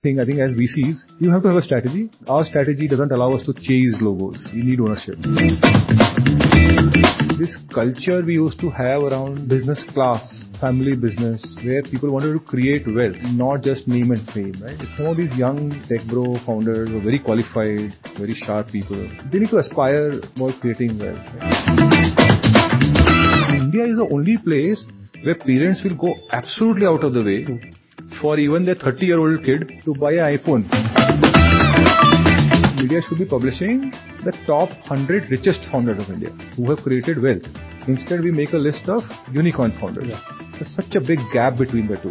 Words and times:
thing 0.00 0.20
I 0.20 0.24
think 0.24 0.38
as 0.38 0.52
VCs, 0.52 1.18
you 1.18 1.32
have 1.32 1.42
to 1.42 1.48
have 1.48 1.56
a 1.56 1.62
strategy. 1.62 2.08
Our 2.28 2.44
strategy 2.44 2.86
doesn't 2.86 3.10
allow 3.10 3.34
us 3.34 3.42
to 3.46 3.52
chase 3.52 3.96
logos. 4.00 4.46
We 4.54 4.62
need 4.62 4.78
ownership. 4.78 5.16
This 7.36 7.56
culture 7.74 8.22
we 8.24 8.34
used 8.34 8.60
to 8.60 8.70
have 8.70 9.02
around 9.02 9.48
business 9.48 9.82
class, 9.92 10.44
family 10.60 10.94
business, 10.94 11.42
where 11.64 11.82
people 11.82 12.12
wanted 12.12 12.32
to 12.32 12.38
create 12.38 12.86
wealth, 12.86 13.16
not 13.32 13.62
just 13.62 13.88
name 13.88 14.12
and 14.12 14.24
fame, 14.30 14.54
right? 14.62 14.78
Some 14.96 15.06
of 15.06 15.16
these 15.16 15.36
young 15.36 15.70
tech 15.88 16.06
bro 16.06 16.38
founders 16.46 16.90
are 16.90 17.00
very 17.00 17.18
qualified, 17.18 17.92
very 18.16 18.34
sharp 18.34 18.68
people. 18.68 19.02
They 19.32 19.40
need 19.40 19.50
to 19.50 19.58
aspire 19.58 20.20
while 20.36 20.56
creating 20.60 20.96
wealth. 21.00 21.26
India 23.50 23.82
is 23.90 23.98
the 23.98 24.08
only 24.12 24.36
place 24.38 24.80
where 25.24 25.34
parents 25.34 25.82
will 25.82 25.96
go 25.96 26.14
absolutely 26.30 26.86
out 26.86 27.02
of 27.02 27.14
the 27.14 27.24
way 27.24 27.74
for 28.20 28.38
even 28.38 28.64
the 28.64 28.74
30-year-old 28.74 29.44
kid 29.44 29.80
to 29.84 29.94
buy 29.94 30.12
an 30.12 30.38
iPhone. 30.38 30.64
Media 32.80 33.00
should 33.08 33.18
be 33.18 33.24
publishing 33.24 33.92
the 34.24 34.32
top 34.46 34.70
100 34.88 35.30
richest 35.30 35.60
founders 35.70 35.98
of 35.98 36.08
India 36.10 36.30
who 36.56 36.70
have 36.70 36.78
created 36.78 37.20
wealth. 37.20 37.42
Instead, 37.88 38.20
we 38.20 38.30
make 38.30 38.52
a 38.52 38.56
list 38.56 38.88
of 38.88 39.02
unicorn 39.32 39.72
founders. 39.80 40.06
Yeah. 40.08 40.20
There's 40.52 40.74
such 40.74 40.94
a 40.94 41.00
big 41.00 41.18
gap 41.32 41.56
between 41.56 41.86
the 41.86 41.96
two. 41.96 42.10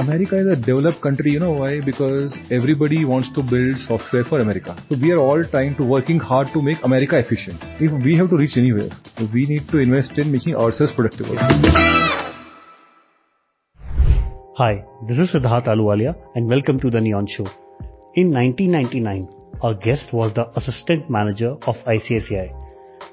America 0.00 0.36
is 0.36 0.46
a 0.46 0.56
developed 0.56 1.00
country. 1.00 1.30
You 1.32 1.40
know 1.40 1.52
why? 1.52 1.80
Because 1.80 2.36
everybody 2.50 3.04
wants 3.04 3.30
to 3.34 3.42
build 3.42 3.78
software 3.78 4.24
for 4.24 4.40
America. 4.40 4.76
So 4.88 4.96
we 5.00 5.12
are 5.12 5.18
all 5.18 5.42
trying 5.44 5.76
to 5.76 5.84
working 5.84 6.18
hard 6.18 6.48
to 6.54 6.62
make 6.62 6.78
America 6.84 7.18
efficient. 7.18 7.58
If 7.80 7.92
we 8.04 8.16
have 8.16 8.30
to 8.30 8.36
reach 8.36 8.56
anywhere, 8.56 8.90
we 9.32 9.46
need 9.46 9.68
to 9.68 9.78
invest 9.78 10.18
in 10.18 10.32
making 10.32 10.56
ourselves 10.56 10.92
productive 10.92 11.26
also. 11.30 12.05
Hi, 14.58 14.86
this 15.06 15.18
is 15.18 15.32
Siddharth 15.32 15.66
Ahluwalia, 15.66 16.14
and 16.34 16.48
welcome 16.48 16.80
to 16.80 16.88
The 16.88 16.98
Neon 16.98 17.26
Show. 17.26 17.44
In 18.14 18.30
1999, 18.32 19.28
our 19.60 19.74
guest 19.74 20.14
was 20.14 20.32
the 20.32 20.48
assistant 20.58 21.10
manager 21.10 21.56
of 21.66 21.74
ICICI. 21.86 22.46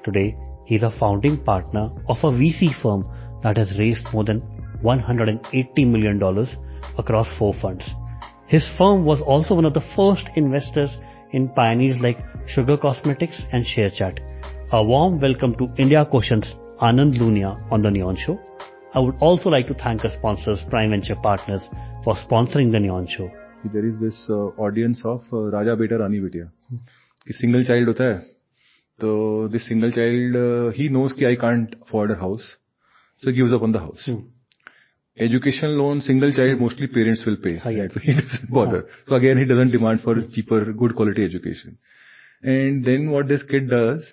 Today, 0.02 0.38
he's 0.64 0.82
a 0.82 0.90
founding 0.98 1.36
partner 1.44 1.90
of 2.08 2.16
a 2.22 2.30
VC 2.30 2.70
firm 2.80 3.04
that 3.42 3.58
has 3.58 3.78
raised 3.78 4.06
more 4.14 4.24
than 4.24 4.40
$180 4.82 5.86
million 5.86 6.18
across 6.96 7.28
four 7.38 7.52
funds. 7.60 7.84
His 8.46 8.66
firm 8.78 9.04
was 9.04 9.20
also 9.20 9.54
one 9.54 9.66
of 9.66 9.74
the 9.74 9.84
first 9.94 10.30
investors 10.36 10.96
in 11.32 11.50
pioneers 11.50 12.00
like 12.00 12.24
Sugar 12.46 12.78
Cosmetics 12.78 13.42
and 13.52 13.66
ShareChat. 13.66 14.18
A 14.72 14.82
warm 14.82 15.20
welcome 15.20 15.54
to 15.56 15.68
India 15.76 16.06
Quotient's 16.10 16.54
Anand 16.80 17.18
Lunia 17.18 17.70
on 17.70 17.82
The 17.82 17.90
Neon 17.90 18.16
Show. 18.16 18.40
I 18.93 18.99
would 18.99 19.15
also 19.19 19.49
like 19.49 19.67
to 19.67 19.73
thank 19.75 20.03
our 20.03 20.11
sponsors, 20.11 20.59
Prime 20.69 20.89
Venture 20.89 21.15
Partners, 21.15 21.61
for 22.03 22.15
sponsoring 22.15 22.71
The 22.71 22.79
Neon 22.79 23.07
Show. 23.07 23.29
There 23.73 23.85
is 23.85 23.99
this 23.99 24.29
audience 24.57 25.01
of 25.05 25.21
Raja 25.31 25.75
Beta 25.75 25.97
Rani 25.99 26.19
Betiya. 26.19 26.49
कि 27.27 27.33
single 27.33 27.63
child 27.63 27.87
होता 27.87 28.03
है, 28.03 28.19
तो 29.01 29.51
this 29.51 29.67
single 29.67 29.91
child, 29.91 30.73
he 30.75 30.89
knows 30.89 31.13
कि 31.13 31.25
I 31.27 31.35
can't 31.35 31.75
afford 31.81 32.11
a 32.11 32.15
house, 32.15 32.45
so 33.17 33.29
he 33.29 33.35
gives 33.35 33.53
up 33.53 33.61
on 33.61 33.71
the 33.71 33.79
house. 33.79 34.09
Education 35.17 35.77
loan, 35.77 36.01
single 36.01 36.31
child, 36.31 36.59
mostly 36.61 36.87
parents 36.87 37.25
will 37.25 37.35
pay. 37.35 37.55
Yeah. 37.65 37.87
He 38.01 38.13
doesn't 38.13 38.49
bother. 38.49 38.85
Again, 39.11 39.37
he 39.37 39.45
doesn't 39.45 39.71
demand 39.71 40.01
for 40.01 40.15
cheaper, 40.33 40.71
good 40.71 40.95
quality 40.95 41.25
education. 41.25 41.77
Then 42.41 43.11
what 43.11 43.27
this 43.27 43.43
kid 43.43 43.69
does, 43.69 44.09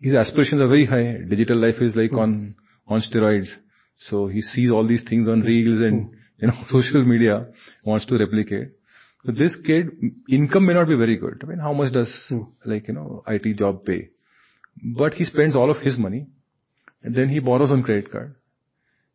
his 0.00 0.14
aspirations 0.14 0.62
are 0.62 0.68
very 0.68 0.86
high. 0.86 1.18
Digital 1.28 1.58
life 1.58 1.82
is 1.82 1.96
like 1.96 2.12
on 2.12 2.54
steroids. 2.88 3.48
He 4.32 4.42
sees 4.42 4.70
all 4.70 4.86
these 4.86 5.02
things 5.08 5.26
on 5.28 5.40
reels 5.40 5.80
and, 5.80 6.10
you 6.38 6.48
know, 6.48 6.64
social 6.68 7.04
media, 7.04 7.46
wants 7.84 8.06
to 8.06 8.18
replicate. 8.18 8.72
This 9.24 9.56
kid, 9.56 9.90
income 10.28 10.66
may 10.66 10.74
not 10.74 10.86
be 10.86 10.94
very 10.94 11.16
good. 11.16 11.40
I 11.42 11.46
mean, 11.46 11.58
how 11.58 11.72
much 11.72 11.92
does 11.92 12.32
like, 12.64 12.86
you 12.88 12.94
know, 12.94 13.24
IT 13.26 13.56
job 13.56 13.84
pay? 13.84 14.10
He 15.14 15.24
spends 15.24 15.56
all 15.56 15.70
of 15.70 15.78
his 15.78 15.96
money, 15.98 16.26
and 17.02 17.14
then 17.14 17.28
he 17.28 17.40
borrows 17.40 17.70
on 17.70 17.82
credit 17.82 18.10
card, 18.12 18.36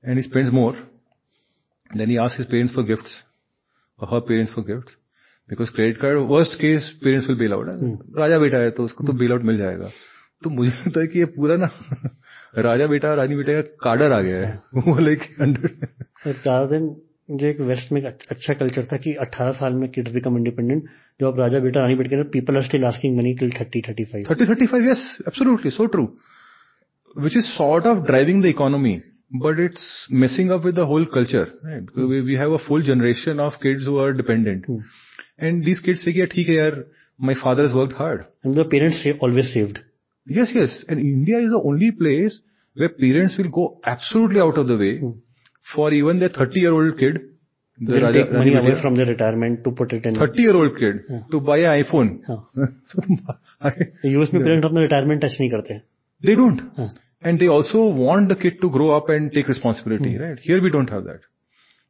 and 0.03 0.17
he 0.17 0.23
spends 0.23 0.51
more. 0.51 0.75
He 1.93 2.17
asks 2.17 2.37
his 2.37 2.47
parents 2.47 2.73
for 2.73 2.83
gifts 2.83 3.23
or 3.99 4.07
her 4.07 4.21
parents 4.21 4.51
for 4.53 4.63
gifts, 4.63 4.95
because 5.47 5.69
credit 5.69 5.99
card, 5.99 6.27
worst 6.27 6.59
case, 6.59 6.91
parents 7.01 7.27
will 7.27 7.37
bail 7.37 7.53
out. 7.53 7.67
Raja 8.13 8.39
beta 8.39 8.57
hai, 8.57 8.71
to 8.71 8.81
usko 8.81 9.05
to 9.05 9.13
bail 9.13 9.33
out 9.33 9.43
mil 9.43 9.57
jayega. 9.57 9.91
मुझे 10.47 10.69
लगता 10.69 10.99
है 10.99 11.07
कि 11.07 11.19
ये 11.19 11.25
पूरा 11.37 11.55
ना 11.55 11.67
राजा 12.56 12.86
बेटा 12.86 13.08
और 13.08 13.16
रानी 13.16 13.36
बेटा 13.36 13.52
का 13.52 13.60
कार्डर 13.82 14.12
आ 14.12 14.20
गया 14.20 14.46
है। 14.46 14.60
वो 14.76 14.98
लाइक 14.98 15.22
ज़्यादा 16.26 16.64
दिन 16.66 16.94
जो 17.30 17.46
एक 17.46 17.60
वेस्ट 17.60 17.92
में 17.92 18.02
अच्छा 18.02 18.54
कल्चर 18.54 18.84
था 18.92 18.96
कि 18.96 19.14
18 19.22 19.52
साल 19.52 19.74
में 19.74 19.88
किड्स 19.90 20.12
बिकम 20.12 20.36
इंडिपेंडेंट 20.38 20.84
जो 21.20 21.28
आप 21.28 21.38
राजा 21.40 21.58
बेटा 21.58 21.80
रानी 21.80 21.94
बेटा 21.94 22.16
के 22.16 22.28
people 22.30 22.56
are 22.56 22.62
still 22.62 22.84
asking 22.84 23.16
money 23.16 23.34
till 23.34 23.50
30 23.52 23.82
35 23.88 24.28
30 24.28 24.50
35 24.50 24.86
yes 24.88 25.06
absolutely 25.26 25.70
so 25.70 25.86
true 25.86 26.04
which 27.16 27.36
is 27.36 27.46
sort 27.46 27.86
of 27.86 28.04
driving 28.06 28.42
the 28.42 28.46
economy 28.46 28.94
but 29.36 29.60
it's 29.60 30.06
missing 30.12 30.50
up 30.50 30.64
with 30.64 30.74
the 30.74 30.86
whole 30.90 31.04
culture 31.14 31.46
we 32.20 32.34
have 32.34 32.54
a 32.54 32.62
full 32.68 32.82
generation 32.82 33.40
of 33.40 33.58
kids 33.62 33.88
who 33.88 34.08
dependent 34.12 34.66
and 35.40 35.64
these 35.64 35.78
kids 35.78 36.04
say 36.04 36.26
ठीक 36.26 36.48
है 36.48 36.54
यार 36.54 36.84
my 37.20 37.34
father 37.34 37.64
is 37.64 37.72
work 37.72 37.94
hard 37.98 38.22
and 38.46 38.64
parents 38.70 39.06
always 39.22 39.52
saved 39.52 39.78
Yes, 40.25 40.51
yes. 40.53 40.83
India 40.89 41.39
is 41.39 41.51
the 41.51 41.61
only 41.63 41.91
place 41.91 42.39
where 42.75 42.89
parents 42.89 43.37
will 43.37 43.49
go 43.49 43.79
absolutely 43.83 44.39
out 44.39 44.57
of 44.57 44.67
the 44.67 44.77
way 44.77 45.01
for 45.73 45.91
even 45.91 46.19
their 46.19 46.29
30-year-old 46.29 46.97
kid. 46.97 47.27
They'll 47.79 48.13
take 48.13 48.31
money 48.31 48.53
away 48.53 48.79
from 48.81 48.95
their 48.95 49.07
retirement 49.07 49.63
to 49.63 49.71
put 49.71 49.91
it 49.93 50.05
in. 50.05 50.15
30-year-old 50.15 50.77
kid 50.77 50.99
to 51.31 51.39
buy 51.39 51.57
an 51.57 51.83
iPhone. 51.83 52.19
US 54.05 54.33
में 54.33 54.41
parents 54.43 54.65
अपना 54.65 54.81
retirement 54.87 55.21
touch 55.21 55.39
नहीं 55.41 55.49
करते. 55.51 55.81
They 56.23 56.35
don't. 56.35 56.61
They 57.39 57.47
also 57.47 57.85
want 57.85 58.29
the 58.29 58.35
kid 58.35 58.61
to 58.61 58.69
grow 58.69 58.91
up 58.95 59.09
and 59.09 59.31
take 59.33 59.47
responsibility, 59.47 60.17
right? 60.17 60.37
Here 60.39 60.61
we 60.61 60.69
don't 60.69 60.89
have 60.89 61.05
that. 61.05 61.21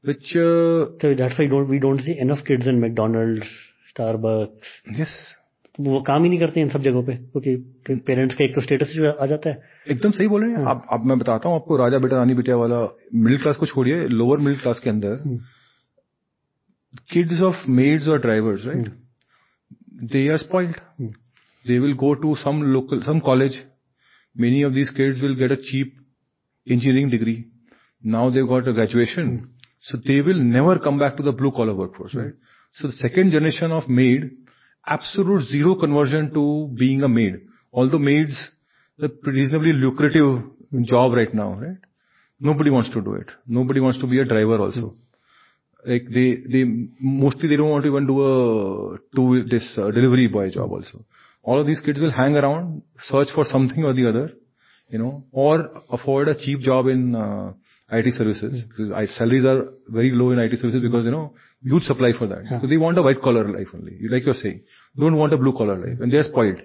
Which 0.03 0.33
That's 0.33 1.37
why 1.37 1.45
we 1.69 1.79
don't 1.79 1.99
see 1.99 2.17
enough 2.17 2.45
kids 2.45 2.67
in 2.67 2.79
McDonald's, 2.79 3.45
Starbucks. 3.93 4.71
Yes. 4.97 5.35
वो 5.78 6.00
काम 6.00 6.22
ही 6.22 6.28
नहीं 6.28 6.38
करते 6.40 6.60
इन 6.60 6.68
सब 6.68 6.82
जगहों 6.82 7.02
पे 7.04 7.14
क्योंकि 7.16 7.94
parents 8.06 8.34
का 8.34 8.44
एक 8.44 8.54
तो 8.54 8.60
स्टेटस 8.60 8.92
जो 8.94 9.10
आ 9.12 9.26
जाता 9.26 9.50
है। 9.50 9.58
एकदम 9.90 10.10
सही 10.10 10.28
बोल 10.28 10.42
रहे 10.42 10.50
हैं। 10.50 10.58
हाँ। 10.58 10.70
आप, 10.70 10.86
आप 10.92 11.02
मैं 11.06 11.18
बताता 11.18 11.48
हूँ 11.48 11.56
आपको 11.56 11.76
राजा 11.76 11.98
बेटा 11.98 12.16
रानी 12.16 12.34
बेटिया 12.34 12.56
वाला 12.56 12.80
मिडिल 13.14 13.38
क्लास 13.38 13.56
को 13.56 13.66
छोड़िए 13.66 14.06
लोअर 14.08 14.38
मिडिल 14.38 14.58
क्लास 14.60 14.78
के 14.78 14.90
अंदर। 14.90 15.38
किड्स 17.10 17.40
ऑफ़ 17.40 17.68
मेड्स 17.70 18.08
और 18.08 18.20
drivers 18.20 18.66
right 18.66 18.86
they 20.12 20.28
are 20.28 20.36
spoiled 20.36 20.76
they 21.64 21.78
will 21.78 21.92
go 21.94 22.12
to 22.14 22.34
some 22.34 22.62
local 22.62 23.00
some 23.00 23.18
college 23.18 23.62
many 24.36 24.64
of 24.64 24.72
these 24.72 24.88
kids 24.88 25.20
will 25.22 25.34
get 25.34 25.52
a 25.52 25.60
cheap 25.62 25.92
engineering 26.66 27.10
degree 27.10 27.44
now 28.04 28.30
they 28.30 28.42
got 28.42 28.68
a 28.68 28.72
graduation 28.72 29.36
so 29.82 29.98
they 29.98 30.20
will 30.20 30.40
never 30.40 30.78
come 30.78 30.98
back 30.98 31.14
to 31.18 31.24
the 31.24 31.34
blue 31.36 31.50
collar 31.50 31.72
work 31.72 31.92
force 31.96 32.16
right 32.16 32.34
so 32.76 32.88
the 32.88 32.92
second 32.92 33.32
generation 33.32 33.72
of 33.72 33.90
maid 33.90 34.30
absolute 34.86 35.42
zero 35.42 35.74
conversion 35.74 36.32
to 36.32 36.70
being 36.76 37.02
a 37.02 37.08
maid. 37.08 37.40
Although 37.72 37.98
maids 37.98 38.50
are 39.02 39.08
reasonably 39.24 39.72
lucrative 39.72 40.42
job 40.82 41.12
right 41.12 41.32
now, 41.32 41.54
right? 41.54 41.76
Nobody 42.38 42.70
wants 42.70 42.90
to 42.92 43.00
do 43.00 43.14
it. 43.14 43.30
Nobody 43.46 43.80
wants 43.80 44.00
to 44.00 44.06
be 44.06 44.20
a 44.20 44.24
driver 44.24 44.58
also. 44.60 44.80
Hmm. 44.80 45.90
Like 45.90 46.06
they 46.12 46.42
they 46.52 46.64
mostly 47.00 47.48
they 47.48 47.56
don't 47.56 47.70
want 47.70 47.84
to 47.84 47.90
even 47.90 48.06
do 48.06 48.20
a, 48.22 48.98
do 49.14 49.44
this 49.44 49.74
uh, 49.78 49.90
delivery 49.92 50.26
boy 50.26 50.50
job 50.50 50.70
also. 50.70 51.04
All 51.42 51.60
of 51.60 51.66
these 51.66 51.80
kids 51.80 52.00
will 52.00 52.10
hang 52.10 52.34
around, 52.34 52.82
search 53.04 53.28
for 53.32 53.44
something 53.44 53.84
or 53.84 53.94
the 53.94 54.08
other, 54.08 54.32
you 54.88 54.98
know, 54.98 55.24
or 55.30 55.70
afford 55.90 56.26
a 56.26 56.34
cheap 56.34 56.60
job 56.60 56.88
in 56.88 57.14
uh, 57.14 57.52
IT 57.90 58.14
services. 58.14 58.64
Salaries 59.16 59.44
are 59.44 59.66
very 59.88 60.10
low 60.10 60.30
in 60.32 60.38
IT 60.38 60.58
services 60.58 60.80
because, 60.82 61.04
you 61.04 61.12
know, 61.12 61.34
huge 61.62 61.84
supply 61.84 62.12
for 62.18 62.26
that. 62.26 62.60
So 62.60 62.66
They 62.66 62.76
want 62.76 62.98
a 62.98 63.02
white 63.02 63.20
collar 63.20 63.48
life 63.48 63.68
only, 63.74 63.98
like 64.10 64.24
you're 64.24 64.34
saying. 64.34 64.62
Don't 64.98 65.16
want 65.16 65.32
a 65.32 65.36
blue 65.36 65.52
collar 65.56 65.76
life, 65.76 66.00
and 66.00 66.12
they're 66.12 66.24
spoiled. 66.24 66.60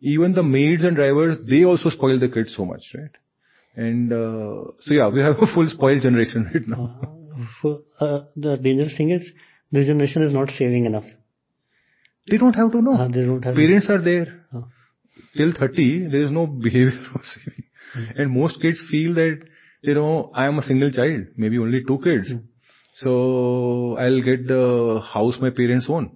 Even 0.00 0.34
the 0.34 0.42
maids 0.42 0.84
and 0.84 0.94
drivers, 0.94 1.38
they 1.48 1.64
also 1.64 1.88
spoil 1.88 2.18
the 2.18 2.28
kids 2.28 2.54
so 2.54 2.64
much, 2.64 2.94
right? 2.94 3.10
And, 3.76 4.12
uh, 4.12 4.72
so 4.80 4.94
yeah, 4.94 5.08
we 5.08 5.20
have 5.20 5.36
a 5.40 5.46
full 5.54 5.68
spoiled 5.68 6.02
generation 6.02 6.50
right 6.52 6.68
now. 6.68 7.00
Uh, 7.64 7.76
uh, 8.00 8.24
the 8.36 8.56
dangerous 8.56 8.96
thing 8.96 9.10
is 9.10 9.22
this 9.70 9.86
generation 9.86 10.22
is 10.22 10.32
not 10.32 10.50
saving 10.50 10.86
enough. 10.86 11.04
They 12.30 12.36
don't 12.36 12.54
have 12.54 12.72
to 12.72 12.82
know. 12.82 13.08
They 13.08 13.24
don't 13.24 13.42
have. 13.44 13.54
Parents 13.54 13.88
are 13.88 14.02
there. 14.02 14.44
Oh. 14.52 14.66
Till 15.36 15.52
30, 15.52 16.08
there 16.10 16.22
is 16.22 16.30
no 16.30 16.46
behavior 16.46 16.98
of 17.14 17.20
saving. 17.22 17.64
Hmm. 17.94 18.20
And 18.20 18.30
most 18.30 18.60
kids 18.60 18.82
feel 18.90 19.14
that, 19.14 19.40
you 19.81 19.93
know, 19.93 20.31
I 20.33 20.47
am 20.47 20.59
a 20.59 20.63
single 20.63 20.91
child, 20.91 21.27
maybe 21.37 21.57
only 21.57 21.83
two 21.87 21.99
kids. 22.03 22.33
I'll 23.97 24.21
get 24.21 24.47
the 24.47 25.01
house 25.03 25.39
my 25.41 25.49
parents 25.49 25.87
own, 25.89 26.11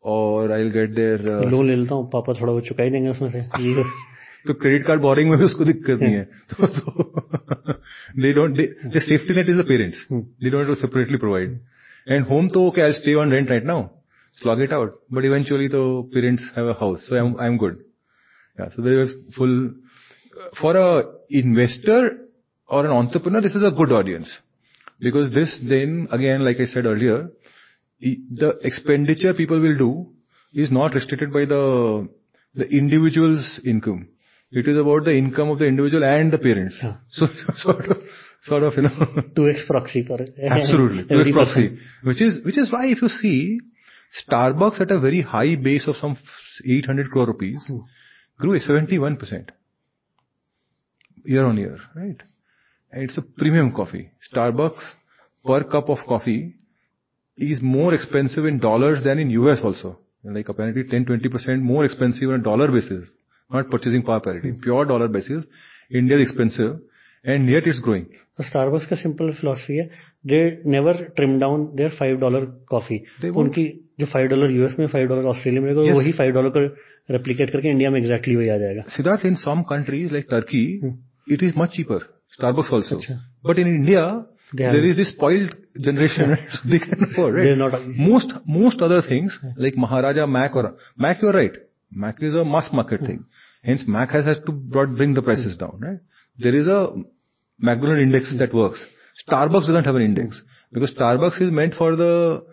or 0.00 0.52
I'll 0.52 0.70
get 0.70 0.94
their 0.94 1.18
Loan 1.18 1.66
ले 1.66 1.76
लेता 1.76 1.94
हूं, 1.94 2.04
पापा 2.10 2.32
थोड़ा 2.40 2.52
बहुत 2.52 2.66
चुका 2.66 2.84
ही 2.84 2.90
देंगे 2.90 3.08
उसमें 3.08 3.30
से. 3.30 3.42
तो 4.46 4.54
क्रेडिट 4.54 4.86
कार्ड 4.86 5.00
बोरिंग 5.00 5.30
में 5.30 5.38
भी 5.38 5.44
उसको 5.44 5.64
दिक्कत 5.64 6.00
नहीं 6.00 6.14
है 6.14 6.24
तो, 6.24 6.66
तो 6.66 7.06
they 8.22 8.32
don't 8.32 8.54
they, 8.58 8.66
the 8.94 9.00
safety 9.06 9.34
net 9.34 9.48
is 9.52 9.56
the 9.60 9.64
parents 9.70 10.02
they 10.10 10.50
don't 10.50 10.64
have 10.64 10.68
to 10.68 10.76
separately 10.76 11.18
provide 11.18 11.56
and 12.06 12.28
home 12.28 12.48
तो 12.54 12.62
okay 12.68 12.84
I'll 12.84 12.94
stay 12.98 13.14
on 13.22 13.34
rent 13.36 13.50
right 13.50 13.66
now 13.70 13.90
slog 14.42 14.62
it 14.66 14.72
out 14.72 14.92
but 15.10 15.24
eventually 15.24 15.66
the 15.66 15.82
parents 16.14 16.44
have 16.54 16.66
a 16.66 16.74
house 16.74 17.08
so 17.08 17.16
I'm 17.16 17.34
I'm 17.46 17.56
good 17.64 17.80
yeah 18.60 18.68
so 18.76 18.82
there 18.82 19.02
is 19.02 19.16
full 19.38 19.56
for 20.60 20.76
a 20.76 21.04
investor 21.30 22.00
or 22.71 22.79
an 22.85 22.91
entrepreneur 23.01 23.41
this 23.45 23.55
is 23.59 23.63
a 23.69 23.75
good 23.79 23.91
audience 23.99 24.29
because 25.07 25.31
this 25.37 25.59
then 25.73 26.07
again 26.17 26.43
like 26.47 26.59
I 26.65 26.67
said 26.73 26.85
earlier 26.93 27.17
the 28.43 28.49
expenditure 28.69 29.33
people 29.41 29.59
will 29.67 29.77
do 29.77 29.91
is 30.53 30.71
not 30.71 30.93
restricted 30.99 31.31
by 31.33 31.45
the 31.45 31.61
the 32.53 32.67
individual's 32.67 33.59
income. 33.65 34.07
It 34.51 34.67
is 34.67 34.77
about 34.77 35.05
the 35.05 35.13
income 35.15 35.49
of 35.49 35.59
the 35.59 35.67
individual 35.67 36.03
and 36.03 36.31
the 36.33 36.37
parents. 36.37 36.79
Yeah. 36.83 36.95
So 37.09 37.27
sort 37.55 37.85
of, 37.85 37.97
sort 38.41 38.63
of, 38.63 38.73
you 38.75 38.81
know. 38.83 38.89
2x 39.37 39.67
proxy 39.67 40.03
for 40.05 40.21
it. 40.21 40.33
Absolutely. 40.57 41.03
2x 41.03 41.31
proxy. 41.31 41.77
Which 42.03 42.21
is, 42.21 42.43
which 42.43 42.57
is 42.57 42.71
why 42.71 42.87
if 42.87 43.01
you 43.01 43.07
see, 43.07 43.59
Starbucks 44.21 44.81
at 44.81 44.91
a 44.91 44.99
very 44.99 45.21
high 45.21 45.55
base 45.55 45.87
of 45.87 45.95
some 45.95 46.17
800 46.65 47.09
crore 47.11 47.27
rupees 47.27 47.63
Hmm. 47.67 47.79
grew 48.37 48.59
71% 48.59 49.49
year 51.23 51.45
on 51.45 51.57
year, 51.57 51.77
right? 51.95 52.21
And 52.92 53.02
it's 53.02 53.18
a 53.18 53.22
premium 53.22 53.72
coffee. 53.72 54.10
Starbucks 54.32 54.84
per 55.44 55.62
cup 55.64 55.88
of 55.88 55.98
coffee 56.06 56.54
is 57.38 57.60
more 57.60 57.92
expensive 57.94 58.44
in 58.46 58.58
dollars 58.58 59.02
than 59.04 59.18
in 59.18 59.30
US 59.30 59.60
also. 59.62 59.98
Like 60.24 60.48
apparently 60.48 60.84
10-20% 60.84 61.60
more 61.62 61.84
expensive 61.84 62.30
on 62.30 62.40
a 62.40 62.42
dollar 62.42 62.68
basis. 62.70 63.08
Not 63.50 63.70
purchasing 63.70 64.02
power 64.02 64.20
parity. 64.20 64.52
Pure 64.62 64.86
dollar 64.86 65.08
basis. 65.08 65.44
India 65.90 66.16
is 66.18 66.22
expensive 66.28 66.80
and 67.24 67.48
yet 67.48 67.66
it's 67.66 67.80
growing. 67.80 68.06
तो 68.38 68.44
Starbucks 68.44 68.86
का 68.86 68.96
simple 68.96 69.30
philosophy 69.32 69.76
है 69.76 69.84
they 70.30 70.38
never 70.72 70.96
trim 71.16 71.38
down 71.40 71.64
there 71.76 71.90
five 71.98 72.16
dollar 72.20 72.44
coffee 72.70 72.98
They 73.20 73.30
won't. 73.30 73.36
उनकी 73.42 73.64
जो 74.00 74.06
five 74.06 74.26
dollar 74.28 74.50
US 74.50 74.74
में 74.78 74.86
five 74.94 75.06
dollar 75.08 75.26
Australia 75.28 75.62
में 75.62 75.72
Yes. 75.86 75.94
वही 75.96 76.12
five 76.18 76.32
dollar 76.34 76.48
को 76.56 76.64
replicate 77.14 77.50
करके 77.50 77.70
इंडिया 77.70 77.90
में 77.90 77.98
एग्जैक्टली 78.00 78.36
वही 78.36 78.48
आ 78.48 78.56
जाएगा 78.64 78.82
Siddharth, 78.96 79.24
in 79.30 79.38
some 79.44 79.64
countries 79.72 80.12
like 80.16 80.28
Turkey, 80.34 80.64
it 81.36 81.46
is 81.48 81.56
much 81.62 81.72
cheaper. 81.78 82.00
Starbucks 82.39 82.71
also. 82.71 82.97
Acha. 82.97 83.19
But 83.43 83.59
in 83.59 83.67
India, 83.67 84.25
there 84.53 84.83
is 84.83 84.97
this 84.97 85.11
spoiled 85.11 85.55
generation, 85.79 86.29
right? 86.29 86.47
so 86.51 86.69
they 86.69 86.79
can 86.79 87.03
afford, 87.03 87.35
right? 87.35 87.43
They're 87.43 87.55
not- 87.55 87.85
most, 87.87 88.33
most 88.45 88.81
other 88.81 89.01
things, 89.01 89.37
like 89.57 89.75
Maharaja 89.77 90.25
Mac 90.25 90.55
or, 90.55 90.77
Mac 90.97 91.21
you're 91.21 91.31
right. 91.31 91.51
Mac 91.91 92.21
is 92.21 92.33
a 92.33 92.45
mass 92.45 92.69
market 92.71 93.01
hmm. 93.01 93.05
thing. 93.05 93.25
Hence 93.63 93.83
Mac 93.85 94.11
has, 94.11 94.25
has 94.25 94.37
to 94.45 94.51
brought, 94.51 94.95
bring 94.95 95.13
the 95.13 95.21
prices 95.21 95.53
hmm. 95.53 95.59
down, 95.59 95.79
right? 95.79 95.99
There 96.39 96.55
is 96.55 96.67
a 96.67 96.93
McDonald 97.59 97.99
index 97.99 98.31
hmm. 98.31 98.37
that 98.39 98.53
works. 98.53 98.85
Starbucks 99.27 99.67
doesn't 99.67 99.83
have 99.83 99.95
an 99.95 100.01
index. 100.01 100.41
Because 100.71 100.93
Starbucks 100.93 101.41
is 101.41 101.51
meant 101.51 101.75
for 101.75 101.95
the, 101.95 102.45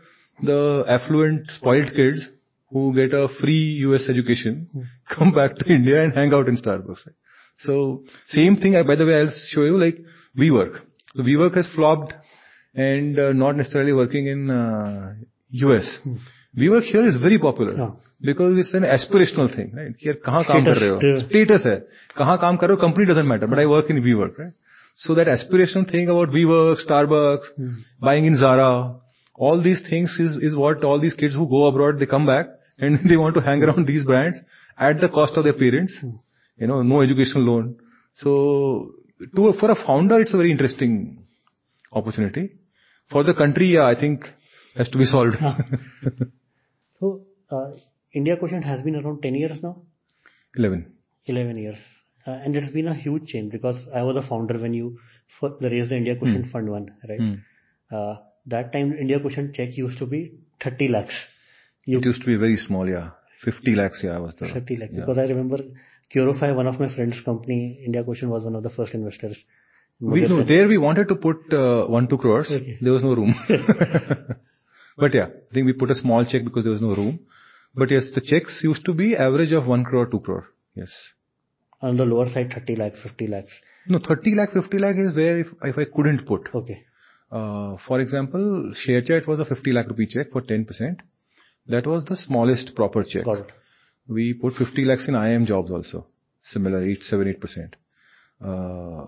the 0.42 0.84
affluent, 0.88 1.50
spoiled 1.52 1.94
kids 1.94 2.26
who 2.70 2.94
get 2.94 3.14
a 3.14 3.28
free 3.40 3.78
US 3.86 4.08
education, 4.08 4.68
come 5.08 5.32
back 5.32 5.56
to 5.56 5.72
India 5.72 6.02
and 6.02 6.12
hang 6.12 6.34
out 6.34 6.48
in 6.48 6.56
Starbucks. 6.56 7.06
Right? 7.06 7.16
So 7.58 8.04
Same 8.28 8.56
thing, 8.56 8.72
by 8.86 8.94
the 8.94 9.06
way, 9.06 9.16
I'll 9.20 9.32
show 9.52 9.62
you, 9.62 9.78
like 9.78 9.98
WeWork. 10.38 10.80
WeWork 11.16 11.56
has 11.56 11.68
flopped 11.74 12.14
and 12.74 13.18
uh, 13.18 13.32
not 13.32 13.56
necessarily 13.56 13.92
working 13.92 14.26
in 14.26 14.50
uh, 14.50 15.14
U.S. 15.50 15.98
Hmm. 16.04 16.16
WeWork 16.56 16.84
here 16.84 17.06
is 17.06 17.16
very 17.16 17.38
popular. 17.38 17.76
Yeah. 17.76 17.90
Because 18.20 18.58
it's 18.58 18.74
an 18.74 18.82
aspirational 18.82 19.54
thing, 19.54 19.72
right? 19.74 19.94
Here, 19.98 20.14
kahan 20.14 20.44
kaam 20.44 20.64
kar 20.64 20.74
rahe 20.74 20.90
ho? 20.90 20.98
Status. 20.98 21.28
Status 21.28 21.62
hai. 21.64 21.78
Kahan 22.16 22.40
kaam 22.40 22.60
kar 22.60 22.68
rahe? 22.70 22.80
Company 22.80 23.06
doesn't 23.06 23.26
matter, 23.26 23.46
but 23.46 23.58
I 23.58 23.66
work 23.66 23.90
in 23.90 24.02
WeWork, 24.02 24.38
right? 24.38 24.52
That 25.08 25.28
aspirational 25.28 25.90
thing 25.90 26.08
about 26.08 26.28
WeWork, 26.28 26.84
Starbucks, 26.86 27.54
hmm. 27.56 27.68
buying 28.00 28.24
in 28.24 28.36
Zara, 28.36 28.96
all 29.34 29.62
these 29.62 29.80
things 29.88 30.16
is 30.18 30.56
what 30.56 30.82
all 30.84 31.00
these 31.00 31.14
kids 31.14 31.34
who 31.34 31.48
go 31.48 31.66
abroad, 31.66 32.00
they 32.00 32.06
come 32.06 32.26
back 32.26 32.46
and 32.78 32.98
they 33.08 33.16
want 33.16 33.34
to 33.36 33.40
hang 33.40 33.62
around 33.62 33.86
these 33.86 34.04
brands 34.04 34.38
at 34.76 35.00
the 35.00 35.08
cost 35.08 35.36
of 35.36 35.44
their 35.44 35.52
parents. 35.52 35.96
Hmm. 36.00 36.16
You 36.58 36.66
know, 36.66 36.82
no 36.82 37.00
educational 37.02 37.44
loan. 37.44 37.76
So, 38.14 38.94
to, 39.36 39.52
for 39.60 39.70
a 39.70 39.76
founder, 39.76 40.20
it's 40.20 40.34
a 40.34 40.36
very 40.36 40.50
interesting 40.50 41.24
opportunity. 41.92 42.50
For 43.10 43.22
the 43.24 43.34
country, 43.34 43.66
yeah, 43.74 43.86
I 43.86 43.98
think 43.98 44.24
has 44.76 44.88
to 44.90 44.98
be 44.98 45.04
solved. 45.06 45.36
So, 47.00 47.22
uh, 47.50 47.70
India 48.12 48.36
Quotient 48.36 48.64
has 48.64 48.82
been 48.82 48.96
around 48.96 49.22
10 49.22 49.34
years 49.36 49.62
now, 49.62 49.82
11. 50.56 50.92
11 51.26 51.56
years. 51.56 51.78
Uh, 52.26 52.32
and 52.32 52.56
it's 52.56 52.70
been 52.70 52.88
a 52.88 52.94
huge 52.94 53.26
change 53.28 53.52
because 53.52 53.76
I 53.94 54.02
was 54.02 54.16
a 54.16 54.22
founder 54.22 54.58
when 54.58 54.74
you 54.74 54.98
f- 55.40 55.52
raised 55.60 55.90
the 55.90 55.96
India 55.96 56.16
Quotient 56.16 56.50
Fund 56.50 56.68
1, 56.68 56.94
right? 57.08 57.20
Hmm. 57.20 57.34
Uh, 57.94 58.16
that 58.46 58.72
time 58.72 58.92
India 58.94 59.20
Quotient 59.20 59.54
check 59.54 59.76
used 59.76 59.98
to 59.98 60.06
be 60.06 60.32
30 60.62 60.88
lakhs. 60.88 61.14
You 61.84 61.98
It 61.98 62.04
used 62.06 62.20
to 62.22 62.26
be 62.26 62.36
very 62.36 62.56
small, 62.56 62.88
yeah. 62.88 63.10
50 63.44 63.74
lakhs, 63.76 64.00
yeah, 64.02 64.16
I 64.16 64.18
was 64.18 64.34
the. 64.34 64.48
30 64.48 64.76
lakhs. 64.76 64.92
yeah. 64.94 65.00
Because 65.00 65.18
I 65.18 65.22
remember 65.22 65.58
Curofy, 66.14 66.54
one 66.54 66.66
of 66.66 66.80
my 66.80 66.94
friend's 66.94 67.20
company, 67.20 67.82
India 67.84 68.02
Quotient 68.02 68.30
was 68.30 68.44
one 68.44 68.54
of 68.54 68.62
the 68.62 68.70
first 68.70 68.94
investors. 68.94 69.36
We, 70.00 70.26
no, 70.28 70.44
there 70.44 70.68
we 70.68 70.78
wanted 70.78 71.08
to 71.08 71.16
put 71.16 71.52
uh, 71.52 71.86
1, 71.86 72.08
2 72.08 72.18
crores. 72.18 72.50
Okay. 72.50 72.78
There 72.80 72.92
was 72.92 73.02
no 73.02 73.14
room. 73.14 73.34
but 74.96 75.12
yeah, 75.12 75.26
I 75.26 75.54
think 75.54 75.66
we 75.66 75.72
put 75.72 75.90
a 75.90 75.94
small 75.94 76.24
check 76.24 76.44
because 76.44 76.62
there 76.62 76.72
was 76.72 76.80
no 76.82 76.94
room. 76.94 77.20
But 77.74 77.90
yes, 77.90 78.08
the 78.14 78.20
checks 78.20 78.60
used 78.62 78.84
to 78.86 78.94
be 78.94 79.16
average 79.16 79.52
of 79.52 79.66
1 79.66 79.84
crore, 79.84 80.06
2 80.06 80.20
crore. 80.20 80.46
Yes. 80.74 80.92
on 81.80 81.96
the 81.96 82.04
lower 82.04 82.26
side 82.26 82.52
30 82.52 82.76
lakhs, 82.76 83.00
50 83.02 83.26
lakhs. 83.28 83.52
No, 83.86 83.98
30 83.98 84.34
lakh, 84.34 84.52
50 84.52 84.78
lakh 84.78 84.96
is 84.96 85.14
where 85.14 85.40
if, 85.40 85.48
if 85.62 85.78
I 85.78 85.84
couldn't 85.84 86.26
put. 86.26 86.48
Okay. 86.54 86.84
Uh, 87.30 87.76
for 87.86 88.00
example, 88.00 88.72
ShareChat 88.74 89.26
was 89.26 89.40
a 89.40 89.44
50 89.44 89.72
lakh 89.72 89.88
rupee 89.88 90.06
check 90.06 90.32
for 90.32 90.42
10%. 90.42 91.00
That 91.66 91.86
was 91.86 92.04
the 92.04 92.16
smallest 92.16 92.74
proper 92.74 93.04
check. 93.04 93.24
Got 93.24 93.38
it. 93.38 93.46
We 94.08 94.34
put 94.34 94.54
50 94.54 94.84
lakhs 94.84 95.06
in 95.06 95.14
IIM 95.14 95.46
jobs 95.46 95.70
also. 95.70 96.06
Similar, 96.42 96.82
8, 96.82 97.02
7, 97.02 97.34
8%. 97.40 97.74
Uh, 98.40 99.06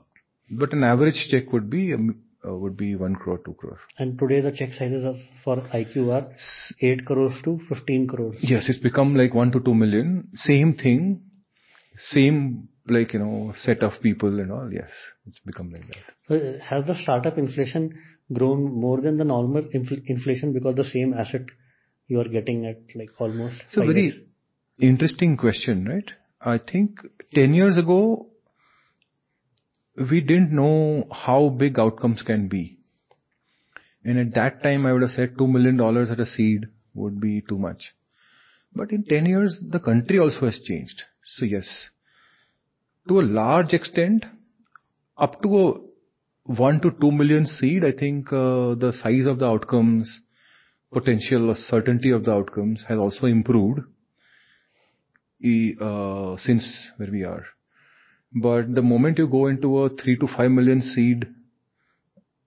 but 0.50 0.72
an 0.72 0.84
average 0.84 1.28
check 1.30 1.52
would 1.52 1.70
be, 1.70 1.94
um, 1.94 2.22
uh, 2.46 2.54
would 2.54 2.76
be 2.76 2.96
1 2.96 3.16
crore, 3.16 3.38
2 3.38 3.54
crore. 3.54 3.78
And 3.98 4.18
today 4.18 4.40
the 4.40 4.52
check 4.52 4.72
sizes 4.74 5.16
for 5.42 5.56
IQ 5.56 6.12
are 6.12 6.34
8 6.80 7.04
crores 7.06 7.34
to 7.44 7.60
15 7.68 8.08
crores. 8.08 8.36
Yes, 8.42 8.68
it's 8.68 8.80
become 8.80 9.14
like 9.14 9.32
1 9.34 9.52
to 9.52 9.60
2 9.60 9.74
million. 9.74 10.28
Same 10.34 10.74
thing. 10.74 11.22
Same, 11.96 12.68
like, 12.86 13.12
you 13.14 13.20
know, 13.20 13.54
set 13.56 13.82
of 13.82 14.00
people 14.02 14.40
and 14.40 14.52
all. 14.52 14.70
Yes, 14.72 14.90
it's 15.26 15.38
become 15.40 15.72
like 15.72 15.86
that. 15.86 15.96
So 16.28 16.58
has 16.62 16.86
the 16.86 16.94
startup 16.94 17.38
inflation 17.38 17.98
grown 18.32 18.62
more 18.72 19.00
than 19.00 19.16
the 19.16 19.24
normal 19.24 19.62
infl- 19.62 20.02
inflation 20.06 20.52
because 20.52 20.76
the 20.76 20.84
same 20.84 21.14
asset 21.14 21.42
you 22.06 22.20
are 22.20 22.28
getting 22.28 22.66
at 22.66 22.78
like 22.94 23.10
almost 23.18 23.62
five 23.74 23.86
very 23.86 24.02
years? 24.02 24.14
Interesting 24.80 25.36
question, 25.36 25.86
right? 25.86 26.10
I 26.40 26.58
think 26.58 27.00
10 27.34 27.54
years 27.54 27.76
ago, 27.76 28.28
we 29.96 30.20
didn't 30.20 30.52
know 30.52 31.06
how 31.10 31.48
big 31.48 31.78
outcomes 31.78 32.22
can 32.22 32.48
be. 32.48 32.78
And 34.04 34.18
at 34.18 34.34
that 34.34 34.62
time, 34.62 34.86
I 34.86 34.92
would 34.92 35.02
have 35.02 35.10
said 35.10 35.36
$2 35.36 35.48
million 35.48 35.78
at 36.10 36.20
a 36.20 36.26
seed 36.26 36.66
would 36.94 37.20
be 37.20 37.42
too 37.42 37.58
much. 37.58 37.94
But 38.74 38.92
in 38.92 39.04
10 39.04 39.26
years, 39.26 39.62
the 39.68 39.80
country 39.80 40.18
also 40.18 40.46
has 40.46 40.60
changed. 40.60 41.02
So 41.24 41.44
yes, 41.44 41.90
to 43.08 43.20
a 43.20 43.22
large 43.22 43.72
extent, 43.72 44.24
up 45.18 45.42
to 45.42 45.58
a 45.58 45.74
1 46.44 46.80
to 46.80 46.90
2 46.92 47.12
million 47.12 47.46
seed, 47.46 47.84
I 47.84 47.92
think 47.92 48.32
uh, 48.32 48.74
the 48.74 48.92
size 49.02 49.26
of 49.26 49.38
the 49.38 49.46
outcomes, 49.46 50.20
potential 50.92 51.50
or 51.50 51.54
certainty 51.54 52.10
of 52.10 52.24
the 52.24 52.32
outcomes 52.32 52.84
has 52.88 52.98
also 52.98 53.26
improved 53.26 53.80
Uh, 55.42 56.36
since 56.36 56.90
where 56.98 57.10
we 57.10 57.24
are. 57.24 57.46
But 58.34 58.74
the 58.74 58.82
moment 58.82 59.16
you 59.16 59.26
go 59.26 59.46
into 59.46 59.78
a 59.78 59.88
3 59.88 60.18
to 60.18 60.26
5 60.26 60.50
million 60.50 60.82
seed 60.82 61.26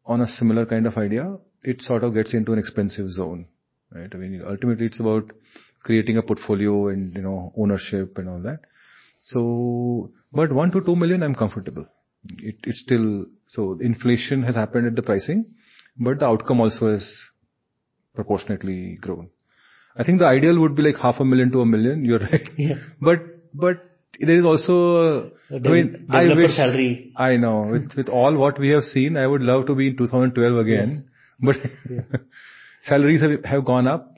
on 0.05 0.21
a 0.21 0.27
similar 0.27 0.67
kind 0.67 0.85
of 0.85 0.95
idea, 0.97 1.37
it 1.63 1.81
sort 1.81 2.03
of 2.03 2.13
gets 2.13 2.35
into 2.35 2.53
an 2.53 2.59
expensive 2.59 3.09
zone, 3.09 3.47
right? 3.91 4.09
I 4.13 4.17
mean, 4.17 4.43
ultimately 4.47 4.85
it's 4.85 4.99
about 4.99 5.31
creating 5.81 6.17
a 6.17 6.21
portfolio 6.21 6.89
and, 6.89 7.15
you 7.15 7.23
know, 7.23 7.51
ownership 7.57 8.19
and 8.19 8.29
all 8.29 8.39
that. 8.41 8.59
So, 9.23 10.11
but 10.31 10.51
1 10.51 10.71
to 10.71 10.81
2 10.81 10.95
million, 10.95 11.23
I'm 11.23 11.33
comfortable. 11.33 11.87
It, 12.37 12.57
it's 12.63 12.81
still, 12.81 13.25
so 13.47 13.79
inflation 13.81 14.43
has 14.43 14.53
happened 14.53 14.85
at 14.85 14.95
the 14.95 15.01
pricing, 15.01 15.45
but 15.97 16.19
the 16.19 16.27
outcome 16.27 16.61
also 16.61 16.93
has 16.93 17.11
proportionately 18.13 18.97
grown. 19.01 19.29
I 19.95 20.03
think 20.03 20.19
the 20.19 20.25
ideal 20.27 20.59
would 20.59 20.75
be 20.75 20.83
like 20.83 20.97
half 20.97 21.19
a 21.19 21.25
million 21.25 21.51
to 21.51 21.61
a 21.61 21.65
million. 21.65 22.03
You're 22.05 22.19
right. 22.31 22.49
Yeah. 22.57 22.75
But 23.01 23.19
but 23.53 23.77
there 24.19 24.37
is 24.37 24.45
also. 24.45 25.31
A 25.51 25.55
I 25.55 25.59
mean, 25.59 26.07
I 26.09 26.25
wish. 26.35 26.55
salary. 26.55 27.13
I 27.15 27.37
know. 27.37 27.61
With 27.71 27.95
with 27.95 28.09
all 28.09 28.35
what 28.37 28.59
we 28.59 28.69
have 28.69 28.83
seen, 28.83 29.17
I 29.17 29.27
would 29.27 29.41
love 29.41 29.67
to 29.67 29.75
be 29.75 29.87
in 29.89 29.97
2012 29.97 30.57
again. 30.65 31.09
But 31.39 31.57
salaries 32.83 33.21
have 33.21 33.43
have 33.53 33.65
gone 33.65 33.87
up. 33.95 34.09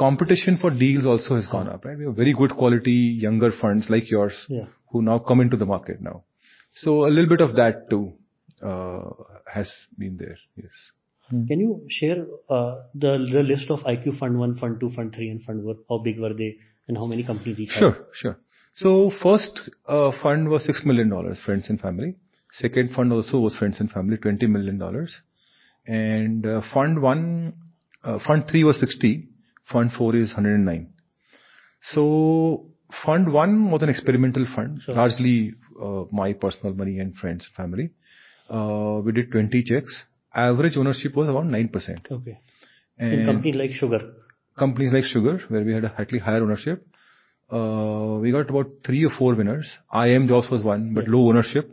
competition 0.00 0.56
for 0.60 0.70
deals 0.82 1.06
also 1.12 1.34
has 1.38 1.46
gone 1.54 1.68
up, 1.72 1.84
right? 1.86 1.98
We 2.02 2.04
have 2.06 2.14
very 2.20 2.32
good 2.36 2.52
quality 2.60 2.92
younger 3.24 3.50
funds 3.60 3.88
like 3.94 4.10
yours 4.12 4.36
Yeah. 4.48 4.68
who 4.92 5.02
now 5.08 5.16
come 5.30 5.42
into 5.44 5.58
the 5.62 5.66
market 5.72 6.00
now. 6.06 6.14
So 6.84 6.94
a 7.08 7.10
little 7.16 7.28
bit 7.32 7.42
of 7.46 7.56
that 7.58 7.82
too 7.90 8.04
uh, 8.70 9.10
has 9.56 9.72
been 10.04 10.16
there. 10.22 10.38
Yes. 10.62 10.78
Can 11.28 11.58
you 11.60 11.84
share 11.88 12.24
uh, 12.48 12.82
the 12.94 13.12
the 13.32 13.42
list 13.42 13.70
of 13.70 13.80
IQ 13.80 14.18
Fund 14.18 14.38
One, 14.38 14.56
Fund 14.56 14.78
Two, 14.80 14.90
Fund 14.90 15.12
Three, 15.14 15.28
and 15.30 15.42
Fund 15.42 15.64
Four? 15.64 15.76
How 15.88 15.98
big 16.02 16.20
were 16.20 16.32
they, 16.34 16.56
and 16.86 16.96
how 16.96 17.04
many 17.06 17.24
companies 17.24 17.58
each? 17.58 17.70
had? 17.72 17.80
Sure, 17.80 17.96
sure. 18.12 18.38
So 18.74 19.10
first 19.22 19.60
uh, 19.88 20.12
fund 20.22 20.48
was 20.48 20.64
six 20.64 20.82
million 20.84 21.08
dollars, 21.08 21.40
friends 21.44 21.68
and 21.68 21.80
family. 21.80 22.14
Second 22.52 22.92
fund 22.94 23.12
also 23.12 23.40
was 23.40 23.56
friends 23.56 23.80
and 23.80 23.90
family, 23.90 24.16
twenty 24.18 24.46
million 24.46 24.78
dollars. 24.78 25.20
And 25.86 26.46
uh, 26.46 26.60
fund 26.72 27.02
one, 27.02 27.54
uh, 28.04 28.18
fund 28.26 28.44
three 28.48 28.62
was 28.64 28.78
sixty. 28.78 29.28
Fund 29.72 29.92
four 29.92 30.14
is 30.14 30.30
hundred 30.32 30.54
and 30.54 30.64
nine. 30.64 30.90
So 31.82 32.66
fund 33.04 33.32
one 33.32 33.70
was 33.70 33.82
an 33.82 33.88
experimental 33.88 34.46
fund, 34.54 34.82
Sure. 34.82 34.94
largely 34.94 35.54
uh, 35.82 36.04
my 36.12 36.32
personal 36.34 36.74
money 36.74 36.98
and 37.00 37.16
friends 37.16 37.46
and 37.46 37.54
family. 37.56 37.90
Uh, 38.48 39.00
we 39.04 39.12
did 39.12 39.32
twenty 39.32 39.62
checks. 39.64 40.04
Average 40.44 40.76
ownership 40.76 41.14
was 41.16 41.28
around 41.28 41.50
nine 41.50 41.68
percent. 41.68 42.06
Okay. 42.10 42.38
And 42.98 43.12
In 43.20 43.26
companies 43.26 43.56
like 43.56 43.70
Sugar. 43.72 44.00
companies 44.58 44.92
like 44.92 45.04
Sugar, 45.04 45.38
where 45.48 45.62
we 45.64 45.72
had 45.74 45.84
a 45.84 45.92
slightly 45.96 46.18
higher 46.18 46.42
ownership, 46.42 46.86
uh, 47.52 48.18
we 48.20 48.32
got 48.32 48.50
about 48.50 48.68
three 48.84 49.04
or 49.04 49.10
four 49.18 49.34
winners. 49.34 49.70
IIM 49.94 50.28
Jobs 50.28 50.50
was 50.50 50.62
one, 50.62 50.94
but 50.94 51.08
low 51.08 51.28
ownership. 51.28 51.72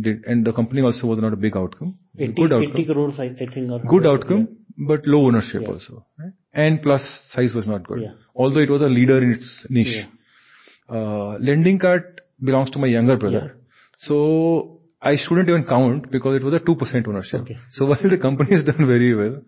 Did, 0.00 0.24
and 0.24 0.44
the 0.46 0.52
company 0.54 0.80
also 0.80 1.06
was 1.06 1.18
not 1.18 1.34
a 1.34 1.36
big 1.36 1.54
outcome. 1.56 1.98
80, 2.18 2.32
Good 2.32 2.52
80 2.52 2.54
outcome. 2.68 2.84
crores, 2.94 3.20
I, 3.20 3.24
I 3.24 3.46
think. 3.54 3.70
Or 3.70 3.78
Good 3.80 4.06
outcome, 4.06 4.48
but 4.78 5.06
low 5.06 5.26
ownership 5.26 5.62
Yeah. 5.62 5.68
also. 5.72 6.06
Right? 6.18 6.32
And 6.54 6.80
plus 6.82 7.02
size 7.30 7.52
was 7.54 7.66
not 7.66 7.86
good. 7.86 8.00
Yeah. 8.02 8.12
Although 8.34 8.60
it 8.60 8.70
was 8.70 8.80
a 8.80 8.86
leader 8.86 9.18
in 9.22 9.32
its 9.32 9.66
niche. 9.68 9.96
Yeah. 9.96 10.06
Uh, 10.88 11.38
LendingKart 11.38 12.20
belongs 12.42 12.70
to 12.70 12.78
my 12.78 12.86
younger 12.86 13.16
brother. 13.18 13.56
So 13.98 14.71
I 15.02 15.16
shouldn't 15.16 15.48
even 15.48 15.64
count 15.64 16.10
because 16.10 16.36
it 16.36 16.44
was 16.44 16.54
a 16.54 16.60
2% 16.60 17.08
ownership. 17.08 17.40
Okay. 17.42 17.56
So 17.72 17.86
while 17.90 18.08
the 18.14 18.18
company 18.18 18.52
has 18.56 18.64
done 18.64 18.86
very 18.86 19.14
well, 19.14 19.42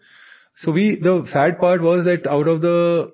so 0.56 0.72
we, 0.72 0.96
the 0.96 1.26
sad 1.32 1.58
part 1.58 1.80
was 1.82 2.04
that 2.06 2.26
out 2.26 2.48
of 2.48 2.60
the, 2.60 3.12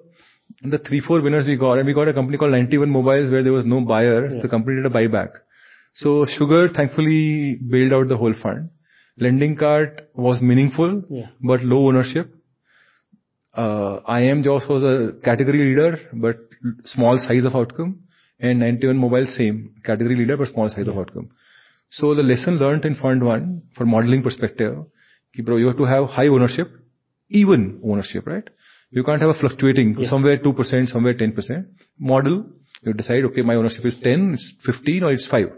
the 0.63 0.79
three, 0.79 1.01
four 1.01 1.21
winners 1.23 1.47
we 1.47 1.57
got, 1.57 1.79
and 1.79 1.87
we 1.87 1.95
got 1.95 2.09
a 2.09 2.15
company 2.15 2.37
called 2.39 2.53
91 2.53 2.91
Mobiles 2.91 3.31
where 3.31 3.43
there 3.43 3.53
was 3.53 3.67
no 3.67 3.81
buyer, 3.83 4.31
Yeah. 4.31 4.43
the 4.43 4.49
company 4.49 4.77
did 4.83 4.87
a 4.87 4.95
buyback. 4.95 5.31
So 5.95 6.27
Sugar 6.27 6.69
thankfully 6.69 7.57
bailed 7.57 7.93
out 7.93 8.09
the 8.09 8.17
whole 8.17 8.35
fund. 8.43 8.71
LendingKart 9.21 10.01
was 10.15 10.41
meaningful, 10.41 11.03
Yeah. 11.11 11.27
but 11.43 11.63
low 11.63 11.89
ownership. 11.89 12.35
Uh, 13.53 14.01
IIM 14.09 14.45
Jobs 14.45 14.67
was 14.69 14.83
a 14.85 15.13
category 15.25 15.59
leader, 15.59 15.99
but 16.13 16.37
small 16.85 17.19
size 17.19 17.45
of 17.45 17.55
outcome. 17.57 18.01
And 18.39 18.61
91 18.61 18.97
Mobile, 18.97 19.27
same 19.27 19.75
category 19.85 20.17
leader, 20.17 20.37
but 20.37 20.49
small 20.49 20.71
size 20.71 20.89
of 20.89 20.97
outcome. 20.97 21.31
So 21.91 22.15
the 22.15 22.23
lesson 22.23 22.57
learned 22.59 22.85
in 22.85 22.95
fund 22.95 23.23
one, 23.25 23.63
for 23.77 23.85
modeling 23.85 24.23
perspective, 24.23 24.75
ki 25.35 25.43
bro, 25.43 25.57
you 25.57 25.67
have 25.67 25.77
to 25.79 25.85
have 25.85 26.05
high 26.17 26.29
ownership, 26.29 26.69
even 27.29 27.81
ownership, 27.85 28.27
right? 28.27 28.45
You 28.91 29.03
can't 29.05 29.21
have 29.21 29.31
a 29.31 29.39
fluctuating, 29.41 29.97
Yeah. 29.99 30.09
somewhere 30.09 30.39
2%, 30.39 30.89
somewhere 30.89 31.15
10%. 31.15 31.67
Model, 31.99 32.37
you 32.83 32.93
decide, 32.93 33.25
okay, 33.31 33.43
my 33.43 33.57
ownership 33.57 33.85
is 33.85 33.99
10, 33.99 34.35
it's 34.35 34.47
15, 34.65 35.03
or 35.05 35.13
it's 35.13 35.27
5. 35.27 35.51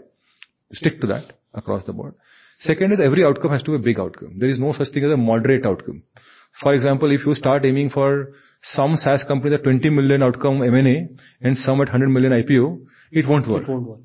Stick 0.71 0.99
to 1.01 1.07
that 1.07 1.33
across 1.53 1.85
the 1.85 1.93
board. 1.93 2.13
Second 2.59 2.93
is 2.93 2.99
every 2.99 3.23
outcome 3.23 3.51
has 3.51 3.63
to 3.63 3.71
be 3.71 3.75
a 3.75 3.85
big 3.89 3.99
outcome. 3.99 4.33
There 4.37 4.49
is 4.49 4.59
no 4.59 4.73
such 4.73 4.89
thing 4.89 5.03
as 5.03 5.11
a 5.11 5.17
moderate 5.17 5.65
outcome. 5.65 6.03
For 6.61 6.73
example, 6.73 7.11
if 7.11 7.25
you 7.25 7.33
start 7.35 7.65
aiming 7.65 7.89
for 7.89 8.33
some 8.61 8.95
SaaS 8.95 9.23
company 9.23 9.55
at 9.55 9.63
20 9.63 9.89
million 9.89 10.23
outcome 10.23 10.63
M&A 10.63 11.09
and 11.41 11.57
some 11.57 11.81
at 11.81 11.89
100 11.89 12.09
million 12.09 12.31
IPO, 12.31 12.79
it 13.11 13.27
won't 13.27 13.47
work 13.47 13.63
It 13.63 13.69
won't 13.69 13.87
work. 13.87 13.99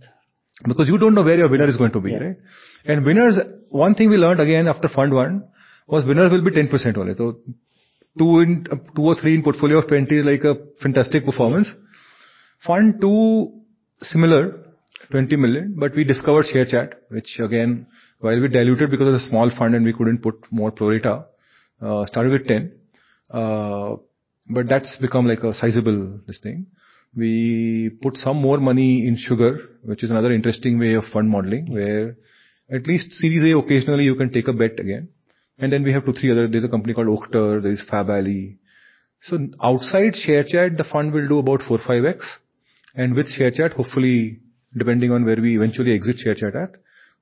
Because 0.67 0.89
you 0.89 0.99
don't 0.99 1.15
know 1.15 1.23
where 1.23 1.37
your 1.37 1.49
winner 1.49 1.69
is 1.69 1.77
going 1.77 1.93
to 1.93 2.01
be, 2.01 2.15
right? 2.15 2.37
And 2.85 3.05
winners, 3.05 3.39
one 3.69 3.95
thing 3.95 4.11
we 4.11 4.17
learned 4.17 4.41
again 4.41 4.67
after 4.67 4.89
fund 4.89 5.13
one 5.13 5.45
was 5.87 6.05
winners 6.05 6.31
will 6.31 6.43
be 6.43 6.51
10% 6.51 6.97
only. 6.99 7.15
So 7.15 7.39
two 8.19 8.41
in, 8.41 8.67
uh, 8.71 8.77
two 8.95 9.03
or 9.03 9.15
three 9.15 9.35
in 9.35 9.43
portfolio 9.43 9.79
of 9.79 9.89
20 9.89 10.19
is 10.19 10.25
like 10.25 10.45
a 10.45 10.57
fantastic 10.83 11.25
performance. 11.25 11.69
Fund 12.67 13.01
two, 13.01 13.53
similar, 14.03 14.65
20 15.11 15.37
million, 15.37 15.75
but 15.79 15.95
we 15.95 16.05
discovered 16.05 16.47
ShareChat, 16.53 16.93
which 17.09 17.39
again, 17.39 17.87
while 18.21 18.39
we 18.41 18.49
diluted 18.49 18.91
because 18.91 19.07
of 19.07 19.15
the 19.15 19.21
small 19.21 19.51
fund 19.57 19.75
and 19.75 19.85
we 19.85 19.93
couldn't 19.93 20.19
put 20.19 20.35
more 20.51 20.71
pro 20.71 20.91
rata, 20.91 21.27
uh, 21.81 22.05
started 22.07 22.33
with 22.33 22.49
10. 22.49 22.73
Uh, 23.31 23.97
but 24.51 24.69
that's 24.69 24.97
become 24.99 25.27
like 25.27 25.43
a 25.45 25.55
sizable 25.55 26.21
this 26.27 26.39
thing. 26.41 26.67
We 27.17 27.91
put 28.03 28.17
some 28.17 28.37
more 28.37 28.59
money 28.59 29.07
in 29.07 29.17
sugar, 29.17 29.59
which 29.83 30.05
is 30.05 30.11
another 30.11 30.33
interesting 30.33 30.79
way 30.79 30.95
of 30.95 31.05
fund 31.13 31.29
modeling, 31.29 31.73
where 31.73 32.17
at 32.71 32.87
least 32.87 33.13
Series 33.13 33.53
A 33.53 33.59
occasionally 33.59 34.05
you 34.05 34.15
can 34.15 34.33
take 34.33 34.49
a 34.49 34.53
bet 34.53 34.79
again. 34.79 35.09
And 35.59 35.73
then 35.73 35.83
we 35.83 35.93
have 35.93 36.05
two, 36.05 36.13
three 36.13 36.31
other, 36.31 36.47
there's 36.47 36.65
a 36.65 36.69
company 36.69 36.95
called 36.95 37.09
Oakter, 37.09 37.63
there 37.63 37.73
is 37.73 37.83
Fab 37.91 38.11
Alley. 38.11 38.59
So 39.23 39.39
outside 39.63 40.15
ShareChat, 40.15 40.77
the 40.77 40.85
fund 40.85 41.13
will 41.13 41.27
do 41.27 41.39
about 41.39 41.63
4, 41.63 41.79
5x. 41.79 42.21
And 42.95 43.15
with 43.15 43.27
ShareChat, 43.27 43.73
hopefully, 43.75 44.41
depending 44.77 45.11
on 45.11 45.25
where 45.25 45.41
we 45.41 45.57
eventually 45.57 45.95
exit 45.95 46.17
ShareChat 46.25 46.55
at, 46.55 46.71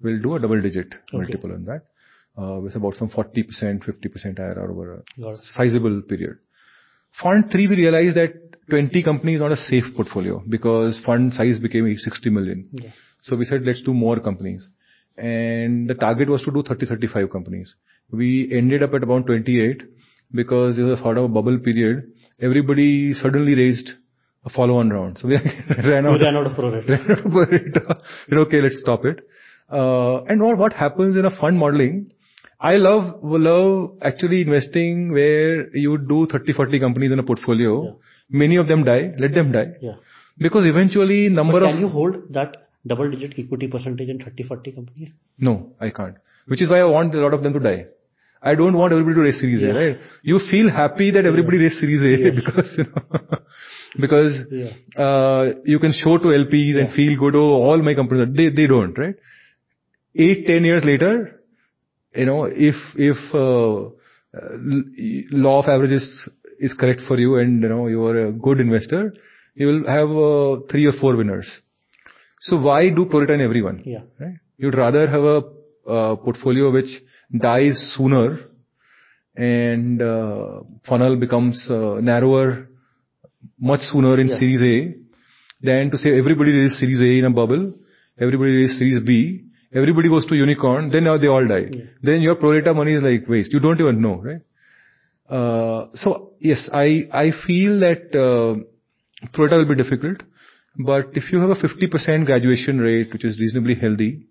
we'll 0.02 0.21
do 0.21 0.37
a 0.37 0.40
double 0.40 0.61
digit 0.61 0.95
multiple 1.12 1.52
on 1.52 1.64
that. 1.64 1.83
Uh, 2.37 2.61
with 2.61 2.76
about 2.76 2.95
some 2.97 3.09
40%, 3.09 3.83
50% 3.83 4.38
IRR 4.38 4.69
over 4.71 5.02
a 5.19 5.37
sizable 5.55 6.02
period. 6.02 6.37
Fund 7.23 7.50
3, 7.50 7.69
we 7.69 7.76
realized 7.76 8.16
that 8.16 8.46
20 8.70 9.02
companies 9.02 9.37
is 9.37 9.40
not 9.40 9.52
a 9.52 9.56
safe 9.56 9.85
portfolio 9.94 10.42
because 10.49 10.99
fund 11.04 11.32
size 11.32 11.58
became 11.58 11.94
60 11.96 12.30
million. 12.30 12.68
Yeah. 12.73 12.90
So 13.23 13.37
we 13.37 13.44
said, 13.44 13.62
let's 13.64 13.82
do 13.82 13.94
more 13.94 14.18
companies. 14.20 14.68
And 15.16 15.88
the 15.88 15.94
target 15.94 16.28
was 16.28 16.42
to 16.42 16.50
do 16.50 16.62
30, 16.62 16.87
35 16.87 17.30
companies. 17.30 17.75
We 18.11 18.50
ended 18.52 18.82
up 18.82 18.92
at 18.94 19.02
about 19.02 19.26
28 19.26 19.82
because 20.32 20.76
there 20.76 20.85
was 20.85 21.00
a 21.00 21.02
sort 21.02 21.18
of 21.18 21.25
a 21.25 21.28
bubble 21.28 21.58
period. 21.58 22.12
Everybody 22.40 23.14
suddenly 23.14 23.54
raised 23.54 23.92
a 24.44 24.50
follow-on 24.50 24.90
round. 24.90 25.18
So 25.18 25.28
we 25.28 25.37
ran 25.88 26.06
out 26.06 26.20
ran 26.20 26.37
out 26.37 26.46
of 26.46 26.54
pro 26.54 26.70
rata. 26.70 28.00
you 28.28 28.37
know, 28.37 28.42
okay, 28.42 28.61
let's 28.61 28.78
stop 28.80 29.04
it. 29.04 29.20
Uh, 29.70 30.23
and 30.25 30.40
what, 30.42 30.58
what 30.58 30.73
happens 30.73 31.16
in 31.16 31.25
a 31.25 31.30
fund 31.30 31.58
modeling, 31.58 32.12
I 32.61 32.76
love, 32.76 33.18
love 33.23 33.99
actually 34.02 34.42
investing 34.42 35.12
where 35.12 35.76
you 35.76 35.99
do 35.99 36.26
30, 36.26 36.52
40 36.52 36.78
companies 36.80 37.12
in 37.12 37.18
a 37.18 37.23
portfolio. 37.23 37.85
Yeah. 37.85 37.90
Many 38.28 38.56
of 38.56 38.66
them 38.68 38.85
die, 38.85 39.12
let 39.18 39.35
them 39.35 39.52
die. 39.52 39.75
Yeah. 39.80 39.95
Because 40.38 40.66
eventually 40.66 41.28
number 41.28 41.52
But 41.61 41.62
of... 41.62 41.71
can 41.71 41.80
you 41.80 41.88
hold 41.88 42.33
that 42.33 42.68
double 42.87 43.11
digit 43.11 43.35
equity 43.38 43.68
percentage 43.68 44.09
in 44.09 44.18
30, 44.18 44.42
40 44.45 44.73
companies? 44.73 45.11
No, 45.38 45.73
I 45.80 45.90
can't. 45.90 46.16
Which 46.47 46.62
is 46.62 46.68
why 46.71 46.80
I 46.80 46.85
want 46.85 47.14
a 47.14 47.18
lot 47.18 47.35
of 47.35 47.42
them 47.42 47.52
to 47.54 47.61
die. 47.61 47.87
I 48.42 48.54
don't 48.54 48.76
want 48.76 48.92
everybody 48.92 49.14
to 49.16 49.21
raise 49.23 49.40
Series 49.40 49.62
Yeah. 49.62 49.71
A, 49.71 49.75
right? 49.75 49.99
You 50.23 50.38
feel 50.50 50.71
happy 50.71 51.11
that 51.11 51.25
everybody 51.25 51.59
raised 51.59 51.78
Series 51.78 52.02
A 52.02 52.25
Yes. 52.25 52.35
because, 52.45 52.75
you 52.78 52.85
know, 52.85 53.38
because 54.00 54.38
Yeah. 54.50 55.02
uh, 55.04 55.54
you 55.64 55.78
can 55.78 55.92
show 55.92 56.18
to 56.18 56.25
LPs 56.25 56.78
and 56.78 56.92
feel 56.95 57.18
good, 57.18 57.35
oh, 57.35 57.54
all 57.54 57.78
my 57.83 57.95
companies, 57.95 58.37
they, 58.37 58.50
they 58.50 58.66
don't, 58.66 58.97
right? 58.99 59.14
Eight, 60.14 60.47
ten 60.47 60.64
years 60.64 60.85
later, 60.85 61.40
you 62.14 62.26
know, 62.26 62.45
if, 62.45 62.75
if, 62.97 63.16
uh, 63.35 63.90
law 65.33 65.62
of 65.62 65.68
averages 65.68 66.28
is 66.58 66.75
correct 66.75 67.00
for 67.06 67.18
you 67.18 67.36
and, 67.36 67.62
you 67.62 67.68
know, 67.68 67.86
you 67.86 68.04
are 68.04 68.26
a 68.26 68.32
good 68.32 68.60
investor, 68.60 69.14
you 69.54 69.66
will 69.66 69.86
have 69.88 70.10
uh, 70.10 70.66
three 70.70 70.86
or 70.86 70.92
four 71.00 71.16
winners. 71.16 71.48
So 72.40 72.58
why 72.60 72.90
do 72.90 73.06
pro 73.06 73.20
rata 73.20 73.32
in 73.34 73.40
everyone? 73.40 73.82
Yeah. 73.84 74.02
Right? 74.20 74.34
You'd 74.58 74.76
rather 74.76 75.06
have 75.06 75.22
a 75.22 75.38
uh, 75.88 76.16
portfolio 76.16 76.70
which 76.70 76.90
dies 77.36 77.94
sooner 77.96 78.38
and 79.36 80.00
uh, 80.02 80.60
funnel 80.88 81.16
becomes 81.16 81.66
uh, 81.70 81.96
narrower 82.00 82.68
much 83.58 83.80
sooner 83.80 84.20
in 84.20 84.28
Yeah. 84.28 84.38
Series 84.38 84.62
A 84.62 84.94
than 85.62 85.90
to 85.90 85.98
say 85.98 86.18
everybody 86.18 86.52
raises 86.52 86.78
Series 86.78 87.00
A 87.00 87.18
in 87.18 87.25
a 87.25 87.30
bubble, 87.30 87.75
everybody 88.20 88.52
raises 88.52 88.78
Series 88.78 89.00
B, 89.00 89.44
everybody 89.75 90.08
goes 90.08 90.26
to 90.26 90.34
unicorn, 90.34 90.90
then 90.90 91.04
now 91.04 91.16
they 91.16 91.28
all 91.28 91.46
die. 91.46 91.66
Yeah. 91.70 91.84
Then 92.02 92.20
your 92.20 92.36
pro 92.36 92.52
rata 92.52 92.75
money 92.75 92.94
is 92.94 93.02
like 93.02 93.28
waste. 93.28 93.52
You 93.52 93.60
don't 93.60 93.80
even 93.80 94.00
know, 94.00 94.16
right? 94.16 94.40
Uh, 95.28 95.87
so 95.95 96.33
yes, 96.40 96.68
I 96.73 97.09
I 97.12 97.33
feel 97.47 97.80
that 97.80 98.14
uh, 98.14 98.62
pro 99.33 99.49
will 99.49 99.64
be 99.64 99.75
difficult, 99.75 100.23
but 100.78 101.09
if 101.14 101.33
you 101.33 101.40
have 101.40 101.50
a 101.50 101.54
50% 101.54 102.26
graduation 102.26 102.78
rate, 102.78 103.12
which 103.12 103.25
is 103.25 103.38
reasonably 103.38 103.75
healthy, 103.75 104.26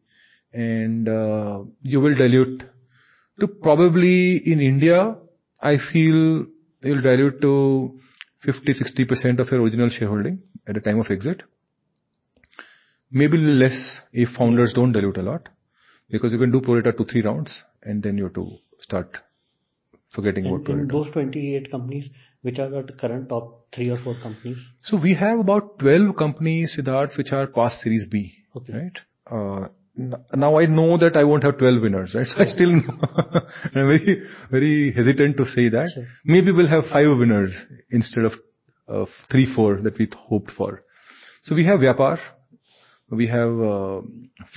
and 0.53 1.09
uh, 1.09 1.63
you 1.81 1.99
will 1.99 2.15
dilute 2.15 2.63
to 3.39 3.47
probably 3.47 4.37
in 4.37 4.61
India, 4.61 5.17
I 5.59 5.77
feel 5.77 6.45
you'll 6.81 7.01
dilute 7.01 7.41
to 7.41 7.99
50-60% 8.45 9.39
of 9.39 9.51
your 9.51 9.61
original 9.61 9.89
shareholding 9.89 10.39
at 10.67 10.75
the 10.75 10.79
time 10.81 10.99
of 10.99 11.09
exit. 11.09 11.43
Maybe 13.11 13.37
less 13.37 13.99
if 14.13 14.29
founders 14.29 14.71
don't 14.73 14.91
dilute 14.91 15.17
a 15.17 15.23
lot, 15.23 15.49
because 16.09 16.31
you 16.31 16.37
can 16.37 16.51
do 16.51 16.61
two, 16.61 17.05
three 17.05 17.21
rounds, 17.21 17.63
and 17.83 18.01
then 18.01 18.17
you 18.17 18.25
have 18.25 18.33
to 18.35 18.49
start 18.79 19.17
forgetting 20.15 20.45
and 20.45 20.55
about 20.55 20.65
12. 20.65 20.79
In 20.79 20.87
those 20.87 21.11
28 21.11 21.71
companies, 21.71 22.09
which 22.41 22.59
are 22.59 22.69
the 22.69 22.93
current 22.93 23.29
top 23.29 23.67
three 23.73 23.89
or 23.89 23.97
four 23.97 24.15
companies? 24.21 24.57
So 24.83 24.97
we 24.97 25.13
have 25.15 25.39
about 25.39 25.79
12 25.79 26.15
companies, 26.15 26.75
Siddharth, 26.77 27.17
which 27.17 27.31
are 27.31 27.47
past 27.47 27.81
Series 27.81 28.07
B, 28.07 28.33
Okay. 28.55 28.73
right? 28.73 28.99
Uh, 29.29 29.67
now 30.35 30.59
I 30.59 30.65
know 30.65 30.97
that 30.97 31.15
I 31.15 31.23
won't 31.23 31.43
have 31.43 31.57
12 31.57 31.81
winners, 31.81 32.13
right? 32.15 32.27
So 32.27 32.41
I 32.41 32.45
still 32.47 32.71
I'm 33.75 33.87
very, 33.87 34.21
very 34.51 34.91
hesitant 34.91 35.37
to 35.37 35.45
say 35.45 35.69
that. 35.69 35.91
Sure. 35.93 36.03
Maybe 36.25 36.51
we'll 36.51 36.67
have 36.67 36.85
five 36.91 37.17
winners 37.17 37.55
instead 37.89 38.25
of 38.25 38.33
uh, 38.87 39.05
three, 39.31 39.47
four 39.55 39.77
that 39.81 39.97
we 39.97 40.07
hoped 40.15 40.51
for. 40.51 40.83
So 41.43 41.55
we 41.55 41.65
have 41.65 41.79
Vyapar, 41.79 42.19
we 43.09 43.27
have 43.27 43.49
uh, 43.49 44.01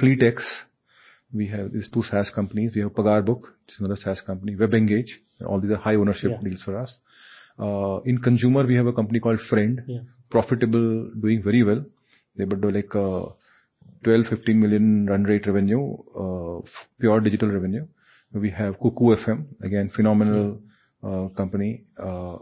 FleetX, 0.01 0.43
we 1.33 1.47
have 1.49 1.73
these 1.73 1.89
two 1.89 2.03
SaaS 2.03 2.31
companies. 2.31 2.73
We 2.75 2.81
have 2.83 2.93
Pagarbook, 2.93 3.43
which 3.43 3.75
is 3.75 3.79
another 3.81 3.97
SaaS 3.97 4.21
company. 4.21 4.57
WebEngage, 4.57 5.11
all 5.47 5.61
these 5.61 5.71
are 5.71 5.77
high 5.77 5.95
ownership 5.97 6.31
Yeah. 6.33 6.41
deals 6.49 6.63
for 6.63 6.79
us. 6.79 6.99
Uh, 7.59 8.01
in 8.05 8.19
consumer, 8.19 8.67
we 8.67 8.77
have 8.77 8.87
a 8.87 8.93
company 8.93 9.21
called 9.21 9.41
FRND, 9.41 9.83
Yeah. 9.87 10.01
profitable, 10.31 11.11
doing 11.21 11.43
very 11.43 11.63
well. 11.63 11.85
They 12.37 12.45
would 12.45 12.61
do 12.61 12.71
like 12.71 12.95
uh, 12.95 13.27
12, 14.05 14.27
15 14.29 14.61
million 14.61 15.07
run 15.07 15.25
rate 15.25 15.47
revenue, 15.47 15.97
uh, 16.25 16.61
pure 17.01 17.21
digital 17.21 17.51
revenue. 17.51 17.87
We 18.33 18.51
have 18.51 18.79
Kuku 18.79 19.17
FM, 19.25 19.47
again, 19.63 19.91
phenomenal 19.91 20.61
uh, 21.03 21.29
company. 21.29 21.85
Uh, 21.99 22.37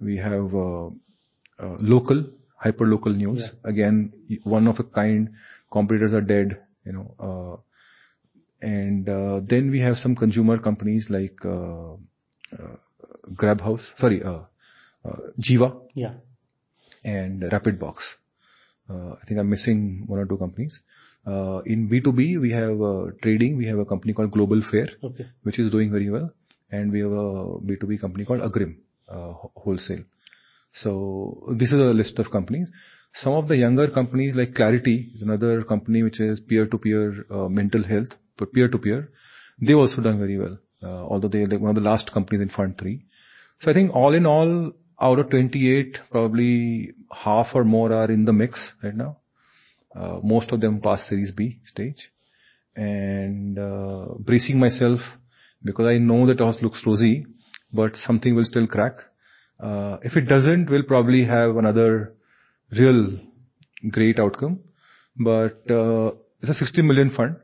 we 0.00 0.16
have 0.16 0.54
uh, 0.54 0.86
uh, 0.86 1.76
Lokal, 1.92 2.30
hyper 2.56 2.86
local 2.86 3.12
news. 3.12 3.40
Yeah. 3.40 3.70
Again, 3.70 4.12
one 4.44 4.66
of 4.68 4.78
a 4.80 4.84
kind. 4.84 5.30
Competitors 5.72 6.12
are 6.12 6.20
dead, 6.20 6.60
you 6.84 6.92
know. 6.92 7.62
And 8.60 9.08
uh, 9.08 9.40
then 9.44 9.70
we 9.70 9.80
have 9.80 9.96
some 9.96 10.16
consumer 10.16 10.58
companies 10.58 11.06
like 11.10 11.36
uh, 11.44 11.92
uh, 11.92 12.76
Grabhouse, 13.34 13.86
sorry, 13.98 14.22
uh, 14.22 14.40
uh, 15.04 15.16
Jiva 15.40 15.80
Yeah. 15.94 16.14
and 17.04 17.42
Rapidbox. 17.42 17.96
Uh, 18.90 19.12
I 19.20 19.24
think 19.26 19.38
I'm 19.38 19.50
missing 19.50 20.04
one 20.06 20.18
or 20.18 20.26
two 20.26 20.38
companies. 20.38 20.80
Uh, 21.26 21.60
in 21.66 21.88
B2B, 21.88 22.40
we 22.40 22.50
have 22.52 22.80
uh, 22.80 23.10
trading. 23.22 23.56
We 23.58 23.66
have 23.66 23.78
a 23.78 23.84
company 23.84 24.12
called 24.14 24.30
Global 24.32 24.62
Fair, 24.70 24.88
which 25.42 25.58
is 25.58 25.70
doing 25.70 25.90
very 25.92 26.10
well, 26.10 26.30
and 26.70 26.90
we 26.90 27.00
have 27.00 27.12
a 27.12 27.58
B2B 27.68 28.00
company 28.00 28.24
called 28.24 28.40
Agrim 28.40 28.76
uh, 29.08 29.32
Wholesale. 29.56 30.04
So 30.72 31.54
this 31.58 31.68
is 31.68 31.74
a 31.80 31.92
list 32.00 32.18
of 32.18 32.30
companies. 32.30 32.68
Some 33.14 33.32
of 33.34 33.48
the 33.48 33.56
younger 33.56 33.88
companies 33.90 34.34
like 34.34 34.54
Clarity 34.54 35.10
is 35.14 35.22
another 35.22 35.64
company 35.64 36.02
which 36.02 36.20
is 36.20 36.40
peer-to-peer 36.40 37.26
uh, 37.30 37.48
mental 37.48 37.82
health, 37.84 38.08
but 38.38 38.52
peer-to-peer. 38.52 39.10
They've 39.60 39.76
also 39.76 40.00
done 40.00 40.18
very 40.18 40.38
well, 40.38 40.58
uh, 40.82 41.04
although 41.06 41.28
they're 41.28 41.46
like 41.46 41.60
one 41.60 41.70
of 41.70 41.82
the 41.82 41.88
last 41.88 42.12
companies 42.12 42.42
in 42.42 42.48
Fund 42.48 42.78
3. 42.78 43.04
So 43.60 43.70
I 43.70 43.74
think 43.74 43.94
all 43.94 44.14
in 44.14 44.26
all, 44.26 44.72
out 45.00 45.18
of 45.18 45.30
28, 45.30 45.98
probably 46.10 46.92
half 47.12 47.48
or 47.54 47.64
more 47.64 47.92
are 47.92 48.10
in 48.10 48.24
the 48.24 48.32
mix 48.32 48.72
right 48.82 48.94
now. 48.94 49.18
Uh, 49.94 50.20
most 50.22 50.52
of 50.52 50.60
them 50.60 50.80
past 50.80 51.08
Series 51.08 51.32
B 51.32 51.60
stage. 51.66 52.10
And 52.76 53.58
uh, 53.58 54.14
bracing 54.18 54.58
myself 54.58 55.00
because 55.64 55.86
I 55.86 55.98
know 55.98 56.26
that 56.26 56.40
all 56.40 56.54
looks 56.62 56.82
rosy, 56.86 57.26
but 57.72 57.96
something 57.96 58.34
will 58.34 58.44
still 58.44 58.66
crack. 58.66 58.98
Uh, 59.60 59.98
if 60.02 60.16
it 60.16 60.28
doesn't, 60.28 60.70
we'll 60.70 60.84
probably 60.84 61.24
have 61.24 61.56
another 61.56 62.14
real 62.70 63.18
great 63.90 64.20
outcome. 64.20 64.60
But 65.16 65.68
uh, 65.70 66.12
it's 66.40 66.50
a 66.50 66.54
60 66.54 66.82
million 66.82 67.10
fund, 67.10 67.36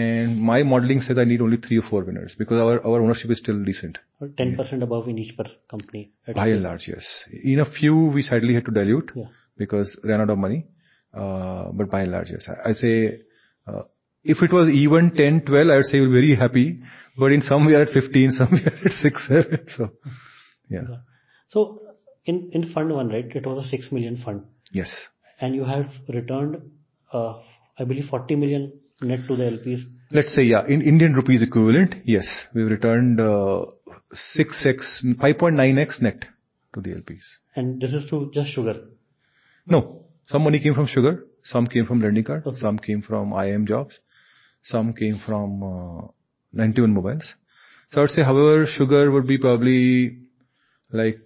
and 0.00 0.40
my 0.48 0.62
modeling 0.72 1.00
says 1.06 1.18
I 1.22 1.24
need 1.30 1.42
only 1.46 1.58
three 1.64 1.78
or 1.78 1.86
four 1.88 2.02
winners 2.08 2.34
because 2.42 2.58
our, 2.66 2.76
our 2.90 3.00
ownership 3.04 3.30
is 3.34 3.38
still 3.38 3.62
decent. 3.70 3.98
10% 4.22 4.82
above 4.82 5.08
in 5.08 5.18
each 5.22 5.36
per 5.36 5.44
company. 5.70 6.02
By 6.34 6.48
and 6.48 6.62
large, 6.62 6.86
yes. 6.88 7.06
In 7.52 7.60
a 7.60 7.68
few, 7.78 7.96
we 8.18 8.22
sadly 8.22 8.54
had 8.58 8.64
to 8.70 8.74
dilute 8.78 9.10
Yeah. 9.14 9.26
because 9.62 9.96
ran 10.10 10.20
out 10.24 10.30
of 10.30 10.38
money. 10.46 10.60
Uh, 11.22 11.64
But 11.80 11.90
by 11.94 12.00
and 12.04 12.12
large, 12.16 12.30
yes. 12.34 12.46
I 12.52 12.70
I 12.70 12.72
say, 12.82 12.94
uh, 13.70 13.82
if 14.34 14.42
it 14.46 14.52
was 14.58 14.68
even 14.82 15.10
10, 15.22 15.40
12, 15.46 15.68
I 15.74 15.76
would 15.80 15.88
say 15.92 16.00
we're 16.00 16.16
very 16.20 16.34
happy, 16.44 16.66
but 17.22 17.32
in 17.32 17.42
some 17.50 17.66
we 17.66 17.74
are 17.78 17.82
at 17.86 17.90
15, 17.90 18.32
some 18.38 18.52
we 18.58 18.62
are 18.70 18.76
at 18.90 18.92
6, 18.92 19.28
7. 19.28 19.66
So, 19.76 19.90
yeah. 20.76 20.86
So 21.48 21.64
in, 22.24 22.50
in 22.52 22.72
fund 22.72 22.92
one, 23.00 23.08
right, 23.16 23.26
it 23.40 23.46
was 23.46 23.66
a 23.66 23.68
6 23.68 23.92
million 23.92 24.16
fund 24.24 24.44
Yes. 24.80 24.90
and 25.40 25.54
you 25.54 25.64
have 25.64 25.86
returned, 26.08 26.56
uh, 27.12 27.32
I 27.78 27.84
believe 27.84 28.06
40 28.06 28.36
million 28.36 28.72
net 29.02 29.20
to 29.28 29.36
the 29.36 29.44
LPs. 29.44 29.82
Let's 30.10 30.34
say, 30.34 30.42
yeah, 30.42 30.64
in 30.66 30.82
Indian 30.82 31.14
rupees 31.14 31.42
equivalent, 31.42 31.94
yes, 32.04 32.26
we've 32.54 32.66
returned 32.66 33.20
uh, 33.20 33.64
6x, 34.38 35.04
5.9x 35.16 36.02
net 36.02 36.24
to 36.74 36.80
the 36.80 36.90
LPs. 36.90 37.22
And 37.56 37.80
this 37.80 37.92
is 37.92 38.08
to 38.10 38.30
just 38.34 38.52
sugar. 38.52 38.74
No, 39.66 40.04
some 40.26 40.42
money 40.44 40.60
came 40.60 40.74
from 40.74 40.86
Sugar, 40.86 41.24
some 41.44 41.66
came 41.66 41.86
from 41.86 42.00
LendingKart, 42.00 42.46
Okay. 42.46 42.58
some 42.58 42.78
came 42.78 43.02
from 43.02 43.30
IIM 43.30 43.66
Jobs, 43.66 43.98
some 44.62 44.92
came 44.92 45.18
from 45.24 45.62
uh, 45.62 46.08
91 46.52 46.92
Mobiles. 46.94 47.34
So 47.90 48.00
I 48.00 48.04
would 48.04 48.10
say, 48.10 48.22
however, 48.22 48.66
Sugar 48.66 49.10
would 49.10 49.26
be 49.26 49.38
probably 49.38 50.18
like 50.90 51.20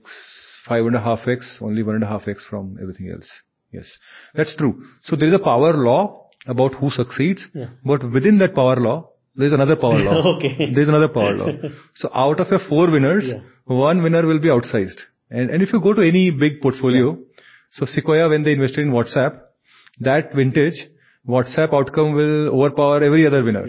five 0.67 0.85
and 0.87 0.97
a 0.97 1.01
half 1.01 1.27
x, 1.29 1.59
only 1.61 1.83
one 1.83 1.95
and 1.97 2.05
a 2.05 2.09
half 2.09 2.29
x 2.29 2.45
from 2.49 2.77
everything 2.81 3.11
else. 3.11 3.29
Yes, 3.73 3.99
that's 4.35 4.55
true. 4.57 4.83
So 5.05 5.17
there 5.17 5.29
is 5.29 5.35
a 5.35 5.39
power 5.39 5.73
law 5.75 6.26
about 6.47 6.75
who 6.75 6.91
succeeds, 6.91 7.49
Yeah. 7.55 7.69
but 7.85 8.03
within 8.17 8.39
that 8.39 8.55
power 8.55 8.77
law, 8.77 9.11
there 9.35 9.47
is 9.49 9.53
another 9.53 9.77
power 9.77 9.99
law. 9.99 10.17
Okay. 10.37 10.73
There 10.75 10.83
is 10.85 10.89
another 10.89 11.09
power 11.09 11.33
law. 11.41 11.49
So 11.95 12.09
out 12.15 12.41
of 12.41 12.49
your 12.51 12.61
four 12.69 12.91
winners, 12.91 13.27
Yeah. 13.29 13.41
one 13.65 14.03
winner 14.03 14.27
will 14.27 14.39
be 14.41 14.49
outsized. 14.49 15.01
And, 15.31 15.51
and 15.51 15.63
if 15.63 15.73
you 15.73 15.81
go 15.81 15.93
to 15.93 16.03
any 16.03 16.31
big 16.31 16.61
portfolio, 16.61 17.19
so 17.73 17.85
Sequoia, 17.85 18.29
when 18.29 18.45
they 18.45 18.53
invested 18.53 18.81
in 18.87 18.93
WhatsApp, 18.93 19.41
that 20.01 20.33
vintage, 20.35 20.79
WhatsApp 21.29 21.75
outcome 21.75 22.15
will 22.15 22.49
overpower 22.61 23.03
every 23.03 23.27
other 23.27 23.43
winner. 23.45 23.67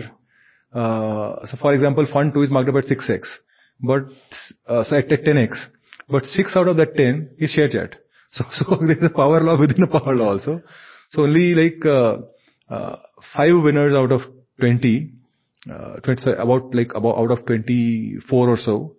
Uh, 0.73 1.45
so 1.45 1.57
for 1.59 1.73
example, 1.73 2.05
fund 2.11 2.33
2 2.33 2.43
is 2.43 2.51
marked 2.51 2.69
up 2.69 2.75
at 2.75 2.85
6x, 2.85 3.21
but, 3.81 4.03
uh, 4.67 4.83
so 4.83 4.97
at 4.97 5.07
10x, 5.09 5.57
but 6.09 6.25
6 6.25 6.55
out 6.55 6.67
of 6.67 6.77
that 6.77 6.95
10 6.95 7.31
is 7.39 7.55
ShareChat. 7.55 7.93
So, 8.37 8.43
so 8.51 8.75
there 8.85 8.97
is 8.97 9.03
a 9.09 9.09
power 9.15 9.39
law 9.39 9.57
within 9.57 9.83
a 9.83 9.87
power 9.87 10.13
law 10.13 10.31
also. 10.33 10.61
So 11.11 11.23
only 11.23 11.55
like, 11.55 11.83
uh, 11.85 12.17
uh, 12.69 12.97
5 13.36 13.63
winners 13.63 13.95
out 13.95 14.12
of 14.12 14.21
20, 14.60 15.12
uh, 15.71 15.95
20, 15.97 16.21
sorry, 16.21 16.38
about 16.38 16.73
like 16.73 16.93
about 16.93 17.17
out 17.17 17.32
of 17.32 17.45
24 17.45 18.49
or 18.49 18.58
so, 18.58 18.95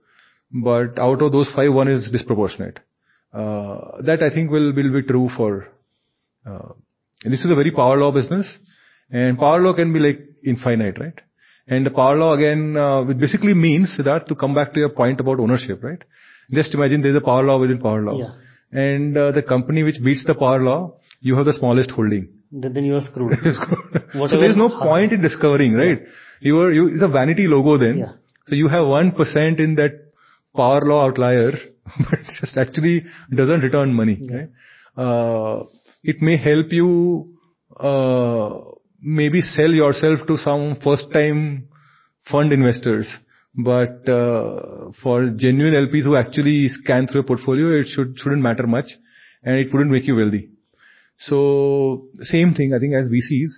but 0.50 0.98
out 0.98 1.22
of 1.22 1.32
those 1.32 1.50
5, 1.54 1.72
one 1.72 1.88
is 1.88 2.10
disproportionate. 2.10 2.80
Uh, 3.32 4.00
that 4.02 4.22
I 4.22 4.30
think 4.30 4.50
will, 4.50 4.72
will 4.72 4.92
be 4.92 5.02
true 5.02 5.28
for, 5.36 5.68
uh, 6.46 6.72
and 7.22 7.32
this 7.32 7.44
is 7.44 7.50
a 7.50 7.54
very 7.54 7.70
power 7.70 7.98
law 7.98 8.10
business, 8.10 8.46
and 9.10 9.38
power 9.38 9.60
law 9.60 9.74
can 9.74 9.92
be 9.92 9.98
like 9.98 10.20
infinite, 10.44 10.98
right? 10.98 11.20
And 11.66 11.84
the 11.84 11.90
power 11.90 12.16
law 12.16 12.32
again, 12.32 12.76
uh, 12.76 13.02
which 13.04 13.18
basically 13.18 13.52
means 13.52 13.94
that 14.02 14.26
to 14.28 14.34
come 14.34 14.54
back 14.54 14.72
to 14.72 14.80
your 14.80 14.88
point 14.88 15.20
about 15.20 15.38
ownership, 15.38 15.82
right? 15.82 16.02
Just 16.50 16.74
imagine 16.74 17.02
there's 17.02 17.16
a 17.16 17.20
power 17.20 17.42
law 17.42 17.60
within 17.60 17.78
power 17.78 18.02
law. 18.02 18.18
Yeah. 18.18 18.32
And 18.72 19.16
uh, 19.16 19.32
the 19.32 19.42
company 19.42 19.82
which 19.82 20.02
beats 20.02 20.24
the 20.24 20.34
power 20.34 20.60
law, 20.60 20.96
you 21.20 21.36
have 21.36 21.46
the 21.46 21.54
smallest 21.54 21.90
holding. 21.90 22.28
Then, 22.50 22.72
then 22.72 22.84
you 22.84 22.96
are 22.96 23.00
screwed. 23.00 23.34
so 24.12 24.38
there's 24.38 24.56
no 24.56 24.68
point 24.68 25.12
in 25.12 25.20
discovering, 25.20 25.74
right? 25.74 26.00
You 26.40 26.60
are, 26.60 26.72
you, 26.72 26.88
it's 26.88 27.02
a 27.02 27.08
vanity 27.08 27.46
logo 27.46 27.76
then. 27.76 27.98
Yeah. 27.98 28.12
So 28.46 28.54
you 28.54 28.68
have 28.68 28.84
1% 28.84 29.60
in 29.60 29.74
that 29.74 30.12
power 30.56 30.80
law 30.80 31.06
outlier, 31.06 31.52
but 31.98 32.20
it 32.20 32.26
just 32.40 32.56
actually 32.56 33.04
doesn't 33.34 33.60
return 33.60 33.92
money, 33.92 34.20
right? 34.30 34.48
Uh, 34.96 35.64
it 36.02 36.22
may 36.22 36.36
help 36.36 36.72
you, 36.72 37.36
uh, 37.78 38.60
maybe 39.00 39.42
sell 39.42 39.70
yourself 39.70 40.26
to 40.26 40.36
some 40.38 40.78
first 40.82 41.12
time 41.12 41.68
fund 42.30 42.52
investors. 42.52 43.12
But, 43.54 44.08
uh, 44.08 44.92
for 45.02 45.30
genuine 45.30 45.88
LPs 45.88 46.04
who 46.04 46.16
actually 46.16 46.68
scan 46.68 47.08
through 47.08 47.22
a 47.22 47.24
portfolio, 47.24 47.80
it 47.80 47.88
should, 47.88 48.16
shouldn't 48.16 48.42
matter 48.42 48.66
much 48.66 48.86
and 49.42 49.56
it 49.56 49.72
wouldn't 49.72 49.90
make 49.90 50.06
you 50.06 50.16
wealthy. 50.16 50.50
So 51.18 52.08
same 52.20 52.54
thing, 52.54 52.74
I 52.74 52.78
think 52.78 52.94
as 52.94 53.06
VCs, 53.06 53.50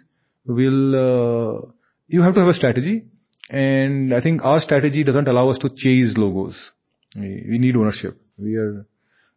will 0.47 0.95
uh, 0.97 1.71
you 2.09 2.23
have 2.23 2.35
to 2.35 2.41
have 2.41 2.49
a 2.49 2.55
strategy, 2.55 3.05
and 3.51 4.15
I 4.15 4.21
think 4.21 4.43
our 4.43 4.61
strategy 4.61 5.05
doesn't 5.05 5.29
allow 5.29 5.51
us 5.51 5.59
to 5.59 5.69
chase 5.69 6.15
logos. 6.17 6.71
We 7.15 7.47
we 7.51 7.59
need 7.59 7.77
ownership. 7.77 8.19
We 8.39 8.57
are 8.57 8.87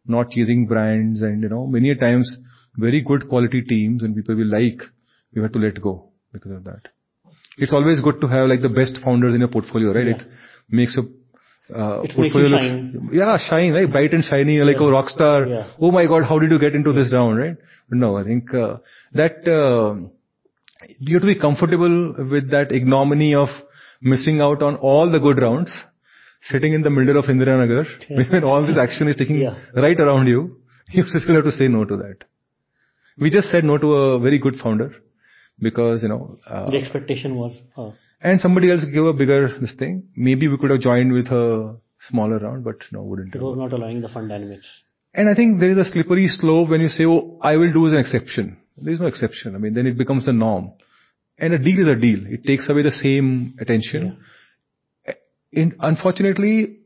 not 0.06 0.30
chasing 0.30 0.66
brands, 0.66 1.22
and 1.22 1.42
you 1.42 1.48
know 1.48 1.66
many 1.66 1.90
a 1.90 1.96
times 1.96 2.36
very 2.76 3.02
good 3.02 3.28
quality 3.28 3.62
teams 3.62 4.02
and 4.02 4.16
people 4.16 4.34
we 4.34 4.44
like, 4.44 4.80
we 5.34 5.42
have 5.42 5.52
to 5.52 5.58
let 5.58 5.80
go 5.80 6.10
because 6.32 6.52
of 6.52 6.64
that. 6.64 6.88
It's 7.56 7.72
always 7.72 8.00
good 8.00 8.20
to 8.20 8.26
have 8.28 8.48
like 8.48 8.62
the 8.62 8.68
best 8.68 8.98
founders 9.04 9.34
in 9.34 9.40
your 9.40 9.48
portfolio, 9.48 9.92
right? 9.92 10.06
Yeah. 10.06 10.16
It 10.16 10.24
makes 10.68 10.98
a 10.98 11.02
uh, 11.72 12.02
It 12.02 12.10
portfolio 12.16 12.48
looks 12.48 12.66
shine. 12.66 13.08
yeah 13.12 13.38
shine 13.38 13.72
right 13.72 13.90
bright 13.90 14.12
and 14.12 14.24
shiny 14.24 14.58
like 14.58 14.76
Yeah. 14.80 14.88
a 14.88 14.90
rock 14.90 15.08
star. 15.08 15.46
Yeah. 15.46 15.68
Oh 15.80 15.90
my 15.90 16.06
God, 16.06 16.24
how 16.24 16.38
did 16.38 16.50
you 16.50 16.58
get 16.58 16.74
into 16.74 16.92
this 16.92 17.12
round, 17.14 17.38
right? 17.38 17.56
But 17.88 17.98
no, 17.98 18.16
I 18.18 18.24
think 18.24 18.52
uh, 18.52 18.76
that 19.12 19.48
uh, 19.48 19.94
you 20.98 21.14
have 21.14 21.22
to 21.22 21.26
be 21.34 21.38
comfortable 21.38 22.14
with 22.34 22.50
that 22.50 22.72
ignominy 22.72 23.34
of 23.34 23.48
missing 24.02 24.40
out 24.40 24.62
on 24.62 24.76
all 24.76 25.10
the 25.10 25.20
good 25.20 25.38
rounds. 25.48 25.74
sitting 26.48 26.74
in 26.76 26.82
the 26.86 26.90
middle 26.94 27.18
of 27.18 27.24
Indiranagar, 27.32 27.84
Yeah. 28.08 28.24
when 28.32 28.44
all 28.48 28.66
this 28.66 28.76
action 28.80 29.08
is 29.10 29.16
taking 29.20 29.38
Yeah. 29.42 29.54
right 29.84 29.98
around 30.06 30.26
you, 30.32 30.40
you 30.96 31.02
still 31.12 31.36
have 31.36 31.44
to 31.44 31.52
say 31.58 31.68
no 31.68 31.84
to 31.92 31.96
that. 32.00 32.24
We 33.24 33.30
just 33.36 33.48
said 33.52 33.64
no 33.70 33.78
to 33.84 33.92
a 34.00 34.18
very 34.24 34.38
good 34.46 34.56
founder 34.62 34.88
because, 35.68 36.02
you 36.02 36.10
know, 36.10 36.38
uh, 36.46 36.68
The 36.70 36.76
expectation 36.82 37.36
was, 37.36 37.56
uh, 37.78 37.92
and 38.24 38.40
somebody 38.40 38.70
else 38.70 38.84
gave 38.86 39.04
a 39.04 39.12
bigger 39.12 39.48
this 39.60 39.74
thing. 39.74 40.08
Maybe 40.16 40.48
we 40.48 40.56
could 40.56 40.70
have 40.70 40.80
joined 40.80 41.12
with 41.12 41.26
a 41.26 41.76
smaller 42.08 42.38
round, 42.38 42.64
but 42.64 42.76
no, 42.90 43.02
wouldn't 43.02 43.34
it 43.34 43.38
have. 43.38 43.42
was 43.42 43.58
not 43.58 43.72
allowing 43.74 44.00
the 44.00 44.08
fund 44.08 44.30
dynamics. 44.30 44.66
And 45.12 45.28
I 45.28 45.34
think 45.34 45.60
there 45.60 45.70
is 45.70 45.76
a 45.76 45.84
slippery 45.84 46.26
slope 46.28 46.70
when 46.70 46.80
you 46.80 46.88
say, 46.88 47.04
oh, 47.04 47.38
I 47.42 47.56
will 47.56 47.72
do 47.72 47.86
as 47.86 47.92
an 47.92 47.98
exception. 47.98 48.56
There 48.78 48.92
is 48.92 49.00
no 49.00 49.06
exception. 49.06 49.54
I 49.54 49.58
mean, 49.58 49.74
then 49.74 49.86
it 49.86 49.98
becomes 49.98 50.24
the 50.24 50.32
norm. 50.32 50.72
And 51.38 51.52
a 51.52 51.58
deal 51.58 51.80
is 51.80 51.86
a 51.86 52.00
deal. 52.00 52.20
It 52.26 52.46
takes 52.46 52.68
away 52.68 52.82
the 52.82 52.92
same 52.92 53.56
attention. 53.60 54.18
In, 55.52 55.76
unfortunately, 55.80 56.78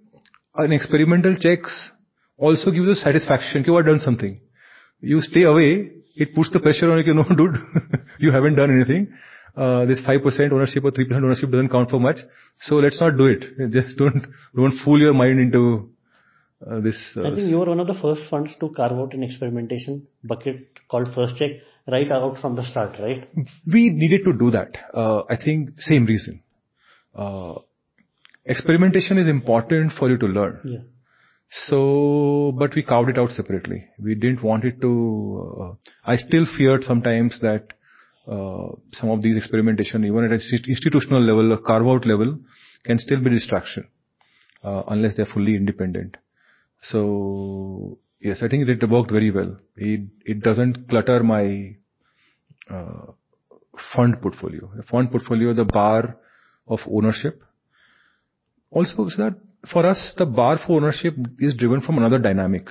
an 0.56 0.72
experimental 0.72 1.36
checks 1.38 1.90
also 2.36 2.72
gives 2.72 2.88
you 2.88 2.94
satisfaction. 2.94 3.64
You 3.64 3.76
have 3.76 3.86
done 3.86 4.00
something. 4.00 4.40
You 5.00 5.22
stay 5.22 5.44
away. 5.44 5.92
It 6.16 6.34
puts 6.34 6.50
the 6.50 6.58
pressure 6.58 6.90
on 6.90 7.04
you. 7.06 7.14
No, 7.14 7.22
dude, 7.36 7.54
you 8.18 8.32
haven't 8.32 8.56
done 8.56 8.74
anything. 8.74 9.12
Uh, 9.58 9.84
this 9.86 10.00
5% 10.02 10.52
ownership 10.52 10.84
or 10.84 10.92
3% 10.92 11.12
ownership 11.16 11.50
doesn't 11.50 11.70
count 11.70 11.90
for 11.90 11.98
much. 11.98 12.18
So 12.60 12.76
let's 12.76 13.00
not 13.00 13.16
do 13.16 13.26
it. 13.26 13.44
Just 13.72 13.96
don't, 13.96 14.24
don't 14.54 14.78
fool 14.84 15.00
your 15.00 15.14
mind 15.14 15.40
into 15.40 15.90
uh, 16.64 16.78
this. 16.78 16.96
Uh, 17.16 17.22
I 17.22 17.34
think 17.34 17.50
you 17.50 17.58
were 17.58 17.66
one 17.66 17.80
of 17.80 17.88
the 17.88 17.98
first 18.00 18.22
funds 18.30 18.52
to 18.60 18.68
carve 18.68 18.92
out 18.92 19.14
an 19.14 19.24
experimentation 19.24 20.06
bucket 20.22 20.68
called 20.88 21.12
First 21.12 21.36
Check 21.36 21.50
right 21.88 22.10
out 22.12 22.38
from 22.38 22.54
the 22.54 22.64
start, 22.64 22.96
right? 23.00 23.28
we 23.72 23.90
needed 23.90 24.24
to 24.26 24.32
do 24.32 24.50
that. 24.52 24.76
Uh, 24.94 25.22
I 25.28 25.36
think 25.36 25.80
same 25.80 26.06
reason. 26.06 26.42
Uh, 27.14 27.54
experimentation 28.44 29.18
is 29.18 29.26
important 29.26 29.92
for 29.92 30.08
you 30.08 30.18
to 30.18 30.26
learn. 30.26 30.60
Yeah. 30.64 30.78
So, 31.50 32.52
but 32.56 32.74
we 32.74 32.82
carved 32.82 33.08
it 33.08 33.18
out 33.18 33.30
separately. 33.30 33.86
We 33.98 34.14
didn't 34.14 34.42
want 34.42 34.64
it 34.64 34.80
to. 34.82 35.58
Uh, 35.60 35.90
I 36.04 36.16
still 36.16 36.46
feared 36.56 36.84
sometimes 36.84 37.40
that 37.40 37.72
some 38.92 39.10
of 39.10 39.22
these 39.22 39.36
experimentation, 39.36 40.04
even 40.04 40.24
at 40.24 40.32
an 40.32 40.40
institutional 40.68 41.22
level, 41.22 41.52
a 41.52 41.58
carve 41.58 41.86
out 41.86 42.06
level, 42.06 42.38
can 42.84 42.98
still 42.98 43.22
be 43.22 43.30
distraction 43.30 43.88
uh, 44.62 44.82
unless 44.88 45.16
they're 45.16 45.26
fully 45.26 45.54
independent. 45.54 46.16
So 46.82 47.98
yes, 48.20 48.42
I 48.42 48.48
think 48.48 48.68
it 48.68 48.88
worked 48.88 49.10
very 49.10 49.30
well. 49.30 49.56
It 49.76 50.08
it 50.24 50.42
doesn't 50.42 50.88
clutter 50.88 51.22
my 51.22 51.76
uh, 52.70 53.12
fund 53.94 54.20
portfolio. 54.20 54.70
The 54.76 54.82
fund 54.82 55.10
portfolio, 55.10 55.54
the 55.54 55.64
bar 55.64 56.16
of 56.66 56.80
ownership. 56.90 57.42
Also, 58.70 59.08
so 59.08 59.22
that 59.22 59.34
for 59.70 59.86
us, 59.86 60.12
the 60.16 60.26
bar 60.26 60.58
for 60.58 60.76
ownership 60.76 61.14
is 61.38 61.56
driven 61.56 61.80
from 61.80 61.98
another 61.98 62.18
dynamic. 62.18 62.68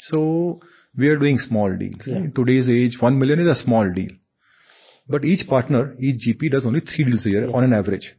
So 0.00 0.60
we 0.96 1.08
are 1.08 1.18
doing 1.18 1.38
small 1.38 1.76
deals. 1.76 2.02
Yeah. 2.06 2.16
In 2.16 2.32
today's 2.32 2.68
age, 2.68 3.00
1 3.00 3.18
million 3.18 3.40
is 3.40 3.46
a 3.46 3.54
small 3.54 3.92
deal. 3.92 4.10
But 5.10 5.24
each 5.24 5.46
partner, 5.48 5.96
each 5.98 6.18
GP 6.26 6.52
does 6.52 6.64
only 6.64 6.80
three 6.80 7.04
deals 7.04 7.26
a 7.26 7.30
year 7.30 7.50
on 7.50 7.64
an 7.64 7.72
average. 7.72 8.14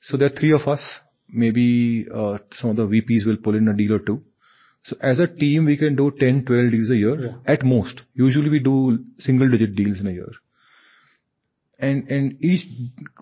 So 0.00 0.16
there 0.16 0.28
are 0.32 0.36
three 0.36 0.52
of 0.52 0.66
us. 0.66 0.82
Maybe 1.28 2.06
uh, 2.12 2.38
some 2.52 2.70
of 2.70 2.76
the 2.76 2.86
VPs 2.86 3.26
will 3.26 3.36
pull 3.36 3.54
in 3.54 3.68
a 3.68 3.76
deal 3.76 3.92
or 3.92 3.98
two. 3.98 4.22
So 4.84 4.96
as 5.02 5.18
a 5.20 5.26
team, 5.26 5.66
we 5.66 5.76
can 5.76 5.94
do 5.96 6.10
10, 6.18 6.46
12 6.46 6.70
deals 6.70 6.90
a 6.90 6.96
year 6.96 7.16
Yeah. 7.24 7.36
at 7.46 7.62
most. 7.62 8.00
Usually 8.14 8.48
we 8.48 8.60
do 8.60 9.04
single 9.18 9.50
digit 9.50 9.76
deals 9.76 10.00
in 10.00 10.06
a 10.06 10.12
year. 10.12 10.30
And, 11.78 12.08
and 12.08 12.42
each, 12.42 12.64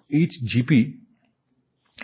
each 0.08 0.34
GP, 0.44 0.94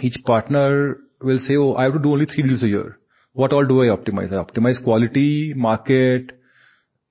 each 0.00 0.16
partner 0.24 0.98
will 1.20 1.38
say, 1.38 1.56
oh, 1.56 1.74
I 1.74 1.84
have 1.84 1.92
to 1.94 1.98
do 2.00 2.12
only 2.12 2.26
three 2.26 2.42
deals 2.42 2.62
a 2.64 2.68
year. 2.68 2.98
What 3.32 3.52
all 3.52 3.64
do 3.66 3.82
I 3.82 3.86
optimize? 3.86 4.32
I 4.32 4.42
optimize 4.44 4.82
quality, 4.82 5.54
market, 5.54 6.32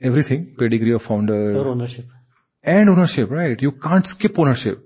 everything, 0.01 0.55
pedigree 0.59 0.93
of 0.93 1.01
founder. 1.03 1.53
Your 1.53 1.67
ownership. 1.69 2.05
And 2.63 2.89
ownership, 2.89 3.29
right? 3.29 3.61
You 3.61 3.71
can't 3.73 4.05
skip 4.05 4.37
ownership 4.37 4.79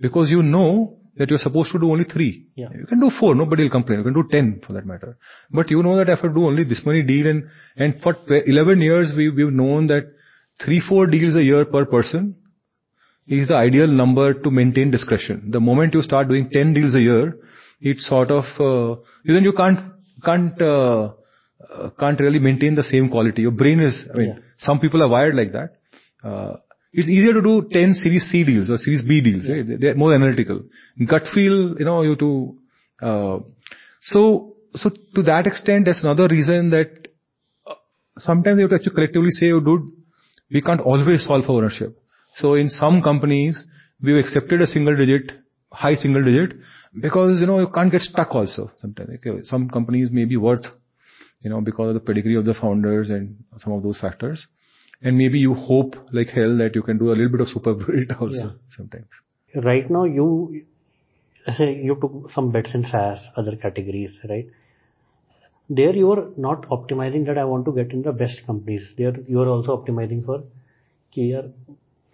because 0.00 0.30
you 0.30 0.42
know 0.42 0.98
that 1.16 1.28
you're 1.30 1.38
supposed 1.38 1.72
to 1.72 1.78
do 1.78 1.90
only 1.90 2.04
three. 2.04 2.46
Yeah. 2.54 2.68
You 2.74 2.86
can 2.86 3.00
do 3.00 3.10
four, 3.18 3.34
nobody 3.34 3.64
will 3.64 3.70
complain. 3.70 3.98
You 3.98 4.04
can 4.04 4.14
do 4.14 4.24
ten 4.30 4.60
for 4.66 4.72
that 4.74 4.86
matter. 4.86 5.16
But 5.50 5.70
you 5.70 5.82
know 5.82 5.96
that 5.96 6.08
if 6.08 6.20
I 6.24 6.28
do 6.28 6.46
only 6.46 6.64
this 6.64 6.82
many 6.86 7.02
deal 7.02 7.26
and, 7.26 7.44
and 7.76 8.00
for 8.02 8.14
tw- 8.14 8.46
11 8.46 8.80
years 8.80 9.12
we, 9.16 9.28
we've 9.28 9.52
known 9.52 9.86
that 9.88 10.04
three, 10.64 10.80
four 10.86 11.06
deals 11.06 11.34
a 11.34 11.42
year 11.42 11.64
per 11.66 11.84
person 11.84 12.36
is 13.26 13.48
the 13.48 13.54
ideal 13.56 13.86
number 13.86 14.34
to 14.34 14.50
maintain 14.50 14.90
discretion. 14.90 15.50
The 15.50 15.60
moment 15.60 15.94
you 15.94 16.02
start 16.02 16.28
doing 16.28 16.50
10 16.50 16.74
deals 16.74 16.94
a 16.94 17.00
year, 17.00 17.36
it's 17.80 18.06
sort 18.08 18.30
of, 18.30 18.44
uh, 18.58 19.00
then 19.24 19.44
you 19.44 19.52
can't, 19.52 19.92
can't, 20.24 20.60
uh, 20.60 21.12
uh, 21.72 21.90
can't 22.00 22.18
really 22.20 22.38
maintain 22.38 22.74
the 22.74 22.82
same 22.84 23.08
quality. 23.08 23.42
Your 23.42 23.50
brain 23.52 23.80
is, 23.80 24.06
I 24.12 24.16
mean, 24.16 24.28
Yeah. 24.28 24.42
some 24.58 24.80
people 24.80 25.02
are 25.02 25.08
wired 25.08 25.34
like 25.36 25.52
that. 25.52 25.76
Uh, 26.24 26.56
it's 26.92 27.08
easier 27.08 27.32
to 27.32 27.42
do 27.42 27.68
10 27.72 27.94
series 27.94 28.24
C 28.30 28.44
deals 28.44 28.70
or 28.70 28.78
series 28.78 29.02
B 29.02 29.20
deals. 29.20 29.48
Right? 29.48 29.66
They- 29.66 29.76
They're 29.76 29.94
more 29.94 30.12
analytical. 30.14 30.62
Gut 31.06 31.26
feel, 31.34 31.76
you 31.78 31.84
know, 31.84 32.02
you 32.02 32.16
to, 32.16 32.58
uh, 33.02 33.38
so, 34.02 34.56
so 34.74 34.90
to 35.14 35.22
that 35.22 35.46
extent, 35.46 35.86
that's 35.86 36.02
another 36.02 36.28
reason 36.28 36.70
that 36.70 37.08
uh, 37.66 37.74
sometimes 38.18 38.58
you 38.58 38.62
have 38.62 38.70
to 38.70 38.76
actually 38.76 38.94
collectively 38.94 39.30
say, 39.30 39.50
oh 39.52 39.60
dude, 39.60 39.90
we 40.50 40.60
can't 40.60 40.80
always 40.80 41.24
solve 41.26 41.44
for 41.46 41.52
ownership. 41.58 41.98
So 42.36 42.54
in 42.54 42.68
some 42.68 43.02
companies, 43.02 43.62
we've 44.02 44.16
accepted 44.16 44.60
a 44.62 44.66
single 44.66 44.96
digit, 44.96 45.32
high 45.70 45.94
single 45.94 46.24
digit, 46.24 46.58
because, 47.00 47.40
you 47.40 47.46
know, 47.46 47.60
you 47.60 47.68
can't 47.68 47.90
get 47.90 48.02
stuck 48.02 48.34
also 48.34 48.70
sometimes. 48.80 49.10
Okay, 49.16 49.42
some 49.44 49.68
companies 49.70 50.10
may 50.10 50.24
be 50.26 50.36
worth, 50.36 50.66
you 51.42 51.50
know, 51.50 51.60
because 51.60 51.88
of 51.88 51.94
the 51.94 52.00
pedigree 52.00 52.36
of 52.36 52.44
the 52.44 52.54
founders 52.54 53.10
and 53.10 53.36
some 53.58 53.72
of 53.72 53.82
those 53.82 53.98
factors. 53.98 54.46
And 55.02 55.18
maybe 55.18 55.38
you 55.38 55.54
hope 55.54 55.96
like 56.12 56.28
hell 56.28 56.56
that 56.58 56.74
you 56.74 56.82
can 56.82 56.98
do 56.98 57.08
a 57.08 57.14
little 57.14 57.28
bit 57.28 57.40
of 57.40 57.48
super 57.48 57.74
build 57.74 58.12
also 58.20 58.34
yeah. 58.34 58.50
sometimes. 58.76 59.08
Right 59.54 59.90
now 59.90 60.04
you, 60.04 60.64
say 61.56 61.74
you 61.74 61.96
took 62.00 62.30
some 62.32 62.52
bets 62.52 62.70
in 62.74 62.86
SaaS, 62.90 63.18
other 63.36 63.56
categories, 63.56 64.10
right? 64.28 64.46
There 65.68 65.94
you 65.94 66.10
are 66.12 66.28
not 66.36 66.68
optimizing 66.68 67.26
that 67.26 67.38
I 67.38 67.44
want 67.44 67.64
to 67.64 67.72
get 67.72 67.92
in 67.92 68.02
the 68.02 68.12
best 68.12 68.46
companies. 68.46 68.82
There 68.96 69.14
you 69.28 69.40
are 69.40 69.48
also 69.48 69.76
optimizing 69.76 70.24
for, 70.24 70.44
care 71.14 71.44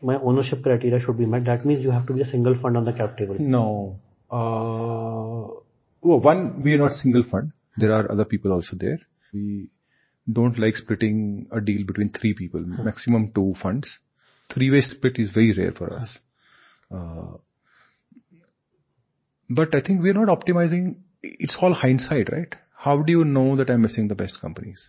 my 0.01 0.17
ownership 0.17 0.63
criteria 0.63 1.01
should 1.05 1.19
be 1.19 1.27
met. 1.27 1.45
That 1.45 1.65
means 1.65 1.83
you 1.83 1.91
have 1.91 2.07
to 2.07 2.13
be 2.13 2.23
a 2.23 2.27
single 2.27 2.59
fund 2.61 2.77
on 2.77 2.85
the 2.85 2.93
cap 2.93 3.17
table. 3.19 3.37
No. 3.39 3.99
Uh, 4.31 5.61
well, 6.01 6.21
one, 6.21 6.63
we 6.63 6.75
are 6.75 6.79
not 6.79 6.93
single 6.93 7.25
fund. 7.31 7.53
There 7.77 7.93
are 7.93 8.11
other 8.11 8.25
people 8.25 8.53
also 8.53 8.77
there. 8.77 8.99
We 9.33 9.69
don't 10.31 10.59
like 10.59 10.77
splitting 10.77 11.47
a 11.51 11.61
deal 11.61 11.85
between 11.87 12.11
three 12.11 12.35
people, 12.35 12.61
maximum 12.61 13.33
two 13.35 13.55
funds. 13.63 13.89
Three-way 14.53 14.81
split 14.81 15.19
is 15.19 15.31
very 15.31 15.53
rare 15.53 15.73
for 15.73 15.93
us. 15.95 16.19
Uh, 16.95 17.37
but 19.49 19.75
I 19.75 19.81
think 19.81 20.03
we're 20.03 20.15
not 20.15 20.29
optimizing. 20.29 20.97
It's 21.23 21.57
all 21.61 21.73
hindsight, 21.73 22.31
right? 22.33 22.55
How 22.77 23.03
do 23.03 23.13
you 23.13 23.25
know 23.25 23.57
that 23.57 23.71
I'm 23.71 23.83
missing 23.83 24.09
the 24.09 24.15
best 24.15 24.41
companies? 24.41 24.89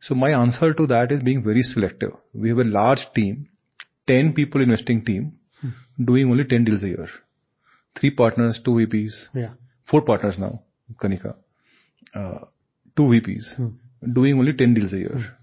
So 0.00 0.14
my 0.14 0.30
answer 0.30 0.72
to 0.74 0.86
that 0.88 1.12
is 1.12 1.22
being 1.22 1.42
very 1.42 1.62
selective. 1.62 2.12
We 2.32 2.50
have 2.50 2.58
a 2.58 2.64
large 2.64 3.06
team, 3.14 3.48
10 4.06 4.32
people 4.34 4.60
investing 4.60 5.04
team, 5.04 5.38
doing 6.02 6.30
only 6.30 6.44
10 6.44 6.64
deals 6.64 6.82
a 6.82 6.88
year. 6.88 7.08
Three 7.98 8.10
partners, 8.10 8.60
two 8.64 8.72
VPs, 8.72 9.28
Yeah. 9.34 9.54
four 9.84 10.02
partners 10.02 10.36
now, 10.38 10.62
Kanika, 11.00 11.36
uh, 12.14 12.38
two 12.96 13.04
VPs, 13.04 13.58
doing 14.12 14.38
only 14.38 14.52
10 14.52 14.74
deals 14.74 14.92
a 14.92 14.98
year. 14.98 15.36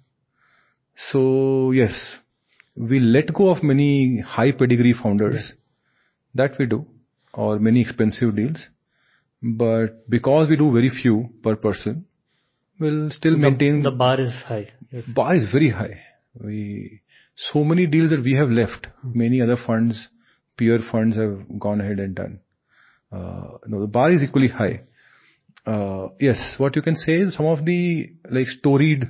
So 0.96 1.72
yes, 1.72 2.18
we 2.76 3.00
let 3.00 3.34
go 3.34 3.50
of 3.50 3.64
many 3.64 4.20
high 4.20 4.52
pedigree 4.52 4.94
founders. 4.94 5.54
That 6.34 6.58
we 6.58 6.66
do, 6.66 6.86
or 7.34 7.60
many 7.60 7.82
expensive 7.82 8.36
deals. 8.36 8.68
But 9.44 10.10
because 10.10 10.50
we 10.50 10.56
do 10.56 10.72
very 10.72 10.90
few 10.90 11.30
per 11.44 11.56
person, 11.56 12.06
we'll 12.80 13.10
still 13.12 13.36
maintain 13.36 13.82
The 13.82 13.92
bar 13.92 14.22
is 14.22 14.34
high. 14.46 14.70
Yes. 14.92 15.06
bar 15.08 15.36
is 15.36 15.52
very 15.52 15.70
high. 15.70 16.02
We 16.40 17.02
so 17.36 17.64
many 17.64 17.88
deals 17.88 18.12
that 18.12 18.24
we 18.24 18.34
have 18.34 18.50
left. 18.50 18.88
Many 19.04 19.42
other 19.42 19.58
funds, 19.58 20.08
peer 20.58 20.80
funds, 20.92 21.18
have 21.18 21.60
gone 21.60 21.82
ahead 21.82 22.00
and 22.00 22.16
done. 22.16 22.40
Uh, 23.12 23.58
no, 23.68 23.82
the 23.82 23.88
bar 23.88 24.12
is 24.12 24.24
equally 24.24 24.48
high. 24.48 24.82
Uh, 25.66 26.08
yes, 26.20 26.56
what 26.58 26.76
you 26.76 26.82
can 26.82 26.96
say 26.96 27.22
is 27.22 27.36
some 27.36 27.46
of 27.46 27.66
the 27.66 28.12
like 28.30 28.48
storied 28.48 29.04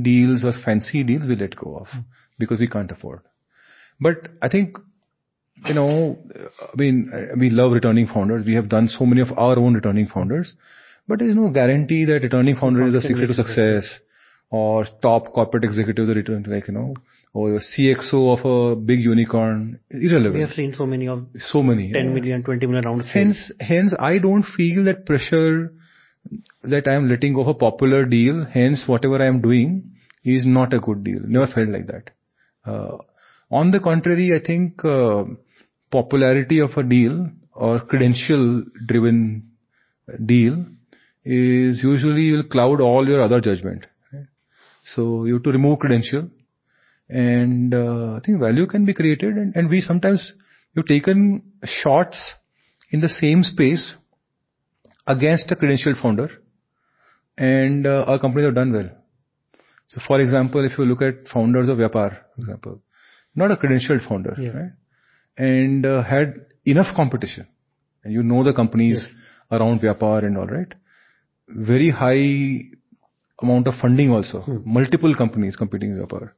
deals 0.00 0.44
or 0.44 0.52
fancy 0.64 1.04
deals 1.04 1.24
we 1.26 1.36
let 1.36 1.56
go 1.56 1.76
of 1.76 1.88
because 2.38 2.58
we 2.58 2.68
can't 2.68 2.90
afford. 2.90 3.20
But 4.00 4.28
I 4.42 4.48
think 4.48 4.76
you 5.64 5.74
know, 5.74 6.18
I 6.60 6.76
mean, 6.76 7.10
we 7.38 7.50
love 7.50 7.72
returning 7.72 8.06
founders. 8.06 8.44
We 8.44 8.54
have 8.54 8.68
done 8.68 8.88
so 8.88 9.06
many 9.06 9.22
of 9.22 9.28
our 9.38 9.58
own 9.58 9.74
returning 9.74 10.06
founders, 10.06 10.52
but 11.08 11.18
there 11.18 11.30
is 11.30 11.36
no 11.36 11.48
guarantee 11.48 12.04
that 12.04 12.22
returning 12.22 12.56
founder 12.56 12.86
is 12.86 12.94
a 12.94 13.00
secret 13.00 13.28
to 13.28 13.34
success 13.34 14.00
or 14.50 14.84
top 15.02 15.32
corporate 15.32 15.64
executives 15.64 16.08
the 16.08 16.14
return, 16.14 16.44
like, 16.46 16.68
you 16.68 16.74
know, 16.74 16.94
or 17.36 17.56
a 17.56 17.60
CXO 17.60 18.18
of 18.34 18.44
a 18.50 18.76
big 18.76 19.00
unicorn. 19.00 19.78
Irrelevant. 19.90 20.34
We 20.34 20.40
have 20.40 20.52
seen 20.52 20.74
so 20.74 20.86
many 20.86 21.06
of 21.06 21.26
So 21.36 21.62
many. 21.62 21.92
10 21.92 22.14
million, 22.14 22.42
20 22.42 22.66
million 22.66 22.84
rounds. 22.84 23.10
Hence, 23.12 23.52
hence, 23.60 23.94
I 23.98 24.16
don't 24.18 24.42
feel 24.42 24.84
that 24.84 25.04
pressure 25.04 25.70
that 26.64 26.88
I 26.88 26.94
am 26.94 27.10
letting 27.10 27.34
go 27.34 27.42
of 27.42 27.48
a 27.48 27.54
popular 27.54 28.06
deal, 28.06 28.46
hence 28.46 28.84
whatever 28.86 29.22
I 29.22 29.26
am 29.26 29.42
doing 29.42 29.92
is 30.24 30.46
not 30.46 30.72
a 30.72 30.80
good 30.80 31.04
deal. 31.04 31.20
Never 31.24 31.46
felt 31.46 31.68
like 31.68 31.86
that. 31.88 32.10
Uh, 32.64 32.96
on 33.50 33.70
the 33.70 33.80
contrary, 33.80 34.34
I 34.34 34.40
think 34.44 34.82
uh, 34.84 35.24
popularity 35.90 36.60
of 36.60 36.70
a 36.78 36.82
deal 36.82 37.28
or 37.52 37.80
credential 37.80 38.64
driven 38.86 39.50
deal 40.24 40.64
is 41.24 41.82
usually 41.82 42.32
will 42.32 42.44
cloud 42.44 42.80
all 42.80 43.06
your 43.06 43.22
other 43.22 43.42
judgment. 43.42 43.86
Right? 44.10 44.26
So 44.94 45.26
you 45.26 45.34
have 45.34 45.42
to 45.42 45.52
remove 45.52 45.80
credential 45.80 46.30
and 47.08 47.72
uh, 47.74 48.14
I 48.16 48.20
think 48.24 48.40
value 48.40 48.66
can 48.66 48.84
be 48.84 48.94
created 48.94 49.36
and, 49.36 49.54
and 49.54 49.70
we 49.70 49.80
sometimes 49.80 50.34
you've 50.74 50.86
taken 50.86 51.42
shots 51.64 52.34
in 52.90 53.00
the 53.00 53.08
same 53.08 53.42
space 53.42 53.94
against 55.06 55.50
a 55.50 55.56
credentialed 55.56 56.00
founder 56.02 56.28
and 57.38 57.86
uh, 57.86 58.04
our 58.06 58.18
companies 58.18 58.46
have 58.46 58.54
done 58.54 58.72
well. 58.72 58.90
So 59.88 60.00
for 60.06 60.20
example, 60.20 60.64
if 60.64 60.78
you 60.78 60.84
look 60.84 61.02
at 61.02 61.28
founders 61.32 61.68
of 61.68 61.78
Vyapar, 61.78 62.18
for 62.34 62.40
example, 62.40 62.80
not 63.34 63.52
a 63.52 63.56
credentialed 63.56 64.06
founder, 64.08 64.34
right? 64.52 64.72
And 65.36 65.86
uh, 65.86 66.02
had 66.02 66.46
enough 66.64 66.94
competition. 66.96 67.46
And 68.02 68.12
you 68.12 68.22
know 68.22 68.42
the 68.42 68.52
companies 68.52 69.06
around 69.50 69.80
Vyapar 69.80 70.24
and 70.24 70.38
all, 70.38 70.46
right? 70.46 70.72
Very 71.48 71.90
high 71.90 72.70
amount 73.40 73.68
of 73.68 73.74
funding 73.80 74.10
also. 74.10 74.42
Multiple 74.64 75.14
companies 75.14 75.54
competing 75.54 75.92
with 75.92 76.08
Vyapar. 76.08 76.30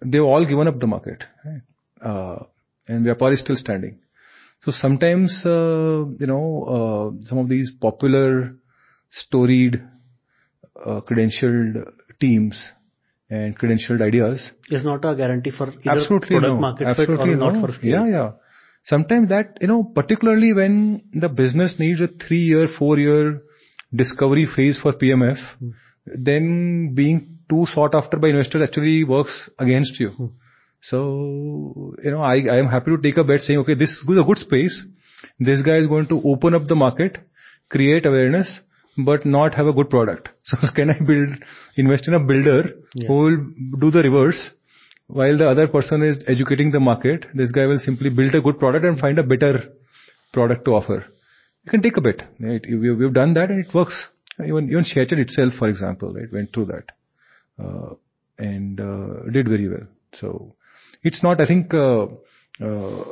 They've 0.00 0.22
all 0.22 0.44
given 0.46 0.68
up 0.68 0.76
the 0.76 0.86
market, 0.86 1.24
right? 1.44 1.62
Uh, 2.00 2.44
and 2.88 3.06
Vyapar 3.06 3.32
is 3.32 3.40
still 3.40 3.56
standing. 3.56 4.00
So 4.62 4.70
sometimes, 4.70 5.42
uh, 5.44 6.04
you 6.18 6.26
know, 6.26 6.64
uh, 7.20 7.24
some 7.24 7.38
of 7.38 7.48
these 7.48 7.70
popular, 7.80 8.56
storied, 9.10 9.82
uh, 10.84 11.00
credentialed 11.00 11.92
teams 12.20 12.72
and 13.28 13.58
credentialed 13.58 14.02
ideas 14.02 14.50
Is 14.70 14.84
not 14.84 15.04
a 15.04 15.14
guarantee 15.16 15.50
for 15.50 15.68
either 15.68 16.00
Absolutely 16.00 16.38
product 16.38 16.54
no. 16.54 16.58
market 16.60 16.86
Absolutely 16.86 17.34
fit 17.34 17.42
or 17.42 17.52
not 17.52 17.66
for 17.66 17.72
scale. 17.72 17.90
Yeah, 17.90 18.06
yeah. 18.06 18.30
Sometimes 18.84 19.28
that, 19.28 19.58
you 19.60 19.68
know, 19.68 19.84
particularly 19.84 20.52
when 20.52 21.02
the 21.12 21.28
business 21.28 21.76
needs 21.78 22.00
a 22.00 22.08
three-year, 22.08 22.68
four-year 22.78 23.42
discovery 23.94 24.46
phase 24.46 24.78
for 24.80 24.92
PMF, 24.92 25.38
then 26.04 26.94
being 26.94 27.31
too 27.52 27.66
sought 27.74 27.94
after 28.00 28.18
by 28.24 28.28
investors 28.34 28.62
actually 28.68 28.96
works 29.04 29.36
against 29.66 30.00
you. 30.04 30.10
Hmm. 30.10 30.26
So, 30.90 31.94
you 32.04 32.10
know, 32.10 32.22
I, 32.22 32.36
I 32.54 32.58
am 32.58 32.66
happy 32.66 32.90
to 32.96 33.00
take 33.06 33.16
a 33.16 33.24
bet 33.24 33.40
saying, 33.42 33.60
okay, 33.60 33.74
this 33.74 33.90
is 33.90 34.04
a 34.08 34.24
good 34.30 34.38
space. 34.38 34.82
This 35.38 35.62
guy 35.62 35.76
is 35.82 35.86
going 35.86 36.08
to 36.08 36.20
open 36.24 36.54
up 36.54 36.64
the 36.66 36.74
market, 36.74 37.18
create 37.76 38.06
awareness, 38.06 38.48
but 39.10 39.24
not 39.24 39.54
have 39.54 39.66
a 39.66 39.72
good 39.72 39.90
product. 39.90 40.30
So 40.44 40.56
can 40.78 40.90
I 40.90 40.98
build, 41.10 41.28
invest 41.76 42.08
in 42.08 42.14
a 42.14 42.20
builder 42.32 42.62
Yeah. 42.94 43.06
who 43.08 43.14
will 43.24 43.38
do 43.84 43.90
the 43.90 44.02
reverse 44.08 44.42
while 45.06 45.36
the 45.36 45.48
other 45.48 45.68
person 45.68 46.02
is 46.02 46.18
educating 46.26 46.70
the 46.70 46.80
market, 46.80 47.26
this 47.34 47.50
guy 47.52 47.66
will 47.66 47.78
simply 47.78 48.10
build 48.10 48.34
a 48.34 48.40
good 48.40 48.58
product 48.58 48.84
and 48.84 48.98
find 48.98 49.18
a 49.18 49.22
better 49.22 49.54
product 50.32 50.64
to 50.64 50.70
offer. 50.74 51.04
You 51.64 51.70
can 51.70 51.82
take 51.82 51.96
a 51.98 52.00
bet, 52.00 52.22
right? 52.40 52.64
We- 52.68 52.94
We've 52.94 53.12
done 53.12 53.34
that 53.34 53.50
and 53.50 53.64
it 53.64 53.74
works. 53.74 53.96
Even, 54.42 54.70
even 54.70 54.84
ShareChat 54.84 55.18
itself, 55.18 55.54
for 55.58 55.68
example, 55.68 56.14
right, 56.14 56.32
went 56.32 56.52
through 56.54 56.66
that, 56.66 56.86
and, 58.38 58.80
uh, 58.80 59.30
did 59.30 59.48
very 59.48 59.68
well. 59.68 59.86
So, 60.14 60.54
it's 61.02 61.22
not, 61.22 61.40
I 61.40 61.46
think, 61.46 61.72
uh, 61.74 62.06
uh, 62.60 63.04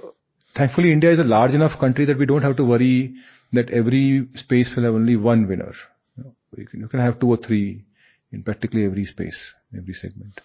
thankfully 0.56 0.92
India 0.92 1.12
is 1.12 1.18
a 1.18 1.24
large 1.24 1.52
enough 1.52 1.78
country 1.78 2.04
that 2.06 2.18
we 2.18 2.26
don't 2.26 2.42
have 2.42 2.56
to 2.56 2.64
worry 2.64 3.14
that 3.52 3.70
every 3.70 4.28
space 4.34 4.72
will 4.76 4.84
have 4.84 4.94
only 4.94 5.16
one 5.16 5.48
winner. 5.48 5.72
You, 6.16 6.34
you, 6.56 6.66
can, 6.66 6.80
you 6.80 6.88
can 6.88 7.00
have 7.00 7.18
two 7.20 7.28
or 7.28 7.36
three 7.36 7.84
in 8.32 8.42
practically 8.42 8.84
every 8.84 9.04
space, 9.04 9.38
every 9.76 9.94
segment. 9.94 10.40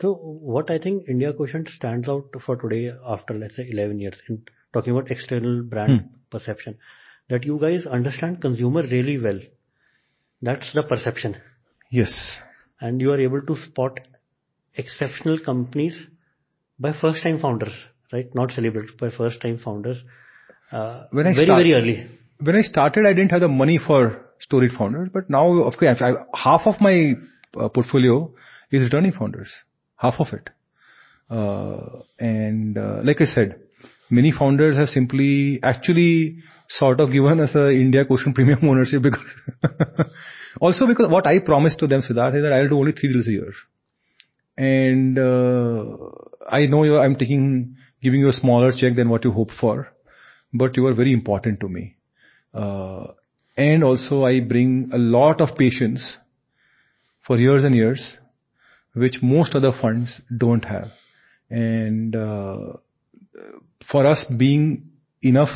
So 0.00 0.14
what 0.14 0.70
I 0.70 0.78
think 0.78 1.08
India 1.08 1.32
Quotient 1.32 1.68
stands 1.68 2.08
out 2.08 2.26
for 2.44 2.56
today 2.56 2.92
after 3.06 3.34
let's 3.34 3.56
say 3.56 3.68
11 3.70 4.00
years 4.00 4.20
in 4.28 4.42
talking 4.72 4.92
about 4.96 5.10
external 5.10 5.62
brand 5.62 6.00
Hmm. 6.00 6.06
perception 6.30 6.78
that 7.28 7.44
you 7.44 7.58
guys 7.58 7.86
understand 7.86 8.40
consumer 8.40 8.82
really 8.82 9.18
well. 9.18 9.40
That's 10.40 10.72
the 10.72 10.82
perception. 10.82 11.36
Yes. 11.90 12.12
And 12.82 13.00
you 13.00 13.12
are 13.12 13.20
able 13.20 13.42
to 13.50 13.56
spot 13.56 14.00
exceptional 14.74 15.38
companies 15.38 15.96
by 16.78 16.92
first 17.00 17.22
time 17.22 17.38
founders, 17.38 17.74
right? 18.12 18.34
Not 18.34 18.50
celebrities, 18.50 18.96
by 19.00 19.10
first 19.10 19.40
time 19.40 19.58
founders. 19.64 20.02
Uh, 20.72 21.04
When 21.10 21.26
I 21.28 21.34
very, 21.34 21.46
start- 21.46 21.58
very 21.60 21.74
early. 21.74 21.96
When 22.40 22.56
I 22.56 22.62
started, 22.62 23.06
I 23.06 23.12
didn't 23.12 23.30
have 23.30 23.40
the 23.40 23.48
money 23.48 23.78
for 23.78 24.00
storied 24.40 24.72
founders, 24.72 25.10
but 25.12 25.30
now, 25.30 25.44
of 25.62 25.76
course, 25.76 26.02
I, 26.02 26.12
half 26.34 26.62
of 26.66 26.80
my 26.80 27.14
uh, 27.56 27.68
portfolio 27.68 28.32
is 28.72 28.82
returning 28.82 29.12
founders. 29.12 29.52
Half 29.96 30.14
of 30.18 30.32
it. 30.32 30.50
Uh, 31.30 32.02
and 32.18 32.76
uh, 32.76 33.00
like 33.04 33.20
I 33.20 33.26
said, 33.26 33.61
many 34.12 34.30
founders 34.30 34.76
have 34.76 34.88
simply 34.90 35.58
actually 35.62 36.38
sort 36.68 37.00
of 37.00 37.10
given 37.10 37.40
us 37.40 37.54
a 37.54 37.70
India 37.70 38.04
Quotient 38.04 38.34
Premium 38.34 38.58
ownership 38.70 39.02
because 39.02 39.32
also 40.60 40.86
because 40.86 41.10
what 41.10 41.26
I 41.26 41.38
promised 41.38 41.78
to 41.80 41.86
them, 41.86 42.02
Siddharth, 42.02 42.36
is 42.36 42.42
that 42.42 42.52
I'll 42.52 42.68
do 42.68 42.78
only 42.78 42.92
three 42.92 43.12
deals 43.12 43.26
a 43.26 43.30
year. 43.30 43.52
And 44.56 45.18
uh, 45.18 45.96
I 46.48 46.66
know 46.66 46.84
you 46.84 46.98
I'm 46.98 47.16
taking, 47.16 47.76
giving 48.02 48.20
you 48.20 48.28
a 48.28 48.34
smaller 48.34 48.72
check 48.72 48.96
than 48.96 49.08
what 49.08 49.24
you 49.24 49.32
hope 49.32 49.50
for, 49.58 49.88
but 50.52 50.76
you 50.76 50.86
are 50.86 50.94
very 50.94 51.12
important 51.14 51.60
to 51.60 51.68
me. 51.68 51.96
Uh, 52.52 53.06
and 53.56 53.82
also 53.82 54.24
I 54.24 54.40
bring 54.40 54.90
a 54.92 54.98
lot 54.98 55.40
of 55.40 55.56
patience 55.56 56.16
for 57.26 57.38
years 57.38 57.64
and 57.64 57.74
years, 57.74 58.18
which 58.94 59.22
most 59.22 59.54
other 59.54 59.72
funds 59.72 60.20
don't 60.36 60.64
have. 60.66 60.88
And 61.48 62.14
uh, 62.14 62.74
for 63.90 64.06
us 64.06 64.24
being 64.36 64.90
enough 65.22 65.54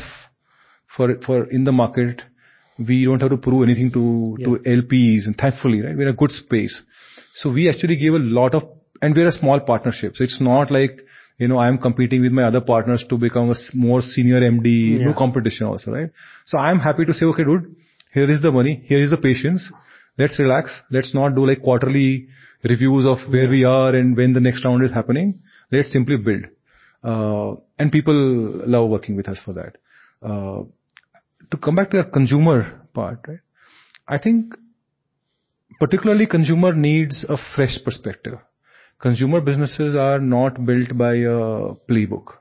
for 0.95 1.19
for 1.25 1.49
in 1.49 1.63
the 1.63 1.71
market, 1.71 2.21
we 2.79 3.05
don't 3.05 3.21
have 3.21 3.31
to 3.31 3.37
prove 3.37 3.63
anything 3.63 3.91
to 3.91 4.37
to 4.43 4.57
LPs, 4.77 5.25
and 5.25 5.37
thankfully, 5.37 5.81
right, 5.81 5.95
we're 5.95 6.09
in 6.09 6.13
a 6.13 6.17
good 6.23 6.31
space. 6.31 6.81
So 7.35 7.51
we 7.51 7.69
actually 7.69 7.97
give 7.97 8.13
a 8.13 8.19
lot 8.19 8.55
of, 8.55 8.63
and 9.01 9.15
we're 9.15 9.27
a 9.27 9.31
small 9.31 9.59
partnership, 9.59 10.15
so 10.15 10.23
it's 10.23 10.39
not 10.41 10.71
like 10.71 11.01
you 11.37 11.47
know 11.47 11.57
I 11.57 11.67
am 11.67 11.77
competing 11.77 12.21
with 12.21 12.31
my 12.31 12.43
other 12.43 12.61
partners 12.61 13.05
to 13.09 13.17
become 13.17 13.51
a 13.51 13.55
more 13.73 14.01
senior 14.01 14.41
MD. 14.41 14.99
No 14.99 15.13
competition 15.13 15.67
also, 15.67 15.91
right? 15.91 16.09
So 16.45 16.57
I'm 16.57 16.79
happy 16.79 17.05
to 17.05 17.13
say, 17.13 17.25
okay, 17.27 17.43
dude, 17.43 17.75
here 18.13 18.29
is 18.31 18.41
the 18.41 18.51
money, 18.51 18.81
here 18.85 19.01
is 19.01 19.11
the 19.11 19.17
patience. 19.17 19.71
Let's 20.17 20.39
relax. 20.39 20.81
Let's 20.89 21.13
not 21.13 21.35
do 21.35 21.45
like 21.45 21.61
quarterly 21.61 22.27
reviews 22.63 23.05
of 23.05 23.19
where 23.29 23.47
we 23.47 23.63
are 23.65 23.93
and 23.93 24.17
when 24.17 24.33
the 24.33 24.39
next 24.39 24.65
round 24.65 24.83
is 24.83 24.91
happening. 24.91 25.41
Let's 25.71 25.91
simply 25.91 26.17
build. 26.17 26.47
Uh, 27.03 27.55
and 27.77 27.91
people 27.91 28.13
love 28.67 28.89
working 28.89 29.15
with 29.15 29.27
us 29.27 29.39
for 29.43 29.53
that. 29.53 29.77
Uh, 30.21 30.63
to 31.51 31.57
come 31.57 31.75
back 31.75 31.91
to 31.91 31.97
the 31.97 32.03
consumer 32.03 32.81
part, 32.93 33.19
right? 33.27 33.39
I 34.07 34.17
think 34.17 34.53
particularly 35.79 36.25
consumer 36.25 36.73
needs 36.73 37.25
a 37.27 37.37
fresh 37.55 37.77
perspective. 37.83 38.39
Consumer 38.99 39.41
businesses 39.41 39.95
are 39.95 40.19
not 40.19 40.65
built 40.65 40.97
by 40.97 41.13
a 41.15 41.75
playbook. 41.89 42.37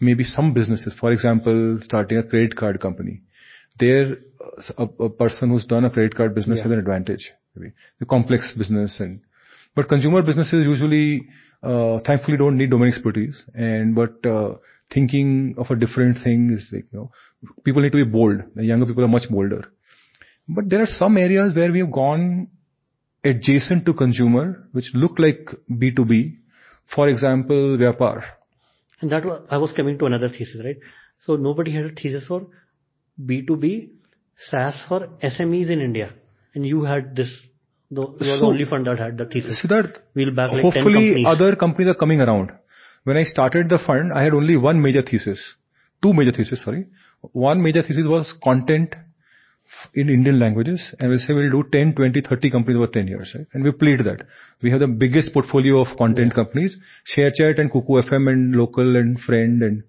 Maybe 0.00 0.24
some 0.24 0.54
businesses, 0.54 0.94
for 0.98 1.10
example, 1.12 1.80
starting 1.82 2.18
a 2.18 2.22
credit 2.22 2.56
card 2.56 2.80
company, 2.80 3.22
there 3.78 4.16
a, 4.78 4.84
a 4.84 5.08
person 5.08 5.50
who's 5.50 5.66
done 5.66 5.84
a 5.84 5.90
credit 5.90 6.14
card 6.14 6.34
business 6.34 6.60
has 6.62 6.70
an 6.70 6.78
advantage. 6.78 7.32
Maybe 7.54 7.72
a 8.00 8.06
complex 8.06 8.52
business 8.56 9.00
and 9.00 9.20
but 9.74 9.88
consumer 9.88 10.22
businesses 10.22 10.64
usually, 10.64 11.28
uh, 11.62 11.98
thankfully, 12.00 12.36
don't 12.36 12.56
need 12.56 12.70
domain 12.70 12.88
expertise. 12.88 13.44
And 13.54 13.94
but 13.94 14.24
uh, 14.26 14.56
thinking 14.92 15.54
of 15.58 15.70
a 15.70 15.76
different 15.76 16.18
thing 16.22 16.52
is 16.52 16.68
like 16.72 16.86
you 16.92 16.98
know, 16.98 17.10
people 17.64 17.82
need 17.82 17.92
to 17.92 18.04
be 18.04 18.10
bold. 18.10 18.42
The 18.54 18.64
younger 18.64 18.86
people 18.86 19.04
are 19.04 19.08
much 19.08 19.28
bolder. 19.30 19.64
But 20.48 20.68
there 20.68 20.82
are 20.82 20.86
some 20.86 21.16
areas 21.16 21.54
where 21.56 21.72
we 21.72 21.80
have 21.80 21.92
gone 21.92 22.48
adjacent 23.24 23.86
to 23.86 23.94
consumer, 23.94 24.68
which 24.72 24.90
look 24.94 25.18
like 25.18 25.48
B2B. 25.70 26.36
For 26.94 27.08
example, 27.08 27.78
Vyapar. 27.78 28.22
And 29.00 29.10
that 29.10 29.24
was, 29.24 29.46
I 29.50 29.58
was 29.58 29.72
coming 29.72 29.98
to 29.98 30.06
another 30.06 30.28
thesis, 30.28 30.60
right? 30.62 30.76
So 31.22 31.36
nobody 31.36 31.72
had 31.72 31.86
a 31.86 31.90
thesis 31.90 32.26
for 32.26 32.46
B2B 33.22 33.88
SaaS 34.38 34.74
for 34.88 35.08
SMEs 35.22 35.70
in 35.70 35.80
India. 35.80 36.12
And 36.54 36.66
you 36.66 36.82
had 36.82 37.16
this, 37.16 37.30
you 37.90 38.00
were 38.00 38.18
the 38.18 38.38
So- 38.38 38.46
only 38.46 38.64
fund 38.64 38.86
that 38.86 38.98
had 38.98 39.18
the 39.18 39.26
thesis. 39.26 39.60
Siddharth, 39.62 39.98
We'll 40.14 40.34
back 40.34 40.52
like 40.52 40.62
10 40.62 40.72
hopefully 40.72 41.24
other 41.26 41.56
companies 41.56 41.88
are 41.88 41.94
coming 41.94 42.20
around. 42.20 42.52
When 43.04 43.16
I 43.16 43.24
started 43.24 43.68
the 43.68 43.78
fund, 43.78 44.12
I 44.12 44.24
had 44.24 44.34
only 44.34 44.56
one 44.56 44.80
major 44.80 45.02
thesis. 45.02 45.54
Two 46.02 46.12
major 46.14 46.32
thesis, 46.32 46.62
sorry. 46.62 46.86
One 47.32 47.62
major 47.62 47.82
thesis 47.82 48.06
was 48.06 48.32
content 48.42 48.94
in 49.94 50.08
Indian 50.08 50.38
languages, 50.38 50.94
and 50.98 51.10
we 51.10 51.18
say 51.18 51.32
we'll 51.34 51.50
do 51.50 51.62
10, 51.70 51.94
20, 51.94 52.20
30 52.20 52.50
companies 52.50 52.76
over 52.76 52.86
10 52.86 53.06
years, 53.08 53.34
right? 53.34 53.46
And 53.52 53.64
we 53.64 53.72
played 53.72 54.00
that. 54.00 54.26
We 54.62 54.70
have 54.70 54.80
the 54.80 54.88
biggest 54.88 55.32
portfolio 55.32 55.80
of 55.80 55.96
content 55.96 56.34
companies, 56.34 56.76
ShareChat 57.14 57.58
and 57.58 57.70
Kuku 57.70 58.02
FM 58.04 58.30
and 58.32 58.54
Lokal 58.54 58.98
and 59.00 59.18
FRND 59.18 59.62
and 59.70 59.82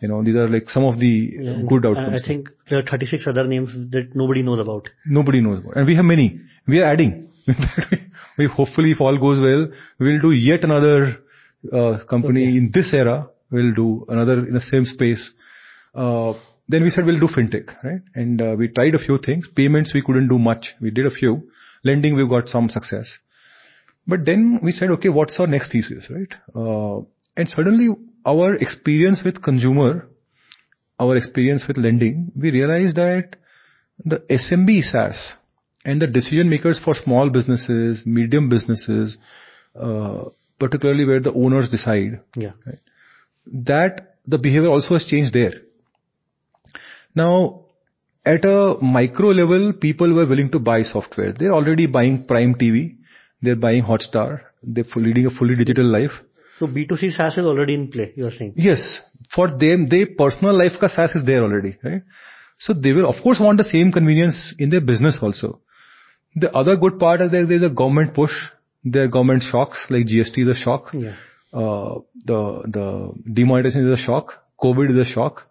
You 0.00 0.08
know, 0.08 0.22
these 0.22 0.36
are 0.36 0.48
like 0.48 0.70
some 0.70 0.84
of 0.84 0.98
the 1.00 1.64
good 1.68 1.84
outcomes. 1.84 2.22
I 2.22 2.26
think 2.26 2.50
there 2.70 2.78
are 2.78 2.82
36 2.82 3.26
other 3.26 3.44
names 3.52 3.72
that 3.94 4.14
nobody 4.14 4.42
knows 4.42 4.60
about. 4.60 4.88
Nobody 5.06 5.40
knows 5.40 5.58
about. 5.58 5.76
And 5.76 5.86
we 5.86 5.96
have 5.96 6.04
many. 6.04 6.40
We 6.68 6.80
are 6.80 6.84
adding. 6.84 7.30
In 7.46 7.54
fact, 7.54 7.94
we 8.36 8.46
hopefully, 8.46 8.92
if 8.92 9.00
all 9.00 9.18
goes 9.18 9.40
well, 9.40 9.68
we'll 9.98 10.20
do 10.20 10.32
yet 10.32 10.64
another 10.64 11.18
uh, 11.72 12.04
company 12.04 12.42
Okay. 12.48 12.56
in 12.58 12.70
this 12.72 12.92
era. 12.92 13.28
We'll 13.50 13.74
do 13.74 14.04
another 14.08 14.46
in 14.46 14.52
the 14.52 14.60
same 14.60 14.84
space. 14.84 15.30
Uh, 15.94 16.34
then 16.68 16.82
we 16.82 16.90
said 16.90 17.06
we'll 17.06 17.18
do 17.18 17.28
fintech, 17.28 17.82
right? 17.82 18.02
And 18.14 18.42
uh, 18.42 18.54
we 18.58 18.68
tried 18.68 18.94
a 18.94 18.98
few 18.98 19.18
things. 19.18 19.48
Payments 19.56 19.94
we 19.94 20.02
couldn't 20.02 20.28
do 20.28 20.38
much. 20.38 20.74
We 20.82 20.90
did 20.90 21.06
a 21.06 21.10
few. 21.10 21.50
Lending 21.82 22.14
we 22.14 22.28
got 22.28 22.48
some 22.48 22.68
success. 22.68 23.08
But 24.06 24.26
then 24.26 24.60
we 24.62 24.72
said, 24.72 24.90
okay, 24.90 25.08
what's 25.08 25.38
our 25.40 25.46
next 25.46 25.72
thesis, 25.72 26.08
right? 26.10 26.34
Uh, 26.54 27.04
and 27.36 27.48
suddenly 27.48 27.88
our 28.26 28.54
experience 28.56 29.22
with 29.24 29.42
consumer, 29.42 30.08
our 31.00 31.16
experience 31.16 31.64
with 31.66 31.78
lending, 31.78 32.32
we 32.36 32.50
realized 32.50 32.96
that 32.96 33.36
the 34.04 34.18
SMB 34.30 34.82
SaaS 34.82 35.34
and 35.88 36.02
the 36.04 36.08
decision 36.16 36.50
makers 36.52 36.78
for 36.84 36.94
small 36.94 37.30
businesses, 37.36 38.02
medium 38.18 38.48
businesses, 38.54 39.16
uh, 39.86 40.24
particularly 40.64 41.06
where 41.10 41.22
the 41.28 41.32
owners 41.44 41.70
decide, 41.76 42.18
Yeah. 42.44 42.52
that 43.70 44.02
the 44.34 44.40
behavior 44.46 44.72
also 44.78 44.94
has 44.98 45.06
changed 45.12 45.32
there. 45.38 45.54
Now, 47.14 47.32
at 48.34 48.44
a 48.44 48.56
micro 48.98 49.28
level, 49.40 49.72
people 49.72 50.12
were 50.18 50.26
willing 50.32 50.50
to 50.56 50.58
buy 50.70 50.82
software. 50.82 51.32
They're 51.32 51.54
already 51.58 51.86
buying 51.86 52.18
Prime 52.32 52.54
TV, 52.62 52.82
they're 53.40 53.62
buying 53.66 53.84
Hotstar, 53.90 54.40
they're 54.62 54.98
leading 55.06 55.30
a 55.30 55.30
fully 55.30 55.56
digital 55.62 55.86
life. 55.86 56.18
So 56.58 56.66
B2C 56.66 57.12
SaaS 57.12 57.38
is 57.38 57.46
already 57.46 57.74
in 57.74 57.88
play, 57.88 58.12
you 58.16 58.26
are 58.26 58.34
saying. 58.38 58.52
Yes, 58.56 59.00
for 59.34 59.46
them, 59.64 59.88
their 59.88 60.06
personal 60.22 60.58
life 60.58 60.78
ka 60.80 60.88
SaaS 60.88 61.14
is 61.20 61.24
there 61.24 61.42
already, 61.42 61.72
right? 61.82 62.02
So 62.58 62.74
they 62.74 62.92
will 62.92 63.08
of 63.08 63.22
course 63.22 63.40
want 63.40 63.58
the 63.58 63.68
same 63.72 63.92
convenience 63.92 64.54
in 64.58 64.68
their 64.76 64.80
business 64.92 65.18
also. 65.22 65.60
The 66.36 66.52
other 66.54 66.76
good 66.76 66.98
part 66.98 67.20
is 67.20 67.30
that 67.30 67.46
there's 67.48 67.62
a 67.62 67.68
government 67.70 68.14
push, 68.14 68.32
there 68.84 69.04
are 69.04 69.08
government 69.08 69.42
shocks, 69.42 69.86
like 69.90 70.06
GST 70.06 70.38
is 70.38 70.48
a 70.48 70.54
shock, 70.54 70.90
Yeah. 70.92 71.14
uh, 71.52 72.00
the, 72.24 72.62
the 72.66 73.12
demonetization 73.32 73.86
is 73.86 74.00
a 74.00 74.02
shock, 74.02 74.32
COVID 74.62 74.90
is 74.98 75.08
a 75.08 75.12
shock. 75.12 75.46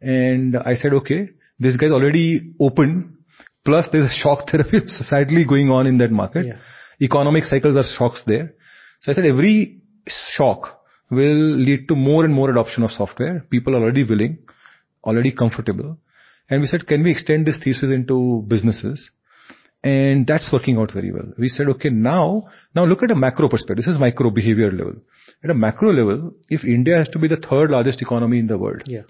And 0.00 0.56
I 0.56 0.74
said, 0.74 0.92
okay, 0.94 1.28
this 1.58 1.76
guy's 1.76 1.92
already 1.92 2.54
open, 2.58 3.18
plus 3.64 3.88
there's 3.92 4.10
a 4.10 4.14
shock 4.14 4.48
therapy 4.50 4.80
societally 4.80 5.46
going 5.48 5.70
on 5.70 5.86
in 5.86 5.98
that 5.98 6.10
market. 6.10 6.46
Yeah. 6.46 6.58
Economic 7.00 7.44
cycles 7.44 7.76
are 7.76 7.84
shocks 7.98 8.22
there. 8.26 8.54
So 9.00 9.12
I 9.12 9.14
said 9.14 9.24
every 9.26 9.80
shock 10.08 10.80
will 11.10 11.56
lead 11.56 11.88
to 11.88 11.94
more 11.94 12.24
and 12.24 12.32
more 12.34 12.50
adoption 12.50 12.82
of 12.82 12.90
software. 12.90 13.44
People 13.50 13.76
are 13.76 13.80
already 13.82 14.04
willing, 14.04 14.38
already 15.04 15.32
comfortable. 15.32 15.98
And 16.48 16.60
we 16.60 16.66
said, 16.66 16.86
can 16.86 17.02
we 17.02 17.10
extend 17.12 17.46
this 17.46 17.58
thesis 17.62 17.90
into 17.92 18.44
businesses? 18.48 19.10
And 19.84 20.26
that's 20.26 20.52
working 20.52 20.78
out 20.78 20.92
very 20.92 21.10
well. 21.10 21.32
We 21.36 21.48
said, 21.48 21.68
okay, 21.70 21.90
now, 21.90 22.44
now 22.74 22.84
look 22.84 23.02
at 23.02 23.10
a 23.10 23.16
macro 23.16 23.48
perspective. 23.48 23.84
This 23.84 23.94
is 23.94 23.98
micro 23.98 24.30
behavior 24.30 24.70
level. 24.70 24.94
At 25.42 25.50
a 25.50 25.54
macro 25.54 25.92
level, 25.92 26.34
if 26.48 26.64
India 26.64 26.98
has 26.98 27.08
to 27.08 27.18
be 27.18 27.26
the 27.26 27.36
third 27.36 27.70
largest 27.70 28.00
economy 28.00 28.38
in 28.38 28.46
the 28.46 28.58
world, 28.58 28.82
Yeah. 28.86 29.02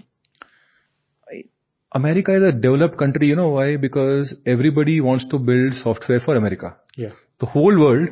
America 1.94 2.34
is 2.34 2.42
a 2.42 2.52
developed 2.52 2.96
country, 2.96 3.26
you 3.26 3.36
know 3.36 3.50
why? 3.50 3.76
Because 3.76 4.34
everybody 4.46 5.02
wants 5.02 5.28
to 5.28 5.38
build 5.38 5.74
software 5.74 6.20
for 6.20 6.36
America. 6.36 6.76
Yeah. 6.96 7.10
The 7.38 7.44
whole 7.44 7.78
world, 7.78 8.08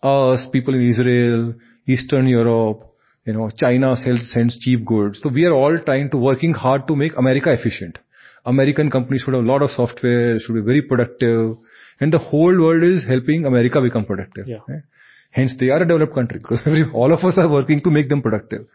us, 0.00 0.46
people 0.52 0.74
in 0.74 0.88
Israel, 0.88 1.54
Eastern 1.88 2.28
Europe, 2.28 2.84
you 3.26 3.32
know, 3.32 3.50
China 3.50 3.96
sells, 3.96 4.30
sends 4.32 4.60
cheap 4.60 4.84
goods. 4.84 5.20
So 5.20 5.28
we 5.28 5.44
are 5.44 5.52
all 5.52 5.76
trying 5.78 6.10
to 6.10 6.18
working 6.18 6.52
hard 6.52 6.86
to 6.86 6.94
make 6.94 7.16
America 7.16 7.52
efficient. 7.52 7.98
American 8.44 8.90
companies 8.90 9.22
should 9.22 9.34
have 9.34 9.44
a 9.44 9.46
lot 9.46 9.62
of 9.62 9.70
software, 9.70 10.38
should 10.38 10.54
be 10.54 10.60
very 10.60 10.82
productive, 10.82 11.56
and 12.00 12.12
the 12.12 12.18
whole 12.18 12.58
world 12.60 12.82
is 12.82 13.04
helping 13.04 13.44
America 13.46 13.80
become 13.80 14.04
productive. 14.04 14.48
Yeah. 14.48 14.58
right? 14.68 14.82
Hence, 15.30 15.54
they 15.58 15.68
are 15.68 15.82
a 15.82 15.86
developed 15.86 16.14
country 16.14 16.38
because 16.42 16.60
all 16.92 17.12
of 17.12 17.24
us 17.24 17.38
are 17.38 17.50
working 17.50 17.82
to 17.82 17.90
make 17.90 18.08
them 18.08 18.22
productive. 18.22 18.66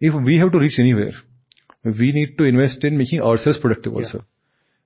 If 0.00 0.14
we 0.24 0.38
have 0.38 0.52
to 0.52 0.58
reach 0.58 0.78
anywhere, 0.78 1.12
we 1.84 2.12
need 2.12 2.38
to 2.38 2.44
invest 2.44 2.84
in 2.84 2.96
making 2.96 3.20
ourselves 3.20 3.58
productive 3.58 3.94
also. 3.94 4.24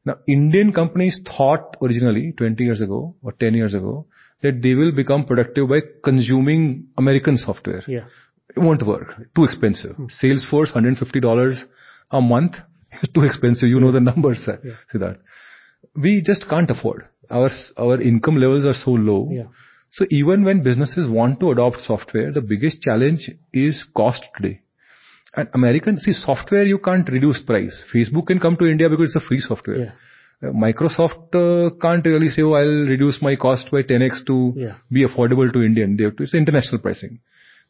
Now, 0.04 0.16
Indian 0.26 0.72
companies 0.72 1.20
thought 1.24 1.76
originally, 1.80 2.32
20 2.36 2.64
years 2.64 2.80
ago 2.80 3.14
or 3.22 3.32
10 3.32 3.54
years 3.54 3.72
ago, 3.72 4.06
that 4.42 4.60
they 4.60 4.74
will 4.74 4.90
become 4.92 5.24
productive 5.24 5.68
by 5.68 5.80
consuming 6.02 6.88
American 6.98 7.36
software. 7.36 7.82
Yeah. 7.86 8.06
It 8.54 8.58
won't 8.58 8.84
work. 8.84 9.14
Too 9.36 9.44
expensive. 9.44 9.96
Salesforce, 10.22 10.72
$150 10.74 11.62
a 12.10 12.20
month 12.20 12.56
is 13.02 13.08
too 13.14 13.22
expensive. 13.22 13.68
You 13.68 13.80
know 13.80 13.92
the 13.92 14.00
numbers, 14.00 14.46
uh, 14.48 14.56
Siddharth. 14.92 15.18
We 15.94 16.20
just 16.22 16.48
can't 16.48 16.70
afford. 16.70 17.06
Our, 17.32 17.50
our 17.78 18.00
income 18.00 18.36
levels 18.36 18.64
are 18.64 18.74
so 18.74 18.92
low. 18.92 19.28
Yeah. 19.32 19.44
So 19.90 20.06
even 20.10 20.44
when 20.44 20.62
businesses 20.62 21.08
want 21.08 21.40
to 21.40 21.50
adopt 21.50 21.80
software, 21.80 22.32
the 22.32 22.40
biggest 22.40 22.80
challenge 22.82 23.28
is 23.52 23.84
cost 23.96 24.24
today. 24.36 24.60
And 25.34 25.48
American, 25.54 25.98
see, 25.98 26.12
software 26.12 26.64
you 26.66 26.78
can't 26.78 27.08
reduce 27.08 27.40
price. 27.42 27.84
Facebook 27.94 28.26
can 28.26 28.38
come 28.38 28.56
to 28.58 28.66
India 28.66 28.88
because 28.90 29.14
it's 29.14 29.24
a 29.24 29.26
free 29.26 29.40
software. 29.40 29.76
Yeah. 29.76 29.92
Uh, 30.42 30.52
Microsoft 30.52 31.34
uh, 31.34 31.74
can't 31.80 32.04
really 32.04 32.28
say, 32.28 32.42
oh, 32.42 32.52
I'll 32.52 32.86
reduce 32.94 33.22
my 33.22 33.36
cost 33.36 33.70
by 33.70 33.82
10x 33.82 34.26
to 34.26 34.52
Yeah. 34.56 34.76
be 34.90 35.06
affordable 35.06 35.50
to 35.52 35.62
Indian. 35.62 35.96
They 35.96 36.04
have 36.04 36.16
to, 36.16 36.24
it's 36.24 36.34
international 36.34 36.80
pricing. 36.80 37.20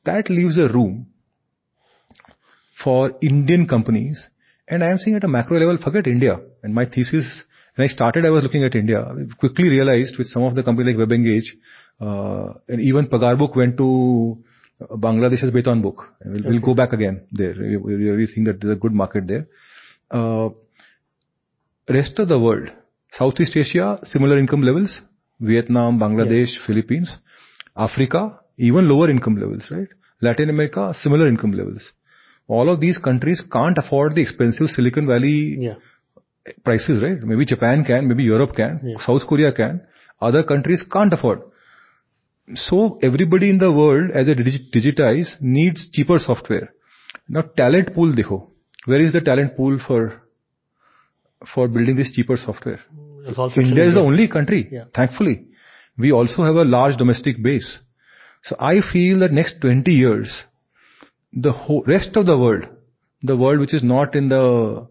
That 0.05 0.29
leaves 0.31 0.59
a 0.59 0.69
room 0.69 1.07
for 2.83 3.13
Indian 3.21 3.67
companies. 3.69 4.29
And 4.67 4.83
I 4.83 4.89
am 4.91 4.99
saying 4.99 5.17
at 5.17 5.25
a 5.25 5.29
macro 5.29 5.59
level, 5.59 5.79
forget 5.79 6.07
India. 6.07 6.41
And 6.63 6.75
my 6.75 6.87
thesis, 6.87 7.43
when 7.75 7.89
I 7.89 7.89
started, 7.89 8.27
I 8.27 8.31
was 8.31 8.43
looking 8.43 8.65
at 8.65 8.75
India. 8.75 9.05
Quickly 9.39 9.69
realized 9.69 10.19
with 10.19 10.27
some 10.27 10.43
of 10.43 10.55
the 10.55 10.63
companies 10.63 10.95
like 10.95 11.09
WebEngage, 11.09 11.49
uh, 12.01 12.59
and 12.69 12.81
even 12.81 13.07
Pagarbook 13.07 13.57
went 13.57 13.77
to 13.79 14.39
Bangladesh's 14.91 15.51
Beton 15.51 15.81
book. 15.81 16.13
We'll, 16.25 16.61
go 16.61 16.75
back 16.75 16.93
again 16.93 17.27
there. 17.33 17.55
We, 17.55 18.27
think 18.27 18.47
that 18.47 18.61
there's 18.61 18.77
a 18.77 18.81
good 18.81 18.93
market 18.93 19.27
there. 19.27 19.47
Uh, 20.11 20.51
rest 21.89 22.19
of 22.19 22.29
the 22.29 22.39
world, 22.39 22.71
Southeast 23.13 23.57
Asia, 23.57 23.99
similar 24.03 24.39
income 24.39 24.63
levels, 24.63 25.01
Vietnam, 25.41 25.99
Bangladesh, 25.99 26.51
Philippines, 26.67 27.17
Africa, 27.77 28.41
even 28.59 28.89
lower 28.89 29.11
income 29.11 29.37
levels, 29.37 29.65
right? 29.71 29.89
Latin 30.21 30.51
America, 30.51 30.95
similar 31.01 31.27
income 31.27 31.53
levels. 31.53 31.93
All 32.49 32.69
of 32.69 32.81
these 32.81 32.99
countries 32.99 33.43
can't 33.51 33.79
afford 33.79 34.15
the 34.15 34.21
expensive 34.21 34.69
Silicon 34.69 35.07
Valley 35.07 35.57
Yeah. 35.59 35.75
Prices, 36.65 37.03
right? 37.03 37.21
Maybe 37.23 37.45
Japan 37.45 37.85
can, 37.85 38.09
maybe 38.09 38.25
Europe 38.25 38.55
can, 38.57 38.81
Yeah. 38.85 38.97
South 39.07 39.27
Korea 39.27 39.53
can, 39.53 39.83
other 40.21 40.43
countries 40.43 40.85
can't 40.91 41.13
afford. 41.13 41.43
So 42.55 42.99
everybody 43.03 43.51
in 43.51 43.59
the 43.59 43.73
world, 43.73 44.11
as 44.11 44.27
they 44.27 44.35
digitize, 44.35 45.41
needs 45.41 45.89
cheaper 45.91 46.19
software. 46.19 46.71
Now 47.29 47.43
talent 47.43 47.95
pool 47.95 48.13
dekho. 48.13 48.49
Where 48.85 49.01
is 49.01 49.13
the 49.13 49.21
talent 49.21 49.57
pool 49.57 49.79
for, 49.87 50.23
for 51.55 51.69
building 51.69 51.97
this 51.97 52.11
cheaper 52.11 52.37
software? 52.37 52.81
Mm, 52.95 53.39
also 53.39 53.61
India 53.61 53.87
is 53.87 53.95
the 53.95 54.01
only 54.01 54.27
country, 54.29 54.69
Yeah. 54.71 54.85
thankfully. 54.95 55.47
We 55.97 56.11
also 56.13 56.43
have 56.43 56.57
a 56.57 56.65
large 56.65 56.97
domestic 56.97 57.41
base. 57.43 57.79
So 58.43 58.57
I 58.59 58.81
feel 58.81 59.21
that 59.21 59.33
next 59.33 59.61
20 59.61 59.93
years, 59.93 60.43
the 61.33 61.53
whole 61.53 61.85
rest 61.87 62.17
of 62.17 62.27
the 62.27 62.37
world, 62.37 62.65
the 63.23 63.37
world 63.37 63.61
which 63.61 63.73
is 63.73 63.85
not 63.85 64.17
in 64.17 64.29
the 64.29 64.89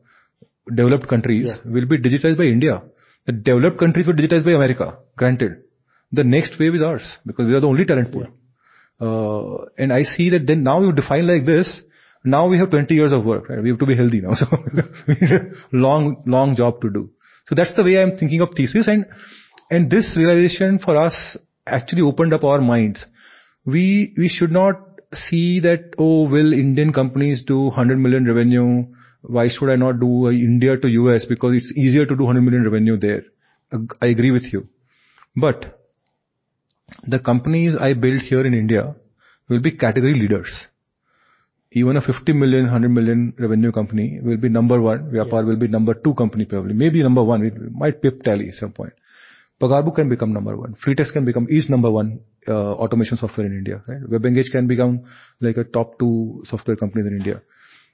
developed 0.76 1.08
countries, 1.08 1.48
Yeah. 1.48 1.72
will 1.76 1.86
be 1.86 1.98
digitized 1.98 2.38
by 2.38 2.46
India. 2.46 2.82
The 3.26 3.34
developed 3.34 3.78
countries 3.80 4.08
will 4.08 4.16
digitize 4.16 4.44
by 4.44 4.52
America, 4.52 4.98
granted. 5.18 5.58
The 6.12 6.24
next 6.24 6.60
wave 6.60 6.76
is 6.76 6.82
ours, 6.82 7.20
because 7.26 7.46
we 7.48 7.54
are 7.56 7.60
the 7.60 7.68
only 7.68 7.86
talent 7.86 8.12
pool. 8.12 8.28
Uh, 9.00 9.66
and 9.78 9.92
I 9.94 10.04
see 10.04 10.30
that 10.32 10.46
then 10.48 10.64
now 10.64 10.82
you 10.82 10.92
define 10.92 11.26
like 11.28 11.46
this, 11.46 11.82
now 12.24 12.48
we 12.48 12.58
have 12.60 12.70
20 12.70 12.94
years 12.94 13.12
of 13.12 13.26
work, 13.26 13.50
right? 13.50 13.62
We 13.62 13.70
have 13.70 13.80
to 13.80 13.86
be 13.86 13.96
healthy 13.96 14.22
now. 14.22 14.36
So 14.42 14.46
we 15.08 15.16
need 15.20 15.32
a 15.32 15.50
long, 15.74 16.22
long 16.28 16.56
job 16.56 16.82
to 16.82 16.90
do. 16.90 17.10
So 17.48 17.56
that's 17.56 17.74
the 17.76 17.84
way 17.84 18.02
I'm 18.02 18.16
thinking 18.16 18.42
of 18.42 18.52
thesis 18.56 18.88
and, 18.88 19.06
and 19.72 19.90
this 19.90 20.14
realization 20.16 20.78
for 20.80 20.96
us 20.98 21.38
actually 21.66 22.02
opened 22.02 22.34
up 22.34 22.44
our 22.44 22.62
minds. 22.62 23.06
We, 23.66 24.14
we 24.18 24.28
should 24.30 24.52
not 24.52 24.76
see 25.14 25.60
that, 25.62 25.94
oh, 25.98 26.28
will 26.30 26.54
Indian 26.54 26.94
companies 26.94 27.44
do 27.46 27.60
100 27.64 27.98
million 27.98 28.26
revenue? 28.26 28.86
Why 29.22 29.50
should 29.50 29.70
I 29.70 29.76
not 29.76 30.00
do 30.00 30.28
a 30.28 30.32
India 30.32 30.78
to 30.78 30.88
US? 30.88 31.26
Because 31.26 31.56
it's 31.56 31.74
easier 31.76 32.06
to 32.06 32.16
do 32.16 32.24
100 32.24 32.42
million 32.42 32.64
revenue 32.64 32.98
there. 32.98 33.24
I 34.02 34.08
agree 34.08 34.32
with 34.32 34.52
you. 34.52 34.68
But 35.36 35.80
the 37.08 37.20
companies 37.20 37.76
I 37.80 37.94
build 37.94 38.22
here 38.22 38.46
in 38.46 38.54
India 38.54 38.96
will 39.48 39.62
be 39.62 39.72
category 39.72 40.14
leaders. 40.14 40.68
Even 41.74 41.96
a 41.96 42.02
50 42.02 42.34
million, 42.34 42.64
100 42.64 42.90
million 42.90 43.34
revenue 43.40 43.72
company 43.72 44.20
will 44.22 44.38
be 44.38 44.50
number 44.50 44.82
one. 44.82 45.10
Vyapar 45.12 45.46
will 45.46 45.56
be 45.56 45.70
number 45.70 45.94
two 45.94 46.14
company 46.16 46.44
probably. 46.46 46.74
Maybe 46.74 47.02
number 47.02 47.24
one. 47.24 47.46
It 47.46 47.54
might 47.72 48.02
pip 48.02 48.24
tally 48.24 48.50
at 48.50 48.56
some 48.56 48.74
point. 48.74 48.92
Pagarbook 49.62 49.96
can 49.96 50.10
become 50.10 50.34
number 50.34 50.58
one. 50.58 50.76
Freetex 50.84 51.14
can 51.14 51.24
become, 51.24 51.48
is 51.50 51.70
number 51.70 51.90
one 51.90 52.20
uh, 52.48 52.74
automation 52.74 53.16
software 53.16 53.46
in 53.46 53.54
India. 53.54 53.82
Right? 53.88 54.02
WebEngage 54.02 54.52
can 54.52 54.68
become 54.68 55.04
like 55.40 55.58
a 55.58 55.64
top 55.64 55.98
two 56.00 56.42
software 56.46 56.76
companies 56.76 57.06
in 57.06 57.14
India. 57.14 57.42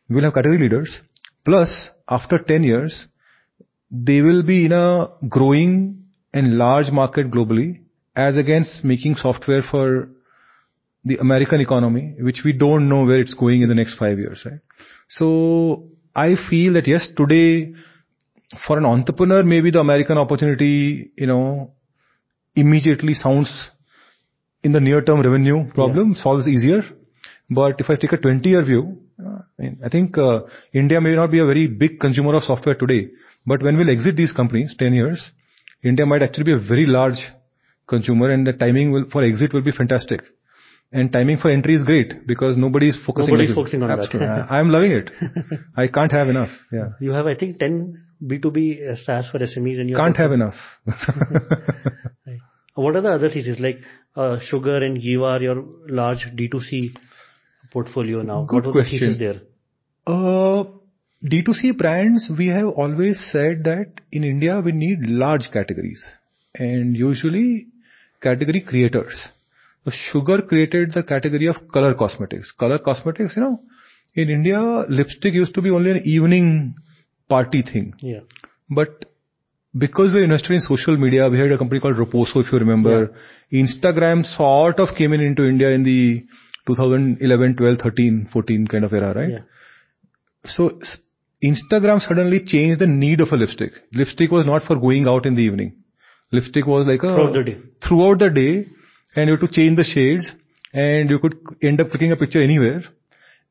We'll 0.10 0.24
have 0.24 0.34
category 0.34 0.58
leaders. 0.58 1.02
Plus, 1.48 1.90
after 2.10 2.38
10 2.38 2.64
years, 2.64 3.08
they 3.90 4.22
will 4.22 4.44
be 4.44 4.66
in 4.66 4.74
a 4.74 5.08
growing 5.30 6.04
and 6.34 6.58
large 6.58 6.92
market 6.92 7.32
globally 7.32 7.80
as 8.18 8.36
against 8.36 8.84
making 8.84 9.16
software 9.16 9.62
for 9.62 10.10
the 11.06 11.18
American 11.18 11.62
economy, 11.62 12.16
which 12.20 12.42
we 12.44 12.52
don't 12.52 12.90
know 12.90 13.06
where 13.06 13.22
it's 13.22 13.34
going 13.34 13.62
in 13.62 13.70
the 13.70 13.76
next 13.76 13.98
five 13.98 14.20
years, 14.20 14.44
right? 14.46 14.60
So 15.08 15.84
I 16.14 16.36
feel 16.50 16.74
that 16.74 16.86
yes, 16.86 17.08
today, 17.16 17.74
for 18.68 18.78
an 18.78 18.86
entrepreneur, 18.86 19.42
maybe 19.44 19.72
the 19.72 19.80
American 19.80 20.18
opportunity, 20.18 21.12
you 21.16 21.28
know, 21.28 21.72
immediately 22.56 23.14
sounds 23.14 23.70
in 24.64 24.74
the 24.74 24.82
near 24.82 25.02
term 25.02 25.22
revenue 25.22 25.72
problem 25.72 26.14
Yeah. 26.14 26.24
solves 26.24 26.48
easier. 26.48 26.84
But 27.50 27.80
if 27.80 27.90
I 27.90 27.96
take 27.96 28.12
a 28.12 28.18
20-year 28.18 28.64
view, 28.64 28.98
I 29.20 29.90
think, 29.90 30.18
uh, 30.18 30.42
India 30.74 31.02
may 31.02 31.16
not 31.16 31.32
be 31.32 31.40
a 31.40 31.46
very 31.46 31.68
big 31.68 32.00
consumer 32.00 32.36
of 32.36 32.44
software 32.44 32.76
today, 32.76 33.10
but 33.46 33.64
when 33.64 33.78
we'll 33.78 33.90
exit 33.90 34.16
these 34.16 34.32
companies, 34.32 34.76
10 34.78 34.94
years, 34.94 35.32
India 35.84 36.06
might 36.06 36.22
actually 36.22 36.44
be 36.46 36.52
a 36.54 36.60
very 36.60 36.86
large 36.86 37.18
consumer, 37.88 38.30
and 38.32 38.46
the 38.46 38.54
timing 38.54 38.92
will, 38.92 39.06
for 39.12 39.24
exit 39.24 39.54
will 39.54 39.62
be 39.64 39.72
fantastic. 39.72 40.22
And 40.92 41.12
timing 41.12 41.38
for 41.38 41.50
entry 41.50 41.76
is 41.76 41.84
great 41.84 42.26
because 42.28 42.56
nobody 42.58 42.90
is 42.90 42.98
focusing 43.06 43.32
Nobody's 43.34 43.50
on 43.50 43.54
it. 43.54 43.56
focusing 43.56 43.84
on 43.84 43.90
that. 43.90 44.00
Absolutely. 44.00 44.28
I- 44.28 44.60
I'm 44.60 44.70
loving 44.70 44.92
it. 44.92 45.12
I 45.76 45.88
can't 45.88 46.12
have 46.12 46.30
enough. 46.30 46.52
Yeah. 46.72 46.90
You 47.02 47.12
have, 47.12 47.26
I 47.28 47.36
think, 47.36 47.60
10 47.60 48.04
B2B 48.24 48.92
uh, 48.92 48.96
SaaS 48.96 49.30
for 49.30 49.40
SMEs 49.40 49.80
in 49.82 49.90
your 49.90 49.98
Can't 49.98 50.16
have 50.18 50.32
enough. 50.32 50.56
Right. 52.26 52.40
What 52.76 52.96
are 52.96 53.02
the 53.02 53.10
other 53.10 53.30
theses 53.30 53.60
like 53.60 53.80
uh, 54.16 54.40
Sugar 54.40 54.78
and 54.78 55.02
Giva 55.02 55.24
are 55.24 55.42
your 55.42 55.64
large 55.88 56.26
D2C 56.36 56.96
portfolio 57.72 58.22
now? 58.22 58.46
Good 58.46 58.66
what 58.66 58.66
was 58.66 58.74
question. 58.76 59.00
the 59.00 59.06
thesis 59.06 59.20
there? 59.20 59.42
Uh, 60.06 60.66
D2C 61.24 61.78
brands, 61.78 62.30
we 62.38 62.48
have 62.48 62.68
always 62.68 63.20
said 63.32 63.64
that 63.64 64.02
in 64.12 64.24
India 64.24 64.60
we 64.60 64.72
need 64.72 65.00
large 65.02 65.50
categories 65.52 66.06
and 66.56 66.96
usually 66.96 67.68
category 68.22 68.62
creators. 68.62 69.28
So 69.86 69.92
Sugar 69.92 70.42
created 70.42 70.94
the 70.94 71.04
category 71.04 71.48
of 71.48 71.56
color 71.72 71.94
cosmetics. 71.94 72.52
Color 72.52 72.80
cosmetics, 72.80 73.36
you 73.36 73.42
know, 73.42 73.62
in 74.16 74.30
India, 74.30 74.60
lipstick 74.90 75.34
used 75.34 75.54
to 75.56 75.62
be 75.62 75.70
only 75.70 75.92
an 75.92 76.02
evening 76.04 76.76
party 77.30 77.62
thing. 77.62 77.94
Yeah. 78.00 78.22
But 78.70 79.06
because 79.78 80.14
we 80.14 80.24
invested 80.24 80.54
in 80.54 80.62
social 80.62 80.98
media, 80.98 81.30
we 81.30 81.40
had 81.40 81.52
a 81.52 81.58
company 81.58 81.80
called 81.80 81.96
Roposo, 81.96 82.38
if 82.38 82.52
you 82.52 82.60
remember. 82.60 83.16
Instagram 83.52 84.26
sort 84.26 84.80
of 84.80 84.96
came 84.96 85.14
in 85.14 85.22
into 85.22 85.48
India 85.48 85.70
in 85.70 85.84
the 85.84 86.26
2011, 86.68 87.56
12, 87.56 87.78
13, 87.80 88.30
14 88.32 88.68
kind 88.68 88.84
of 88.84 88.94
era, 88.94 89.14
right? 89.14 89.30
Yeah. 89.30 89.40
So 90.46 90.80
Instagram 91.44 92.02
suddenly 92.02 92.44
changed 92.46 92.80
the 92.82 92.88
need 92.88 93.22
of 93.22 93.30
a 93.32 93.36
lipstick. 93.36 93.72
Lipstick 93.94 94.32
was 94.32 94.46
not 94.46 94.64
for 94.64 94.76
going 94.76 95.08
out 95.08 95.26
in 95.26 95.36
the 95.36 95.42
evening. 95.44 95.76
Lipstick 96.32 96.66
was 96.66 96.86
like 96.88 97.04
a 97.04 97.14
Throughout 97.16 97.34
the 97.34 97.44
day. 97.44 97.58
throughout 97.88 98.20
the 98.20 98.30
day, 98.30 98.66
and 99.16 99.30
you 99.30 99.36
had 99.38 99.40
to 99.48 99.52
change 99.52 99.78
the 99.78 99.84
shades, 99.84 100.32
and 100.74 101.10
you 101.10 101.20
could 101.20 101.36
end 101.64 101.80
up 101.82 101.90
clicking 101.90 102.12
a 102.12 102.16
picture 102.18 102.42
anywhere. 102.42 102.84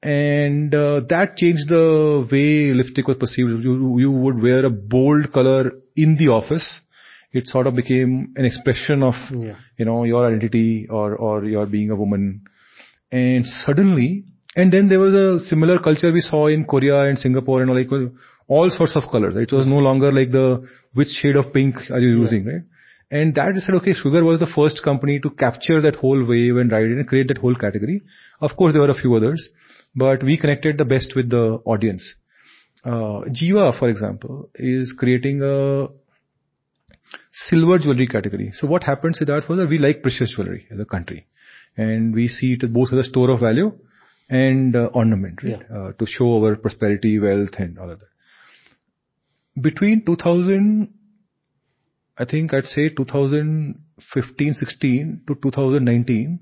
And 0.02 0.74
uh, 0.74 1.00
that 1.08 1.36
changed 1.36 1.68
the 1.68 2.26
way 2.30 2.72
lipstick 2.74 3.08
was 3.08 3.16
perceived. 3.16 3.62
You, 3.64 3.98
you 3.98 4.10
would 4.10 4.40
wear 4.42 4.64
a 4.64 4.70
bold 4.70 5.32
color 5.32 5.72
in 5.96 6.16
the 6.16 6.28
office. 6.28 6.80
It 7.32 7.46
sort 7.48 7.66
of 7.66 7.74
became 7.74 8.32
an 8.36 8.44
expression 8.44 9.02
of, 9.02 9.14
Yeah. 9.30 9.56
you 9.78 9.84
know, 9.84 10.04
your 10.04 10.26
identity 10.26 10.86
or, 10.88 11.16
or 11.16 11.44
your 11.44 11.66
being 11.66 11.90
a 11.90 11.96
woman. 11.96 12.42
And 13.12 13.46
suddenly, 13.46 14.24
and 14.56 14.72
then 14.72 14.88
there 14.88 15.00
was 15.00 15.14
a 15.14 15.44
similar 15.46 15.78
culture 15.78 16.12
we 16.12 16.20
saw 16.20 16.46
in 16.46 16.64
Korea 16.64 17.02
and 17.02 17.18
Singapore 17.18 17.62
and 17.62 17.72
like 17.74 17.88
all 18.48 18.70
sorts 18.70 18.96
of 18.96 19.04
colors. 19.10 19.36
It 19.36 19.52
was 19.52 19.66
no 19.66 19.76
longer 19.76 20.10
like 20.10 20.30
the 20.32 20.66
which 20.94 21.08
shade 21.08 21.36
of 21.36 21.52
pink 21.52 21.76
are 21.90 22.00
you 22.00 22.16
using, 22.20 22.46
right? 22.46 22.62
And 23.10 23.34
that 23.36 23.54
said, 23.58 23.74
okay, 23.76 23.92
Sugar 23.92 24.24
was 24.24 24.40
the 24.40 24.48
first 24.48 24.82
company 24.82 25.20
to 25.20 25.30
capture 25.30 25.80
that 25.80 25.96
whole 25.96 26.24
wave 26.24 26.56
and 26.56 26.72
ride 26.72 26.86
it 26.86 26.98
and 26.98 27.06
create 27.06 27.28
that 27.28 27.38
whole 27.38 27.54
category. 27.54 28.02
Of 28.40 28.56
course, 28.56 28.72
there 28.72 28.82
were 28.82 28.90
a 28.90 28.94
few 28.94 29.14
others, 29.14 29.48
but 29.94 30.24
we 30.24 30.36
connected 30.36 30.76
the 30.78 30.84
best 30.84 31.14
with 31.14 31.30
the 31.30 31.60
audience. 31.64 32.14
Uh, 32.84 33.20
Giva, 33.32 33.72
for 33.78 33.88
example, 33.88 34.50
is 34.56 34.92
creating 34.96 35.42
a 35.42 35.88
silver 37.32 37.78
jewelry 37.78 38.08
category. 38.08 38.50
So 38.54 38.66
what 38.66 38.82
happened, 38.82 39.16
Siddharth, 39.16 39.48
was 39.48 39.58
that 39.58 39.68
we 39.68 39.78
like 39.78 40.02
precious 40.02 40.34
jewelry 40.34 40.66
as 40.70 40.80
a 40.80 40.84
country. 40.84 41.26
And 41.76 42.14
we 42.14 42.28
see 42.28 42.54
it 42.54 42.72
both 42.72 42.92
as 42.92 43.00
a 43.00 43.04
store 43.04 43.30
of 43.30 43.40
value 43.40 43.72
and 44.28 44.74
uh, 44.74 44.86
ornament, 44.92 45.42
right? 45.42 45.62
Uh, 45.70 45.92
to 45.92 46.06
show 46.06 46.44
our 46.44 46.56
prosperity, 46.56 47.18
wealth 47.18 47.54
and 47.58 47.78
all 47.78 47.90
of 47.90 48.00
that. 48.00 48.08
Between 49.60 50.04
2000, 50.04 50.92
I 52.18 52.24
think 52.24 52.52
I'd 52.54 52.64
say 52.64 52.88
2015, 52.88 54.54
16 54.54 55.22
to 55.26 55.34
2019, 55.34 56.40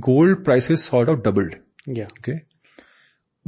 gold 0.00 0.44
prices 0.44 0.88
sort 0.88 1.08
of 1.08 1.22
doubled. 1.22 1.54
Yeah. 1.86 2.08
Okay. 2.18 2.44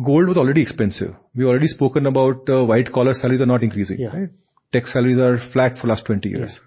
Gold 0.05 0.29
was 0.29 0.37
already 0.37 0.63
expensive. 0.63 1.15
We 1.35 1.45
already 1.45 1.67
spoken 1.67 2.07
about 2.07 2.49
uh, 2.49 2.65
white 2.65 2.91
collar 2.93 3.15
salaries 3.15 3.41
are 3.41 3.47
not 3.47 3.63
increasing. 3.63 3.99
Yeah. 3.99 4.17
Right? 4.17 4.31
Tech 4.73 4.87
salaries 4.87 5.19
are 5.19 5.39
flat 5.53 5.79
for 5.79 5.89
last 5.89 6.07
20 6.07 6.29
years. 6.29 6.61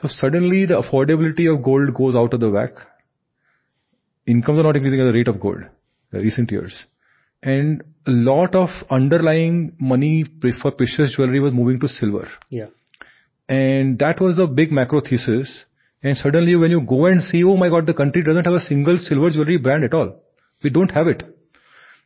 So 0.00 0.08
suddenly 0.08 0.66
the 0.66 0.82
affordability 0.82 1.52
of 1.52 1.62
gold 1.62 1.94
goes 1.94 2.16
out 2.16 2.34
of 2.34 2.40
the 2.40 2.50
whack. 2.50 2.72
Incomes 4.26 4.60
are 4.60 4.62
not 4.62 4.76
increasing 4.76 5.00
at 5.00 5.04
the 5.04 5.12
rate 5.12 5.28
of 5.28 5.40
gold 5.40 5.62
in 6.12 6.20
recent 6.20 6.50
years. 6.50 6.84
And 7.42 7.82
a 8.06 8.10
lot 8.10 8.54
of 8.54 8.70
underlying 8.90 9.76
money 9.78 10.24
for 10.62 10.70
precious 10.70 11.14
jewelry 11.16 11.40
was 11.40 11.52
moving 11.52 11.78
to 11.80 11.88
silver. 11.88 12.28
Yeah. 12.48 12.68
And 13.48 13.98
that 13.98 14.20
was 14.20 14.36
the 14.36 14.46
big 14.46 14.72
macro 14.72 15.02
thesis. 15.02 15.66
And 16.02 16.16
suddenly 16.16 16.56
when 16.56 16.70
you 16.70 16.80
go 16.80 17.06
and 17.06 17.22
see, 17.22 17.44
oh 17.44 17.56
my 17.56 17.68
god, 17.68 17.86
the 17.86 17.94
country 17.94 18.22
doesn't 18.22 18.44
have 18.44 18.54
a 18.54 18.60
single 18.60 18.98
silver 18.98 19.30
jewelry 19.30 19.58
brand 19.58 19.84
at 19.84 19.92
all. 19.92 20.20
We 20.62 20.70
don't 20.70 20.90
have 20.90 21.06
it. 21.08 21.22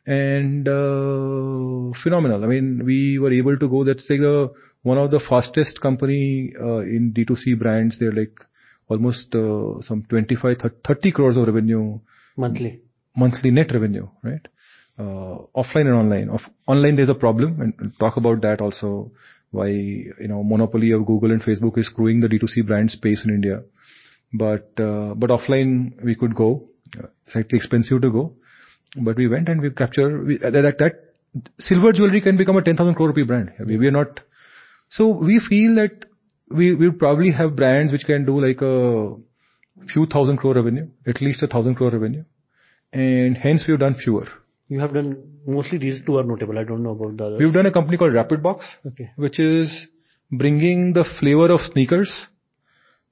And 0.05 0.67
uh, 0.67 1.97
phenomenal. 2.01 2.43
I 2.43 2.47
mean, 2.47 2.81
we 2.83 3.19
were 3.19 3.31
able 3.31 3.57
to 3.57 3.69
go. 3.69 3.83
That's 3.83 4.09
like 4.09 4.19
the 4.19 4.51
one 4.81 4.97
of 4.97 5.11
the 5.11 5.19
fastest 5.19 5.79
company 5.81 6.53
uh, 6.59 6.79
in 6.79 7.13
D2C 7.15 7.59
brands. 7.59 7.99
They're 7.99 8.11
like 8.11 8.39
almost 8.89 9.33
uh, 9.35 9.81
some 9.81 10.05
25, 10.09 10.57
30 10.85 11.11
crores 11.11 11.37
of 11.37 11.45
revenue 11.47 11.99
Monthly. 12.37 12.81
monthly 13.15 13.51
net 13.51 13.71
revenue, 13.71 14.07
right? 14.23 14.45
Uh, 14.97 15.37
offline 15.55 15.87
and 15.87 15.93
online. 15.95 16.29
Of 16.29 16.41
online, 16.67 16.95
there's 16.97 17.09
a 17.09 17.15
problem, 17.15 17.61
and 17.61 17.73
we'll 17.79 17.91
talk 17.99 18.17
about 18.17 18.41
that 18.41 18.61
also. 18.61 19.11
Why 19.51 19.67
you 19.67 20.27
know 20.27 20.43
monopoly 20.43 20.91
of 20.91 21.05
Google 21.05 21.31
and 21.31 21.41
Facebook 21.41 21.77
is 21.77 21.87
screwing 21.87 22.19
the 22.19 22.27
D2C 22.27 22.67
brand 22.67 22.91
space 22.91 23.23
in 23.25 23.33
India. 23.33 23.61
But 24.33 24.73
uh, 24.79 25.13
but 25.15 25.29
offline 25.29 26.03
we 26.03 26.15
could 26.15 26.35
go. 26.35 26.65
Slightly 27.29 27.57
expensive 27.57 28.01
to 28.01 28.11
go, 28.11 28.33
but 28.97 29.15
we 29.15 29.27
went 29.27 29.47
and 29.49 29.61
we 29.61 29.69
captured 29.69 30.25
we, 30.25 30.37
that, 30.39 30.51
that 30.51 30.77
that 30.79 30.95
silver 31.59 31.91
jewelry 31.93 32.19
can 32.21 32.35
become 32.37 32.57
a 32.57 32.63
10,000 32.63 32.95
crore 32.95 33.09
rupee 33.09 33.23
brand. 33.23 33.51
We, 33.65 33.77
we 33.77 33.87
are 33.87 33.91
not. 33.91 34.19
So 34.89 35.07
we 35.07 35.39
feel 35.39 35.75
that 35.75 36.05
we 36.49 36.73
we 36.75 36.91
probably 36.91 37.31
have 37.31 37.55
brands 37.55 37.91
which 37.91 38.05
can 38.05 38.25
do 38.25 38.39
like 38.45 38.61
a 38.61 39.15
few 39.93 40.05
thousand 40.05 40.37
crore 40.37 40.53
revenue, 40.55 40.87
at 41.07 41.21
least 41.21 41.43
a 41.43 41.47
thousand 41.47 41.75
crore 41.75 41.89
revenue, 41.91 42.23
and 42.91 43.37
hence 43.37 43.65
we've 43.67 43.79
done 43.79 43.95
fewer. 43.95 44.27
You 44.67 44.79
have 44.79 44.93
done 44.93 45.23
mostly 45.47 45.77
these 45.79 46.01
two 46.05 46.17
are 46.17 46.23
notable. 46.23 46.57
I 46.57 46.63
don't 46.63 46.83
know 46.83 46.91
about 46.91 47.17
the 47.17 47.25
others. 47.25 47.39
We've 47.39 47.53
done 47.53 47.65
a 47.65 47.71
company 47.71 47.97
called 47.97 48.13
Rapidbox, 48.13 48.61
Okay. 48.87 49.11
which 49.15 49.39
is 49.39 49.87
bringing 50.31 50.93
the 50.93 51.05
flavor 51.19 51.51
of 51.51 51.61
sneakers, 51.61 52.27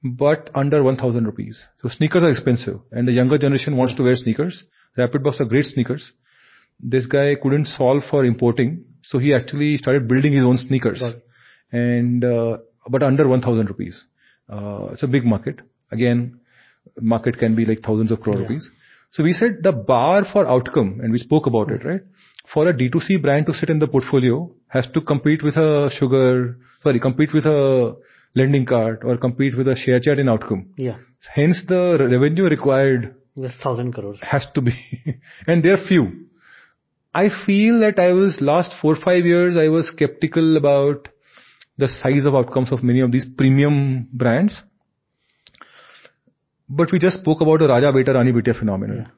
but 0.04 0.52
under 0.54 0.84
1000 0.84 1.26
rupees. 1.26 1.68
So 1.82 1.90
sneakers 1.90 2.22
are 2.24 2.30
expensive 2.30 2.80
and 2.92 3.08
the 3.08 3.12
younger 3.12 3.38
generation 3.40 3.76
wants 3.76 3.96
to 3.96 4.04
wear 4.04 4.16
sneakers. 4.16 4.64
Rapidbox 4.98 5.40
are 5.42 5.46
great 5.46 5.66
sneakers. 5.66 6.12
This 6.80 7.08
guy 7.08 7.34
couldn't 7.42 7.66
solve 7.66 8.04
for 8.10 8.24
importing, 8.24 8.86
so 9.02 9.18
he 9.18 9.34
actually 9.34 9.78
started 9.78 10.08
building 10.08 10.34
his 10.34 10.44
own 10.44 10.60
sneakers. 10.60 11.00
Got 11.00 11.16
it. 11.72 12.24
Uh, 12.24 12.58
But 12.90 13.04
under 13.04 13.28
1000 13.28 13.68
rupees. 13.68 14.06
Uh, 14.50 14.90
it's 14.92 15.04
a 15.04 15.08
big 15.08 15.26
market. 15.26 15.60
Again, 15.92 16.40
market 17.02 17.38
can 17.38 17.56
be 17.56 17.66
like 17.66 17.80
thousands 17.82 18.12
of 18.12 18.22
crore 18.22 18.38
rupees. 18.38 18.70
So 19.12 19.24
we 19.24 19.34
said 19.34 19.58
the 19.62 19.72
bar 19.72 20.26
for 20.32 20.48
outcome, 20.48 21.00
and 21.02 21.12
we 21.12 21.18
spoke 21.18 21.48
about 21.48 21.72
it, 21.72 21.84
right? 21.86 22.02
For 22.54 22.68
a 22.68 22.74
D2C 22.74 23.22
brand 23.22 23.46
to 23.48 23.54
sit 23.54 23.70
in 23.70 23.80
the 23.80 23.88
portfolio 23.88 24.50
has 24.68 24.88
to 24.94 25.02
compete 25.02 25.44
with 25.44 25.56
a 25.56 25.90
sugar, 25.92 26.58
sorry, 26.82 27.00
compete 27.00 27.34
with 27.34 27.46
a 27.46 27.96
LendingKart 28.38 29.04
or 29.04 29.18
compete 29.18 29.58
with 29.58 29.68
a 29.68 29.76
ShareChat 29.76 30.20
in 30.20 30.30
outcome. 30.30 30.70
Yeah. 30.78 30.98
Hence 31.34 31.64
the 31.68 31.98
revenue 32.00 32.46
required 32.46 33.16
Just 33.38 33.62
thousand 33.62 33.94
crores. 33.94 34.20
has 34.22 34.48
to 34.56 34.62
be, 34.62 34.74
and 35.48 35.64
there 35.64 35.74
are 35.74 35.88
few. 35.88 36.28
I 37.14 37.30
feel 37.46 37.80
that 37.80 38.00
I 38.00 38.12
was 38.14 38.40
last 38.42 38.74
four, 38.82 38.96
five 38.96 39.26
years, 39.26 39.58
I 39.58 39.70
was 39.70 39.88
skeptical 39.88 40.56
about 40.58 41.08
the 41.78 41.88
size 41.88 42.26
of 42.26 42.36
outcomes 42.36 42.72
of 42.72 42.84
many 42.84 43.02
of 43.02 43.12
these 43.12 43.26
premium 43.38 44.08
brands. 44.12 44.62
But 46.70 46.92
we 46.92 47.00
just 47.00 47.20
spoke 47.20 47.42
about 47.42 47.60
the 47.60 47.68
Raja 47.68 47.94
Beta 47.94 48.14
Rani 48.14 48.32
Beta 48.32 48.54
phenomenon. 48.54 49.12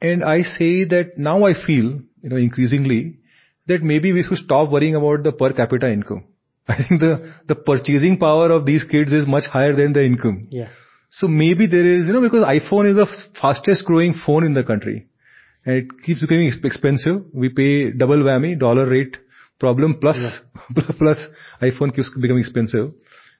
And 0.00 0.24
I 0.24 0.42
say 0.42 0.84
that 0.84 1.18
now 1.18 1.44
I 1.44 1.54
feel, 1.54 2.00
you 2.22 2.30
know, 2.30 2.36
increasingly 2.36 3.18
that 3.66 3.82
maybe 3.82 4.12
we 4.12 4.22
should 4.22 4.38
stop 4.38 4.70
worrying 4.70 4.96
about 4.96 5.22
the 5.22 5.32
per 5.32 5.52
capita 5.52 5.92
income. 5.92 6.24
I 6.68 6.76
think 6.76 7.00
the, 7.00 7.32
the 7.46 7.54
purchasing 7.54 8.18
power 8.18 8.50
of 8.50 8.66
these 8.66 8.84
kids 8.84 9.12
is 9.12 9.28
much 9.28 9.44
higher 9.46 9.74
than 9.76 9.92
the 9.92 10.04
income. 10.04 10.48
Yeah. 10.50 10.68
So 11.10 11.28
maybe 11.28 11.66
there 11.66 11.86
is, 11.86 12.06
you 12.06 12.12
know, 12.12 12.20
because 12.20 12.44
iPhone 12.44 12.88
is 12.88 12.96
the 12.96 13.06
fastest 13.40 13.84
growing 13.84 14.14
phone 14.14 14.44
in 14.44 14.54
the 14.54 14.64
country. 14.64 15.06
And 15.64 15.76
it 15.76 16.02
keeps 16.04 16.20
becoming 16.20 16.50
expensive. 16.64 17.24
We 17.34 17.50
pay 17.50 17.90
double 17.90 18.18
whammy, 18.18 18.58
dollar 18.58 18.86
rate 18.86 19.18
problem 19.60 19.98
plus, 20.00 20.40
plus 20.98 21.18
iPhone 21.60 21.94
keeps 21.94 22.10
becoming 22.14 22.40
expensive. 22.40 22.92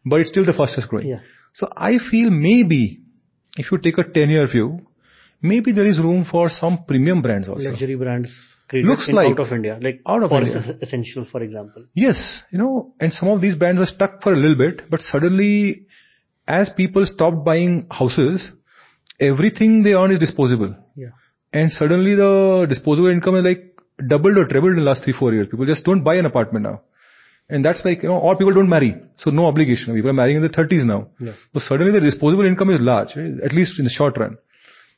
But 0.04 0.20
it's 0.20 0.30
still 0.30 0.44
the 0.44 0.52
fastest 0.52 0.88
growing. 0.88 1.08
Yeah. 1.08 1.20
So 1.54 1.68
I 1.76 1.98
feel 1.98 2.30
maybe 2.30 3.00
if 3.56 3.72
you 3.72 3.78
take 3.78 3.98
a 3.98 4.04
10 4.04 4.30
year 4.30 4.46
view, 4.46 4.86
maybe 5.42 5.72
there 5.72 5.86
is 5.86 5.98
room 5.98 6.24
for 6.30 6.48
some 6.48 6.84
premium 6.86 7.20
brands 7.22 7.48
also. 7.48 7.68
Luxury 7.70 7.96
brands 7.96 8.30
Looks 8.72 9.08
like- 9.08 9.30
out 9.32 9.40
of 9.40 9.52
India, 9.52 9.78
like 9.82 10.00
out 10.06 10.22
of 10.22 10.30
India. 10.32 10.78
Essentials, 10.80 11.28
for 11.28 11.42
example. 11.42 11.86
Yes, 11.94 12.42
you 12.52 12.58
know, 12.58 12.94
and 13.00 13.12
some 13.12 13.28
of 13.28 13.40
these 13.40 13.56
brands 13.56 13.80
were 13.80 13.86
stuck 13.86 14.22
for 14.22 14.32
a 14.32 14.36
little 14.36 14.56
bit, 14.56 14.88
but 14.88 15.00
suddenly, 15.00 15.86
as 16.46 16.70
people 16.76 17.04
stopped 17.04 17.44
buying 17.44 17.86
houses, 17.90 18.48
everything 19.18 19.82
they 19.82 19.94
earn 19.94 20.12
is 20.12 20.20
disposable. 20.20 20.76
Yeah. 20.94 21.08
And 21.52 21.72
suddenly 21.72 22.14
the 22.14 22.66
disposable 22.68 23.08
income 23.08 23.34
is 23.36 23.44
like 23.44 23.69
doubled 24.06 24.36
or 24.36 24.46
trebled 24.46 24.72
in 24.72 24.76
the 24.76 24.82
last 24.82 25.04
three, 25.04 25.12
four 25.12 25.32
years. 25.32 25.48
People 25.50 25.66
just 25.66 25.84
don't 25.84 26.02
buy 26.02 26.16
an 26.16 26.26
apartment 26.26 26.64
now. 26.64 26.82
And 27.48 27.64
that's 27.64 27.84
like, 27.84 28.02
you 28.02 28.08
know, 28.08 28.18
or 28.18 28.36
people 28.36 28.54
don't 28.54 28.68
marry. 28.68 28.94
So 29.16 29.30
no 29.30 29.46
obligation. 29.46 29.94
People 29.94 30.10
are 30.10 30.14
marrying 30.14 30.36
in 30.36 30.42
their 30.42 30.50
30s 30.50 30.84
now. 30.84 31.08
Yeah. 31.18 31.32
So 31.52 31.60
suddenly 31.60 31.92
the 31.92 32.00
disposable 32.00 32.46
income 32.46 32.70
is 32.70 32.80
large, 32.80 33.16
right? 33.16 33.40
at 33.44 33.52
least 33.52 33.78
in 33.78 33.84
the 33.84 33.90
short 33.90 34.16
run. 34.18 34.38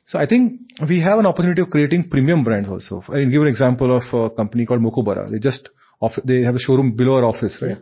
So 0.06 0.18
I 0.18 0.26
think 0.26 0.60
we 0.88 1.00
have 1.00 1.18
an 1.18 1.26
opportunity 1.26 1.62
of 1.62 1.70
creating 1.70 2.10
premium 2.10 2.44
brands 2.44 2.68
also. 2.68 3.02
I'll 3.08 3.30
give 3.30 3.40
an 3.40 3.48
example 3.48 3.96
of 3.96 4.02
a 4.12 4.34
company 4.34 4.66
called 4.66 4.82
Mokobara. 4.82 5.30
They 5.30 5.38
just, 5.38 5.70
they 6.24 6.42
have 6.42 6.54
a 6.54 6.58
showroom 6.58 6.94
below 6.96 7.16
our 7.16 7.24
office, 7.24 7.56
right? 7.62 7.78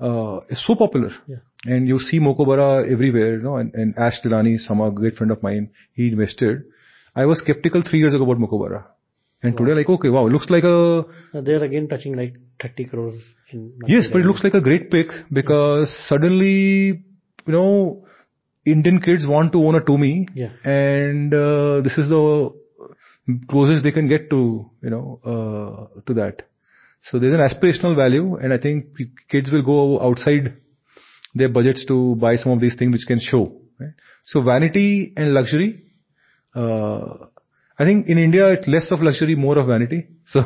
Uh, 0.00 0.40
it's 0.48 0.64
so 0.66 0.74
popular. 0.74 1.10
Yeah. 1.26 1.36
And 1.64 1.88
you 1.88 1.98
see 1.98 2.20
Mokobara 2.20 2.90
everywhere, 2.90 3.34
you 3.34 3.42
know, 3.42 3.56
and, 3.56 3.74
and 3.74 3.98
Ash 3.98 4.20
Lilani, 4.24 4.58
some 4.58 4.80
a 4.80 4.90
great 4.90 5.16
friend 5.16 5.32
of 5.32 5.42
mine, 5.42 5.70
he 5.92 6.08
invested. 6.08 6.62
I 7.14 7.26
was 7.26 7.40
skeptical 7.40 7.82
three 7.82 7.98
years 7.98 8.14
ago 8.14 8.24
about 8.24 8.38
Mokobara. 8.38 8.84
And 9.42 9.56
today 9.56 9.72
like, 9.72 9.88
okay, 9.88 10.08
wow, 10.08 10.26
it 10.26 10.30
looks 10.30 10.48
like 10.50 10.64
a, 10.64 11.04
they're 11.32 11.62
again 11.62 11.88
touching 11.88 12.16
like 12.16 12.34
30 12.60 12.84
crores 12.86 13.16
in. 13.52 13.78
Yes, 13.86 14.08
but 14.10 14.22
it 14.22 14.24
looks 14.24 14.42
like 14.42 14.54
a 14.54 14.60
great 14.60 14.90
pick 14.90 15.08
because 15.32 15.90
suddenly, 16.08 17.04
you 17.46 17.52
know, 17.52 18.06
Indian 18.64 19.00
kids 19.00 19.26
want 19.26 19.52
to 19.52 19.64
own 19.64 19.76
a 19.76 19.80
Tumi, 19.80 20.26
Yeah. 20.34 20.48
and 20.64 21.32
uh, 21.32 21.80
this 21.82 21.96
is 21.98 22.08
the 22.08 22.50
closest 23.48 23.84
they 23.84 23.92
can 23.92 24.08
get 24.08 24.28
to, 24.30 24.70
you 24.82 24.90
know, 24.90 25.20
uh, 25.24 26.00
to 26.06 26.14
that. 26.14 26.42
So 27.02 27.18
there's 27.20 27.34
an 27.34 27.40
aspirational 27.40 27.94
value, 27.94 28.36
and 28.36 28.52
I 28.52 28.58
think 28.58 28.86
kids 29.28 29.52
will 29.52 29.62
go 29.62 30.00
outside 30.00 30.56
their 31.34 31.48
budgets 31.48 31.84
to 31.86 32.16
buy 32.16 32.36
some 32.36 32.52
of 32.52 32.60
these 32.60 32.74
things 32.74 32.92
which 32.92 33.06
can 33.06 33.20
show. 33.20 33.60
Right? 33.78 33.90
So 34.24 34.42
vanity 34.42 35.12
and 35.16 35.32
luxury. 35.34 35.82
Uh, 36.54 37.26
I 37.78 37.84
think 37.84 38.06
in 38.08 38.18
India 38.18 38.48
it's 38.48 38.66
less 38.66 38.90
of 38.90 39.02
luxury, 39.02 39.34
more 39.34 39.58
of 39.58 39.66
vanity. 39.66 40.06
So 40.26 40.40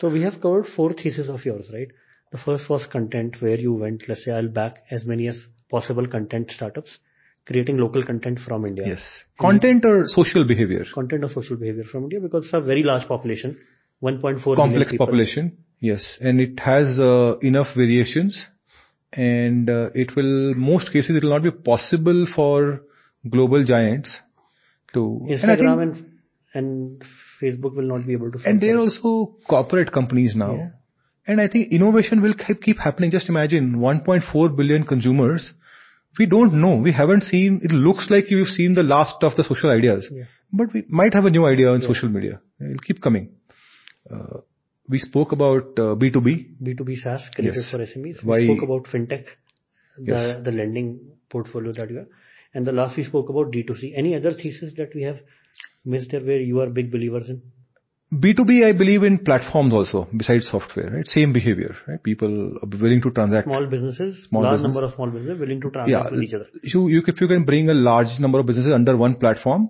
So 0.00 0.10
we 0.10 0.22
have 0.22 0.40
covered 0.40 0.66
four 0.66 0.92
theses 0.92 1.28
of 1.28 1.44
yours, 1.44 1.70
right? 1.72 1.88
The 2.30 2.38
first 2.38 2.68
was 2.68 2.86
content, 2.86 3.36
where 3.40 3.58
you 3.58 3.72
went, 3.72 4.04
let's 4.08 4.24
say, 4.24 4.32
I'll 4.32 4.48
back 4.48 4.82
as 4.90 5.06
many 5.06 5.28
as 5.28 5.38
possible 5.70 6.06
content 6.06 6.50
startups, 6.50 6.98
creating 7.46 7.78
local 7.78 8.04
content 8.04 8.38
from 8.40 8.66
India. 8.66 8.84
yes, 8.86 9.02
content 9.40 9.84
or 9.84 10.06
social 10.06 10.44
behavior. 10.46 10.84
Content 10.94 11.24
or 11.24 11.30
social 11.30 11.56
behavior 11.56 11.84
from 11.84 12.04
India 12.04 12.20
because 12.20 12.44
it's 12.44 12.54
a 12.54 12.60
very 12.60 12.82
large 12.82 13.08
population, 13.08 13.56
1.4 14.02 14.20
billion 14.44 14.56
complex 14.56 14.92
population 14.96 15.56
yes 15.80 16.16
and 16.20 16.40
it 16.40 16.58
has 16.60 16.98
uh, 17.00 17.36
enough 17.38 17.68
variations 17.74 18.38
and 19.12 19.68
uh, 19.70 19.90
it 19.94 20.14
will 20.16 20.54
most 20.54 20.92
cases 20.92 21.16
it 21.16 21.22
will 21.24 21.30
not 21.30 21.42
be 21.42 21.50
possible 21.50 22.26
for 22.34 22.80
global 23.28 23.64
giants 23.64 24.10
to 24.94 25.26
and 25.28 25.50
I 25.50 25.56
think- 25.56 25.68
Instagram 25.68 25.82
and, 25.82 26.17
and 26.54 27.02
Facebook 27.42 27.74
will 27.76 27.88
not 27.94 28.06
be 28.06 28.12
able 28.14 28.30
to. 28.32 28.38
and 28.38 28.44
solve 28.44 28.60
they're 28.60 28.78
also 28.78 29.36
corporate 29.48 29.92
companies 29.92 30.34
now 30.34 30.52
Yeah. 30.56 30.68
and 31.26 31.40
i 31.40 31.48
think 31.54 31.72
innovation 31.78 32.22
will 32.26 32.34
keep, 32.42 32.62
keep 32.66 32.78
happening 32.78 33.10
just 33.10 33.28
imagine 33.28 33.66
1.4 33.76 34.56
billion 34.60 34.84
consumers 34.92 35.52
we 36.18 36.26
don't 36.34 36.54
know 36.62 36.74
we 36.86 36.92
haven't 37.00 37.22
seen 37.32 37.60
it 37.62 37.72
looks 37.88 38.06
like 38.14 38.30
we've 38.36 38.52
seen 38.58 38.74
the 38.74 38.82
last 38.94 39.22
of 39.30 39.36
the 39.40 39.44
social 39.50 39.70
ideas 39.78 40.08
Yeah. 40.10 40.24
but 40.52 40.72
we 40.78 40.84
might 40.88 41.14
have 41.20 41.26
a 41.26 41.34
new 41.38 41.46
idea 41.54 41.68
on 41.74 41.82
social 41.90 42.08
media 42.08 42.40
it'll 42.60 42.86
keep 42.88 43.02
coming 43.08 43.28
uh, 44.14 44.38
we 44.88 44.98
spoke 44.98 45.32
about 45.32 45.78
uh, 45.84 45.94
b2b 46.02 46.28
B2B 46.66 46.96
SaaS 47.02 47.28
created 47.34 47.56
Yes. 47.62 47.70
for 47.70 47.78
SMEs. 47.78 48.22
We 48.22 48.28
Why- 48.30 48.44
spoke 48.46 48.62
about 48.66 48.84
fintech, 48.92 49.26
the, 49.98 50.12
Yes. 50.12 50.44
the 50.46 50.52
lending 50.60 50.88
portfolio 51.34 51.72
that 51.78 51.90
you 51.90 51.98
have. 51.98 52.06
And 52.54 52.66
the 52.66 52.72
last 52.72 52.96
we 52.96 53.04
spoke 53.04 53.28
about 53.28 53.52
D2C. 53.52 53.92
Any 53.96 54.14
other 54.16 54.32
thesis 54.32 54.72
that 54.76 54.94
we 54.94 55.02
have 55.02 55.18
missed 55.84 56.10
there 56.10 56.20
where 56.20 56.40
you 56.40 56.60
are 56.60 56.68
big 56.68 56.90
believers 56.90 57.28
in? 57.28 57.42
B2B, 58.12 58.64
I 58.64 58.72
believe 58.72 59.02
in 59.02 59.18
platforms 59.18 59.74
also, 59.74 60.08
besides 60.16 60.48
software, 60.48 60.90
right? 60.90 61.06
Same 61.06 61.34
behavior, 61.34 61.76
right? 61.86 62.02
People 62.02 62.56
are 62.62 62.78
willing 62.80 63.02
to 63.02 63.10
transact. 63.10 63.46
Small 63.46 63.66
businesses, 63.66 64.26
Small 64.28 64.42
large 64.44 64.56
business. 64.56 64.74
number 64.74 64.86
of 64.86 64.94
small 64.94 65.10
businesses 65.10 65.38
willing 65.38 65.60
to 65.60 65.66
yeah, 65.66 65.72
transact 65.72 66.12
with 66.12 66.22
each 66.22 66.32
other. 66.32 66.46
you, 66.62 66.88
you, 66.88 67.02
if 67.06 67.20
you 67.20 67.28
can 67.28 67.44
bring 67.44 67.68
a 67.68 67.74
large 67.74 68.18
number 68.18 68.40
of 68.40 68.46
businesses 68.46 68.72
under 68.72 68.96
one 68.96 69.16
platform, 69.16 69.68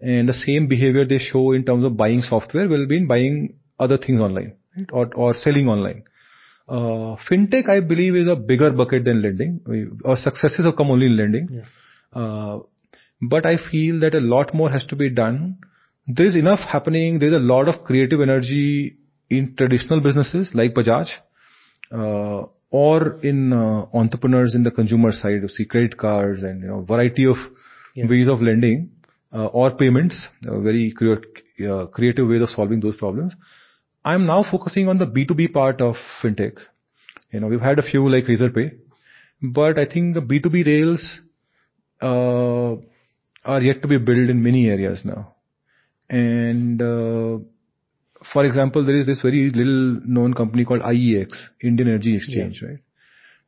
and 0.00 0.28
the 0.28 0.34
same 0.34 0.68
behavior 0.68 1.06
they 1.06 1.18
show 1.18 1.52
in 1.52 1.64
terms 1.64 1.84
of 1.84 1.96
buying 1.96 2.20
software 2.20 2.68
will 2.68 2.86
be 2.86 2.98
in 2.98 3.06
buying 3.06 3.58
other 3.80 3.96
things 3.96 4.20
online, 4.20 4.54
right? 4.76 4.86
Or, 4.92 5.14
or 5.14 5.34
selling 5.34 5.66
online. 5.66 6.04
Uh, 6.68 7.16
fintech, 7.26 7.70
I 7.70 7.80
believe, 7.80 8.14
is 8.14 8.28
a 8.28 8.36
bigger 8.36 8.70
bucket 8.70 9.04
than 9.04 9.22
lending. 9.22 9.60
We, 9.66 9.86
our 10.04 10.16
successes 10.16 10.66
have 10.66 10.76
come 10.76 10.90
only 10.90 11.06
in 11.06 11.16
lending. 11.16 11.48
Yeah. 11.50 11.62
Uh, 12.12 12.60
but 13.20 13.46
I 13.46 13.56
feel 13.70 14.00
that 14.00 14.14
a 14.14 14.20
lot 14.20 14.54
more 14.54 14.70
has 14.70 14.86
to 14.86 14.96
be 14.96 15.10
done. 15.10 15.58
There 16.06 16.26
is 16.26 16.36
enough 16.36 16.60
happening. 16.60 17.18
There's 17.18 17.32
a 17.32 17.38
lot 17.38 17.68
of 17.68 17.84
creative 17.84 18.20
energy 18.20 18.96
in 19.28 19.54
traditional 19.56 20.00
businesses 20.00 20.52
like 20.54 20.74
Bajaj, 20.74 21.08
uh, 21.92 22.46
or 22.70 23.18
in 23.22 23.52
uh, 23.52 23.86
entrepreneurs 23.92 24.54
in 24.54 24.62
the 24.62 24.70
consumer 24.70 25.12
side 25.12 25.44
of 25.44 25.50
see 25.50 25.64
credit 25.64 25.96
cards 25.98 26.42
and 26.42 26.62
you 26.62 26.68
know 26.68 26.80
variety 26.82 27.26
of 27.26 27.36
ways 27.96 28.28
of 28.28 28.40
lending 28.40 28.90
uh, 29.32 29.46
or 29.46 29.72
payments, 29.72 30.28
very 30.42 30.92
crea- 30.92 31.68
uh, 31.68 31.86
creative 31.86 32.28
ways 32.28 32.42
of 32.42 32.50
solving 32.50 32.80
those 32.80 32.96
problems. 32.96 33.34
I'm 34.04 34.26
now 34.26 34.44
focusing 34.48 34.88
on 34.88 34.98
the 34.98 35.06
B2B 35.06 35.52
part 35.52 35.80
of 35.80 35.96
fintech. 36.22 36.58
You 37.32 37.40
know, 37.40 37.48
we've 37.48 37.60
had 37.60 37.78
a 37.78 37.82
few 37.82 38.08
like 38.08 38.24
Razorpay, 38.24 38.70
but 39.42 39.78
I 39.78 39.84
think 39.84 40.14
the 40.14 40.22
B2B 40.22 40.64
rails 40.64 41.20
uh, 42.00 42.76
are 43.44 43.62
yet 43.62 43.82
to 43.82 43.88
be 43.88 43.98
built 43.98 44.30
in 44.30 44.42
many 44.42 44.68
areas 44.68 45.04
now. 45.04 45.34
And 46.08 46.80
uh, 46.80 47.38
for 48.32 48.44
example, 48.44 48.84
there 48.84 48.96
is 48.96 49.06
this 49.06 49.20
very 49.22 49.50
little 49.50 50.00
known 50.04 50.34
company 50.34 50.64
called 50.64 50.82
IEX, 50.82 51.28
Indian 51.62 51.88
Energy 51.88 52.16
Exchange, 52.16 52.62
right? 52.62 52.78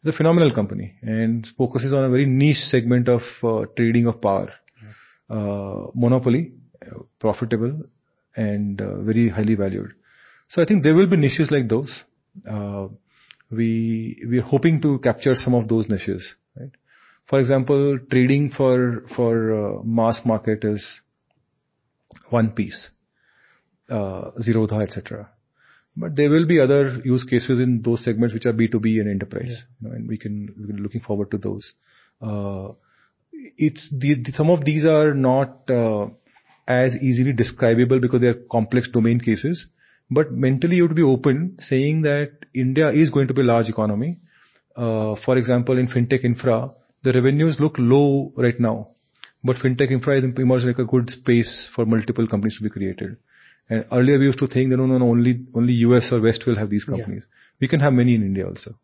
It's 0.02 0.14
a 0.14 0.16
phenomenal 0.16 0.54
company 0.54 0.94
and 1.02 1.46
focuses 1.58 1.92
on 1.92 2.04
a 2.04 2.08
very 2.08 2.24
niche 2.24 2.64
segment 2.70 3.08
of 3.08 3.20
uh, 3.42 3.66
trading 3.76 4.06
of 4.06 4.20
power. 4.20 4.50
Uh, 5.28 5.86
monopoly, 5.94 6.52
profitable 7.18 7.82
and 8.34 8.80
uh, 8.80 9.00
very 9.02 9.28
highly 9.28 9.54
valued. 9.54 9.92
So 10.48 10.62
I 10.62 10.64
think 10.64 10.82
there 10.82 10.94
will 10.94 11.06
be 11.06 11.16
niches 11.16 11.50
like 11.50 11.68
those. 11.68 12.04
Uh, 12.48 12.88
we 13.50 14.22
we 14.28 14.38
are 14.38 14.42
hoping 14.42 14.80
to 14.82 14.98
capture 14.98 15.34
some 15.34 15.54
of 15.54 15.68
those 15.68 15.88
niches. 15.88 16.34
For 17.30 17.40
example, 17.40 17.98
trading 18.10 18.50
for 18.50 19.04
for 19.16 19.34
uh, 19.80 19.82
mass 19.84 20.20
market 20.26 20.64
is 20.64 20.84
one 22.30 22.50
piece, 22.50 22.90
uh, 23.88 24.32
Zerodha, 24.40 24.82
etc. 24.82 25.30
But 25.96 26.16
there 26.16 26.30
will 26.30 26.46
be 26.46 26.60
other 26.60 27.00
use 27.04 27.24
cases 27.24 27.60
in 27.60 27.82
those 27.82 28.04
segments 28.04 28.34
which 28.34 28.46
are 28.46 28.52
B2B 28.52 29.00
and 29.00 29.08
enterprise, 29.10 29.64
you 29.80 29.88
know, 29.88 29.94
and 29.94 30.08
we 30.08 30.18
can 30.18 30.54
we're 30.58 30.76
looking 30.78 31.00
forward 31.00 31.30
to 31.30 31.38
those. 31.38 31.72
Uh, 32.20 32.72
it's 33.32 33.88
the, 33.96 34.14
the- 34.14 34.32
some 34.32 34.50
of 34.50 34.64
these 34.64 34.84
are 34.84 35.14
not 35.14 35.70
uh, 35.70 36.06
as 36.66 36.94
easily 36.96 37.32
describable 37.32 38.00
because 38.00 38.20
they 38.20 38.28
are 38.28 38.42
complex 38.50 38.90
domain 38.90 39.20
cases. 39.20 39.66
But 40.10 40.32
mentally, 40.32 40.76
you 40.76 40.82
would 40.88 40.96
be 40.96 41.02
open 41.02 41.58
saying 41.60 42.02
that 42.02 42.32
India 42.54 42.90
is 42.90 43.10
going 43.10 43.28
to 43.28 43.34
be 43.34 43.42
a 43.42 43.44
large 43.44 43.68
economy. 43.68 44.18
Uh, 44.74 45.14
for 45.24 45.36
example, 45.36 45.78
in 45.78 45.86
fintech 45.86 46.24
infra, 46.24 46.72
the 47.02 47.12
revenues 47.12 47.58
look 47.58 47.74
low 47.78 48.32
right 48.36 48.58
now, 48.58 48.88
but 49.42 49.56
fintech 49.56 49.90
infra 49.90 50.18
is 50.18 50.24
emerged 50.24 50.66
like 50.66 50.78
a 50.78 50.84
good 50.84 51.10
space 51.10 51.68
for 51.74 51.86
multiple 51.86 52.26
companies 52.26 52.56
to 52.58 52.64
be 52.64 52.70
created. 52.70 53.16
And 53.68 53.84
earlier 53.92 54.18
we 54.18 54.26
used 54.26 54.38
to 54.40 54.46
think 54.48 54.70
that 54.70 54.76
no, 54.76 54.86
no, 54.86 54.98
no, 54.98 55.08
only 55.08 55.46
only 55.54 55.72
US 55.84 56.12
or 56.12 56.20
West 56.20 56.44
will 56.46 56.56
have 56.56 56.70
these 56.70 56.86
Yeah. 56.88 56.96
companies. 56.96 57.22
We 57.60 57.68
can 57.68 57.80
have 57.80 57.92
many 57.92 58.14
in 58.14 58.22
India 58.22 58.46
also. 58.46 58.74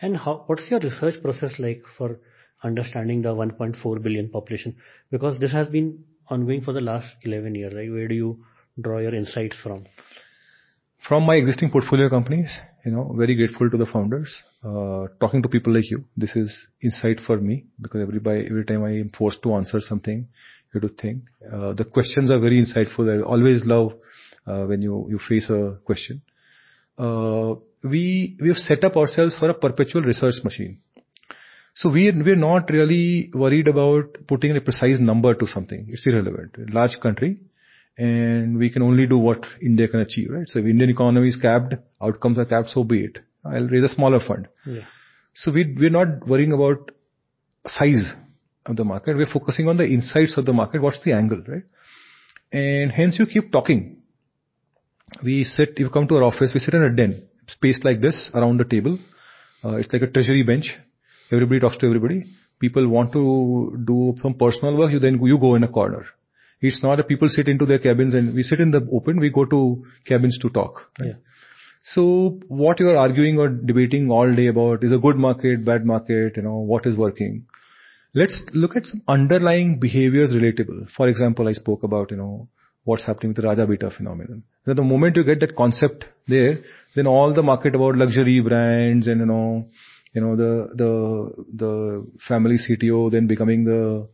And 0.00 0.16
how, 0.16 0.44
what's 0.46 0.70
your 0.70 0.80
research 0.80 1.22
process 1.22 1.58
like 1.58 1.82
for 1.96 2.18
understanding 2.62 3.22
the 3.22 3.34
1.4 3.34 4.02
billion 4.02 4.28
population? 4.28 4.76
Because 5.10 5.38
this 5.38 5.52
has 5.52 5.68
been 5.68 6.04
ongoing 6.28 6.62
for 6.62 6.72
the 6.72 6.80
last 6.80 7.16
11 7.22 7.54
years, 7.54 7.74
right? 7.74 7.90
Where 7.90 8.08
do 8.08 8.14
you 8.14 8.44
draw 8.80 8.98
your 8.98 9.14
insights 9.14 9.56
from? 9.62 9.86
From 11.08 11.24
my 11.24 11.34
existing 11.34 11.70
portfolio 11.70 12.08
companies, 12.08 12.50
you 12.84 12.92
know, 12.92 13.14
very 13.14 13.34
grateful 13.34 13.68
to 13.68 13.76
the 13.76 13.84
founders. 13.84 14.34
Uh, 14.64 15.06
talking 15.20 15.42
to 15.42 15.48
people 15.50 15.74
like 15.74 15.90
you, 15.90 16.04
this 16.16 16.34
is 16.34 16.66
insight 16.82 17.20
for 17.26 17.36
me 17.36 17.64
because 17.78 18.00
every 18.00 18.20
every 18.46 18.64
time 18.64 18.84
I 18.84 18.92
am 18.92 19.10
forced 19.10 19.42
to 19.42 19.54
answer 19.54 19.80
something, 19.80 20.26
you 20.72 20.80
have 20.80 20.90
to 20.90 20.96
think. 20.96 21.24
Uh, 21.52 21.74
the 21.74 21.84
questions 21.84 22.30
are 22.30 22.40
very 22.40 22.64
insightful. 22.64 23.12
I 23.14 23.22
always 23.22 23.66
love 23.66 23.92
uh, 24.46 24.64
when 24.64 24.80
you 24.80 25.06
you 25.10 25.18
face 25.18 25.50
a 25.50 25.76
question. 25.84 26.22
Uh, 26.98 27.56
we 27.82 28.38
we 28.40 28.48
have 28.48 28.56
set 28.56 28.82
up 28.84 28.96
ourselves 28.96 29.34
for 29.38 29.50
a 29.50 29.54
perpetual 29.54 30.02
research 30.02 30.42
machine. 30.42 30.78
So 31.74 31.90
we 31.90 32.10
we're 32.12 32.36
not 32.36 32.70
really 32.70 33.30
worried 33.34 33.68
about 33.68 34.26
putting 34.26 34.56
a 34.56 34.60
precise 34.62 35.00
number 35.00 35.34
to 35.34 35.46
something. 35.46 35.86
It's 35.88 36.06
irrelevant. 36.06 36.56
Large 36.72 36.98
country, 37.00 37.40
and 37.96 38.58
we 38.58 38.70
can 38.70 38.82
only 38.82 39.06
do 39.06 39.18
what 39.18 39.44
India 39.62 39.88
can 39.88 40.00
achieve, 40.00 40.30
right? 40.30 40.48
So 40.48 40.58
if 40.58 40.64
Indian 40.64 40.90
economy 40.90 41.28
is 41.28 41.36
capped, 41.36 41.74
outcomes 42.02 42.38
are 42.38 42.44
capped, 42.44 42.70
so 42.70 42.84
be 42.84 43.04
it. 43.04 43.18
I'll 43.44 43.68
raise 43.68 43.84
a 43.84 43.88
smaller 43.88 44.20
fund. 44.20 44.48
Yeah. 44.66 44.82
So 45.34 45.52
we, 45.52 45.74
we're 45.78 45.90
not 45.90 46.26
worrying 46.26 46.52
about 46.52 46.90
size 47.66 48.12
of 48.66 48.76
the 48.76 48.84
market. 48.84 49.16
We're 49.16 49.26
focusing 49.26 49.68
on 49.68 49.76
the 49.76 49.84
insights 49.84 50.36
of 50.36 50.46
the 50.46 50.52
market. 50.52 50.80
What's 50.80 51.02
the 51.02 51.12
angle, 51.12 51.42
right? 51.46 51.64
And 52.52 52.90
hence 52.90 53.18
you 53.18 53.26
keep 53.26 53.52
talking. 53.52 53.98
We 55.22 55.44
sit, 55.44 55.78
you 55.78 55.90
come 55.90 56.08
to 56.08 56.16
our 56.16 56.24
office, 56.24 56.52
we 56.54 56.60
sit 56.60 56.74
in 56.74 56.82
a 56.82 56.94
den, 56.94 57.28
space 57.46 57.80
like 57.84 58.00
this 58.00 58.30
around 58.34 58.58
the 58.58 58.64
table. 58.64 58.98
Uh, 59.64 59.76
it's 59.76 59.92
like 59.92 60.02
a 60.02 60.06
treasury 60.06 60.42
bench. 60.42 60.74
Everybody 61.30 61.60
talks 61.60 61.78
to 61.78 61.86
everybody. 61.86 62.24
People 62.60 62.88
want 62.88 63.12
to 63.12 63.76
do 63.84 64.14
some 64.22 64.34
personal 64.34 64.76
work, 64.76 64.92
you 64.92 64.98
then 64.98 65.20
you 65.22 65.38
go 65.38 65.54
in 65.54 65.64
a 65.64 65.68
corner. 65.68 66.06
It's 66.66 66.82
not 66.82 66.96
that 66.96 67.08
people 67.08 67.28
sit 67.28 67.48
into 67.48 67.66
their 67.66 67.78
cabins 67.78 68.14
and 68.14 68.34
we 68.34 68.42
sit 68.42 68.60
in 68.60 68.70
the 68.70 68.86
open, 68.92 69.20
we 69.20 69.30
go 69.30 69.44
to 69.44 69.84
cabins 70.06 70.38
to 70.42 70.50
talk. 70.50 70.90
Right? 70.98 71.08
Yeah. 71.08 71.14
So 71.82 72.40
what 72.48 72.80
you 72.80 72.88
are 72.88 72.96
arguing 72.96 73.38
or 73.38 73.48
debating 73.48 74.10
all 74.10 74.34
day 74.34 74.46
about 74.46 74.82
is 74.82 74.92
a 74.92 74.98
good 74.98 75.16
market, 75.16 75.64
bad 75.64 75.84
market, 75.84 76.38
you 76.38 76.42
know, 76.42 76.56
what 76.56 76.86
is 76.86 76.96
working. 76.96 77.44
Let's 78.14 78.42
look 78.54 78.76
at 78.76 78.86
some 78.86 79.02
underlying 79.06 79.78
behaviors 79.78 80.32
relatable. 80.32 80.90
For 80.96 81.08
example, 81.08 81.48
I 81.48 81.52
spoke 81.52 81.82
about, 81.82 82.10
you 82.10 82.16
know, 82.16 82.48
what's 82.84 83.04
happening 83.04 83.30
with 83.30 83.36
the 83.36 83.42
Raja 83.42 83.66
Beta 83.66 83.90
phenomenon. 83.90 84.44
That 84.64 84.76
the 84.76 84.82
moment 84.82 85.16
you 85.16 85.24
get 85.24 85.40
that 85.40 85.56
concept 85.56 86.06
there, 86.26 86.54
then 86.94 87.06
all 87.06 87.34
the 87.34 87.42
market 87.42 87.74
about 87.74 87.96
luxury 87.96 88.40
brands 88.40 89.06
and, 89.06 89.20
you 89.20 89.26
know, 89.26 89.66
you 90.14 90.20
know, 90.22 90.36
the, 90.36 90.70
the, 90.74 91.44
the 91.54 92.06
family 92.26 92.56
CTO 92.56 93.10
then 93.10 93.26
becoming 93.26 93.64
the 93.64 94.08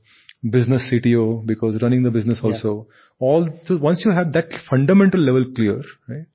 business 0.49 0.91
CTO 0.91 1.45
because 1.47 1.83
running 1.83 2.03
the 2.03 2.11
business 2.11 2.41
also. 2.43 2.87
Yeah. 2.89 3.27
All 3.27 3.49
so 3.65 3.77
once 3.77 4.03
you 4.05 4.11
have 4.11 4.33
that 4.33 4.47
fundamental 4.69 5.21
level 5.21 5.53
clear, 5.55 5.83
right? 6.09 6.27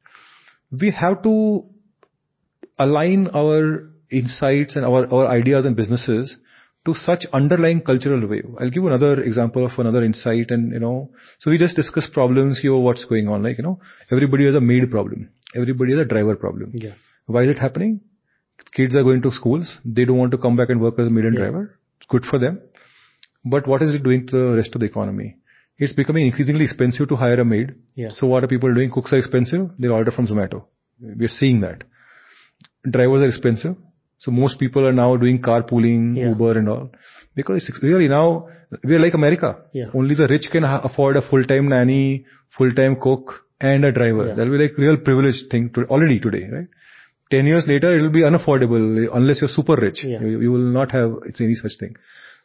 We 0.71 0.91
have 0.91 1.23
to 1.23 1.65
align 2.77 3.29
our 3.33 3.89
insights 4.11 4.75
and 4.75 4.85
our, 4.85 5.11
our 5.11 5.27
ideas 5.27 5.65
and 5.65 5.75
businesses 5.75 6.37
to 6.85 6.93
such 6.93 7.25
underlying 7.33 7.81
cultural 7.81 8.27
wave. 8.27 8.45
I'll 8.59 8.69
give 8.69 8.83
you 8.83 8.87
another 8.87 9.23
example 9.23 9.65
of 9.65 9.71
another 9.79 10.03
insight 10.03 10.51
and, 10.51 10.71
you 10.71 10.79
know, 10.79 11.09
so 11.39 11.49
we 11.49 11.57
just 11.57 11.75
discuss 11.75 12.07
problems 12.07 12.59
here, 12.59 12.75
what's 12.75 13.05
going 13.05 13.27
on. 13.27 13.41
Like, 13.41 13.57
you 13.57 13.63
know, 13.63 13.79
everybody 14.11 14.45
has 14.45 14.55
a 14.55 14.61
maid 14.61 14.91
problem. 14.91 15.29
Everybody 15.55 15.93
has 15.93 16.01
a 16.01 16.05
driver 16.05 16.35
problem. 16.35 16.73
Yeah. 16.75 16.93
Why 17.25 17.43
is 17.43 17.49
it 17.49 17.59
happening? 17.59 18.01
Kids 18.73 18.95
are 18.95 19.03
going 19.03 19.21
to 19.23 19.31
schools. 19.31 19.77
They 19.83 20.05
don't 20.05 20.17
want 20.17 20.31
to 20.31 20.37
come 20.37 20.55
back 20.55 20.69
and 20.69 20.79
work 20.79 20.99
as 20.99 21.07
a 21.07 21.09
maid 21.09 21.25
and 21.25 21.33
yeah. 21.33 21.41
driver. 21.41 21.79
It's 21.97 22.07
good 22.07 22.25
for 22.25 22.37
them. 22.37 22.61
But 23.45 23.67
what 23.67 23.81
is 23.81 23.93
it 23.93 24.03
doing 24.03 24.27
to 24.27 24.35
the 24.37 24.55
rest 24.57 24.73
of 24.75 24.81
the 24.81 24.87
economy? 24.87 25.37
It's 25.77 25.93
becoming 25.93 26.25
increasingly 26.27 26.65
expensive 26.65 27.09
to 27.09 27.15
hire 27.15 27.39
a 27.41 27.45
maid. 27.45 27.75
Yeah. 27.95 28.09
So 28.09 28.27
what 28.27 28.43
are 28.43 28.47
people 28.47 28.73
doing? 28.73 28.89
Cooks 28.91 29.13
are 29.13 29.17
expensive. 29.17 29.69
They 29.77 29.87
order 29.87 30.11
from 30.11 30.25
Zomato. 30.27 30.63
We're 30.99 31.27
seeing 31.27 31.59
that. 31.61 31.83
Drivers 32.89 33.21
are 33.21 33.27
expensive. 33.27 33.75
So 34.17 34.31
most 34.31 34.57
people 34.59 34.87
are 34.87 34.93
now 34.93 35.17
doing 35.17 35.41
carpooling, 35.41 36.15
Yeah. 36.17 36.29
Uber 36.29 36.57
and 36.57 36.69
all. 36.69 36.91
Because 37.35 37.67
it's 37.69 37.83
really 37.83 38.07
now, 38.07 38.47
we're 38.83 38.99
like 38.99 39.13
America. 39.13 39.57
Yeah. 39.73 39.87
Only 39.93 40.15
the 40.15 40.27
rich 40.27 40.47
can 40.51 40.63
ha- 40.63 40.81
afford 40.83 41.17
a 41.17 41.21
full-time 41.21 41.67
nanny, 41.67 42.25
full-time 42.57 42.95
cook 42.95 43.43
and 43.59 43.83
a 43.83 43.91
driver. 43.91 44.27
Yeah. 44.27 44.35
That'll 44.35 44.57
be 44.57 44.63
like 44.63 44.77
real 44.77 44.97
privileged 44.97 45.49
thing 45.51 45.69
to, 45.73 45.83
already 45.87 46.19
today, 46.19 46.47
right? 46.51 46.67
10 47.31 47.45
years 47.47 47.65
later, 47.67 47.97
it'll 47.97 48.09
be 48.11 48.21
unaffordable 48.21 49.09
unless 49.13 49.41
you're 49.41 49.49
super 49.49 49.75
rich. 49.75 50.03
Yeah. 50.05 50.21
You, 50.21 50.39
you 50.39 50.51
will 50.51 50.71
not 50.79 50.91
have 50.91 51.11
any 51.39 51.55
such 51.55 51.73
thing. 51.79 51.95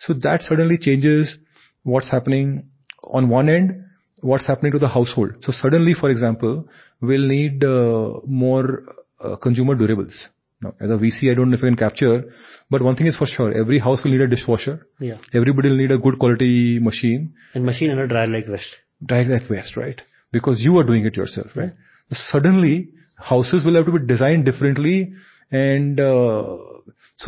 So 0.00 0.14
that 0.14 0.42
suddenly 0.42 0.78
changes 0.78 1.36
what's 1.82 2.10
happening 2.10 2.68
on 3.04 3.28
one 3.28 3.48
end, 3.48 3.84
what's 4.20 4.46
happening 4.46 4.72
to 4.72 4.78
the 4.78 4.88
household. 4.88 5.32
So 5.42 5.52
suddenly, 5.52 5.94
for 5.94 6.10
example, 6.10 6.68
we'll 7.00 7.26
need 7.26 7.62
uh, 7.62 8.20
more 8.26 8.82
uh, 9.22 9.36
consumer 9.36 9.74
durables. 9.76 10.14
Now, 10.62 10.74
as 10.80 10.90
a 10.90 10.94
VC, 10.94 11.30
I 11.30 11.34
don't 11.34 11.50
know 11.50 11.56
if 11.56 11.62
I 11.62 11.68
can 11.68 11.76
capture, 11.76 12.24
but 12.70 12.82
one 12.82 12.96
thing 12.96 13.06
is 13.06 13.16
for 13.16 13.26
sure, 13.26 13.52
every 13.52 13.78
house 13.78 14.02
will 14.04 14.10
need 14.10 14.20
a 14.20 14.28
dishwasher. 14.28 14.86
Yeah. 14.98 15.18
Everybody 15.34 15.70
will 15.70 15.76
need 15.76 15.90
a 15.90 15.98
good 15.98 16.18
quality 16.18 16.78
machine. 16.78 17.34
And 17.54 17.64
machine 17.64 17.90
and 17.90 18.00
a 18.00 18.06
dryer 18.06 18.26
like 18.26 18.46
West. 18.48 18.76
Drag 19.04 19.28
like 19.28 19.48
waste, 19.48 19.76
right? 19.76 20.00
Because 20.32 20.60
you 20.60 20.78
are 20.78 20.84
doing 20.84 21.06
it 21.06 21.16
yourself, 21.16 21.48
right? 21.56 21.72
Suddenly, 22.12 22.90
houses 23.16 23.64
will 23.64 23.76
have 23.76 23.86
to 23.86 23.92
be 23.92 24.06
designed 24.06 24.44
differently 24.44 25.12
and 25.50 25.98
uh, 25.98 26.56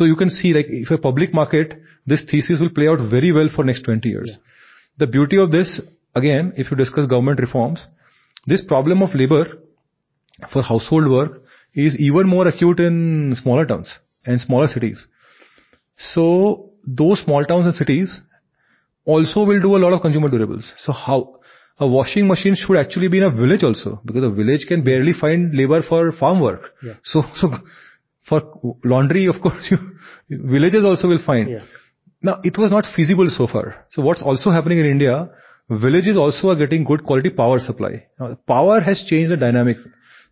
you 0.03 0.15
can 0.15 0.29
see 0.29 0.53
like 0.53 0.65
if 0.69 0.89
a 0.91 0.97
public 0.97 1.33
market, 1.33 1.75
this 2.05 2.23
thesis 2.29 2.59
will 2.59 2.71
play 2.71 2.87
out 2.87 2.99
very 3.09 3.31
well 3.31 3.49
for 3.55 3.63
next 3.63 3.83
20 3.83 4.09
years. 4.09 4.29
Yeah. 4.31 4.43
The 4.97 5.07
beauty 5.07 5.37
of 5.37 5.51
this, 5.51 5.79
again, 6.15 6.53
if 6.57 6.71
you 6.71 6.77
discuss 6.77 7.05
government 7.05 7.39
reforms, 7.39 7.87
this 8.47 8.63
problem 8.63 9.03
of 9.03 9.13
labor 9.13 9.45
for 10.51 10.61
household 10.63 11.09
work 11.09 11.43
is 11.73 11.95
even 11.99 12.27
more 12.27 12.47
acute 12.47 12.79
in 12.79 13.35
smaller 13.35 13.65
towns 13.65 13.91
and 14.25 14.41
smaller 14.41 14.67
cities. 14.67 15.07
So 15.97 16.71
those 16.85 17.21
small 17.23 17.43
towns 17.45 17.65
and 17.65 17.75
cities 17.75 18.21
also 19.05 19.45
will 19.45 19.61
do 19.61 19.75
a 19.75 19.81
lot 19.83 19.93
of 19.93 20.01
consumer 20.01 20.29
durables. 20.29 20.71
So 20.77 20.91
how 20.91 21.39
a 21.79 21.87
washing 21.87 22.27
machine 22.27 22.55
should 22.55 22.77
actually 22.77 23.07
be 23.07 23.17
in 23.17 23.23
a 23.23 23.31
village 23.31 23.63
also 23.63 24.01
because 24.05 24.23
a 24.23 24.29
village 24.29 24.65
can 24.67 24.83
barely 24.83 25.13
find 25.13 25.55
labor 25.55 25.81
for 25.81 26.11
farm 26.11 26.39
work. 26.41 26.73
Yeah. 26.81 26.93
So 28.32 28.38
so 28.38 28.40
for 28.40 28.76
laundry, 28.84 29.26
of 29.26 29.40
course, 29.40 29.70
you, 29.70 29.78
villages 30.28 30.84
also 30.84 31.08
will 31.08 31.24
find. 31.26 31.48
Yeah. 31.48 31.60
Now, 32.20 32.40
it 32.44 32.58
was 32.58 32.70
not 32.70 32.86
feasible 32.96 33.26
so 33.28 33.46
far. 33.46 33.86
So 33.88 34.02
what's 34.02 34.22
also 34.22 34.50
happening 34.50 34.78
in 34.78 34.86
India, 34.86 35.30
villages 35.70 36.16
also 36.16 36.48
are 36.48 36.56
getting 36.56 36.84
good 36.84 37.04
quality 37.04 37.30
power 37.30 37.58
supply. 37.58 38.06
Now, 38.20 38.36
power 38.46 38.80
has 38.80 39.04
changed 39.08 39.32
the 39.32 39.36
dynamic. 39.36 39.76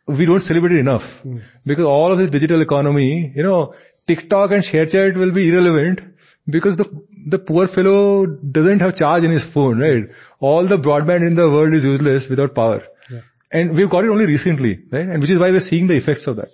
we 0.09 0.25
don't 0.25 0.41
celebrate 0.41 0.73
it 0.73 0.81
enough 0.81 1.03
because 1.67 1.85
all 1.85 2.13
of 2.13 2.19
this 2.19 2.31
digital 2.31 2.63
economy, 2.63 3.33
you 3.37 3.43
know, 3.43 3.75
TikTok 4.07 4.53
and 4.53 4.65
ShareChat 4.65 5.17
will 5.17 5.33
be 5.33 5.49
irrelevant 5.51 6.01
because 6.47 6.77
the 6.77 6.87
the 7.31 7.39
poor 7.39 7.69
fellow 7.69 8.27
doesn't 8.27 8.81
have 8.81 8.97
charge 8.97 9.25
in 9.25 9.31
his 9.31 9.45
phone, 9.53 9.79
right? 9.79 10.05
All 10.41 10.67
the 10.67 10.77
broadband 10.77 11.27
in 11.27 11.35
the 11.35 11.49
world 11.51 11.75
is 11.75 11.85
useless 11.85 12.27
without 12.31 12.55
power. 12.55 12.83
Yeah. 13.11 13.21
And 13.53 13.77
we've 13.77 13.91
got 13.91 14.05
it 14.05 14.11
only 14.11 14.27
recently, 14.27 14.81
right? 14.91 15.07
And 15.07 15.21
which 15.21 15.31
is 15.31 15.39
why 15.39 15.51
we're 15.51 15.61
seeing 15.61 15.89
the 15.89 15.97
effects 15.97 16.27
of 16.27 16.37
that. 16.37 16.49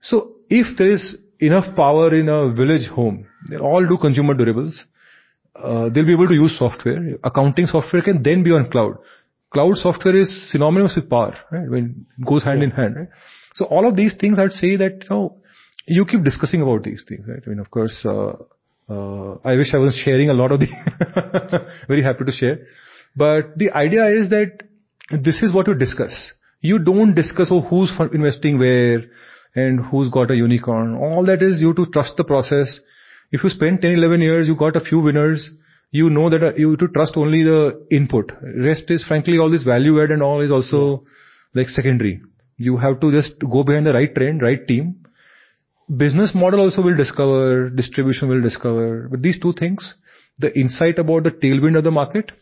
So 0.00 0.32
if 0.48 0.76
there 0.76 0.90
is 0.90 1.16
enough 1.38 1.76
power 1.76 2.14
in 2.14 2.28
a 2.28 2.52
village 2.52 2.88
home, 2.88 3.26
they 3.50 3.58
all 3.58 3.86
do 3.86 3.96
consumer 3.96 4.34
durables. 4.34 4.74
Uh, 5.54 5.88
they'll 5.90 6.06
be 6.06 6.14
able 6.14 6.28
to 6.28 6.34
use 6.34 6.58
software. 6.58 7.16
Accounting 7.22 7.66
software 7.66 8.02
can 8.02 8.22
then 8.22 8.42
be 8.42 8.50
on 8.50 8.70
cloud. 8.70 8.96
Cloud 9.52 9.76
software 9.76 10.16
is 10.16 10.50
synonymous 10.50 10.96
with 10.96 11.10
power, 11.10 11.36
right? 11.50 11.68
When 11.68 12.06
it 12.18 12.24
goes 12.26 12.42
hand 12.42 12.62
in 12.62 12.70
hand, 12.70 12.96
right? 12.96 13.08
So 13.54 13.66
all 13.66 13.86
of 13.86 13.96
these 13.96 14.14
things, 14.18 14.38
I'd 14.38 14.52
say 14.52 14.76
that, 14.76 15.04
you 15.04 15.10
know, 15.10 15.36
you 15.86 16.06
keep 16.06 16.24
discussing 16.24 16.62
about 16.62 16.84
these 16.84 17.04
things, 17.06 17.26
right? 17.28 17.42
I 17.44 17.48
mean, 17.50 17.58
of 17.58 17.70
course, 17.70 18.00
uh, 18.04 18.32
uh, 18.88 19.36
I 19.44 19.56
wish 19.56 19.74
I 19.74 19.78
was 19.78 19.94
sharing 19.94 20.30
a 20.30 20.34
lot 20.34 20.52
of 20.52 20.60
the, 20.60 20.68
very 21.88 22.02
happy 22.02 22.24
to 22.24 22.32
share. 22.32 22.66
But 23.14 23.58
the 23.58 23.70
idea 23.72 24.06
is 24.08 24.30
that 24.30 24.62
this 25.10 25.42
is 25.42 25.52
what 25.52 25.66
you 25.66 25.74
discuss. 25.74 26.32
You 26.60 26.78
don't 26.78 27.14
discuss, 27.14 27.48
oh, 27.50 27.60
who's 27.60 27.92
investing 28.12 28.58
where 28.58 29.04
and 29.54 29.84
who's 29.84 30.08
got 30.08 30.30
a 30.30 30.34
unicorn. 30.34 30.96
All 30.96 31.26
that 31.26 31.42
is 31.42 31.60
you 31.60 31.74
to 31.74 31.86
trust 31.86 32.16
the 32.16 32.24
process. 32.24 32.80
If 33.30 33.44
you 33.44 33.50
spend 33.50 33.82
10, 33.82 33.92
11 33.92 34.20
years, 34.20 34.48
you 34.48 34.56
got 34.56 34.76
a 34.76 34.80
few 34.80 35.00
winners, 35.00 35.50
you 35.92 36.08
know 36.10 36.28
that 36.30 36.42
uh, 36.42 36.54
you 36.56 36.76
to 36.76 36.88
trust 36.88 37.16
only 37.16 37.42
the 37.44 37.86
input. 37.90 38.32
Rest 38.42 38.90
is 38.90 39.04
frankly 39.04 39.38
all 39.38 39.50
this 39.50 39.62
value 39.62 40.02
add 40.02 40.10
and 40.10 40.22
all 40.22 40.40
is 40.40 40.50
also 40.50 41.04
like 41.54 41.68
secondary. 41.68 42.20
You 42.56 42.78
have 42.78 43.00
to 43.00 43.12
just 43.12 43.38
go 43.38 43.62
behind 43.62 43.86
the 43.86 43.92
right 43.92 44.12
trend, 44.14 44.42
right 44.42 44.66
team. 44.66 45.04
Business 45.94 46.32
model 46.34 46.60
also 46.60 46.80
will 46.80 46.96
discover, 46.96 47.68
distribution 47.68 48.28
will 48.28 48.40
discover. 48.40 49.08
But 49.10 49.20
these 49.22 49.38
two 49.38 49.52
things, 49.52 49.94
the 50.38 50.58
insight 50.58 50.98
about 50.98 51.24
the 51.24 51.30
tailwind 51.30 51.76
of 51.76 51.84
the 51.84 51.90
market 51.90 52.32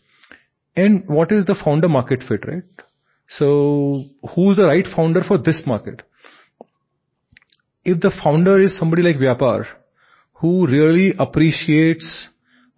and 0.76 1.04
what 1.08 1.32
is 1.32 1.44
the 1.44 1.56
founder 1.56 1.88
market 1.88 2.22
fit, 2.22 2.46
right? 2.46 2.62
So 3.28 4.04
who's 4.34 4.56
the 4.56 4.64
right 4.64 4.86
founder 4.86 5.22
for 5.26 5.38
this 5.38 5.62
market? 5.66 6.02
If 7.84 8.00
the 8.00 8.12
founder 8.22 8.60
is 8.60 8.78
somebody 8.78 9.02
like 9.02 9.16
Vyapar, 9.16 9.66
who 10.34 10.66
really 10.66 11.14
appreciates, 11.18 12.28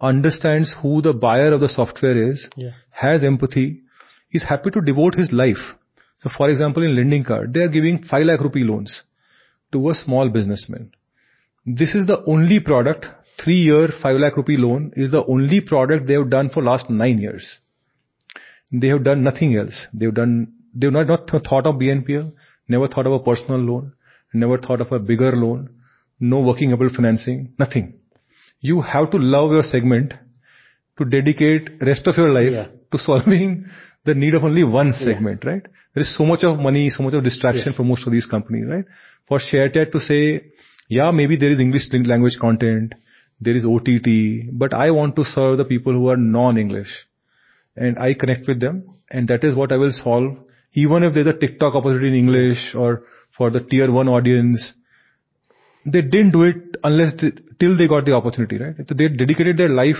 understands 0.09 0.75
who 0.81 1.01
the 1.01 1.13
buyer 1.13 1.53
of 1.53 1.61
the 1.61 1.69
software 1.69 2.17
is, 2.31 2.47
Yeah. 2.63 2.71
has 3.03 3.23
empathy, 3.23 3.67
is 4.31 4.43
happy 4.51 4.71
to 4.75 4.81
devote 4.81 5.15
his 5.15 5.31
life. 5.31 5.63
So 6.23 6.29
for 6.37 6.49
example, 6.49 6.83
in 6.83 6.95
LendingKart, 6.99 7.53
they 7.53 7.61
are 7.61 7.73
giving 7.77 8.03
5 8.03 8.25
lakh 8.29 8.41
rupee 8.45 8.63
loans 8.63 9.01
to 9.71 9.89
a 9.89 9.95
small 9.95 10.29
businessman. 10.29 10.91
This 11.65 11.95
is 11.95 12.07
the 12.07 12.23
only 12.35 12.59
product, 12.59 13.07
3 13.43 13.59
year 13.69 13.87
5 14.01 14.19
lakh 14.23 14.37
rupee 14.37 14.57
loan 14.57 14.91
is 14.95 15.11
the 15.11 15.25
only 15.25 15.61
product 15.61 16.07
they 16.07 16.13
have 16.19 16.29
done 16.29 16.49
for 16.49 16.63
last 16.63 16.89
9 16.89 17.19
years. 17.25 17.59
They 18.71 18.87
have 18.87 19.03
done 19.03 19.23
nothing 19.23 19.55
else. 19.55 19.87
They've 19.93 20.13
done, 20.13 20.33
they've 20.73 20.91
not, 20.91 21.07
not 21.07 21.47
thought 21.49 21.65
of 21.67 21.75
BNPL, 21.75 22.31
never 22.67 22.87
thought 22.87 23.07
of 23.07 23.13
a 23.13 23.19
personal 23.19 23.59
loan, 23.59 23.93
never 24.33 24.57
thought 24.57 24.81
of 24.81 24.91
a 24.91 24.99
bigger 24.99 25.31
loan, 25.43 25.69
no 26.19 26.39
working 26.41 26.71
capital 26.71 26.93
financing, 26.95 27.53
nothing. 27.59 27.93
You 28.69 28.81
have 28.81 29.11
to 29.13 29.17
love 29.35 29.51
your 29.51 29.63
segment 29.69 30.13
to 30.97 31.05
dedicate 31.05 31.69
rest 31.91 32.07
of 32.11 32.17
your 32.21 32.29
life 32.39 32.51
Yeah. 32.57 32.67
to 32.91 32.97
solving 33.05 33.55
the 34.09 34.13
need 34.23 34.35
of 34.39 34.43
only 34.49 34.63
one 34.63 34.91
segment, 34.99 35.45
right? 35.49 35.65
There 35.93 36.03
is 36.05 36.11
so 36.17 36.25
much 36.25 36.43
of 36.49 36.59
money, 36.67 36.83
so 36.97 37.03
much 37.03 37.13
of 37.19 37.23
distraction 37.29 37.71
Yes. 37.71 37.77
for 37.79 37.83
most 37.91 38.05
of 38.07 38.13
these 38.15 38.27
companies, 38.33 38.65
right? 38.73 38.85
For 39.31 39.39
ShareChat 39.47 39.91
to 39.95 39.99
say, 40.09 40.21
yeah, 40.97 41.11
maybe 41.19 41.35
there 41.43 41.51
is 41.55 41.59
English 41.65 41.89
language 42.13 42.37
content, 42.45 42.93
there 43.47 43.55
is 43.61 43.65
OTT, 43.65 44.49
but 44.63 44.73
I 44.73 44.91
want 44.91 45.15
to 45.17 45.25
serve 45.33 45.57
the 45.57 45.65
people 45.73 45.93
who 45.93 46.07
are 46.13 46.17
non-English 46.17 46.93
and 47.75 47.97
I 48.07 48.13
connect 48.13 48.47
with 48.47 48.59
them 48.65 48.83
and 49.11 49.27
that 49.33 49.43
is 49.43 49.55
what 49.55 49.71
I 49.71 49.77
will 49.77 49.91
solve. 49.91 50.37
Even 50.73 51.03
if 51.03 51.13
there's 51.13 51.27
a 51.27 51.39
TikTok 51.43 51.75
opportunity 51.75 52.09
in 52.09 52.15
English 52.25 52.63
or 52.75 53.03
for 53.37 53.49
the 53.55 53.59
tier 53.59 53.91
one 53.91 54.07
audience, 54.17 54.73
they 55.85 56.01
didn't 56.01 56.31
do 56.31 56.43
it 56.43 56.77
unless 56.83 57.13
they, 57.21 57.31
till 57.59 57.77
they 57.77 57.87
got 57.87 58.05
the 58.05 58.13
opportunity, 58.13 58.57
right? 58.57 58.75
So 58.87 58.95
they 58.95 59.09
dedicated 59.09 59.57
their 59.57 59.69
life 59.69 59.97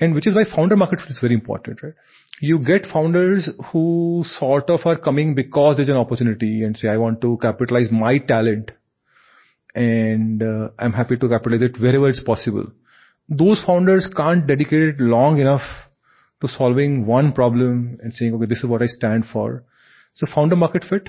and 0.00 0.14
which 0.14 0.26
is 0.26 0.34
why 0.34 0.44
founder 0.44 0.76
market 0.76 1.00
fit 1.00 1.10
is 1.10 1.18
very 1.20 1.34
important, 1.34 1.82
right? 1.82 1.94
You 2.40 2.58
get 2.58 2.86
founders 2.86 3.48
who 3.72 4.24
sort 4.26 4.68
of 4.68 4.80
are 4.84 4.98
coming 4.98 5.34
because 5.34 5.76
there's 5.76 5.88
an 5.88 5.96
opportunity 5.96 6.64
and 6.64 6.76
say, 6.76 6.88
I 6.88 6.96
want 6.96 7.20
to 7.22 7.38
capitalize 7.40 7.90
my 7.92 8.18
talent 8.18 8.72
and 9.74 10.42
uh, 10.42 10.68
I'm 10.78 10.92
happy 10.92 11.16
to 11.16 11.28
capitalize 11.28 11.62
it 11.62 11.80
wherever 11.80 12.08
it's 12.08 12.22
possible. 12.22 12.66
Those 13.28 13.62
founders 13.64 14.10
can't 14.14 14.46
dedicate 14.46 14.82
it 14.82 15.00
long 15.00 15.38
enough 15.38 15.62
to 16.42 16.48
solving 16.48 17.06
one 17.06 17.32
problem 17.32 17.98
and 18.02 18.12
saying, 18.12 18.34
okay, 18.34 18.46
this 18.46 18.58
is 18.58 18.66
what 18.66 18.82
I 18.82 18.86
stand 18.86 19.24
for. 19.32 19.64
So 20.14 20.26
founder 20.32 20.56
market 20.56 20.84
fit, 20.84 21.08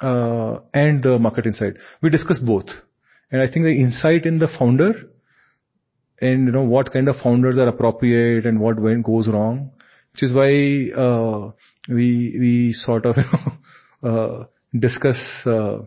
uh, 0.00 0.60
and 0.74 1.02
the 1.02 1.18
market 1.18 1.46
insight. 1.46 1.74
We 2.02 2.10
discuss 2.10 2.38
both. 2.38 2.66
And 3.30 3.42
I 3.42 3.46
think 3.46 3.64
the 3.64 3.80
insight 3.80 4.24
in 4.24 4.38
the 4.38 4.48
founder 4.48 4.92
and, 6.20 6.46
you 6.46 6.52
know, 6.52 6.62
what 6.62 6.92
kind 6.92 7.08
of 7.08 7.16
founders 7.16 7.56
are 7.56 7.68
appropriate 7.68 8.46
and 8.46 8.60
what 8.60 8.80
when 8.80 9.02
goes 9.02 9.28
wrong, 9.28 9.70
which 10.12 10.22
is 10.22 10.32
why, 10.32 10.90
uh, 10.96 11.52
we, 11.88 12.36
we 12.38 12.72
sort 12.72 13.06
of, 13.06 13.16
you 13.16 13.24
know, 14.02 14.10
uh, 14.10 14.44
discuss, 14.78 15.18
uh, 15.46 15.78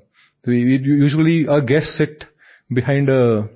we, 0.45 0.65
we 0.65 0.77
usually 0.77 1.47
our 1.47 1.61
guests 1.61 1.97
sit 1.97 2.25
behind 2.73 3.09
a, 3.09 3.49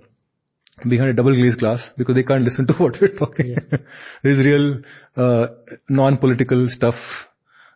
behind 0.88 1.10
a 1.10 1.14
double 1.14 1.34
glazed 1.34 1.60
glass 1.60 1.90
because 1.98 2.16
they 2.16 2.24
can't 2.24 2.44
listen 2.44 2.68
to 2.68 2.74
what 2.78 2.96
we're 3.00 3.18
talking. 3.18 3.56
There's 4.24 4.46
real, 4.46 4.82
uh, 5.16 5.48
non-political 5.88 6.68
stuff, 6.70 6.96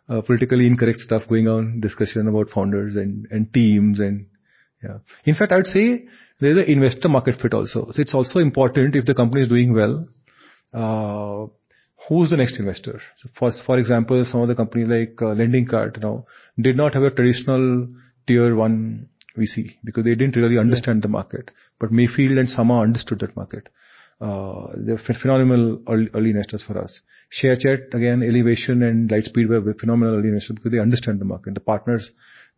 uh, 0.08 0.20
politically 0.22 0.66
incorrect 0.66 1.00
stuff 1.00 1.22
going 1.28 1.46
on, 1.46 1.80
discussion 1.80 2.26
about 2.28 2.50
founders 2.50 2.96
and, 2.96 3.26
and 3.30 3.52
teams 3.54 4.00
and, 4.00 4.26
yeah. 4.82 4.98
In 5.24 5.34
fact, 5.34 5.52
I 5.52 5.56
would 5.56 5.66
say 5.66 6.06
there's 6.38 6.56
an 6.56 6.64
investor 6.64 7.08
market 7.08 7.40
fit 7.40 7.54
also. 7.54 7.90
So 7.90 8.00
it's 8.00 8.14
also 8.14 8.38
important 8.38 8.96
if 8.96 9.04
the 9.04 9.14
company 9.14 9.42
is 9.42 9.48
doing 9.48 9.74
well, 9.74 10.08
uh, 10.72 11.46
who's 12.08 12.30
the 12.30 12.36
next 12.36 12.58
investor? 12.58 13.00
So 13.18 13.28
for, 13.38 13.50
for 13.66 13.78
example, 13.78 14.24
some 14.24 14.40
of 14.40 14.48
the 14.48 14.54
companies 14.54 14.88
like 14.88 15.20
uh, 15.20 15.34
LendingKart, 15.34 15.96
you 15.96 16.02
know, 16.02 16.26
did 16.58 16.76
not 16.76 16.94
have 16.94 17.02
a 17.02 17.10
traditional 17.10 17.88
tier 18.26 18.54
one 18.54 19.08
VC 19.36 19.76
because 19.84 20.04
they 20.04 20.14
didn't 20.14 20.36
really 20.36 20.58
understand 20.58 21.02
the 21.02 21.08
market. 21.08 21.50
But 21.78 21.92
Mayfield 21.92 22.38
and 22.38 22.48
Saama 22.48 22.82
understood 22.82 23.20
that 23.20 23.36
market. 23.36 23.68
Uh, 24.20 24.72
they're 24.76 24.98
phenomenal 24.98 25.80
early, 25.88 26.08
early 26.14 26.30
investors 26.30 26.62
for 26.66 26.78
us. 26.78 27.00
ShareChat, 27.42 27.94
again, 27.94 28.22
Elevation 28.22 28.82
and 28.82 29.08
Lightspeed 29.08 29.48
were 29.48 29.74
phenomenal 29.74 30.16
early 30.16 30.28
investors 30.28 30.56
because 30.56 30.72
they 30.72 30.78
understand 30.78 31.20
the 31.20 31.24
market. 31.24 31.54
The 31.54 31.60
partners, 31.60 32.10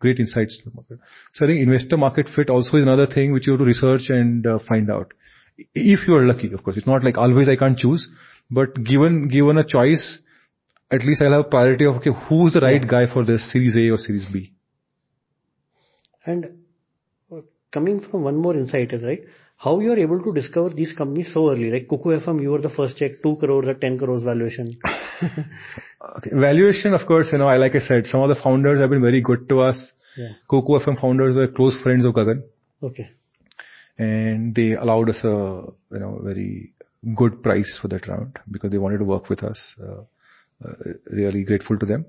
great 0.05 0.19
insights 0.25 0.59
to 0.59 0.69
the 0.69 0.75
market. 0.75 0.99
So 1.35 1.45
I 1.45 1.49
think 1.49 1.61
investor 1.61 1.97
market 1.97 2.29
fit 2.35 2.51
also 2.57 2.77
is 2.79 2.83
another 2.89 3.07
thing 3.07 3.33
which 3.33 3.47
you 3.47 3.53
have 3.55 3.61
to 3.61 3.71
research 3.73 4.11
and 4.11 4.47
uh, 4.47 4.59
find 4.69 4.91
out. 4.91 5.15
If 5.75 6.07
you 6.09 6.15
are 6.19 6.27
lucky, 6.33 6.53
of 6.53 6.63
course. 6.65 6.77
It's 6.77 6.87
not 6.87 7.05
like 7.05 7.19
always 7.19 7.49
I 7.49 7.57
can't 7.57 7.79
choose, 7.79 8.09
but 8.51 8.83
given, 8.93 9.29
given 9.29 9.59
a 9.59 9.65
choice, 9.65 10.19
at 10.91 11.05
least 11.05 11.23
I'll 11.23 11.37
have 11.39 11.51
priority 11.51 11.87
of, 11.87 11.97
okay, 11.97 12.11
who's 12.29 12.53
the 12.53 12.61
right 12.61 12.87
guy 12.95 13.05
for 13.13 13.25
this 13.25 13.51
Series 13.53 13.77
A 13.77 13.91
or 13.91 13.99
Series 13.99 14.27
B? 14.33 14.53
And 16.25 16.47
uh, 17.35 17.41
coming 17.71 18.01
from 18.01 18.25
one 18.25 18.37
more 18.37 18.55
insight 18.55 18.93
is 18.93 19.05
right, 19.05 19.23
how 19.65 19.79
you 19.81 19.93
are 19.93 19.99
able 19.99 20.21
to 20.23 20.33
discover 20.33 20.71
these 20.71 20.93
companies 20.93 21.33
so 21.33 21.51
early? 21.51 21.71
Like 21.71 21.87
Kuku 21.89 22.21
FM, 22.21 22.43
you 22.43 22.51
were 22.51 22.61
the 22.61 22.69
first 22.71 22.97
check, 22.97 23.13
2 23.23 23.37
crores 23.41 23.69
or 23.69 23.75
10 23.75 23.99
crores 23.99 24.23
valuation. 24.23 24.77
Okay. 26.17 26.31
Valuation, 26.33 26.95
of 26.95 27.07
course, 27.07 27.29
you 27.31 27.39
know, 27.39 27.47
I, 27.47 27.59
like 27.59 27.77
I 27.77 27.79
said, 27.79 28.09
some 28.09 28.23
of 28.23 28.29
the 28.29 28.35
founders 28.43 28.81
have 28.81 28.91
been 28.91 29.01
very 29.01 29.21
good 29.21 29.49
to 29.51 29.61
us. 29.61 29.93
Yeah. 30.17 30.31
Kuku 30.51 30.85
FM 30.85 31.01
founders 31.01 31.37
were 31.37 31.47
close 31.47 31.81
friends 31.81 32.05
of 32.05 32.15
Gagan 32.15 32.43
Okay. 32.83 33.09
and 33.97 34.53
they 34.53 34.73
allowed 34.73 35.11
us 35.11 35.21
a, 35.23 35.29
you 35.93 36.01
know, 36.01 36.19
very 36.25 36.73
good 37.15 37.41
price 37.41 37.79
for 37.81 37.87
that 37.89 38.09
round 38.09 38.37
because 38.51 38.73
they 38.73 38.79
wanted 38.79 38.99
to 38.99 39.05
work 39.05 39.29
with 39.29 39.45
us. 39.45 39.77
Uh, 39.81 40.03
uh, 40.69 40.75
really 41.13 41.45
grateful 41.45 41.79
to 41.79 41.87
them. 41.87 42.05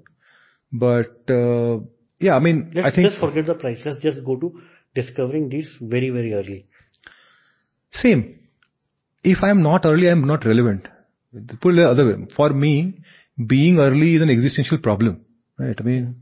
But, 0.72 1.30
uh, 1.30 1.82
yeah, 2.20 2.36
I 2.36 2.40
mean, 2.40 2.72
Let's 2.74 2.88
I 2.88 2.96
think 2.96 3.10
just 3.10 3.20
forget 3.20 3.46
the 3.46 3.54
price. 3.54 3.82
Let's 3.86 4.00
just 4.00 4.26
go 4.26 4.38
to 4.38 4.60
discovering 4.96 5.50
these 5.50 5.72
very, 5.80 6.10
very 6.10 6.34
early. 6.34 6.66
Same. 7.94 8.40
If 9.24 9.44
I 9.44 9.50
am 9.52 9.62
not 9.64 9.86
early, 9.86 10.08
I 10.10 10.12
am 10.12 10.26
not 10.28 10.46
relevant. 10.46 10.88
Put 11.62 11.74
it 11.74 11.78
the 11.78 11.90
other 11.90 12.06
way. 12.06 12.26
For 12.36 12.50
me, 12.50 13.00
being 13.48 13.80
early 13.80 14.16
is 14.16 14.22
an 14.22 14.30
existential 14.30 14.78
problem, 14.78 15.22
right? 15.58 15.76
I 15.80 15.84
mean, 15.84 16.16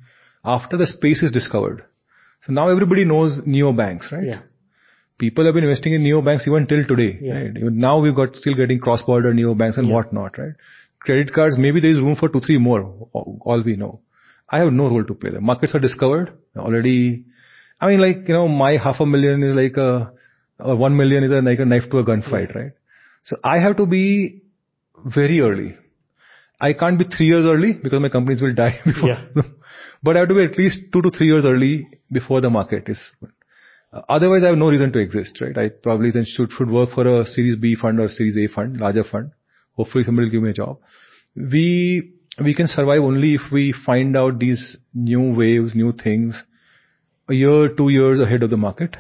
after 0.44 0.78
the 0.78 0.88
space 0.88 1.24
is 1.24 1.32
discovered. 1.32 1.84
So 2.46 2.54
now 2.54 2.70
everybody 2.70 3.06
knows 3.06 3.40
neobanks, 3.42 4.12
right? 4.12 4.24
Yeah. 4.26 4.40
People 5.18 5.46
have 5.46 5.54
been 5.54 5.64
investing 5.64 5.94
in 5.94 6.04
neobanks 6.04 6.48
even 6.48 6.66
till 6.68 6.86
today, 6.86 7.20
Yeah. 7.22 7.34
right? 7.34 7.58
Even 7.58 7.78
now 7.78 8.00
we've 8.00 8.16
got 8.16 8.36
still 8.36 8.56
getting 8.56 8.80
cross-border 8.80 9.34
neobanks 9.34 9.78
and 9.78 9.88
Yeah. 9.88 9.94
whatnot, 9.96 10.38
right? 10.38 10.54
Credit 11.00 11.34
cards, 11.34 11.58
maybe 11.58 11.80
there 11.80 11.92
is 11.92 12.00
room 12.00 12.16
for 12.16 12.30
two, 12.30 12.40
three 12.40 12.58
more, 12.58 12.82
all 13.14 13.62
we 13.66 13.76
know. 13.76 14.00
I 14.50 14.60
have 14.60 14.72
no 14.74 14.90
role 14.90 15.04
to 15.04 15.14
play 15.14 15.32
there. 15.32 15.42
Markets 15.42 15.76
are 15.76 15.80
discovered 15.80 16.32
already. 16.58 17.26
I 17.80 17.90
mean, 17.90 18.02
like, 18.02 18.28
you 18.28 18.34
know, 18.34 18.48
my 18.48 18.78
half 18.78 19.00
a 19.00 19.06
million 19.06 19.44
is 19.44 19.56
like 19.56 19.78
a, 19.78 20.12
or 20.64 20.76
one 20.76 20.96
million 20.96 21.24
is 21.24 21.32
a, 21.32 21.42
like 21.42 21.60
a 21.60 21.66
knife 21.66 21.90
to 21.92 22.00
a 22.00 22.04
gunfight, 22.04 22.56
right? 22.56 22.72
So 23.24 23.38
I 23.44 23.60
have 23.60 23.78
to 23.78 23.86
be 23.86 24.42
very 25.06 25.42
early. 25.42 25.78
I 26.60 26.74
can't 26.74 26.98
be 27.00 27.06
three 27.06 27.28
years 27.28 27.46
early 27.46 27.74
because 27.74 28.00
my 28.02 28.10
companies 28.10 28.42
will 28.42 28.54
die 28.54 28.80
before. 28.86 29.10
Yeah. 29.10 29.26
but 30.04 30.16
I 30.16 30.20
have 30.20 30.30
to 30.30 30.36
be 30.36 30.44
at 30.44 30.58
least 30.58 30.80
two 30.94 31.02
to 31.02 31.10
three 31.10 31.28
years 31.28 31.44
early 31.46 31.88
before 32.12 32.42
the 32.42 32.50
market 32.50 32.88
is. 32.88 33.00
Otherwise, 34.08 34.44
I 34.44 34.48
have 34.48 34.58
no 34.58 34.70
reason 34.70 34.92
to 34.94 35.00
exist, 35.00 35.42
right? 35.42 35.58
I 35.58 35.70
probably 35.70 36.12
then 36.12 36.26
should 36.26 36.52
should 36.52 36.70
work 36.70 36.92
for 36.92 37.06
a 37.08 37.26
Series 37.26 37.58
B 37.58 37.76
fund 37.76 38.00
or 38.00 38.08
Series 38.08 38.38
A 38.38 38.48
fund, 38.48 38.78
larger 38.80 39.04
fund. 39.04 39.32
Hopefully, 39.74 40.06
somebody 40.06 40.28
will 40.28 40.32
give 40.32 40.44
me 40.44 40.52
a 40.52 40.54
job. 40.54 40.80
We 41.36 42.14
we 42.42 42.56
can 42.56 42.68
survive 42.68 43.02
only 43.02 43.34
if 43.34 43.52
we 43.52 43.74
find 43.86 44.16
out 44.16 44.40
these 44.40 44.78
new 44.94 45.34
waves, 45.36 45.76
new 45.76 45.92
things, 45.92 46.42
a 47.28 47.34
year, 47.34 47.68
two 47.68 47.90
years 47.90 48.22
ahead 48.22 48.44
of 48.44 48.50
the 48.50 48.58
market. 48.58 48.96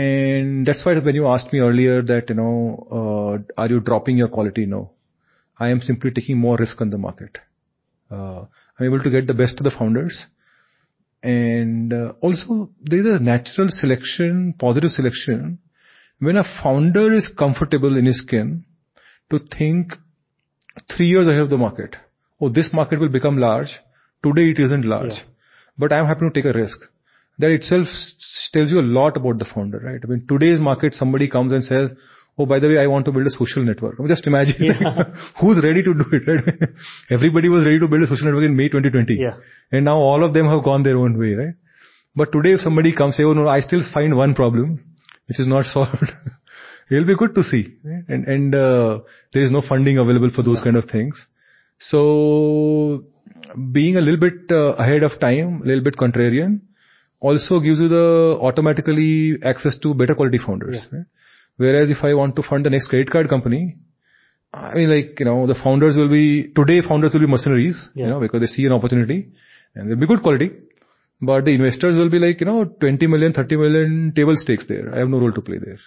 And 0.00 0.66
that's 0.66 0.84
why 0.84 0.98
when 0.98 1.14
you 1.14 1.26
asked 1.28 1.52
me 1.52 1.58
earlier 1.60 2.02
that, 2.10 2.28
you 2.30 2.36
know, 2.40 2.58
uh, 2.98 3.60
are 3.60 3.68
you 3.68 3.80
dropping 3.80 4.16
your 4.16 4.28
quality? 4.28 4.66
No. 4.66 4.82
I 5.58 5.68
am 5.68 5.80
simply 5.80 6.10
taking 6.10 6.38
more 6.38 6.56
risk 6.56 6.80
on 6.80 6.90
the 6.90 6.98
market. 6.98 7.38
Uh, 8.10 8.44
I'm 8.78 8.86
able 8.86 9.02
to 9.02 9.10
get 9.10 9.26
the 9.26 9.34
best 9.34 9.58
of 9.60 9.64
the 9.64 9.74
founders. 9.78 10.26
And 11.22 11.92
uh, 11.92 12.12
also 12.20 12.70
there 12.80 13.00
is 13.00 13.20
a 13.20 13.22
natural 13.22 13.68
selection, 13.70 14.54
positive 14.58 14.90
selection. 14.90 15.58
When 16.18 16.36
a 16.36 16.44
founder 16.62 17.12
is 17.12 17.28
comfortable 17.42 17.96
in 17.96 18.06
his 18.06 18.20
skin 18.22 18.64
to 19.30 19.38
think 19.58 19.92
three 20.94 21.06
years 21.06 21.28
ahead 21.28 21.42
of 21.42 21.50
the 21.50 21.58
market. 21.58 21.96
Oh, 22.40 22.48
this 22.48 22.70
market 22.72 23.00
will 23.00 23.08
become 23.10 23.36
large. 23.38 23.72
Today 24.22 24.50
it 24.50 24.58
isn't 24.58 24.84
large, 24.84 25.12
Yeah. 25.12 25.22
but 25.78 25.92
I'm 25.92 26.06
happy 26.06 26.26
to 26.26 26.30
take 26.30 26.44
a 26.46 26.52
risk. 26.52 26.80
That 27.40 27.50
itself 27.50 27.88
tells 28.52 28.70
you 28.70 28.80
a 28.80 28.86
lot 28.98 29.16
about 29.16 29.38
the 29.38 29.44
founder, 29.44 29.78
right? 29.78 30.00
I 30.02 30.06
mean, 30.06 30.26
today's 30.28 30.60
market, 30.60 30.94
somebody 30.94 31.28
comes 31.28 31.52
and 31.52 31.64
says, 31.64 31.90
oh, 32.38 32.46
by 32.46 32.58
the 32.58 32.68
way, 32.68 32.78
I 32.78 32.86
want 32.86 33.06
to 33.06 33.12
build 33.12 33.26
a 33.26 33.30
social 33.30 33.64
network. 33.64 33.96
I 33.98 34.02
mean, 34.02 34.08
just 34.08 34.26
imagine 34.26 34.56
yeah. 34.60 35.04
who's 35.40 35.62
ready 35.62 35.82
to 35.82 35.94
do 35.94 36.04
it. 36.12 36.26
Right? 36.26 36.68
Everybody 37.10 37.48
was 37.48 37.64
ready 37.64 37.78
to 37.80 37.88
build 37.88 38.02
a 38.02 38.06
social 38.06 38.26
network 38.26 38.44
in 38.44 38.56
May 38.56 38.68
2020. 38.68 39.14
Yeah. 39.14 39.36
And 39.72 39.84
now 39.84 39.96
all 39.96 40.24
of 40.24 40.34
them 40.34 40.46
have 40.46 40.64
gone 40.64 40.82
their 40.82 40.98
own 40.98 41.18
way, 41.18 41.34
right? 41.34 41.54
But 42.14 42.32
today 42.32 42.54
if 42.54 42.60
somebody 42.60 42.94
comes 42.94 43.16
say, 43.16 43.24
oh 43.24 43.32
no, 43.32 43.48
I 43.48 43.60
still 43.60 43.82
find 43.92 44.16
one 44.16 44.34
problem 44.34 44.84
which 45.28 45.38
is 45.38 45.46
not 45.46 45.64
solved. 45.76 46.10
It'll 46.90 47.06
be 47.06 47.16
good 47.16 47.34
to 47.36 47.44
see. 47.44 47.76
Right? 47.84 48.04
And, 48.08 48.26
and, 48.26 48.54
uh, 48.54 49.00
there 49.32 49.42
is 49.42 49.52
no 49.52 49.62
funding 49.66 49.98
available 49.98 50.30
for 50.34 50.42
those 50.42 50.58
yeah. 50.58 50.64
kind 50.64 50.76
of 50.76 50.90
things. 50.90 51.26
So 51.78 53.04
being 53.72 53.96
a 53.96 54.00
little 54.00 54.18
bit 54.20 54.50
uh, 54.50 54.74
ahead 54.74 55.02
of 55.02 55.18
time, 55.20 55.62
a 55.62 55.66
little 55.66 55.84
bit 55.84 55.96
contrarian, 55.96 56.60
also 57.20 57.60
gives 57.60 57.78
you 57.78 57.88
the 57.88 58.38
automatically 58.40 59.38
access 59.44 59.78
to 59.78 59.94
better 59.94 60.14
quality 60.14 60.38
founders. 60.38 60.86
Yeah. 60.90 60.98
Right? 60.98 61.06
Whereas 61.56 61.90
if 61.90 62.02
I 62.02 62.14
want 62.14 62.36
to 62.36 62.42
fund 62.42 62.64
the 62.64 62.70
next 62.70 62.88
credit 62.88 63.10
card 63.10 63.28
company, 63.28 63.76
I 64.52 64.74
mean, 64.74 64.90
like, 64.90 65.20
you 65.20 65.26
know, 65.26 65.46
the 65.46 65.54
founders 65.62 65.96
will 65.96 66.08
be, 66.08 66.48
today 66.54 66.80
founders 66.80 67.12
will 67.12 67.20
be 67.20 67.26
mercenaries, 67.26 67.88
yeah. 67.94 68.04
you 68.04 68.10
know, 68.10 68.20
because 68.20 68.40
they 68.40 68.46
see 68.46 68.64
an 68.64 68.72
opportunity 68.72 69.28
and 69.74 69.88
they'll 69.88 69.98
be 69.98 70.06
good 70.06 70.22
quality. 70.22 70.50
But 71.20 71.44
the 71.44 71.52
investors 71.52 71.96
will 71.96 72.08
be 72.08 72.18
like, 72.18 72.40
you 72.40 72.46
know, 72.46 72.64
20 72.64 73.06
million, 73.06 73.32
30 73.32 73.56
million 73.56 74.12
table 74.16 74.34
stakes 74.36 74.66
there. 74.66 74.92
I 74.94 75.00
have 75.00 75.08
no 75.08 75.18
role 75.18 75.32
to 75.32 75.42
play 75.42 75.58
there. 75.58 75.78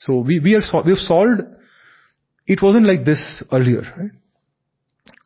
So 0.00 0.18
we, 0.18 0.38
we 0.38 0.52
have, 0.52 0.62
we 0.84 0.92
have 0.92 0.98
solved, 0.98 1.40
it 2.46 2.62
wasn't 2.62 2.86
like 2.86 3.04
this 3.04 3.42
earlier, 3.50 3.82
right? 3.96 4.10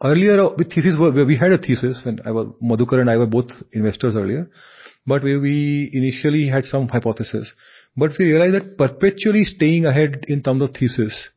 Earlier 0.03 0.45
uh, 0.45 0.51
with 0.57 0.73
thesis, 0.73 0.97
we 0.99 1.37
had 1.37 1.53
a 1.53 1.59
thesis 1.59 2.01
when 2.05 2.21
I 2.25 2.31
was, 2.31 2.49
Madhukar 2.63 3.01
and 3.01 3.11
I 3.11 3.17
were 3.17 3.27
both 3.27 3.51
investors 3.73 4.15
earlier, 4.17 4.49
but 5.07 5.23
we, 5.23 5.39
we 5.39 5.91
initially 5.93 6.49
had 6.49 6.65
some 6.65 6.89
hypothesis. 6.89 7.53
But 7.97 8.13
we 8.19 8.33
realized 8.33 8.55
that 8.55 8.79
perpetually 8.79 9.45
staying 9.45 9.87
ahead 9.87 10.25
in 10.29 10.43
terms 10.43 10.63
of 10.63 10.75
thesis, 10.75 11.29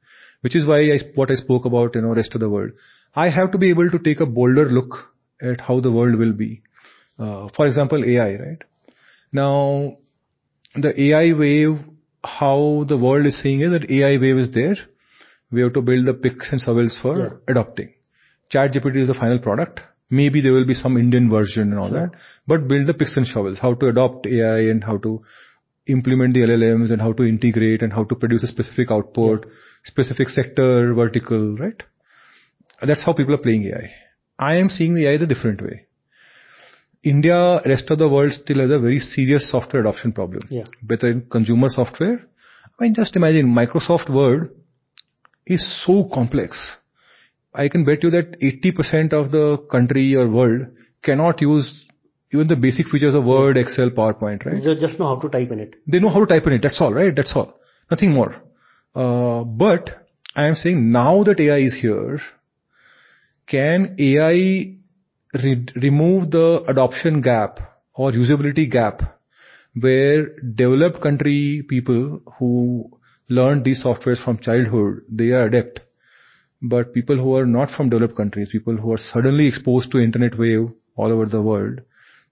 which 0.41 0.55
is 0.55 0.65
why 0.65 0.80
I, 0.91 0.99
what 1.15 1.32
I 1.32 1.36
spoke 1.36 1.65
about, 1.65 1.95
you 1.95 2.01
know, 2.01 2.13
rest 2.13 2.34
of 2.34 2.41
the 2.41 2.49
world. 2.49 2.72
I 3.15 3.30
have 3.30 3.51
to 3.51 3.57
be 3.57 3.70
able 3.70 3.89
to 3.89 3.99
take 3.99 4.20
a 4.20 4.26
bolder 4.26 4.70
look 4.70 5.13
at 5.41 5.61
how 5.61 5.80
the 5.80 5.91
world 5.91 6.15
will 6.15 6.34
be. 6.34 6.61
Uh, 7.20 7.49
for 7.55 7.68
example, 7.68 8.03
AI, 8.03 8.36
right? 8.36 8.63
Now, 9.32 9.97
the 10.76 10.99
AI 11.01 11.34
wave, 11.34 11.80
how 12.24 12.86
the 12.88 12.97
world 12.97 13.26
is 13.26 13.41
seeing 13.41 13.61
is 13.61 13.72
that 13.72 13.89
AI 13.89 14.18
wave 14.20 14.38
is 14.38 14.51
there. 14.53 14.78
We 15.51 15.61
have 15.61 15.74
to 15.74 15.82
build 15.82 16.05
the 16.05 16.13
picks 16.13 16.51
and 16.51 16.61
shovels 16.61 16.99
for 17.01 17.18
yeah. 17.18 17.30
adopting. 17.47 17.93
ChatGPT 18.53 18.97
is 18.97 19.07
the 19.07 19.13
final 19.13 19.39
product. 19.39 19.82
Maybe 20.10 20.41
there 20.41 20.53
will 20.53 20.66
be 20.66 20.74
some 20.74 20.97
Indian 20.97 21.30
version 21.30 21.72
and 21.72 21.80
all 21.80 21.89
sure. 21.89 22.08
that, 22.08 22.20
but 22.47 22.68
build 22.68 22.88
the 22.88 22.93
picks 22.93 23.18
and 23.18 23.28
shovels, 23.28 23.60
how 23.60 23.74
to 23.74 23.88
adopt 23.88 24.26
AI 24.26 24.70
and 24.70 24.84
how 24.84 24.97
to 24.97 25.22
implement 25.88 26.34
the 26.34 26.41
LLMs 26.41 26.91
and 26.91 27.01
how 27.01 27.14
to 27.14 27.24
integrate 27.24 27.82
and 27.82 27.91
how 27.91 28.03
to 28.05 28.16
produce 28.16 28.43
a 28.43 28.47
specific 28.47 28.91
output, 28.91 29.45
yeah. 29.45 29.53
specific 29.84 30.30
sector, 30.30 30.93
vertical, 30.93 31.58
right? 31.58 31.84
That's 32.82 33.03
how 33.03 33.14
people 33.14 33.34
are 33.34 33.39
playing 33.39 33.66
AI. 33.66 33.91
I 34.39 34.55
am 34.55 34.70
seeing 34.70 34.93
the 34.93 35.08
AI 35.08 35.18
the 35.18 35.28
different 35.28 35.62
way. 35.62 35.88
India, 37.03 37.62
rest 37.66 37.89
of 37.89 37.99
the 37.99 38.10
world 38.10 38.34
still 38.34 38.60
has 38.60 38.72
a 38.72 38.80
very 38.80 38.99
serious 38.99 39.49
software 39.49 39.82
adoption 39.82 40.12
problem. 40.12 40.41
Yeah. 40.49 40.66
Better 40.82 41.10
in 41.10 41.22
consumer 41.30 41.70
software. 41.70 42.26
I 42.80 42.84
mean, 42.84 42.93
just 42.93 43.16
imagine 43.16 43.47
Microsoft 43.47 44.14
Word 44.14 44.51
is 45.45 45.84
so 45.86 46.10
complex. 46.14 46.78
I 47.58 47.70
can 47.70 47.84
bet 47.84 48.03
you 48.03 48.12
that 48.12 48.39
80% 48.39 49.14
of 49.14 49.32
the 49.32 49.58
country 49.72 50.16
or 50.16 50.30
world 50.30 50.68
cannot 51.01 51.41
use 51.41 51.86
even 52.32 52.47
the 52.47 52.55
basic 52.55 52.88
features 52.88 53.16
of 53.16 53.24
Word, 53.24 53.58
Excel, 53.58 53.89
PowerPoint, 53.89 54.45
right? 54.45 54.64
They 54.64 54.76
just 54.76 54.99
know 54.99 55.08
how 55.08 55.16
to 55.16 55.30
type 55.30 55.51
in 55.51 55.60
it. 55.60 55.76
They 55.88 55.99
know 55.99 56.10
how 56.10 56.20
to 56.20 56.26
type 56.28 56.45
in 56.45 56.53
it. 56.53 56.62
That's 56.62 56.80
all, 56.80 56.93
right? 56.93 57.16
That's 57.16 57.34
all. 57.36 57.53
Nothing 57.89 58.14
more. 58.14 58.36
Uh, 58.93 59.43
but 59.43 59.89
I 60.36 60.47
am 60.47 60.55
saying 60.55 60.91
now 60.91 61.24
that 61.24 61.39
AI 61.39 61.58
is 61.58 61.74
here, 61.74 62.20
can 63.47 63.95
AI 63.97 64.76
re- 65.34 65.66
remove 65.76 66.32
the 66.32 66.64
adoption 66.68 67.22
gap 67.22 67.60
or 67.95 68.12
usability 68.12 68.70
gap 68.70 69.01
where 69.80 70.38
developed 70.39 71.01
country 71.01 71.66
people 71.68 72.22
who 72.38 72.91
learned 73.30 73.64
these 73.64 73.84
softwares 73.84 74.24
from 74.24 74.38
childhood, 74.39 75.01
they 75.10 75.30
are 75.30 75.45
adept. 75.45 75.80
But 76.62 76.93
people 76.93 77.18
who 77.18 77.36
are 77.36 77.45
not 77.45 77.70
from 77.72 77.89
developed 77.89 78.16
countries, 78.16 78.49
people 78.51 78.78
who 78.78 78.93
are 78.93 78.97
suddenly 78.97 79.47
exposed 79.47 79.91
to 79.91 79.99
internet 79.99 80.38
wave 80.38 80.70
all 80.95 81.12
over 81.12 81.26
the 81.26 81.41
world, 81.41 81.82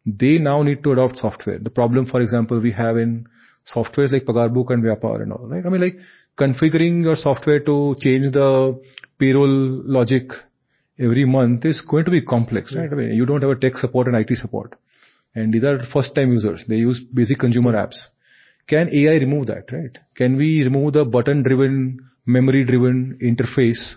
they 0.05 0.37
now 0.37 0.63
need 0.63 0.83
to 0.83 0.91
adopt 0.93 1.17
software. 1.17 1.59
The 1.59 1.69
problem, 1.69 2.05
for 2.05 2.21
example, 2.21 2.59
we 2.59 2.71
have 2.71 2.97
in 2.97 3.27
softwares 3.71 4.11
like 4.11 4.25
Pagarbook 4.25 4.71
and 4.71 4.83
Vyapar 4.83 5.21
and 5.21 5.33
all, 5.33 5.47
right? 5.47 5.65
I 5.65 5.69
mean, 5.69 5.81
like 5.81 5.97
configuring 6.37 7.03
your 7.03 7.15
software 7.15 7.59
to 7.59 7.95
change 7.99 8.33
the 8.33 8.79
payroll 9.19 9.83
logic 9.85 10.31
every 10.99 11.25
month 11.25 11.65
is 11.65 11.81
going 11.81 12.05
to 12.05 12.11
be 12.11 12.21
complex, 12.21 12.75
right? 12.75 12.91
I 12.91 12.95
mean, 12.95 13.13
you 13.13 13.25
don't 13.25 13.41
have 13.41 13.51
a 13.51 13.55
tech 13.55 13.77
support 13.77 14.07
and 14.07 14.15
IT 14.15 14.35
support. 14.37 14.75
And 15.33 15.53
these 15.53 15.63
are 15.63 15.79
first 15.91 16.15
time 16.15 16.31
users. 16.31 16.63
They 16.67 16.75
use 16.75 16.99
basic 16.99 17.39
consumer 17.39 17.73
apps. 17.73 17.95
Can 18.67 18.89
AI 18.93 19.17
remove 19.17 19.47
that, 19.47 19.71
right? 19.71 19.97
Can 20.15 20.37
we 20.37 20.63
remove 20.63 20.93
the 20.93 21.05
button 21.05 21.43
driven, 21.43 21.99
memory 22.25 22.63
driven 22.63 23.19
interface, 23.21 23.95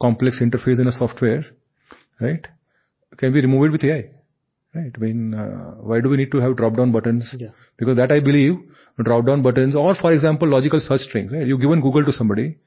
complex 0.00 0.40
interface 0.40 0.80
in 0.80 0.86
a 0.86 0.92
software, 0.92 1.44
right? 2.20 2.46
Can 3.16 3.32
we 3.32 3.40
remove 3.40 3.66
it 3.66 3.72
with 3.72 3.84
AI? 3.84 4.10
Right. 4.74 4.92
I 4.94 4.98
mean, 4.98 5.34
uh, 5.34 5.76
why 5.80 6.00
do 6.00 6.10
we 6.10 6.18
need 6.18 6.30
to 6.32 6.40
have 6.40 6.56
drop-down 6.56 6.92
buttons? 6.92 7.34
Yeah. 7.38 7.48
Because 7.78 7.96
that 7.96 8.12
I 8.12 8.20
believe, 8.20 8.58
drop-down 9.02 9.42
buttons 9.42 9.74
or 9.74 9.94
for 9.94 10.12
example, 10.12 10.46
logical 10.46 10.78
search 10.78 11.00
strings, 11.00 11.32
right? 11.32 11.46
You've 11.46 11.60
given 11.60 11.80
Google 11.80 12.04
to 12.04 12.12
somebody. 12.12 12.58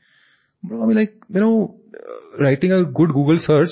I 0.65 0.73
mean 0.73 0.95
like, 0.95 1.13
you 1.29 1.39
know, 1.39 1.75
uh, 1.95 2.43
writing 2.43 2.71
a 2.71 2.83
good 2.83 3.09
Google 3.09 3.37
search 3.39 3.69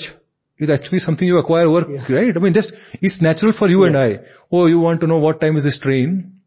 is 0.58 0.70
actually 0.70 1.00
something 1.00 1.26
you 1.26 1.38
acquire 1.38 1.66
over, 1.66 1.90
yeah. 1.90 2.12
right? 2.12 2.36
I 2.36 2.38
mean, 2.38 2.52
just, 2.52 2.72
it's 3.00 3.20
natural 3.20 3.52
for 3.52 3.68
you 3.68 3.82
yeah. 3.82 3.88
and 3.88 3.96
I. 3.96 4.20
Oh, 4.52 4.66
you 4.66 4.78
want 4.78 5.00
to 5.00 5.06
know 5.06 5.18
what 5.18 5.40
time 5.40 5.56
is 5.56 5.64
this 5.64 5.78
train? 5.78 6.40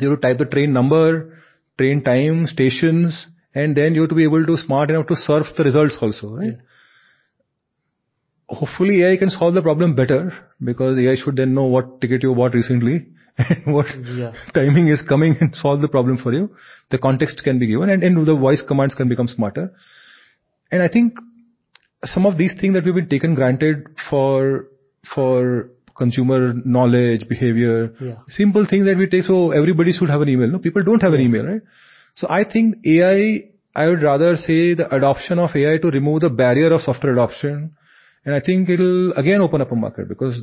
You 0.00 0.10
have 0.10 0.20
to 0.20 0.28
type 0.28 0.38
the 0.38 0.44
train 0.44 0.72
number, 0.72 1.38
train 1.78 2.02
time, 2.02 2.46
stations, 2.46 3.26
and 3.62 3.76
then 3.80 3.94
you 3.94 4.02
have 4.02 4.10
to 4.10 4.18
be 4.22 4.24
able 4.30 4.46
to 4.46 4.56
smart 4.56 4.90
enough 4.90 5.06
to 5.08 5.16
surf 5.16 5.46
the 5.56 5.64
results 5.64 5.96
also, 6.00 6.34
right? 6.36 6.54
Yeah 6.54 6.76
hopefully 8.48 9.02
AI 9.02 9.16
can 9.16 9.30
solve 9.30 9.54
the 9.54 9.62
problem 9.62 9.94
better 9.94 10.32
because 10.62 10.98
AI 10.98 11.16
should 11.16 11.36
then 11.36 11.54
know 11.54 11.64
what 11.64 12.00
ticket 12.00 12.22
you 12.22 12.34
bought 12.34 12.54
recently 12.54 13.06
and 13.38 13.74
what 13.74 13.86
yeah. 14.04 14.32
timing 14.54 14.88
is 14.88 15.02
coming 15.02 15.36
and 15.40 15.54
solve 15.54 15.80
the 15.80 15.88
problem 15.88 16.16
for 16.16 16.32
you. 16.32 16.50
The 16.90 16.98
context 16.98 17.42
can 17.42 17.58
be 17.58 17.66
given 17.66 17.90
and, 17.90 18.02
and 18.02 18.26
the 18.26 18.36
voice 18.36 18.62
commands 18.66 18.94
can 18.94 19.08
become 19.08 19.26
smarter. 19.26 19.72
And 20.70 20.82
I 20.82 20.88
think 20.88 21.14
some 22.04 22.26
of 22.26 22.38
these 22.38 22.54
things 22.60 22.74
that 22.74 22.84
we've 22.84 22.94
been 22.94 23.08
taken 23.08 23.34
granted 23.34 23.88
for, 24.08 24.68
for 25.14 25.70
consumer 25.96 26.52
knowledge, 26.52 27.28
behavior, 27.28 27.94
yeah. 28.00 28.16
simple 28.28 28.66
things 28.68 28.86
that 28.86 28.96
we 28.96 29.08
take. 29.08 29.22
So 29.22 29.50
everybody 29.50 29.92
should 29.92 30.10
have 30.10 30.20
an 30.20 30.28
email. 30.28 30.48
No, 30.48 30.58
people 30.58 30.84
don't 30.84 31.02
have 31.02 31.14
an 31.14 31.20
email, 31.20 31.44
right? 31.44 31.62
So 32.16 32.26
I 32.28 32.44
think 32.44 32.86
AI, 32.86 33.50
I 33.74 33.88
would 33.88 34.02
rather 34.02 34.36
say 34.36 34.74
the 34.74 34.92
adoption 34.94 35.38
of 35.38 35.54
AI 35.54 35.78
to 35.78 35.88
remove 35.88 36.20
the 36.20 36.30
barrier 36.30 36.72
of 36.72 36.82
software 36.82 37.12
adoption 37.12 37.76
and 38.24 38.34
I 38.34 38.40
think 38.40 38.68
it'll 38.68 39.12
again 39.12 39.40
open 39.40 39.60
up 39.60 39.70
a 39.70 39.76
market 39.76 40.08
because 40.08 40.42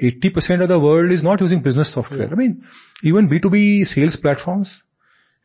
80% 0.00 0.62
of 0.62 0.68
the 0.68 0.78
world 0.78 1.10
is 1.10 1.22
not 1.22 1.40
using 1.40 1.62
business 1.62 1.94
software. 1.94 2.24
Yeah. 2.24 2.32
I 2.32 2.34
mean, 2.34 2.64
even 3.02 3.28
B2B 3.28 3.86
sales 3.86 4.16
platforms, 4.16 4.82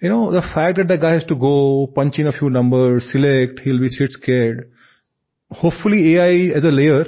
you 0.02 0.10
know, 0.10 0.32
the 0.32 0.42
fact 0.42 0.78
that 0.78 0.88
the 0.88 0.98
guy 0.98 1.14
has 1.14 1.24
to 1.26 1.36
go 1.36 1.88
punch 1.94 2.20
in 2.20 2.28
a 2.28 2.32
few 2.32 2.50
numbers, 2.50 3.10
select, 3.12 3.60
he'll 3.60 3.80
be 3.80 3.90
shit 3.90 4.12
scared. 4.12 4.72
Hopefully 5.52 6.16
AI 6.16 6.56
as 6.56 6.64
a 6.64 6.70
layer 6.70 7.06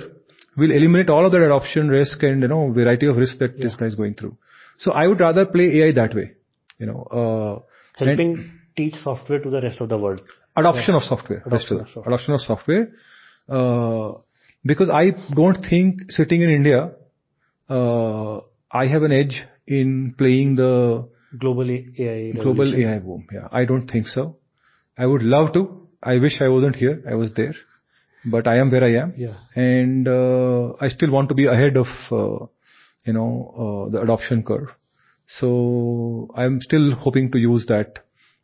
will 0.57 0.71
eliminate 0.71 1.09
all 1.09 1.25
of 1.25 1.31
that 1.31 1.41
adoption 1.41 1.89
risk 1.89 2.21
and, 2.23 2.41
you 2.41 2.47
know, 2.47 2.71
variety 2.71 3.07
of 3.07 3.17
risk 3.17 3.39
that 3.39 3.57
yeah. 3.57 3.63
this 3.63 3.75
guy 3.75 3.85
is 3.85 3.95
going 3.95 4.13
through. 4.15 4.37
So 4.77 4.91
I 4.91 5.07
would 5.07 5.19
rather 5.19 5.45
play 5.45 5.81
AI 5.81 5.91
that 5.93 6.13
way, 6.13 6.33
you 6.77 6.85
know, 6.85 7.03
uh, 7.03 7.70
helping 7.95 8.51
teach 8.75 8.95
software 9.03 9.39
to 9.39 9.49
the 9.49 9.61
rest 9.61 9.81
of 9.81 9.89
the 9.89 9.97
world. 9.97 10.21
Adoption 10.55 10.93
yeah. 10.93 10.97
of 10.97 11.03
software. 11.03 11.43
Adoption 11.45 11.79
of 11.79 11.87
software. 11.87 12.05
Adoption 12.07 12.33
of 12.33 12.41
software. 12.41 12.91
Uh, 13.49 14.19
because 14.65 14.89
I 14.89 15.11
don't 15.33 15.65
think 15.69 16.11
sitting 16.11 16.41
in 16.41 16.49
India, 16.49 16.91
uh, 17.69 18.39
I 18.71 18.87
have 18.87 19.03
an 19.03 19.11
edge 19.11 19.43
in 19.67 20.15
playing 20.17 20.55
the 20.55 21.07
global 21.37 21.69
AI 21.69 22.31
global 22.31 22.75
AI 22.75 22.99
boom. 22.99 23.27
Yeah, 23.31 23.47
I 23.51 23.65
don't 23.65 23.87
think 23.87 24.07
so. 24.07 24.37
I 24.97 25.05
would 25.05 25.23
love 25.23 25.53
to. 25.53 25.87
I 26.03 26.17
wish 26.17 26.41
I 26.41 26.49
wasn't 26.49 26.75
here. 26.75 27.01
I 27.09 27.15
was 27.15 27.31
there, 27.33 27.55
but 28.25 28.47
I 28.47 28.57
am 28.57 28.71
where 28.71 28.83
I 28.83 28.95
am. 28.95 29.13
Yeah. 29.17 29.35
And 29.55 30.07
uh, 30.07 30.73
I 30.79 30.89
still 30.89 31.11
want 31.11 31.29
to 31.29 31.35
be 31.35 31.45
ahead 31.45 31.77
of 31.77 31.87
uh, 32.11 32.45
you 33.05 33.13
know 33.13 33.87
uh, 33.87 33.91
the 33.91 34.01
adoption 34.01 34.43
curve. 34.43 34.69
So 35.39 36.29
I'm 36.35 36.59
still 36.61 36.95
hoping 36.95 37.31
to 37.31 37.37
use 37.37 37.65
that 37.67 37.99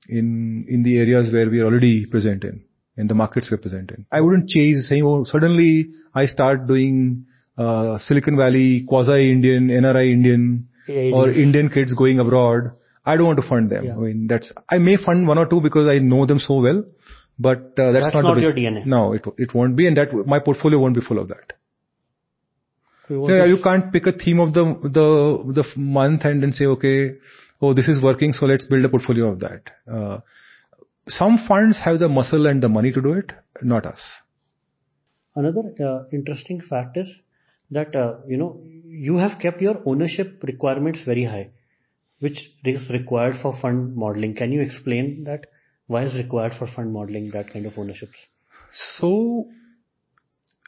in 0.07 0.65
in 0.69 0.83
the 0.83 0.97
areas 0.99 1.31
where 1.33 1.49
we 1.49 1.59
are 1.59 1.65
already 1.65 2.05
present 2.05 2.43
in 2.43 2.61
in 2.97 3.07
the 3.07 3.13
markets 3.13 3.49
we're 3.51 3.57
present 3.57 3.91
in. 3.91 4.05
I 4.11 4.21
wouldn't 4.21 4.49
chase 4.49 4.87
saying, 4.89 5.03
oh, 5.03 5.23
suddenly 5.23 5.89
I 6.15 6.25
start 6.25 6.67
doing 6.67 7.25
uh, 7.57 7.97
Silicon 7.99 8.37
Valley, 8.37 8.85
quasi-Indian, 8.87 9.67
NRI 9.69 10.11
Indian, 10.11 10.67
or 11.13 11.29
Indian 11.29 11.69
kids 11.69 11.93
going 11.93 12.19
abroad. 12.19 12.71
I 13.05 13.15
don't 13.15 13.27
want 13.27 13.39
to 13.39 13.47
fund 13.47 13.69
them. 13.69 13.85
Yeah. 13.85 13.93
I 13.95 13.97
mean, 13.97 14.27
that's, 14.27 14.51
I 14.69 14.79
may 14.79 14.97
fund 14.97 15.27
one 15.27 15.37
or 15.37 15.45
two 15.45 15.61
because 15.61 15.87
I 15.87 15.99
know 15.99 16.25
them 16.25 16.39
so 16.39 16.59
well, 16.61 16.83
but 17.39 17.73
uh, 17.79 17.91
that's, 17.91 18.05
That's 18.05 18.15
not, 18.15 18.23
not 18.23 18.35
the 18.35 18.41
your 18.41 18.53
DNA. 18.53 18.85
No, 18.85 19.13
it, 19.13 19.25
it 19.37 19.53
won't 19.53 19.75
be 19.75 19.87
and 19.87 19.95
that, 19.97 20.13
my 20.25 20.39
portfolio 20.39 20.79
won't 20.79 20.95
be 20.95 21.01
full 21.01 21.19
of 21.19 21.29
that. 21.29 21.53
Want 23.09 23.33
Yeah, 23.33 23.45
you 23.45 23.61
can't 23.61 23.91
pick 23.91 24.05
a 24.07 24.11
theme 24.11 24.39
of 24.39 24.53
the, 24.53 24.63
the, 24.83 25.61
the 25.61 25.79
month 25.79 26.25
and 26.25 26.43
then 26.43 26.51
say, 26.51 26.65
okay, 26.65 27.13
oh, 27.61 27.73
this 27.73 27.87
is 27.87 28.01
working, 28.01 28.33
so 28.33 28.45
let's 28.45 28.65
build 28.65 28.83
a 28.85 28.89
portfolio 28.89 29.31
of 29.31 29.39
that. 29.39 29.61
Uh, 29.91 30.19
some 31.07 31.39
funds 31.47 31.79
have 31.83 31.99
the 31.99 32.09
muscle 32.09 32.47
and 32.47 32.61
the 32.61 32.69
money 32.69 32.91
to 32.91 33.01
do 33.01 33.13
it, 33.13 33.31
not 33.61 33.85
us. 33.85 34.01
Another 35.35 35.73
uh, 35.83 36.03
interesting 36.11 36.61
fact 36.61 36.97
is 36.97 37.07
that 37.71 37.95
uh, 37.95 38.17
you 38.27 38.37
know 38.37 38.59
you 38.63 39.17
have 39.17 39.39
kept 39.39 39.61
your 39.61 39.81
ownership 39.85 40.41
requirements 40.43 40.99
very 41.05 41.23
high, 41.23 41.51
which 42.19 42.39
is 42.65 42.89
required 42.89 43.35
for 43.41 43.55
fund 43.61 43.95
modeling. 43.95 44.35
Can 44.35 44.51
you 44.51 44.61
explain 44.61 45.25
that? 45.25 45.45
Why 45.85 46.03
is 46.03 46.15
required 46.15 46.53
for 46.57 46.67
fund 46.67 46.91
modeling 46.91 47.29
that 47.31 47.53
kind 47.53 47.65
of 47.65 47.77
ownerships? 47.77 48.17
So, 48.71 49.45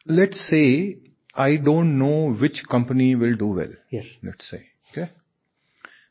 let's 0.06 0.40
say 0.50 0.98
I 1.36 1.56
don't 1.58 1.98
know 2.00 2.32
which 2.34 2.64
company 2.70 3.16
will 3.16 3.36
do 3.36 3.48
well, 3.48 3.74
Yes. 3.92 4.06
let's 4.24 4.50
say, 4.50 4.66
okay? 4.92 5.12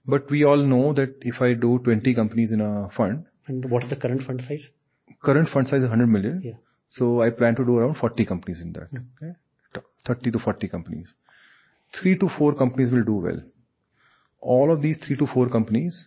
But 0.06 0.30
we 0.30 0.44
all 0.44 0.56
know 0.56 0.92
that 0.94 1.16
if 1.22 1.40
I 1.42 1.54
do 1.54 1.78
20 1.80 2.14
companies 2.14 2.52
in 2.52 2.60
a 2.60 2.88
fund, 2.96 3.26
And 3.46 3.68
what's 3.70 3.88
the 3.90 3.96
current 3.96 4.22
fund 4.22 4.42
size? 4.42 4.68
current 5.22 5.48
fund 5.48 5.66
size 5.68 5.78
is 5.82 5.88
100 5.90 6.06
million. 6.06 6.40
Yeah. 6.44 6.52
So 6.90 7.22
I 7.22 7.30
plan 7.30 7.56
to 7.56 7.64
do 7.64 7.76
around 7.78 7.96
40 7.96 8.24
companies 8.24 8.60
in 8.60 8.72
that. 8.72 8.88
Hmm. 8.90 8.98
Okay? 9.22 9.34
30 10.06 10.30
to 10.32 10.38
40 10.38 10.68
companies. 10.68 11.06
Three 12.00 12.16
to 12.18 12.28
four 12.28 12.54
companies 12.54 12.90
will 12.90 13.04
do 13.04 13.14
well. 13.14 13.42
All 14.40 14.72
of 14.72 14.80
these 14.82 14.96
three 14.98 15.16
to 15.16 15.26
four 15.26 15.48
companies 15.50 16.06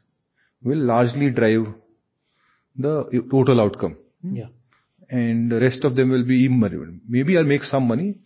will 0.64 0.80
largely 0.80 1.30
drive 1.30 1.68
the 2.76 3.24
total 3.30 3.60
outcome. 3.62 3.98
Yeah. 4.24 4.48
And 5.10 5.52
the 5.52 5.60
rest 5.60 5.84
of 5.84 5.96
them 5.96 6.10
will 6.10 6.24
be 6.26 6.46
immaterial. 6.46 6.94
Maybe 7.08 7.38
I'll 7.38 7.44
make 7.44 7.64
some 7.64 7.88
money, 7.88 8.18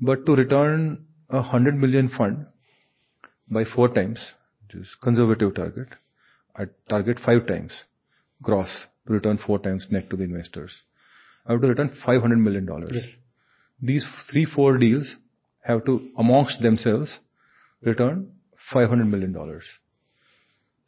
but 0.00 0.26
to 0.26 0.34
return 0.34 1.06
a 1.30 1.36
100 1.36 1.74
million 1.76 2.08
fund 2.08 2.46
by 3.50 3.64
four 3.64 3.88
times, 3.92 4.18
which 4.62 4.82
is 4.82 4.96
conservative 5.02 5.54
target, 5.54 5.88
I 6.56 6.64
target 6.88 7.18
five 7.24 7.46
times 7.46 7.72
gross 8.42 8.86
to 9.06 9.12
return 9.12 9.38
four 9.38 9.58
times 9.58 9.86
net 9.90 10.10
to 10.10 10.16
the 10.16 10.24
investors. 10.24 10.72
I 11.46 11.52
have 11.52 11.60
to 11.62 11.68
return 11.68 11.94
500 12.04 12.36
million 12.36 12.66
dollars. 12.66 12.92
Yes. 12.94 13.04
These 13.80 14.06
three, 14.30 14.46
four 14.46 14.78
deals 14.78 15.14
have 15.62 15.84
to, 15.84 16.00
amongst 16.18 16.60
themselves, 16.62 17.18
return 17.82 18.32
500 18.72 19.04
million 19.04 19.32
dollars. 19.32 19.64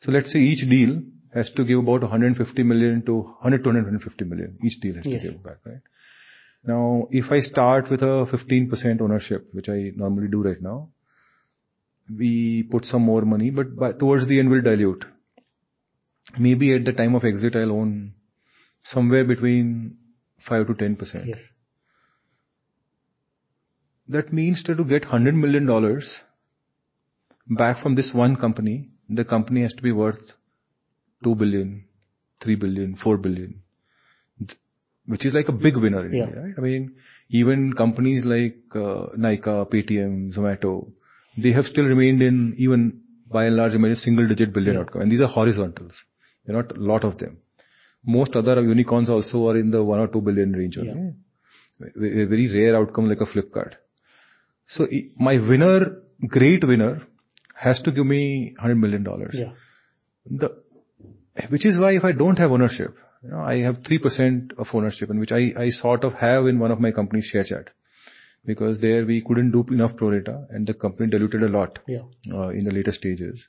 So 0.01 0.11
let's 0.13 0.33
say 0.33 0.39
each 0.39 0.69
deal 0.69 1.03
has 1.35 1.51
to 1.57 1.65
give 1.65 1.79
about 1.81 2.01
150 2.03 2.63
million 2.63 3.03
to 3.07 3.15
100 3.15 3.63
to 3.63 3.69
150 3.69 4.25
million. 4.25 4.59
Each 4.65 4.81
deal 4.81 4.95
has 4.95 5.07
Yes. 5.07 5.23
to 5.23 5.33
give 5.33 5.43
back, 5.43 5.59
right? 5.65 5.81
Now, 6.69 7.09
if 7.11 7.33
I 7.33 7.41
start 7.41 7.91
with 7.91 8.03
a 8.03 8.27
15% 8.31 9.01
ownership, 9.01 9.49
which 9.53 9.71
I 9.71 9.91
normally 9.97 10.29
do 10.29 10.43
right 10.43 10.61
now, 10.61 10.91
we 12.15 12.69
put 12.71 12.85
some 12.85 13.03
more 13.03 13.23
money, 13.23 13.51
but 13.51 13.75
by, 13.75 13.93
towards 13.93 14.29
the 14.29 14.39
end 14.39 14.51
we'll 14.51 14.61
dilute. 14.61 15.07
Maybe 16.39 16.75
at 16.75 16.85
the 16.85 16.93
time 16.93 17.15
of 17.15 17.25
exit 17.25 17.57
I'll 17.57 17.73
own 17.73 18.13
somewhere 18.85 19.25
between 19.25 19.97
5 20.47 20.67
to 20.67 20.75
10%. 20.75 21.27
Yes. 21.27 21.39
That 24.07 24.31
means 24.33 24.63
that 24.67 24.77
to 24.77 24.85
get 24.85 25.05
100 25.05 25.35
million 25.35 25.65
dollars 25.65 26.21
back 27.47 27.83
from 27.83 27.95
this 27.95 28.13
one 28.13 28.37
company, 28.37 28.91
the 29.09 29.25
company 29.25 29.63
has 29.63 29.73
to 29.73 29.83
be 29.83 29.93
worth 29.93 30.33
2 31.25 31.35
billion, 31.35 31.85
3 32.43 32.57
billion, 32.57 32.95
4 32.97 33.17
billion, 33.17 33.63
which 35.13 35.25
is 35.29 35.35
like 35.39 35.49
a 35.49 35.57
big 35.67 35.77
winner 35.85 36.05
in 36.07 36.13
Yeah. 36.19 36.25
India, 36.27 36.43
right? 36.43 36.55
I 36.59 36.61
mean, 36.69 36.83
even 37.41 37.73
companies 37.83 38.25
like 38.25 38.57
uh, 38.75 39.07
Nykaa, 39.27 39.57
Paytm, 39.73 40.15
Zomato, 40.37 40.73
they 41.45 41.53
have 41.59 41.65
still 41.73 41.87
remained 41.93 42.23
in 42.29 42.55
even 42.67 43.01
by 43.37 43.45
and 43.47 43.57
large, 43.57 43.75
I 43.75 43.79
mean, 43.79 43.95
single 43.97 44.29
digit 44.33 44.53
billion 44.53 44.75
Yeah. 44.75 44.81
outcome. 44.83 45.03
And 45.03 45.11
these 45.13 45.21
are 45.21 45.29
horizontals. 45.39 45.93
There 46.45 46.57
are 46.57 46.63
not 46.63 46.77
a 46.77 46.81
lot 46.93 47.05
of 47.05 47.19
them. 47.19 47.39
Most 48.19 48.37
other 48.37 48.57
unicorns 48.63 49.11
also 49.17 49.49
are 49.49 49.57
in 49.63 49.71
the 49.71 49.83
1 49.83 49.99
or 50.05 50.09
2 50.09 50.21
billion 50.21 50.53
range 50.53 50.79
only. 50.79 51.15
Yeah. 51.81 51.89
A 52.23 52.27
very 52.27 52.47
rare 52.53 52.77
outcome 52.77 53.09
like 53.09 53.21
a 53.21 53.27
Flipkart. 53.27 53.75
So 54.67 54.87
my 55.19 55.39
winner, 55.51 56.03
great 56.27 56.67
winner, 56.67 57.03
has 57.55 57.81
to 57.83 57.93
give 57.93 58.07
me 58.07 58.55
$100 58.63 58.79
million. 58.79 59.07
Yeah. 59.33 59.53
The, 60.43 60.49
which 61.51 61.65
is 61.67 61.79
why 61.79 61.93
if 61.97 62.05
I 62.05 62.13
don't 62.13 62.39
have 62.39 62.51
ownership, 62.51 62.97
you 63.23 63.31
know, 63.31 63.41
I 63.41 63.59
have 63.59 63.77
3% 63.79 64.59
of 64.59 64.69
ownership 64.73 65.11
and 65.11 65.19
which 65.21 65.33
I, 65.33 65.53
I 65.57 65.71
sort 65.71 66.05
of 66.05 66.15
have 66.15 66.47
in 66.47 66.59
one 66.59 66.71
of 66.71 66.81
my 66.81 66.93
companies 66.93 67.31
ShareChat. 67.35 67.67
Because 68.45 68.81
there 68.81 69.05
we 69.05 69.21
couldn't 69.21 69.51
do 69.51 69.65
enough 69.75 69.97
pro 69.97 70.11
rata 70.11 70.47
and 70.51 70.67
the 70.67 70.75
company 70.75 71.11
diluted 71.11 71.43
a 71.43 71.49
lot 71.49 71.79
Yeah. 71.87 72.03
uh, 72.33 72.49
in 72.49 72.65
the 72.65 72.71
later 72.71 72.93
stages. 72.93 73.47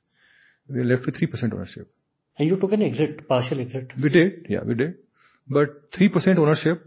We 0.68 0.80
are 0.80 0.84
left 0.86 1.06
with 1.06 1.16
3% 1.20 1.54
ownership. 1.54 1.90
And 2.38 2.50
you 2.50 2.58
took 2.58 2.72
an 2.74 2.82
exit, 2.82 3.28
partial 3.28 3.60
exit. 3.62 3.92
We 4.02 4.10
did, 4.10 4.48
yeah, 4.50 4.64
we 4.64 4.74
did. 4.74 4.96
But 5.48 5.92
3% 5.92 6.38
ownership 6.38 6.86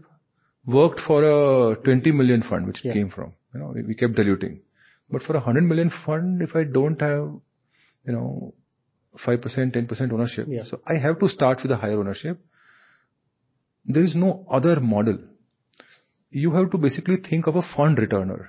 worked 0.65 0.99
for 0.99 1.71
a 1.71 1.75
20 1.75 2.11
million 2.11 2.41
fund, 2.41 2.67
which 2.67 2.83
it 2.85 2.93
came 2.93 3.09
from. 3.09 3.33
You 3.53 3.59
know, 3.59 3.71
we, 3.75 3.83
we 3.83 3.95
kept 3.95 4.13
diluting. 4.13 4.61
But 5.09 5.21
for 5.23 5.33
a 5.33 5.39
100 5.39 5.61
million 5.63 5.91
fund, 6.05 6.41
if 6.41 6.55
I 6.55 6.63
don't 6.63 6.99
have, 7.01 7.29
you 8.05 8.13
know, 8.13 8.53
5%, 9.25 9.43
10% 9.43 10.11
ownership, 10.11 10.47
Yeah. 10.49 10.63
so 10.65 10.81
I 10.87 10.97
have 10.97 11.19
to 11.19 11.29
start 11.29 11.61
with 11.61 11.71
a 11.71 11.77
higher 11.77 11.99
ownership. 11.99 12.39
There 13.85 14.03
is 14.03 14.15
no 14.15 14.45
other 14.49 14.79
model. 14.79 15.19
You 16.31 16.51
have 16.53 16.71
to 16.71 16.77
basically 16.77 17.17
think 17.17 17.47
of 17.47 17.55
a 17.55 17.61
fund 17.75 17.97
returner. 17.97 18.47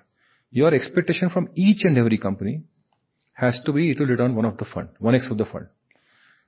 Your 0.50 0.72
expectation 0.72 1.28
from 1.30 1.48
each 1.54 1.84
and 1.84 1.98
every 1.98 2.18
company 2.18 2.62
has 3.32 3.60
to 3.66 3.72
be 3.72 3.90
it 3.90 3.98
will 3.98 4.06
return 4.06 4.34
one 4.36 4.44
of 4.44 4.56
the 4.58 4.64
fund, 4.64 4.88
one 4.98 5.14
X 5.14 5.28
of 5.30 5.38
the 5.38 5.44
fund. 5.44 5.66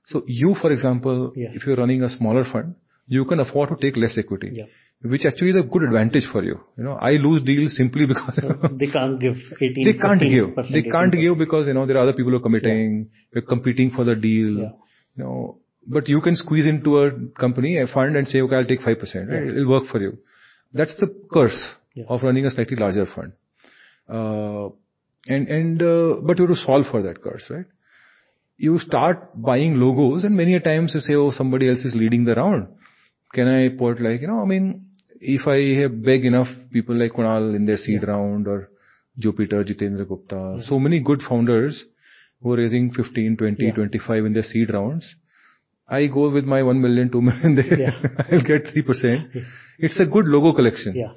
So 0.04 0.22
you, 0.26 0.54
for 0.54 0.70
example, 0.72 1.32
Yeah. 1.36 1.48
if 1.52 1.66
you're 1.66 1.76
running 1.76 2.02
a 2.04 2.10
smaller 2.10 2.44
fund, 2.44 2.76
you 3.08 3.24
can 3.24 3.40
afford 3.40 3.70
to 3.70 3.76
take 3.84 3.96
less 3.96 4.16
equity, 4.16 4.50
Yeah. 4.52 4.66
which 5.02 5.24
actually 5.26 5.50
is 5.50 5.56
a 5.56 5.62
good 5.64 5.82
advantage 5.82 6.26
for 6.30 6.44
you. 6.44 6.60
You 6.78 6.84
know, 6.84 6.92
I 6.92 7.12
lose 7.16 7.42
deals 7.42 7.76
simply 7.76 8.06
because 8.06 8.38
They 8.78 8.86
can't 8.86 9.18
give 9.20 9.36
18 9.60 9.84
they 9.84 9.94
can't 9.94 10.20
give. 10.20 10.54
They 10.70 10.82
can't 10.82 11.12
18%. 11.12 11.20
give 11.20 11.38
because, 11.38 11.66
you 11.66 11.74
know, 11.74 11.86
there 11.86 11.96
are 11.98 12.04
other 12.06 12.12
people 12.12 12.30
who 12.30 12.36
are 12.38 12.46
committing, 12.48 13.10
you're 13.34 13.42
competing 13.54 13.90
for 13.90 14.04
the 14.04 14.14
deal, 14.14 14.58
Yeah. 14.60 14.72
you 15.16 15.24
know, 15.24 15.58
but 15.86 16.08
you 16.08 16.20
can 16.20 16.36
squeeze 16.36 16.66
into 16.66 16.98
a 17.00 17.10
company, 17.38 17.78
a 17.78 17.86
fund 17.86 18.16
and 18.16 18.26
say, 18.28 18.40
okay, 18.40 18.56
I'll 18.56 18.64
take 18.64 18.80
5%, 18.80 19.00
right? 19.00 19.44
Yeah. 19.44 19.50
It'll 19.52 19.68
work 19.68 19.86
for 19.86 20.00
you. 20.00 20.18
That's 20.72 20.96
the 20.96 21.08
curse 21.32 21.60
Yeah. 21.94 22.04
of 22.08 22.22
running 22.22 22.46
a 22.46 22.50
slightly 22.50 22.76
larger 22.76 23.06
fund. 23.06 23.32
Uh, 24.08 24.70
and, 25.28 25.48
and, 25.48 25.82
uh, 25.82 26.20
but 26.22 26.38
you 26.38 26.46
have 26.46 26.56
to 26.56 26.62
solve 26.64 26.86
for 26.90 27.02
that 27.02 27.22
curse, 27.22 27.44
right? 27.50 27.66
You 28.56 28.78
start 28.78 29.40
buying 29.40 29.76
logos 29.76 30.24
and 30.24 30.36
many 30.36 30.54
a 30.54 30.60
times 30.60 30.92
you 30.94 31.00
say, 31.00 31.14
oh, 31.14 31.30
somebody 31.30 31.68
else 31.68 31.80
is 31.84 31.94
leading 31.94 32.24
the 32.24 32.34
round. 32.34 32.68
Can 33.32 33.48
I 33.48 33.68
put 33.76 34.00
like, 34.00 34.20
you 34.22 34.28
know, 34.28 34.40
I 34.40 34.44
mean, 34.46 34.86
if 35.20 35.46
I 35.46 35.80
have 35.82 36.02
beg 36.02 36.24
enough 36.24 36.48
people 36.72 36.96
like 36.96 37.12
Kunal 37.12 37.54
in 37.54 37.64
their 37.64 37.76
seed 37.76 38.06
round 38.06 38.46
or 38.46 38.70
Jupiter, 39.18 39.64
Jitendra 39.64 40.06
Gupta, 40.06 40.62
so 40.66 40.78
many 40.78 41.00
good 41.00 41.22
founders 41.22 41.84
who 42.42 42.52
are 42.52 42.56
raising 42.56 42.92
15, 42.92 43.36
20, 43.36 43.64
Yeah. 43.66 43.72
25 43.72 44.24
in 44.26 44.32
their 44.32 44.42
seed 44.42 44.72
rounds. 44.72 45.14
I 45.88 46.06
go 46.06 46.30
with 46.30 46.44
my 46.44 46.62
1 46.62 46.80
million, 46.80 47.10
2 47.10 47.20
million 47.20 47.54
there. 47.54 47.78
Yeah. 47.78 47.90
I'll 48.32 48.42
get 48.42 48.64
3%. 48.64 49.44
It's 49.78 50.00
a 50.00 50.06
good 50.06 50.26
logo 50.26 50.52
collection. 50.52 50.94
Yeah. 50.96 51.12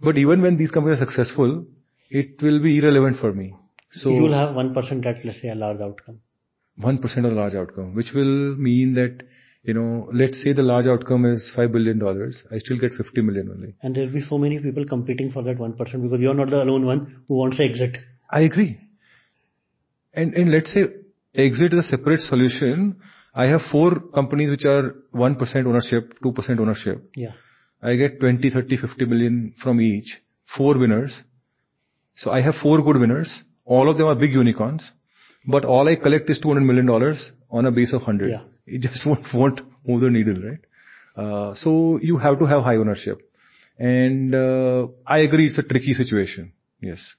But 0.00 0.18
even 0.18 0.42
when 0.42 0.56
these 0.56 0.70
companies 0.70 1.00
are 1.00 1.06
successful, 1.06 1.64
it 2.10 2.42
will 2.42 2.60
be 2.62 2.78
irrelevant 2.78 3.18
for 3.18 3.32
me. 3.32 3.54
So 3.92 4.10
you 4.10 4.22
will 4.22 4.34
have 4.34 4.50
1% 4.50 5.06
at, 5.06 5.24
let's 5.24 5.40
say, 5.40 5.48
a 5.48 5.54
large 5.54 5.80
outcome. 5.80 6.20
1% 6.80 7.18
of 7.18 7.32
a 7.32 7.34
large 7.34 7.54
outcome, 7.54 7.94
which 7.94 8.12
will 8.14 8.56
mean 8.56 8.94
that, 8.94 9.22
you 9.62 9.74
know, 9.74 10.08
let's 10.12 10.42
say 10.42 10.52
the 10.52 10.62
large 10.62 10.86
outcome 10.86 11.26
is 11.26 11.50
$5 11.54 11.70
billion, 11.72 12.02
I 12.50 12.58
still 12.58 12.78
get 12.78 12.92
50 12.92 13.20
million 13.20 13.50
only. 13.50 13.74
And 13.82 13.94
there'll 13.94 14.12
be 14.12 14.22
so 14.22 14.38
many 14.38 14.58
people 14.58 14.86
competing 14.86 15.30
for 15.30 15.42
that 15.42 15.58
1% 15.58 15.76
because 15.76 16.20
you're 16.20 16.34
not 16.34 16.50
the 16.50 16.62
alone 16.62 16.86
one 16.86 17.24
who 17.28 17.34
wants 17.34 17.58
to 17.58 17.64
exit. 17.64 17.98
I 18.30 18.40
agree. 18.40 18.78
And, 20.14 20.34
and 20.34 20.50
let's 20.50 20.72
say 20.72 20.84
exit 21.34 21.74
is 21.74 21.86
a 21.86 21.88
separate 21.88 22.20
solution. 22.20 23.00
I 23.34 23.46
have 23.46 23.62
four 23.70 23.98
companies 24.14 24.50
which 24.50 24.64
are 24.64 24.94
1% 25.14 25.66
ownership, 25.66 26.14
2% 26.22 26.60
ownership. 26.60 27.10
Yeah. 27.16 27.32
I 27.82 27.96
get 27.96 28.20
20, 28.20 28.50
30, 28.50 28.76
50 28.76 29.06
million 29.06 29.54
from 29.62 29.80
each. 29.80 30.20
Four 30.56 30.78
winners. 30.78 31.22
So 32.14 32.30
I 32.30 32.42
have 32.42 32.54
four 32.62 32.82
good 32.82 32.98
winners. 32.98 33.32
All 33.64 33.88
of 33.88 33.96
them 33.96 34.06
are 34.06 34.14
big 34.14 34.32
unicorns. 34.32 34.92
But 35.46 35.64
all 35.64 35.88
I 35.88 35.96
collect 35.96 36.28
is 36.28 36.40
$200 36.40 36.64
million 36.64 36.88
on 37.50 37.66
a 37.66 37.72
base 37.72 37.92
of 37.92 38.02
100. 38.02 38.30
Yeah. 38.30 38.42
It 38.66 38.82
just 38.82 39.06
won't, 39.06 39.26
won't 39.32 39.60
move 39.86 40.02
the 40.02 40.10
needle, 40.10 40.36
right? 40.42 40.60
Uh, 41.16 41.54
so 41.54 41.98
you 42.02 42.18
have 42.18 42.38
to 42.38 42.44
have 42.44 42.62
high 42.62 42.76
ownership. 42.76 43.18
And, 43.78 44.34
uh, 44.34 44.88
I 45.06 45.20
agree 45.20 45.46
it's 45.46 45.58
a 45.58 45.62
tricky 45.62 45.94
situation. 45.94 46.52
Yes. 46.80 47.14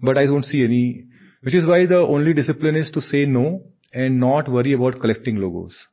But 0.00 0.16
I 0.16 0.24
don't 0.24 0.44
see 0.44 0.64
any, 0.64 1.04
which 1.42 1.54
is 1.54 1.66
why 1.66 1.84
the 1.86 1.98
only 1.98 2.32
discipline 2.32 2.76
is 2.76 2.90
to 2.92 3.02
say 3.02 3.26
no 3.26 3.62
and 3.92 4.20
not 4.20 4.48
worry 4.48 4.72
about 4.72 5.00
collecting 5.00 5.36
logos. 5.36 5.86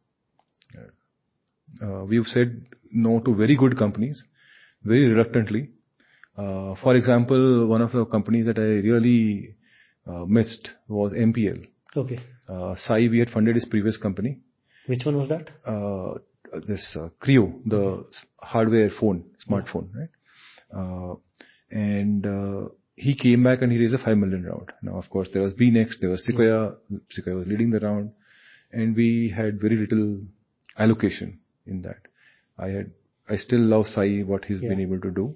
Uh, 1.82 2.06
we've 2.06 2.26
said 2.26 2.66
no 2.92 3.20
to 3.20 3.36
very 3.36 3.56
good 3.56 3.78
companies, 3.78 4.24
very 4.84 5.08
reluctantly. 5.08 5.70
Uh, 6.38 6.76
for 6.76 6.96
example, 6.96 7.68
one 7.68 7.82
of 7.82 7.92
the 7.92 8.06
companies 8.06 8.46
that 8.46 8.58
I 8.58 8.86
really 8.88 9.56
uh, 10.08 10.26
missed 10.26 10.70
was 10.88 11.14
MPL. 11.14 11.68
Okay. 11.96 12.20
Uh, 12.48 12.76
Sai, 12.78 13.08
we 13.10 13.20
had 13.20 13.30
funded 13.30 13.56
his 13.56 13.66
previous 13.66 13.98
company. 13.98 14.40
Which 14.86 15.06
one 15.06 15.18
was 15.18 15.30
that? 15.30 15.50
Uh, 15.66 16.20
this 16.68 16.96
uh, 16.96 17.10
Kryo, 17.22 17.60
the 17.66 18.06
hardware 18.38 18.90
phone, 18.90 19.26
smartphone, 19.48 19.90
right? 19.94 20.10
Uh, 20.74 21.16
and 21.70 22.26
uh, 22.26 22.70
he 22.98 23.16
came 23.16 23.44
back 23.44 23.62
and 23.62 23.72
he 23.72 23.78
raised 23.78 23.94
a 23.94 24.00
5 24.00 24.18
million 24.18 24.44
round. 24.44 24.72
Now, 24.82 24.98
of 24.98 25.10
course, 25.10 25.30
there 25.32 25.44
was 25.44 25.54
Beenext, 25.54 26.00
there 26.02 26.10
was 26.10 26.26
Sequoia, 26.26 26.74
Sequoia 27.12 27.36
was 27.36 27.48
leading 27.48 27.70
the 27.70 27.80
round, 27.80 28.12
and 28.72 28.96
we 28.96 29.30
had 29.30 29.62
very 29.62 29.78
little 29.78 30.22
allocation 30.78 31.40
in 31.68 31.84
that. 31.84 32.00
I 32.58 32.70
had, 32.70 32.92
I 33.30 33.38
still 33.38 33.60
love 33.60 33.86
Sai, 33.88 34.22
what 34.22 34.46
he's 34.46 34.60
been 34.60 34.82
able 34.82 35.00
to 35.02 35.12
do, 35.12 35.36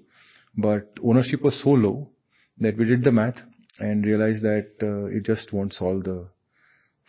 but 0.58 0.90
ownership 1.04 1.44
was 1.44 1.62
so 1.62 1.70
low 1.70 2.10
that 2.58 2.78
we 2.78 2.86
did 2.86 3.04
the 3.04 3.12
math 3.12 3.38
and 3.80 4.06
realized 4.06 4.42
that 4.42 4.72
uh, 4.82 5.06
it 5.06 5.24
just 5.24 5.54
won't 5.54 5.74
solve 5.74 6.04
the 6.04 6.28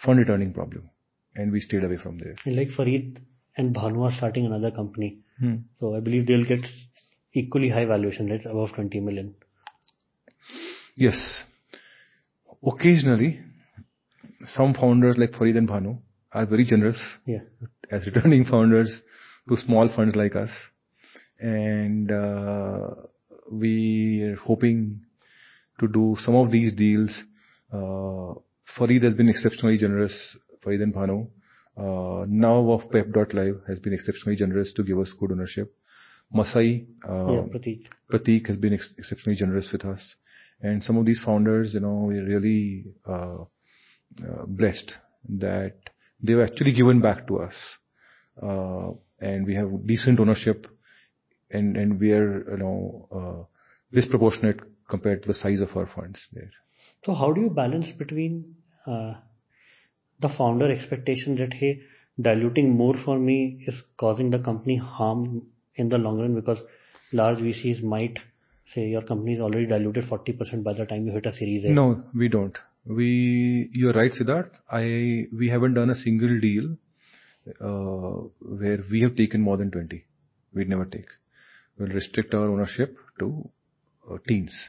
fund 0.05 0.19
returning 0.19 0.53
problem. 0.53 0.91
And 1.35 1.51
we 1.51 1.61
stayed 1.61 1.83
away 1.83 1.97
from 1.97 2.19
there. 2.19 2.35
And 2.45 2.57
like 2.57 2.69
Farid 2.77 3.21
and 3.57 3.75
Bhanu 3.75 4.05
are 4.05 4.15
starting 4.15 4.45
another 4.45 4.71
company. 4.71 5.21
Hmm. 5.39 5.57
So 5.81 5.97
I 5.97 6.01
believe 6.01 6.27
they'll 6.27 6.45
get 6.45 6.67
equally 7.33 7.71
high 7.71 7.87
valuation, 7.87 8.27
that's 8.27 8.45
above 8.45 8.75
20 8.75 9.01
million. 9.01 9.35
Yes. 10.97 11.43
Occasionally, 12.65 13.41
some 14.55 14.75
founders 14.75 15.17
like 15.19 15.33
Farid 15.35 15.57
and 15.57 15.69
Bhanu 15.69 15.99
are 16.33 16.47
very 16.47 16.65
generous 16.65 17.01
Yeah. 17.27 17.41
as 17.91 18.07
returning 18.07 18.45
founders 18.51 19.03
to 19.49 19.57
small 19.57 19.89
funds 19.95 20.15
like 20.17 20.37
us. 20.37 20.51
And 21.41 22.11
uh, 22.11 22.91
we 23.51 24.23
are 24.23 24.37
hoping 24.37 25.01
to 25.81 25.89
do 25.89 26.17
some 26.21 26.37
of 26.37 26.53
these 26.53 26.73
deals. 26.75 27.11
Uh, 27.73 28.35
Farid 28.77 29.03
has 29.03 29.15
been 29.15 29.29
exceptionally 29.29 29.77
generous, 29.79 30.37
Farid 30.63 30.81
and 30.81 30.95
Bhanu. 30.95 31.29
Uh, 31.77 32.27
now 32.29 32.71
of 32.71 32.91
Pep.live 32.91 33.63
has 33.67 33.81
been 33.81 33.93
exceptionally 33.95 34.37
generous 34.37 34.73
to 34.75 34.83
give 34.85 34.99
us 34.99 35.13
good 35.19 35.33
ownership. 35.33 35.75
Masai, 36.33 36.87
uh, 37.09 37.33
yeah, 37.33 37.41
Prateek. 37.53 37.87
Pratik 38.11 38.47
has 38.47 38.57
been 38.57 38.75
ex- 38.75 38.95
exceptionally 38.97 39.37
generous 39.37 39.69
with 39.73 39.85
us. 39.85 40.15
And 40.63 40.83
some 40.83 40.97
of 40.97 41.05
these 41.05 41.21
founders, 41.25 41.75
you 41.75 41.81
know, 41.81 42.05
we're 42.09 42.25
really 42.25 42.85
uh, 43.07 43.43
uh, 43.43 44.47
blessed 44.47 44.93
that 45.29 45.75
they've 46.23 46.39
actually 46.39 46.73
given 46.73 47.01
back 47.01 47.27
to 47.27 47.41
us. 47.41 47.55
Uh, 48.41 48.93
and 49.21 49.47
we 49.47 49.55
have 49.55 49.87
decent 49.87 50.21
ownership 50.21 50.67
and, 51.51 51.77
and 51.77 52.01
we 52.01 52.13
are, 52.13 52.51
you 52.53 52.57
know, 52.57 53.09
uh, 53.13 53.45
disproportionate 53.95 54.61
compared 54.89 55.23
to 55.23 55.29
the 55.29 55.35
size 55.35 55.61
of 55.61 55.77
our 55.77 55.87
funds 55.87 56.27
there. 56.33 56.51
So 57.05 57.15
how 57.15 57.33
do 57.33 57.41
you 57.41 57.51
balance 57.51 57.91
between 57.99 58.55
uh, 58.87 59.15
the 60.21 60.29
founder 60.29 60.71
expectation 60.71 61.37
that 61.37 61.53
hey, 61.53 61.81
diluting 62.21 62.77
more 62.77 62.95
for 63.05 63.19
me 63.19 63.65
is 63.67 63.83
causing 63.97 64.31
the 64.31 64.39
company 64.39 64.77
harm 64.77 65.47
in 65.75 65.89
the 65.89 65.99
long 65.99 66.21
run 66.21 66.35
because 66.35 66.59
large 67.13 67.39
VCs 67.39 67.83
might 67.83 68.19
say 68.75 68.89
your 68.89 69.03
company 69.03 69.35
is 69.35 69.41
already 69.41 69.67
diluted 69.67 70.05
40% 70.05 70.63
by 70.63 70.73
the 70.73 70.87
time 70.87 71.07
you 71.07 71.13
hit 71.13 71.27
a 71.27 71.33
series 71.33 71.65
A. 71.65 71.69
No, 71.69 72.03
we 72.15 72.29
don't. 72.29 72.57
We, 72.85 73.71
you're 73.73 73.93
right, 73.93 74.11
Siddharth. 74.11 74.51
I, 74.71 75.29
we 75.37 75.49
haven't 75.49 75.75
done 75.75 75.91
a 75.91 75.95
single 75.95 76.41
deal, 76.41 76.77
uh, 77.61 78.29
where 78.41 78.81
we 78.91 79.03
have 79.03 79.17
taken 79.17 79.41
more 79.41 79.57
than 79.57 79.71
20. 79.71 80.05
We'd 80.55 80.69
never 80.69 80.85
take. 80.85 81.07
We'll 81.79 81.89
restrict 81.89 82.35
our 82.35 82.49
ownership 82.49 82.97
to 83.21 83.49
uh, 84.11 84.19
teens. 84.27 84.69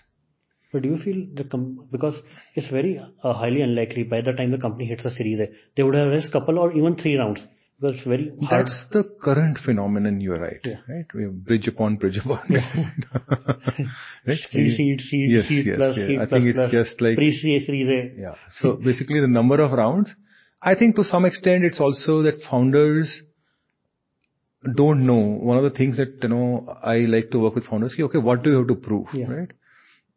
But 0.71 0.83
do 0.83 0.89
you 0.89 0.97
feel 0.97 1.27
the 1.35 1.43
com- 1.43 1.87
because 1.91 2.15
it's 2.55 2.69
very 2.69 2.99
uh, 3.23 3.33
highly 3.33 3.61
unlikely 3.61 4.03
by 4.03 4.21
the 4.21 4.33
time 4.33 4.51
the 4.51 4.57
company 4.57 4.85
hits 4.85 5.05
a 5.05 5.11
series 5.11 5.39
A, 5.39 5.47
they 5.75 5.83
would 5.83 5.95
have 5.95 6.07
raised 6.07 6.31
couple 6.31 6.57
or 6.57 6.71
even 6.73 6.95
three 6.95 7.15
rounds 7.15 7.45
it's 7.89 8.03
very 8.03 8.31
hard. 8.43 8.65
That's 8.67 8.85
the 8.91 9.03
current 9.21 9.57
phenomenon, 9.63 10.21
you're 10.21 10.39
right. 10.39 10.59
Yeah. 10.63 10.81
Right? 10.87 11.05
We 11.13 11.23
have 11.23 11.45
bridge 11.45 11.67
upon 11.67 11.95
bridge 11.97 12.17
upon. 12.23 12.39
right? 14.27 14.37
Three 14.51 14.75
seed, 14.75 15.01
seed, 15.01 15.31
Yes, 15.31 15.47
seed 15.47 15.65
yes, 15.67 15.75
plus, 15.77 15.97
yes. 15.97 16.07
seed 16.07 16.19
I 16.21 16.25
plus 16.25 16.29
think 16.41 16.49
it's 16.49 16.57
plus, 16.59 16.71
just 16.71 17.01
like- 17.01 17.15
pre-series 17.15 17.87
A. 17.89 18.21
Yeah. 18.21 18.35
So 18.49 18.73
basically 18.73 19.19
the 19.19 19.27
number 19.27 19.61
of 19.61 19.71
rounds, 19.71 20.13
I 20.61 20.75
think 20.75 20.95
to 20.95 21.03
some 21.03 21.25
extent 21.25 21.63
it's 21.65 21.79
also 21.81 22.21
that 22.23 22.41
founders 22.49 23.21
don't 24.75 25.05
know. 25.05 25.19
One 25.19 25.57
of 25.57 25.63
the 25.63 25.71
things 25.71 25.97
that, 25.97 26.19
you 26.23 26.29
know, 26.29 26.77
I 26.81 26.99
like 26.99 27.31
to 27.31 27.39
work 27.39 27.55
with 27.55 27.65
founders, 27.65 27.95
okay, 27.99 28.17
what 28.17 28.43
do 28.43 28.51
you 28.51 28.57
have 28.57 28.67
to 28.67 28.75
prove, 28.75 29.07
Yeah. 29.13 29.27
right? 29.29 29.51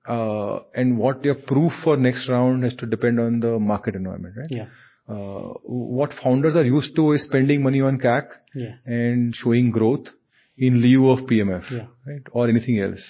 Uh, 0.08 0.60
and 0.72 0.98
what 0.98 1.24
your 1.24 1.34
proof 1.34 1.72
for 1.82 1.96
next 1.96 2.28
round 2.28 2.62
has 2.62 2.76
to 2.76 2.86
depend 2.86 3.18
on 3.18 3.40
the 3.40 3.58
market 3.58 3.96
environment, 3.96 4.36
right? 4.38 4.46
Yeah, 4.50 4.66
what 5.14 6.12
founders 6.22 6.56
are 6.56 6.64
used 6.64 6.94
to 6.96 7.12
is 7.12 7.22
spending 7.22 7.62
money 7.62 7.80
on 7.80 7.98
CAC 7.98 8.28
yeah, 8.54 8.74
and 8.84 9.34
showing 9.34 9.70
growth 9.70 10.08
in 10.58 10.76
lieu 10.80 11.10
of 11.10 11.20
PMF, 11.26 11.70
Yeah. 11.70 11.86
right? 12.06 12.22
Or 12.32 12.48
anything 12.48 12.80
else. 12.80 13.02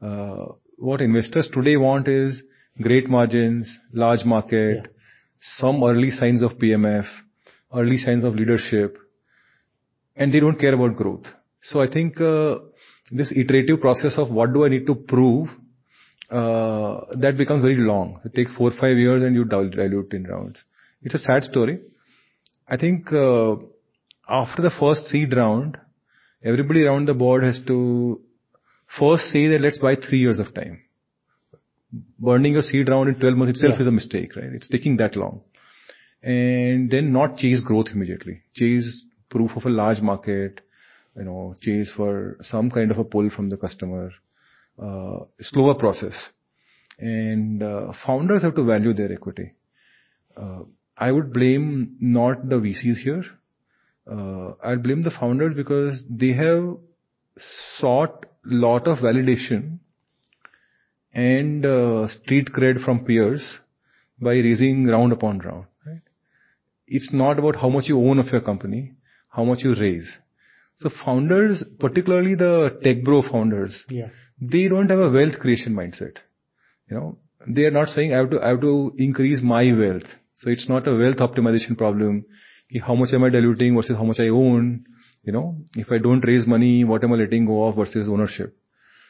Uh, 0.00 0.46
what 0.76 1.00
investors 1.00 1.48
today 1.52 1.76
want 1.76 2.08
is 2.08 2.42
great 2.82 3.08
margins, 3.08 3.68
large 3.92 4.24
market, 4.24 4.76
Yeah. 4.76 4.86
some 5.60 5.82
early 5.82 6.10
signs 6.10 6.42
of 6.42 6.58
PMF, 6.58 7.06
early 7.74 7.98
signs 7.98 8.24
of 8.24 8.34
leadership, 8.34 8.96
and 10.16 10.32
they 10.32 10.40
don't 10.40 10.58
care 10.58 10.74
about 10.74 10.96
growth. 10.96 11.26
So 11.62 11.80
I 11.80 11.86
think 11.88 12.20
uh, 12.20 12.58
this 13.10 13.32
iterative 13.32 13.80
process 13.80 14.16
of 14.18 14.30
what 14.30 14.52
do 14.52 14.64
I 14.64 14.68
need 14.68 14.86
to 14.86 14.94
prove, 14.94 15.48
uh, 16.30 17.00
that 17.16 17.36
becomes 17.36 17.62
very 17.62 17.76
long. 17.76 18.20
It 18.24 18.34
takes 18.34 18.52
four 18.54 18.68
or 18.70 18.76
five 18.78 18.96
years 18.96 19.22
and 19.22 19.34
you 19.34 19.44
dil- 19.44 19.70
dilute 19.70 20.12
in 20.12 20.24
rounds. 20.24 20.62
It's 21.04 21.14
a 21.14 21.18
sad 21.18 21.44
story. 21.44 21.78
I 22.66 22.76
think 22.78 23.12
uh, 23.12 23.56
after 24.28 24.62
the 24.62 24.70
first 24.80 25.06
seed 25.08 25.34
round, 25.36 25.78
everybody 26.42 26.84
around 26.84 27.06
the 27.06 27.14
board 27.14 27.44
has 27.44 27.60
to 27.66 28.20
first 28.98 29.24
say 29.30 29.48
that 29.48 29.60
let's 29.60 29.78
buy 29.78 29.96
three 29.96 30.18
years 30.18 30.38
of 30.38 30.54
time. 30.54 30.80
Burning 32.18 32.56
a 32.56 32.62
seed 32.62 32.88
round 32.88 33.10
in 33.10 33.20
12 33.20 33.36
months 33.36 33.58
itself 33.58 33.74
Yeah. 33.76 33.82
is 33.82 33.86
a 33.86 33.90
mistake, 33.92 34.34
right? 34.34 34.52
It's 34.52 34.68
taking 34.68 34.96
that 34.96 35.14
long. 35.14 35.42
And 36.22 36.90
then 36.90 37.12
not 37.12 37.36
chase 37.36 37.60
growth 37.60 37.88
immediately. 37.92 38.40
Chase 38.54 39.04
proof 39.28 39.50
of 39.56 39.66
a 39.66 39.70
large 39.70 40.00
market, 40.00 40.62
you 41.16 41.24
know, 41.24 41.54
chase 41.60 41.92
for 41.94 42.38
some 42.40 42.70
kind 42.70 42.90
of 42.90 42.98
a 42.98 43.04
pull 43.04 43.28
from 43.28 43.50
the 43.50 43.58
customer. 43.58 44.10
Uh, 44.82 45.20
slower 45.40 45.74
process. 45.74 46.14
And 46.98 47.62
uh, 47.62 47.92
founders 48.06 48.42
have 48.42 48.54
to 48.54 48.64
value 48.64 48.94
their 48.94 49.12
equity. 49.12 49.52
Uh, 50.36 50.62
I 50.96 51.10
would 51.10 51.32
blame 51.32 51.96
not 52.00 52.48
the 52.48 52.56
VCs 52.56 52.98
here. 52.98 53.24
Uh, 54.10 54.52
I'd 54.62 54.82
blame 54.82 55.02
the 55.02 55.10
founders 55.10 55.54
because 55.54 56.04
they 56.08 56.32
have 56.32 56.76
sought 57.78 58.26
lot 58.44 58.86
of 58.86 58.98
validation 58.98 59.78
and 61.12 61.64
uh, 61.64 62.08
street 62.08 62.48
cred 62.52 62.84
from 62.84 63.04
peers 63.04 63.60
by 64.20 64.34
raising 64.34 64.86
round 64.86 65.12
upon 65.12 65.38
round. 65.38 65.66
Right? 65.86 66.02
It's 66.86 67.12
not 67.12 67.38
about 67.38 67.56
how 67.56 67.68
much 67.68 67.86
you 67.88 67.98
own 67.98 68.18
of 68.18 68.26
your 68.26 68.40
company, 68.40 68.92
how 69.28 69.44
much 69.44 69.62
you 69.62 69.74
raise. 69.74 70.18
So 70.76 70.90
founders, 71.04 71.64
particularly 71.78 72.34
the 72.34 72.78
tech 72.82 73.04
bro 73.04 73.22
founders, 73.22 73.84
yeah, 73.88 74.08
they 74.40 74.68
don't 74.68 74.90
have 74.90 74.98
a 74.98 75.10
wealth 75.10 75.38
creation 75.40 75.72
mindset. 75.72 76.16
You 76.90 76.96
know, 76.96 77.18
they 77.46 77.62
are 77.64 77.70
not 77.70 77.88
saying 77.88 78.12
I 78.12 78.18
have 78.18 78.30
to, 78.30 78.42
I 78.42 78.48
have 78.48 78.60
to 78.60 78.92
increase 78.98 79.40
my 79.40 79.72
wealth. 79.72 80.08
So 80.36 80.50
it's 80.50 80.68
not 80.68 80.86
a 80.88 80.96
wealth 80.96 81.18
optimization 81.18 81.76
problem. 81.76 82.24
How 82.86 82.94
much 82.94 83.12
am 83.12 83.24
I 83.24 83.30
diluting 83.30 83.74
versus 83.76 83.96
how 83.96 84.04
much 84.04 84.20
I 84.20 84.28
own? 84.28 84.84
You 85.22 85.32
know, 85.32 85.56
if 85.74 85.90
I 85.90 85.98
don't 85.98 86.20
raise 86.20 86.46
money, 86.46 86.84
what 86.84 87.02
am 87.04 87.12
I 87.12 87.16
letting 87.16 87.46
go 87.46 87.64
of 87.64 87.76
versus 87.76 88.08
ownership? 88.08 88.54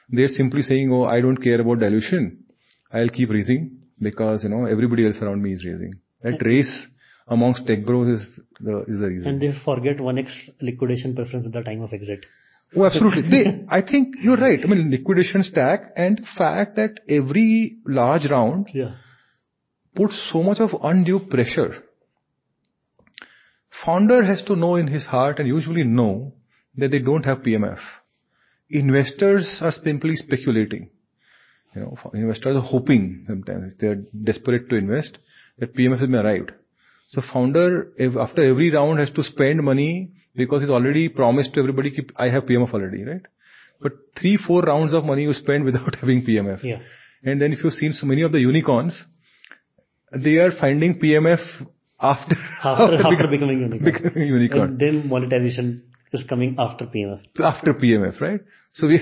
They're 0.09 0.29
simply 0.29 0.63
saying, 0.63 0.93
oh, 0.93 1.05
I 1.05 1.21
don't 1.21 1.39
care 1.39 1.61
about 1.61 1.81
dilution. 1.81 2.45
I'll 2.93 3.09
keep 3.09 3.31
raising 3.31 3.79
because, 4.01 4.45
you 4.45 4.51
know, 4.51 4.67
everybody 4.67 5.07
else 5.07 5.17
around 5.23 5.43
me 5.43 5.55
is 5.55 5.65
raising. 5.65 5.95
That 6.23 6.41
race 6.45 6.87
amongst 7.27 7.67
tech 7.67 7.85
bros 7.85 8.21
is 8.21 8.41
the, 8.61 8.85
is 8.87 9.01
the 9.01 9.07
reason. 9.09 9.29
and 9.29 9.41
they 9.41 9.53
forget 9.65 9.97
1x 9.97 10.29
liquidation 10.61 11.15
preference 11.15 11.47
at 11.47 11.53
the 11.53 11.63
time 11.63 11.81
of 11.83 11.93
exit. 11.93 12.25
Oh, 12.77 12.85
absolutely. 12.85 13.23
They, 13.31 13.65
I 13.69 13.83
think 13.83 14.15
you're 14.23 14.37
right. 14.37 14.61
I 14.63 14.67
mean, 14.67 14.91
liquidation 14.91 15.43
stack 15.43 15.93
and 15.97 16.21
fact 16.37 16.77
that 16.77 17.01
every 17.09 17.79
large 17.87 18.27
round 18.31 18.69
Yeah, 18.73 18.93
puts 19.95 20.31
so 20.33 20.43
much 20.43 20.59
of 20.61 20.71
undue 20.83 21.21
pressure. 21.31 21.83
Founder 23.85 24.25
has 24.25 24.43
to 24.45 24.57
know 24.57 24.77
in 24.77 24.87
his 24.87 25.05
heart 25.05 25.39
and 25.39 25.49
usually 25.49 25.85
know 25.85 26.35
that 26.77 26.91
they 26.91 26.99
don't 26.99 27.25
have 27.25 27.39
PMF. 27.39 27.79
Investors 28.71 29.59
are 29.61 29.73
simply 29.73 30.17
speculating. 30.17 30.91
You 31.75 31.83
know, 31.83 31.97
investors 32.15 32.57
are 32.57 32.63
hoping 32.63 33.25
sometimes 33.27 33.75
they're 33.79 34.03
desperate 34.23 34.69
to 34.71 34.77
invest 34.77 35.19
that 35.59 35.75
PMF 35.75 35.99
has 35.99 36.09
been 36.09 36.15
arrived. 36.15 36.53
So 37.09 37.21
founder, 37.33 37.93
if 37.97 38.17
after 38.17 38.45
every 38.45 38.71
round 38.73 39.01
has 39.01 39.11
to 39.11 39.23
spend 39.23 39.63
money 39.63 40.13
because 40.35 40.63
he's 40.63 40.71
already 40.71 41.09
promised 41.09 41.55
to 41.55 41.61
everybody, 41.61 41.91
keep, 41.91 42.13
I 42.17 42.29
have 42.29 42.45
PMF 42.45 42.73
already, 42.73 43.05
right? 43.05 43.23
But 43.81 43.93
three, 44.19 44.37
four 44.37 44.63
rounds 44.63 44.93
of 44.95 45.05
money 45.05 45.25
you 45.25 45.33
spend 45.33 45.65
without 45.69 45.95
having 45.97 46.25
PMF. 46.25 46.63
Yeah. 46.63 46.81
And 47.23 47.41
then 47.41 47.53
if 47.53 47.65
you've 47.65 47.73
seen 47.73 47.93
so 47.93 48.07
many 48.07 48.23
of 48.23 48.33
the 48.33 48.41
unicorns, 48.41 49.03
they 50.23 50.37
are 50.37 50.51
finding 50.61 50.99
PMF 51.01 51.41
after, 52.01 52.37
After, 52.63 52.97
after 53.07 53.29
becoming 53.29 53.61
unicorn. 53.61 53.85
becoming 53.93 54.29
unicorn. 54.29 54.69
And 54.71 54.79
then 54.79 55.09
monetization 55.09 55.85
is 56.13 56.23
coming 56.29 56.57
after 56.59 56.87
PMF. 56.87 57.21
after 57.43 57.75
PMF, 57.75 58.21
right? 58.21 58.41
So 58.73 58.89
we, 58.89 59.01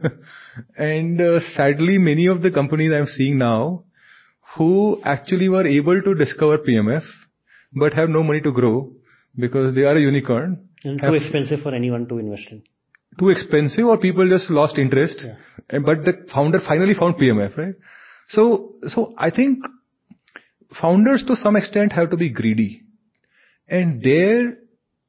and 0.76 1.20
uh, 1.20 1.40
sadly, 1.54 1.98
many 1.98 2.26
of 2.26 2.42
the 2.42 2.50
companies 2.50 2.92
I'm 2.92 3.06
seeing 3.06 3.38
now, 3.38 3.84
who 4.56 5.00
actually 5.04 5.48
were 5.48 5.66
able 5.66 6.00
to 6.02 6.14
discover 6.14 6.58
PMF, 6.58 7.02
but 7.74 7.92
have 7.94 8.08
no 8.08 8.22
money 8.22 8.40
to 8.40 8.52
grow 8.52 8.92
because 9.38 9.74
they 9.74 9.82
are 9.82 9.96
a 9.96 10.00
unicorn, 10.00 10.68
And 10.82 11.00
too 11.00 11.14
expensive 11.14 11.60
for 11.60 11.74
anyone 11.74 12.08
to 12.08 12.18
invest 12.18 12.48
in. 12.50 12.62
too 13.18 13.28
expensive, 13.28 13.84
or 13.86 13.98
people 13.98 14.28
just 14.28 14.50
lost 14.50 14.78
interest. 14.78 15.22
Yeah. 15.24 15.78
But 15.84 16.04
the 16.04 16.26
founder 16.32 16.58
finally 16.66 16.94
found 16.94 17.14
PMF, 17.16 17.56
right? 17.56 17.74
So, 18.28 18.74
so 18.88 19.14
I 19.18 19.30
think 19.30 19.58
founders 20.80 21.22
to 21.26 21.36
some 21.36 21.56
extent 21.56 21.92
have 21.92 22.10
to 22.10 22.16
be 22.16 22.30
greedy, 22.30 22.82
and 23.68 24.02
there 24.02 24.58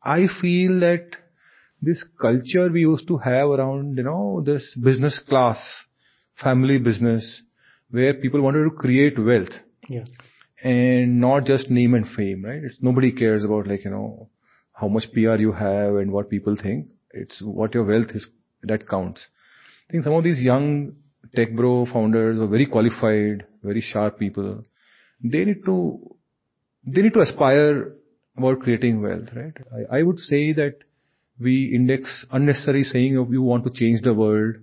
I 0.04 0.28
feel 0.42 0.80
that 0.80 1.08
this 1.82 2.04
culture 2.20 2.70
we 2.70 2.82
used 2.82 3.08
to 3.08 3.18
have 3.18 3.50
around, 3.50 3.98
you 3.98 4.04
know, 4.04 4.42
this 4.46 4.76
business 4.76 5.20
class, 5.28 5.60
family 6.42 6.78
business, 6.80 7.42
where 7.90 8.14
people 8.14 8.42
wanted 8.42 8.64
to 8.64 8.72
create 8.72 9.18
wealth 9.18 9.54
Yeah. 9.90 10.06
and 10.64 11.20
not 11.20 11.46
just 11.46 11.70
name 11.70 11.94
and 11.96 12.08
fame, 12.08 12.46
right? 12.46 12.64
It's 12.64 12.78
nobody 12.82 13.12
cares 13.12 13.44
about 13.44 13.68
like, 13.68 13.84
you 13.84 13.92
know, 13.92 14.30
how 14.74 14.88
much 14.88 15.12
PR 15.12 15.36
you 15.36 15.52
have 15.52 15.96
and 15.96 16.12
what 16.12 16.30
people 16.30 16.56
think. 16.56 16.88
It's 17.12 17.42
what 17.42 17.74
your 17.74 17.84
wealth 17.84 18.12
is 18.14 18.30
that 18.64 18.88
counts. 18.88 19.26
I 19.90 19.92
think 19.92 20.04
some 20.04 20.14
of 20.14 20.24
these 20.24 20.40
young 20.40 20.94
tech 21.36 21.56
bro 21.56 21.86
founders 21.86 22.40
are 22.40 22.48
very 22.48 22.66
qualified, 22.68 23.46
very 23.64 23.82
sharp 23.82 24.20
people. 24.20 24.64
They 25.24 25.46
need 25.46 25.66
to, 25.66 26.16
they 26.86 27.02
need 27.02 27.14
to 27.14 27.22
aspire 27.22 27.94
about 28.38 28.60
creating 28.60 29.02
wealth, 29.02 29.30
right? 29.36 29.54
I, 29.74 30.00
I 30.00 30.04
would 30.04 30.20
say 30.20 30.54
that 30.54 30.78
we 31.40 31.74
index 31.74 32.26
unnecessary 32.32 32.84
saying 32.84 33.18
of 33.18 33.32
you 33.32 33.42
want 33.42 33.64
to 33.66 33.72
change 33.72 34.02
the 34.02 34.14
world. 34.14 34.56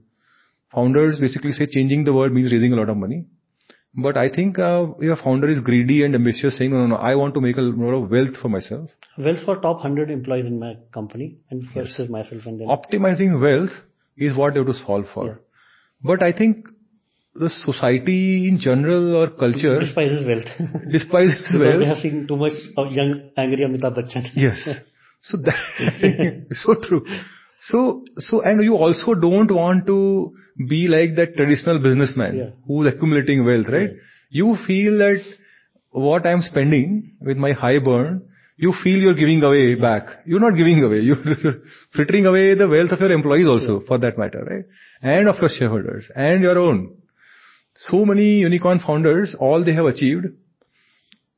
Founders 0.74 1.18
basically 1.18 1.52
say 1.52 1.66
changing 1.66 2.04
the 2.04 2.12
world 2.12 2.32
means 2.32 2.52
raising 2.52 2.72
a 2.72 2.76
lot 2.76 2.88
of 2.88 2.96
money. 2.96 3.24
But 3.94 4.16
I 4.16 4.28
think 4.28 4.58
uh, 4.58 4.88
if 5.00 5.18
a 5.18 5.22
founder 5.22 5.48
is 5.48 5.60
greedy 5.60 6.04
and 6.04 6.14
ambitious, 6.14 6.56
saying, 6.56 6.70
no, 6.70 6.78
no, 6.78 6.86
no, 6.86 6.96
I 6.96 7.14
want 7.14 7.34
to 7.34 7.40
make 7.40 7.56
a 7.56 7.62
lot 7.62 7.94
of 7.94 8.10
wealth 8.10 8.36
for 8.40 8.48
myself. 8.48 8.90
Wealth 9.16 9.44
for 9.44 9.56
top 9.56 9.76
100 9.76 10.10
employees 10.10 10.46
in 10.46 10.60
my 10.60 10.74
company 10.92 11.38
and 11.50 11.64
first 11.74 11.98
is 11.98 12.08
myself 12.08 12.42
and 12.46 12.60
then. 12.60 12.68
Optimizing 12.68 13.40
wealth 13.40 13.72
is 14.16 14.36
what 14.36 14.54
they 14.54 14.60
have 14.60 14.68
to 14.68 14.74
solve 14.74 15.06
for. 15.12 15.26
Yeah. 15.26 15.34
But 16.04 16.22
I 16.22 16.32
think 16.32 16.66
the 17.38 17.48
society 17.50 18.48
in 18.48 18.58
general 18.58 19.16
or 19.16 19.30
culture 19.30 19.78
Despises 19.80 20.26
wealth. 20.26 20.48
despises 20.90 21.36
Because 21.52 21.78
they 21.80 21.86
have 21.86 21.98
seen 21.98 22.26
too 22.26 22.36
much 22.36 22.52
of 22.76 22.92
young, 22.92 23.30
angry 23.36 23.64
Amitabh 23.64 23.96
Bachchan. 23.98 24.26
Yes. 24.34 24.68
So 25.22 25.36
that, 25.38 26.46
so 26.52 26.74
true. 26.80 27.04
So, 27.60 28.04
so, 28.16 28.40
and 28.42 28.62
you 28.62 28.76
also 28.76 29.14
don't 29.14 29.50
want 29.50 29.86
to 29.86 30.32
be 30.68 30.86
like 30.88 31.16
that 31.16 31.34
traditional 31.36 31.80
businessman 31.82 32.36
Yeah. 32.36 32.50
who's 32.66 32.86
accumulating 32.86 33.44
wealth, 33.44 33.66
right? 33.68 33.90
You 34.30 34.56
feel 34.66 34.98
that 34.98 35.20
what 35.90 36.26
I'm 36.26 36.42
spending 36.42 37.16
with 37.20 37.36
my 37.36 37.52
high 37.52 37.78
burn, 37.80 38.22
you 38.56 38.72
feel 38.84 38.98
you're 39.00 39.14
giving 39.14 39.42
away 39.42 39.74
back. 39.74 40.04
You're 40.26 40.40
not 40.40 40.56
giving 40.56 40.82
away. 40.84 41.00
You're, 41.00 41.18
you're 41.42 41.56
frittering 41.94 42.26
away 42.26 42.54
the 42.54 42.68
wealth 42.68 42.90
of 42.92 43.00
your 43.00 43.10
employees 43.12 43.46
also, 43.46 43.80
for 43.86 43.98
that 43.98 44.18
matter, 44.18 44.44
right? 44.48 44.64
And 45.02 45.28
of 45.28 45.36
your 45.40 45.50
shareholders 45.50 46.08
and 46.14 46.42
your 46.42 46.58
own. 46.58 46.96
So 47.86 48.04
many 48.04 48.38
unicorn 48.40 48.80
founders, 48.80 49.34
all 49.38 49.64
they 49.64 49.72
have 49.74 49.86
achieved 49.86 50.26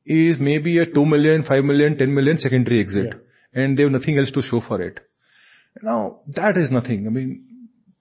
is 0.05 0.37
maybe 0.39 0.79
a 0.79 0.85
2 0.85 1.05
million, 1.05 1.43
5 1.43 1.63
million, 1.63 1.97
10 1.97 2.13
million 2.13 2.37
secondary 2.37 2.79
exit. 2.79 3.13
And 3.53 3.77
they 3.77 3.83
have 3.83 3.91
nothing 3.91 4.17
else 4.17 4.31
to 4.31 4.41
show 4.41 4.61
for 4.67 4.81
it. 4.81 4.99
Now, 5.83 6.21
that 6.27 6.57
is 6.57 6.71
nothing. 6.71 7.05
I 7.05 7.09
mean, 7.09 7.43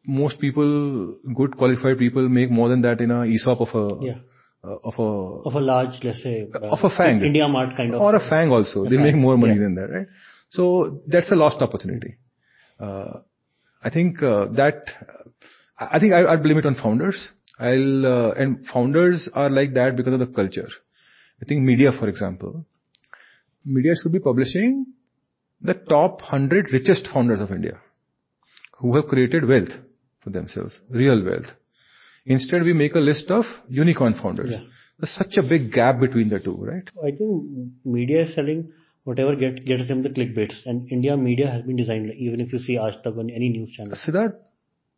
most 0.07 0.41
people, 0.41 1.17
good 1.35 1.57
qualified 1.57 1.99
people 1.99 2.29
make 2.29 2.51
more 2.51 2.69
than 2.69 2.81
that 2.83 3.01
in 3.01 3.11
a 3.11 3.27
ESOP 3.27 3.61
of 3.61 3.75
a, 3.75 4.05
Yeah. 4.05 4.19
uh, 4.65 4.77
of 4.85 4.95
a, 4.99 5.49
Of 5.49 5.55
a 5.55 5.61
large, 5.61 6.03
let's 6.03 6.23
say. 6.23 6.49
uh, 6.55 6.59
Of 6.77 6.81
a 6.83 6.91
fang. 6.97 7.23
India 7.23 7.47
Mart 7.47 7.77
kind 7.77 7.95
of. 7.95 8.01
or 8.01 8.15
a 8.17 8.21
FANG 8.31 8.51
also. 8.51 8.85
They 8.85 8.97
FANG, 8.97 9.03
make 9.05 9.17
more 9.17 9.37
money 9.37 9.55
yeah. 9.55 9.61
than 9.65 9.75
that, 9.75 9.91
right? 9.91 10.07
So 10.49 11.03
that's 11.07 11.29
a 11.31 11.35
lost 11.35 11.61
opportunity. 11.63 12.17
Uh, 12.79 13.21
I 13.83 13.91
think 13.91 14.23
uh, 14.23 14.47
that 14.61 14.85
I 15.79 15.97
I 15.97 16.01
think 16.01 16.13
I, 16.13 16.25
I'd 16.33 16.43
blame 16.43 16.59
it 16.59 16.67
on 16.67 16.75
founders. 16.75 17.19
I'll 17.61 18.07
uh, 18.07 18.31
and 18.33 18.67
founders 18.67 19.29
are 19.35 19.51
like 19.51 19.75
that 19.75 19.97
because 19.97 20.15
of 20.15 20.21
the 20.21 20.27
culture. 20.27 20.69
I 21.43 21.45
think 21.45 21.63
media, 21.63 21.93
for 21.93 22.09
example, 22.09 22.65
media 23.65 23.93
should 24.01 24.13
be 24.13 24.19
publishing 24.19 24.87
the 25.61 25.75
top 25.75 26.21
hundred 26.23 26.73
richest 26.73 27.07
founders 27.13 27.41
of 27.41 27.51
India 27.51 27.79
who 28.79 28.97
have 28.97 29.07
created 29.07 29.47
wealth 29.47 29.73
for 30.21 30.31
themselves, 30.31 30.79
real 30.89 31.23
wealth. 31.25 31.47
Instead, 32.27 32.63
we 32.63 32.73
make 32.73 32.95
a 32.95 32.99
list 32.99 33.31
of 33.31 33.45
unicorn 33.69 34.15
founders. 34.15 34.51
Yeah. 34.51 34.61
There's 34.99 35.11
such 35.11 35.37
a 35.37 35.43
big 35.43 35.73
gap 35.73 36.01
between 36.01 36.29
the 36.29 36.39
two, 36.39 36.57
right? 36.57 36.89
I 37.03 37.11
think 37.11 37.45
media 37.85 38.23
is 38.23 38.35
selling 38.35 38.73
whatever 39.05 39.35
get, 39.35 39.65
gets 39.65 39.89
them 39.89 40.03
the 40.03 40.11
clickbaits. 40.11 40.67
And 40.67 40.91
India 40.91 41.17
media 41.17 41.51
has 41.51 41.63
been 41.63 41.77
designed, 41.77 42.09
like, 42.09 42.19
even 42.19 42.41
if 42.41 42.53
you 42.53 42.59
see 42.59 42.77
Aaj 42.77 43.03
Tak 43.03 43.17
on 43.17 43.31
any 43.31 43.49
news 43.49 43.71
channel. 43.71 43.97
Siddharth, 43.97 44.37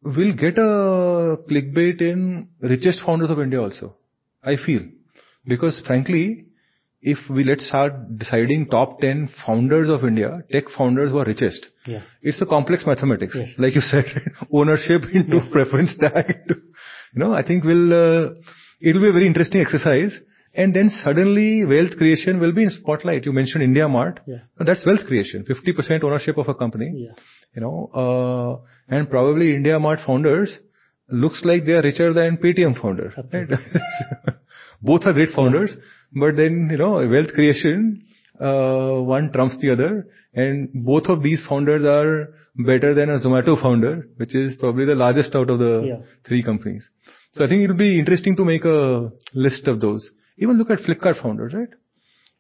we'll 0.03 0.35
get 0.35 0.59
a 0.59 1.37
clickbait 1.51 2.01
in 2.01 2.49
richest 2.61 3.01
founders 3.05 3.31
of 3.31 3.41
India 3.41 3.61
also. 3.61 3.97
I 4.43 4.57
feel. 4.57 4.83
Because 5.47 5.81
frankly, 5.87 6.47
if 7.01 7.19
we 7.29 7.45
let's 7.45 7.67
start 7.67 7.93
deciding 8.19 8.67
top 8.67 9.01
10 9.01 9.29
founders 9.45 9.89
of 9.89 10.05
India, 10.05 10.43
tech 10.53 10.65
founders 10.77 11.11
who 11.11 11.19
are 11.19 11.25
richest, 11.25 11.67
Yeah. 11.87 12.03
it's 12.23 12.41
a 12.43 12.47
complex 12.47 12.85
mathematics. 12.87 13.37
Yes. 13.39 13.49
Like 13.59 13.75
you 13.75 13.81
said, 13.81 14.05
ownership 14.53 15.03
into 15.13 15.41
preference 15.51 15.97
tag. 15.99 16.27
Into, 16.31 16.61
you 17.15 17.19
know, 17.25 17.33
I 17.33 17.43
think 17.43 17.65
we'll, 17.65 17.93
uh, 17.93 18.31
it'll 18.81 19.03
be 19.03 19.09
a 19.09 19.13
very 19.13 19.27
interesting 19.27 19.61
exercise. 19.61 20.19
And 20.55 20.75
then 20.75 20.91
suddenly 20.91 21.65
wealth 21.65 21.97
creation 21.97 22.39
will 22.39 22.53
be 22.53 22.65
in 22.65 22.71
spotlight. 22.71 23.25
You 23.25 23.33
mentioned 23.33 23.65
India 23.65 23.89
Mart. 23.89 24.21
Yeah. 24.27 24.39
That's 24.59 24.85
wealth 24.85 25.07
creation. 25.09 25.45
50% 25.49 26.05
ownership 26.05 26.37
of 26.37 26.49
a 26.49 26.55
company 26.55 26.91
Yeah. 26.95 27.13
You 27.55 27.61
know, 27.63 27.91
uh, 27.95 28.95
and 28.95 29.09
probably 29.11 29.55
India 29.55 29.79
Mart 29.79 30.01
founders 30.07 30.59
looks 31.09 31.43
like 31.45 31.65
they 31.65 31.73
are 31.73 31.83
richer 31.83 32.13
than 32.13 32.39
Paytm 32.39 32.81
founder. 32.81 33.13
Right? 33.33 33.49
Both 34.83 35.03
are 35.07 35.13
great 35.13 35.31
founders, 35.35 35.77
but 36.13 36.37
then, 36.37 36.69
you 36.71 36.79
know, 36.79 36.93
wealth 37.09 37.33
creation, 37.35 38.03
uh, 38.41 39.01
one 39.03 39.31
trumps 39.33 39.57
the 39.61 39.71
other, 39.71 40.09
and 40.35 40.71
both 40.75 41.07
of 41.07 41.23
these 41.23 41.41
founders 41.49 41.85
are 41.85 42.35
better 42.57 42.93
than 42.95 43.09
a 43.11 43.19
Zomato 43.19 43.61
founder, 43.61 44.09
which 44.17 44.35
is 44.35 44.57
probably 44.57 44.85
the 44.85 44.95
largest 44.97 45.37
out 45.37 45.51
of 45.51 45.59
the 45.61 45.85
Yeah. 45.87 45.99
three 46.27 46.43
companies. 46.43 46.89
So 47.33 47.45
I 47.45 47.49
think 47.49 47.63
it'll 47.63 47.77
be 47.77 47.99
interesting 47.99 48.35
to 48.37 48.45
make 48.45 48.65
a 48.65 49.13
list 49.35 49.69
of 49.69 49.81
those. 49.81 50.11
Even 50.39 50.59
look 50.59 50.71
at 50.71 50.79
Flipkart 50.81 51.23
founders, 51.23 51.55
right? 51.55 51.69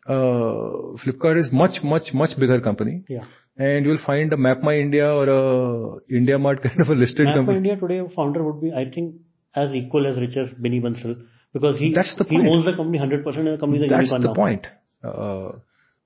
Uh, 0.06 0.96
Flipkart 1.04 1.38
is 1.38 1.52
much, 1.52 1.82
much, 1.84 2.12
much 2.12 2.36
bigger 2.38 2.60
company 2.60 3.04
Yeah. 3.08 3.24
And 3.56 3.84
you'll 3.84 3.98
find 4.04 4.32
a 4.32 4.36
Map 4.36 4.62
My 4.62 4.76
India 4.78 5.12
or 5.12 5.28
a 5.28 6.00
India 6.10 6.38
Mart 6.38 6.62
kind 6.62 6.80
of 6.80 6.88
a 6.88 6.94
listed 6.94 7.26
Map 7.26 7.34
company. 7.34 7.58
India 7.58 7.76
today 7.76 8.00
founder 8.16 8.42
would 8.42 8.60
be, 8.62 8.72
I 8.72 8.90
think, 8.90 9.16
as 9.54 9.72
equal 9.74 10.06
as 10.06 10.16
rich 10.18 10.36
as 10.36 10.48
Binny 10.54 10.80
Bansal 10.80 11.26
because 11.52 11.78
he 11.78 11.92
That's 11.92 12.16
the 12.16 12.24
he 12.24 12.36
point. 12.36 12.48
owns 12.48 12.64
the 12.64 12.74
company 12.74 12.98
100% 12.98 13.26
and 13.36 13.46
the 13.48 13.58
company 13.58 13.84
is 13.84 13.90
a 13.90 13.94
That's 13.94 14.10
unicorn 14.10 14.22
the 14.22 14.28
now. 14.28 14.34
point. 14.34 14.66
Uh, 15.04 15.58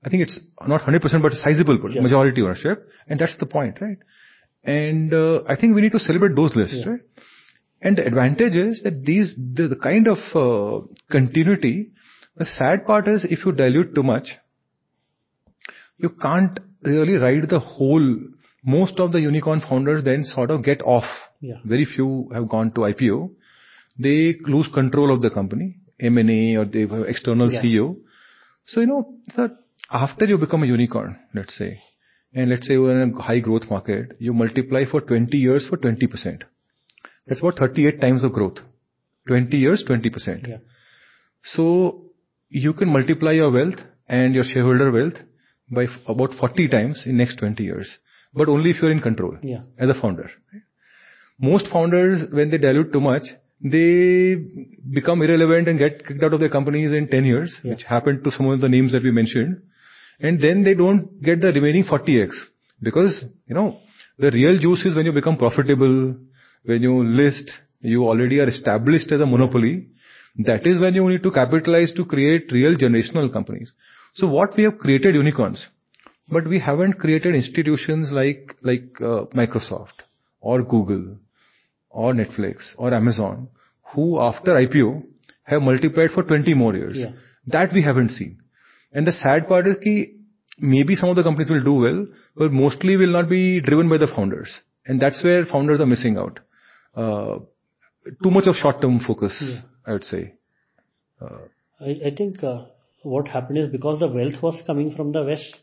I 0.03 0.09
think 0.09 0.23
it's 0.23 0.39
not 0.67 0.81
100% 0.81 1.21
but 1.21 1.31
a 1.31 1.35
sizable 1.35 1.79
Yeah. 1.91 2.01
majority 2.01 2.41
ownership 2.41 2.87
and 3.07 3.17
that's 3.19 3.37
the 3.37 3.45
point, 3.45 3.79
right? 3.81 3.97
And 4.63 5.13
uh, 5.13 5.43
I 5.47 5.55
think 5.55 5.73
we 5.75 5.81
need 5.81 5.93
to 5.93 5.99
celebrate 5.99 6.35
those 6.35 6.53
lists, 6.55 6.77
Yeah. 6.83 6.89
right? 6.91 6.99
And 7.81 7.97
the 7.97 8.05
advantage 8.05 8.55
is 8.55 8.81
that 8.83 9.05
these, 9.05 9.35
the, 9.37 9.67
the 9.69 9.75
kind 9.75 10.07
of 10.07 10.17
uh, 10.35 10.85
continuity, 11.11 11.91
the 12.35 12.45
sad 12.45 12.85
part 12.85 13.07
is 13.07 13.23
if 13.23 13.45
you 13.45 13.51
dilute 13.53 13.95
too 13.95 14.03
much, 14.03 14.35
you 15.97 16.09
can't 16.09 16.59
really 16.83 17.17
ride 17.17 17.49
the 17.49 17.59
whole, 17.59 18.17
most 18.63 18.99
of 18.99 19.11
the 19.11 19.21
unicorn 19.21 19.61
founders 19.61 20.03
then 20.03 20.23
sort 20.23 20.51
of 20.51 20.63
get 20.63 20.81
off. 20.81 21.05
Yeah. 21.41 21.55
Very 21.63 21.85
few 21.85 22.29
have 22.33 22.49
gone 22.49 22.71
to 22.73 22.81
IPO. 22.81 23.31
They 23.99 24.35
lose 24.45 24.67
control 24.73 25.13
of 25.13 25.21
the 25.21 25.29
company, 25.29 25.77
M&A 25.99 26.55
or 26.57 26.65
they 26.65 26.81
have 26.81 27.07
external 27.07 27.51
Yeah. 27.51 27.61
CEO. 27.61 27.97
So, 28.65 28.81
you 28.81 28.87
know, 28.87 29.15
sir, 29.35 29.57
after 29.91 30.25
you 30.25 30.37
become 30.37 30.63
a 30.63 30.67
unicorn, 30.67 31.17
let's 31.33 31.57
say, 31.57 31.79
and 32.33 32.49
let's 32.49 32.67
say 32.67 32.73
you're 32.73 33.01
in 33.01 33.13
a 33.13 33.21
high 33.21 33.39
growth 33.39 33.69
market, 33.69 34.17
you 34.19 34.33
multiply 34.33 34.85
for 34.85 35.01
20 35.01 35.37
years 35.37 35.65
for 35.67 35.77
20%. 35.77 36.41
That's 37.25 37.39
about 37.41 37.57
38 37.57 38.01
times 38.01 38.23
of 38.23 38.33
growth. 38.33 38.59
20 39.27 39.57
years, 39.57 39.83
20%. 39.87 40.47
Yeah. 40.47 40.57
So 41.43 42.11
you 42.49 42.73
can 42.73 42.89
multiply 42.89 43.31
your 43.31 43.51
wealth 43.51 43.79
and 44.07 44.35
your 44.35 44.43
shareholder 44.43 44.91
wealth 44.91 45.15
by 45.69 45.85
about 46.07 46.33
40 46.33 46.67
times 46.69 47.03
in 47.05 47.17
next 47.17 47.37
20 47.39 47.63
years, 47.63 47.89
but 48.33 48.47
only 48.49 48.71
if 48.71 48.81
you're 48.81 48.91
in 48.91 49.01
control. 49.01 49.37
Yeah. 49.41 49.61
As 49.77 49.89
a 49.89 49.99
founder. 49.99 50.29
Most 51.39 51.67
founders, 51.67 52.23
when 52.31 52.49
they 52.49 52.57
dilute 52.57 52.91
too 52.93 53.01
much, 53.01 53.23
they 53.61 54.35
become 54.93 55.21
irrelevant 55.21 55.67
and 55.67 55.77
get 55.79 56.05
kicked 56.05 56.23
out 56.23 56.33
of 56.33 56.39
their 56.39 56.49
companies 56.49 56.91
in 56.91 57.07
10 57.07 57.25
years, 57.25 57.59
Yeah. 57.63 57.71
which 57.71 57.83
happened 57.83 58.23
to 58.23 58.31
some 58.31 58.47
of 58.49 58.61
the 58.61 58.69
names 58.69 58.91
that 58.93 59.03
we 59.03 59.11
mentioned. 59.11 59.61
And 60.19 60.39
then 60.39 60.63
they 60.63 60.73
don't 60.73 61.21
get 61.21 61.41
the 61.41 61.51
remaining 61.51 61.83
40x. 61.83 62.31
Because, 62.81 63.23
you 63.47 63.55
know, 63.55 63.77
the 64.17 64.31
real 64.31 64.57
juice 64.59 64.85
is 64.85 64.95
when 64.95 65.05
you 65.05 65.11
become 65.11 65.37
profitable, 65.37 66.15
when 66.63 66.81
you 66.81 67.03
list, 67.03 67.51
you 67.81 68.05
already 68.07 68.39
are 68.39 68.47
established 68.47 69.11
as 69.11 69.21
a 69.21 69.25
monopoly. 69.25 69.87
That 70.39 70.65
is 70.65 70.79
when 70.79 70.93
you 70.95 71.07
need 71.09 71.23
to 71.23 71.31
capitalize 71.31 71.91
to 71.93 72.05
create 72.05 72.51
real 72.51 72.75
generational 72.77 73.31
companies. 73.31 73.73
So 74.19 74.27
what 74.27 74.57
we 74.57 74.63
have 74.63 74.79
created 74.79 75.13
unicorns, 75.13 75.67
but 76.27 76.47
we 76.47 76.59
haven't 76.59 76.93
created 76.93 77.35
institutions 77.35 78.11
like, 78.11 78.55
like, 78.63 78.99
uh, 78.99 79.25
Microsoft 79.39 80.01
or 80.41 80.63
Google 80.63 81.17
or 81.91 82.13
Netflix 82.13 82.69
or 82.79 82.91
Amazon, 82.95 83.49
who 83.93 84.19
after 84.19 84.55
IPO 84.55 85.03
have 85.43 85.61
multiplied 85.61 86.09
for 86.15 86.23
20 86.23 86.55
more 86.55 86.75
years. 86.75 86.97
Yeah. 86.99 87.11
That 87.45 87.71
we 87.73 87.83
haven't 87.83 88.09
seen. 88.09 88.39
And 88.91 89.05
the 89.05 89.11
sad 89.11 89.47
part 89.47 89.67
is 89.67 89.77
ki 89.83 90.15
maybe 90.57 90.95
some 90.95 91.09
of 91.09 91.15
the 91.15 91.21
companies 91.21 91.51
will 91.51 91.63
do 91.63 91.73
well, 91.73 92.07
but 92.35 92.51
mostly 92.51 92.97
will 92.97 93.13
not 93.17 93.29
be 93.29 93.61
driven 93.61 93.87
by 93.87 93.99
the 93.99 94.07
founders. 94.07 94.51
And 94.87 94.99
that's 94.99 95.23
where 95.23 95.45
founders 95.45 95.79
are 95.79 95.85
missing 95.85 96.17
out. 96.17 96.39
Uh, 96.95 97.39
too 98.23 98.31
much 98.31 98.47
of 98.47 98.55
short-term 98.55 98.99
focus, 99.05 99.37
Yeah. 99.39 99.61
I 99.85 99.93
would 99.93 100.05
say. 100.05 100.33
I, 101.21 102.07
I 102.07 102.15
think 102.17 102.43
uh, 102.43 102.65
what 103.03 103.27
happened 103.27 103.57
is 103.59 103.69
because 103.71 103.99
the 103.99 104.07
wealth 104.07 104.41
was 104.41 104.61
coming 104.65 104.95
from 104.95 105.11
the 105.11 105.23
west 105.23 105.55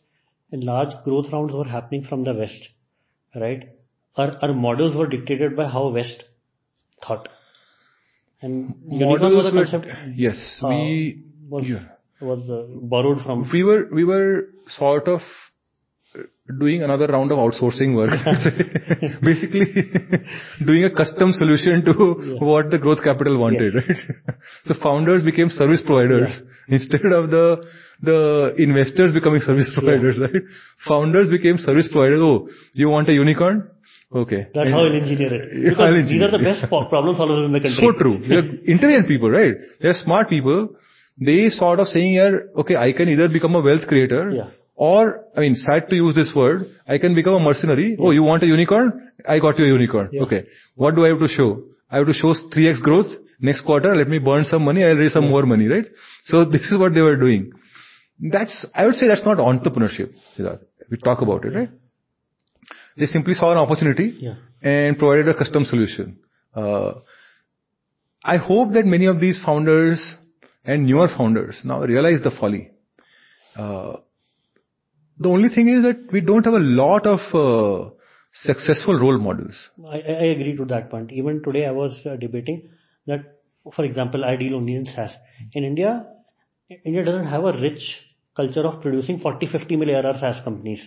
and 0.53 0.65
large 0.65 0.93
growth 1.05 1.33
rounds 1.33 1.55
were 1.55 1.65
happening 1.65 2.05
from 2.05 2.25
the 2.25 2.35
west, 2.35 2.69
right? 3.35 3.69
Our, 4.17 4.37
our 4.43 4.55
models 4.55 4.97
were 4.97 5.07
dictated 5.07 5.57
by 5.57 5.69
how 5.69 5.89
west 5.89 6.25
thought. 7.05 7.29
And 8.41 8.75
a 8.91 9.07
were- 9.07 9.19
concept 9.19 9.87
yes, 10.15 10.61
uh, 10.63 10.69
we, 10.69 11.25
was 11.49 11.65
yeah. 11.67 11.87
was 12.21 12.49
uh, 12.51 12.67
borrowed 12.69 13.23
from 13.23 13.49
we 13.53 13.65
were 13.65 13.89
we 13.91 14.05
were 14.05 14.51
sort 14.69 15.09
of 15.09 15.21
doing 16.59 16.83
another 16.83 17.07
round 17.07 17.33
of 17.33 17.39
outsourcing 17.39 17.95
work. 17.95 18.11
Basically, 19.23 19.65
doing 20.65 20.85
a 20.85 20.91
custom 20.91 21.33
solution 21.33 21.85
to 21.87 22.37
what 22.41 22.71
the 22.71 22.79
growth 22.79 23.03
capital 23.03 23.39
wanted, 23.39 23.75
right? 23.75 23.97
so 24.65 24.75
founders 24.83 25.23
became 25.23 25.49
service 25.49 25.83
providers 25.85 26.41
instead 26.69 27.07
of 27.07 27.31
the 27.31 27.65
the 28.03 28.55
investors 28.59 29.13
becoming 29.13 29.41
service 29.41 29.71
providers, 29.73 30.19
right? 30.19 30.43
Founders 30.87 31.31
became 31.31 31.57
service 31.57 31.89
providers. 31.91 32.21
Oh, 32.21 32.49
you 32.75 32.91
want 32.91 33.09
a 33.09 33.13
unicorn? 33.13 33.71
Okay. 34.15 34.47
That's 34.55 34.71
how 34.71 34.81
I'll 34.81 34.95
engineer 34.95 35.35
it. 35.35 35.65
Because 35.71 36.11
these 36.11 36.21
are 36.21 36.31
the 36.31 36.39
best 36.39 36.69
problem 36.69 37.17
solvers 37.17 37.47
in 37.47 37.53
the 37.53 37.61
country. 37.61 37.83
So 37.83 37.93
true. 37.99 38.19
They're 38.29 38.45
intelligent 38.67 39.09
people, 39.09 39.31
right? 39.31 39.55
They're 39.81 39.95
smart 39.95 40.29
people. 40.29 40.77
They 41.19 41.49
sort 41.49 41.81
of 41.81 41.89
saying 41.89 42.13
here, 42.13 42.51
okay, 42.59 42.77
I 42.77 42.93
can 42.93 43.09
either 43.09 43.29
become 43.29 43.55
a 43.55 43.63
wealth 43.63 43.87
creator 43.89 44.31
Yeah. 44.31 44.51
Or, 44.77 45.25
I 45.37 45.41
mean, 45.41 45.55
sad 45.55 45.89
to 45.91 45.97
use 45.97 46.15
this 46.15 46.33
word, 46.35 46.67
I 46.87 46.99
can 46.99 47.15
become 47.15 47.35
a 47.35 47.41
mercenary. 47.41 47.97
Oh, 47.99 48.11
you 48.11 48.23
want 48.23 48.43
a 48.43 48.47
unicorn? 48.47 49.13
I 49.29 49.39
got 49.39 49.59
you 49.59 49.65
a 49.67 49.69
unicorn. 49.69 50.09
Yeah. 50.13 50.23
Okay. 50.23 50.47
What 50.75 50.95
do 50.97 51.05
I 51.05 51.09
have 51.09 51.21
to 51.21 51.29
show? 51.29 51.63
I 51.91 51.99
have 51.99 52.07
to 52.07 52.13
show 52.13 52.35
3x 52.35 52.81
growth. 52.83 53.07
Next 53.41 53.61
quarter, 53.63 53.95
let 53.95 54.09
me 54.09 54.19
burn 54.19 54.45
some 54.45 54.65
money. 54.65 54.85
I'll 54.85 54.97
raise 54.97 55.13
some 55.13 55.29
more 55.29 55.45
money, 55.47 55.67
right? 55.67 55.85
So 56.25 56.45
this 56.57 56.63
is 56.63 56.79
what 56.79 56.95
they 56.95 57.03
were 57.03 57.17
doing. 57.17 57.53
That's, 58.21 58.67
I 58.75 58.87
would 58.87 58.95
say 58.95 59.07
that's 59.09 59.25
not 59.25 59.39
entrepreneurship. 59.39 60.13
We 60.91 60.97
talk 60.99 61.21
about 61.23 61.45
it, 61.45 61.49
right? 61.49 61.71
They 62.97 63.07
simply 63.07 63.35
saw 63.35 63.53
an 63.53 63.59
opportunity 63.59 64.15
Yeah. 64.19 64.35
and 64.63 64.97
provided 64.99 65.29
a 65.29 65.35
custom 65.37 65.65
solution. 65.65 66.19
Uh, 66.55 66.95
I 68.25 68.37
hope 68.39 68.73
that 68.73 68.87
many 68.87 69.07
of 69.07 69.21
these 69.21 69.37
founders 69.45 70.17
and 70.65 70.87
newer 70.87 71.09
founders 71.09 71.61
now 71.65 71.81
realize 71.83 72.23
the 72.23 72.31
folly. 72.31 72.71
Uh, 73.57 73.97
the 75.19 75.29
only 75.29 75.49
thing 75.49 75.69
is 75.69 75.83
that 75.83 76.13
we 76.13 76.21
don't 76.21 76.45
have 76.45 76.55
a 76.55 76.59
lot 76.59 77.07
of 77.07 77.21
uh, 77.35 77.91
successful 78.33 78.99
role 78.99 79.19
models. 79.19 79.71
I, 79.87 79.99
I 79.99 80.25
agree 80.35 80.57
to 80.57 80.65
that 80.67 80.91
point. 80.91 81.13
Even 81.13 81.43
today 81.43 81.67
I 81.67 81.71
was 81.71 81.99
uh, 82.07 82.17
debating 82.17 82.69
that, 83.07 83.21
for 83.75 83.85
example, 83.85 84.25
I 84.25 84.37
deal 84.37 84.57
only 84.57 84.75
in 84.75 84.87
SaaS. 84.87 85.13
In 85.53 85.65
India, 85.65 86.07
India 86.85 87.05
doesn't 87.05 87.27
have 87.27 87.45
a 87.45 87.53
rich 87.61 88.01
culture 88.37 88.67
of 88.67 88.83
producing 88.83 89.21
40, 89.21 89.47
50 89.47 89.77
mil 89.77 89.91
ARR 89.91 90.19
SaaS 90.19 90.43
companies. 90.43 90.81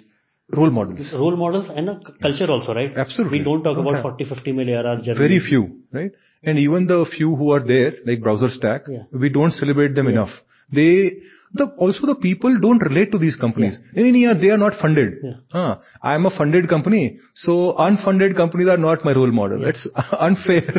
Role 0.50 0.70
models. 0.70 1.14
Role 1.14 1.36
models 1.36 1.70
and 1.74 1.90
a 1.90 2.00
c- 2.06 2.14
culture 2.22 2.50
also, 2.50 2.74
right? 2.74 2.96
Absolutely. 2.96 3.40
We 3.40 3.44
don't 3.44 3.64
talk 3.64 3.78
about 3.78 3.96
have. 3.96 4.04
40, 4.04 4.24
50 4.26 4.52
mil 4.54 4.70
ARR 4.70 5.02
journey. 5.02 5.18
Very 5.20 5.40
few, 5.40 5.82
right? 5.92 6.12
And 6.44 6.58
even 6.60 6.88
the 6.88 7.06
few 7.06 7.36
who 7.36 7.52
are 7.52 7.60
there, 7.66 7.94
like 8.06 8.22
Browser 8.22 8.48
Stack, 8.50 8.84
Yeah. 8.90 9.04
we 9.12 9.30
don't 9.30 9.52
celebrate 9.52 9.96
them 9.96 10.08
enough. 10.08 10.30
They, 10.72 11.22
the, 11.54 11.68
also 11.78 12.08
the 12.08 12.16
people 12.16 12.60
don't 12.60 12.80
relate 12.80 13.12
to 13.14 13.18
these 13.18 13.36
companies. 13.36 13.78
In 13.94 14.06
India, 14.06 14.36
they 14.36 14.50
are 14.50 14.58
not 14.58 14.74
funded. 14.82 15.14
Yeah. 15.24 15.34
Ah, 15.54 15.82
I 16.02 16.16
am 16.16 16.26
a 16.26 16.30
funded 16.30 16.68
company, 16.68 17.20
so 17.34 17.74
unfunded 17.78 18.36
companies 18.36 18.68
are 18.68 18.78
not 18.78 19.06
my 19.06 19.14
role 19.14 19.32
model. 19.32 19.62
That's 19.62 19.88
unfair. 20.20 20.74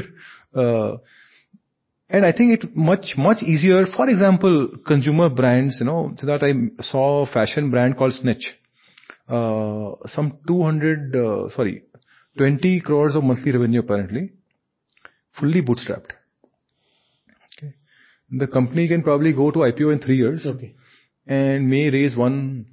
Uh, 0.54 0.98
and 2.10 2.24
I 2.24 2.32
think 2.32 2.62
it 2.62 2.76
much, 2.76 3.14
much 3.16 3.42
easier, 3.42 3.86
for 3.86 4.08
example, 4.08 4.68
consumer 4.86 5.28
brands, 5.28 5.76
you 5.80 5.86
know, 5.86 6.14
so 6.18 6.26
that 6.26 6.42
I 6.42 6.82
saw 6.82 7.22
a 7.22 7.26
fashion 7.26 7.70
brand 7.70 7.96
called 7.96 8.14
Snitch. 8.14 8.46
Uh, 9.28 9.92
some 10.06 10.38
200, 10.46 11.14
uh, 11.14 11.48
sorry, 11.50 11.82
20 12.38 12.80
crores 12.80 13.14
of 13.14 13.24
monthly 13.24 13.52
revenue 13.52 13.80
apparently, 13.80 14.32
fully 15.38 15.60
bootstrapped. 15.60 16.12
The 18.30 18.46
company 18.46 18.88
can 18.88 19.02
probably 19.02 19.32
go 19.32 19.50
to 19.50 19.60
IPO 19.60 19.92
in 19.92 19.98
three 20.00 20.16
years 20.16 20.44
Okay. 20.46 20.74
and 21.26 21.68
may 21.68 21.90
raise 21.90 22.16
one, 22.16 22.66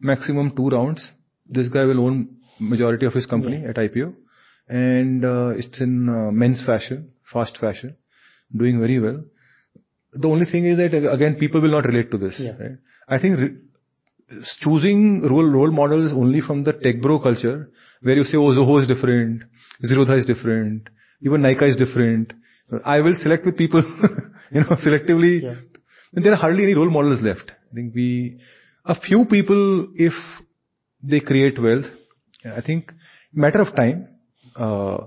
maximum 0.00 0.54
two 0.54 0.68
rounds. 0.68 1.10
This 1.46 1.68
guy 1.68 1.84
will 1.84 2.00
own 2.00 2.36
majority 2.60 3.06
of 3.06 3.12
his 3.14 3.26
company 3.26 3.64
at 3.64 3.76
IPO, 3.76 4.14
and 4.68 5.24
uh, 5.24 5.48
it's 5.56 5.80
in 5.80 6.08
uh, 6.08 6.30
men's 6.30 6.64
fashion, 6.64 7.10
fast 7.32 7.56
fashion, 7.58 7.96
doing 8.54 8.78
very 8.80 8.98
well. 8.98 9.22
The 10.12 10.28
only 10.28 10.46
thing 10.46 10.64
is 10.66 10.76
that 10.76 10.94
uh, 10.94 11.10
again, 11.10 11.36
people 11.38 11.60
will 11.60 11.70
not 11.70 11.84
relate 11.86 12.10
to 12.12 12.18
this. 12.18 12.36
Yeah. 12.38 12.52
Right? 12.52 12.78
I 13.08 13.18
think 13.18 13.38
choosing 14.60 15.22
role 15.22 15.48
role 15.50 15.70
models 15.70 16.12
only 16.12 16.40
from 16.40 16.62
the 16.64 16.72
tech 16.72 17.00
bro 17.00 17.18
culture, 17.18 17.70
where 18.02 18.16
you 18.16 18.24
say, 18.24 18.36
"Oh, 18.36 18.52
Zoho 18.54 18.80
is 18.82 18.88
different, 18.88 19.42
Zerodha 19.84 20.18
is 20.18 20.24
different, 20.24 20.88
even 21.22 21.42
Nykaa 21.42 21.70
is 21.70 21.76
different." 21.76 22.32
I 22.84 23.00
will 23.00 23.14
select 23.14 23.44
with 23.44 23.56
people, 23.56 23.82
you 24.50 24.60
know, 24.60 24.76
selectively. 24.84 25.42
Yeah. 25.42 25.54
And 26.12 26.24
there 26.24 26.32
are 26.32 26.36
hardly 26.36 26.64
any 26.64 26.74
role 26.74 26.90
models 26.90 27.20
left. 27.22 27.50
I 27.50 27.74
think 27.74 27.94
we, 27.94 28.40
a 28.84 28.94
few 28.94 29.24
people, 29.24 29.88
if 29.94 30.12
they 31.02 31.20
create 31.20 31.58
wealth, 31.60 31.86
I 32.44 32.60
think 32.60 32.92
matter 33.32 33.60
of 33.60 33.74
time. 33.74 34.08
Uh, 34.56 35.06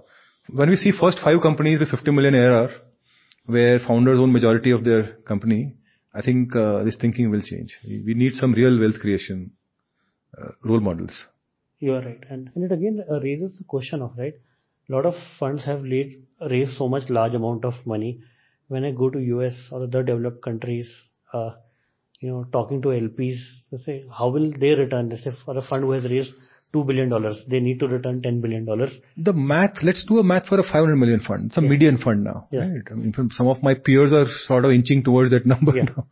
when 0.50 0.70
we 0.70 0.76
see 0.76 0.92
first 0.92 1.20
five 1.24 1.42
companies 1.42 1.80
with 1.80 1.90
50 1.90 2.12
million 2.12 2.36
ARR, 2.36 2.70
where 3.46 3.80
founders 3.80 4.20
own 4.20 4.32
majority 4.32 4.72
of 4.72 4.84
their 4.84 5.14
company, 5.28 5.76
I 6.14 6.22
think 6.22 6.56
uh, 6.56 6.84
this 6.84 6.96
thinking 7.00 7.30
will 7.32 7.42
change. 7.42 7.78
We 7.86 8.14
need 8.14 8.34
some 8.34 8.54
real 8.54 8.80
wealth 8.80 9.00
creation 9.00 9.52
uh, 10.38 10.50
role 10.64 10.80
models. 10.80 11.28
You 11.80 11.94
are 11.94 12.02
right. 12.02 12.24
And, 12.30 12.50
and 12.56 12.64
it 12.64 12.72
again 12.72 13.04
uh, 13.10 13.20
raises 13.20 13.58
the 13.58 13.64
question 13.64 14.02
of, 14.02 14.18
right, 14.18 14.34
a 14.90 14.94
lot 14.96 15.06
of 15.06 15.16
funds 15.40 15.66
have 15.66 15.82
laid, 15.84 16.24
raised 16.50 16.78
so 16.78 16.88
much 16.88 17.10
large 17.10 17.34
amount 17.34 17.66
of 17.66 17.74
money. 17.86 18.22
When 18.68 18.84
I 18.84 18.92
go 18.92 19.10
to 19.10 19.20
US 19.20 19.56
or 19.72 19.84
other 19.84 20.04
developed 20.04 20.42
countries, 20.44 20.90
uh, 21.34 21.52
you 22.20 22.30
know, 22.30 22.46
talking 22.52 22.82
to 22.82 22.90
LPs, 22.90 23.38
they 23.72 23.78
say, 23.78 24.06
how 24.18 24.30
will 24.30 24.52
they 24.60 24.70
return? 24.76 25.10
They 25.10 25.18
say, 25.18 25.32
for 25.46 25.58
a 25.58 25.62
fund 25.62 25.84
who 25.84 25.92
has 25.92 26.04
raised 26.06 26.32
$2 26.74 26.86
billion, 26.86 27.10
they 27.48 27.60
need 27.60 27.80
to 27.80 27.88
return 27.88 28.22
$10 28.22 28.42
billion. 28.42 28.66
The 29.18 29.34
math, 29.34 29.84
let's 29.84 30.04
do 30.06 30.20
a 30.20 30.24
math 30.24 30.48
for 30.48 30.60
a 30.60 30.64
500 30.64 30.96
million 30.96 31.20
fund. 31.22 31.48
It's 31.48 31.58
a 31.58 31.62
median 31.62 31.98
fund 31.98 32.24
now, 32.24 32.48
Yeah. 32.52 32.62
right? 32.62 32.82
I 32.92 32.94
mean, 32.96 33.14
some 33.32 33.48
of 33.48 33.62
my 33.64 33.76
peers 33.76 34.12
are 34.14 34.26
sort 34.46 34.66
of 34.66 34.72
inching 34.72 35.04
towards 35.04 35.32
that 35.32 35.46
number 35.54 35.76
Yeah. 35.76 35.84
now. 35.84 36.08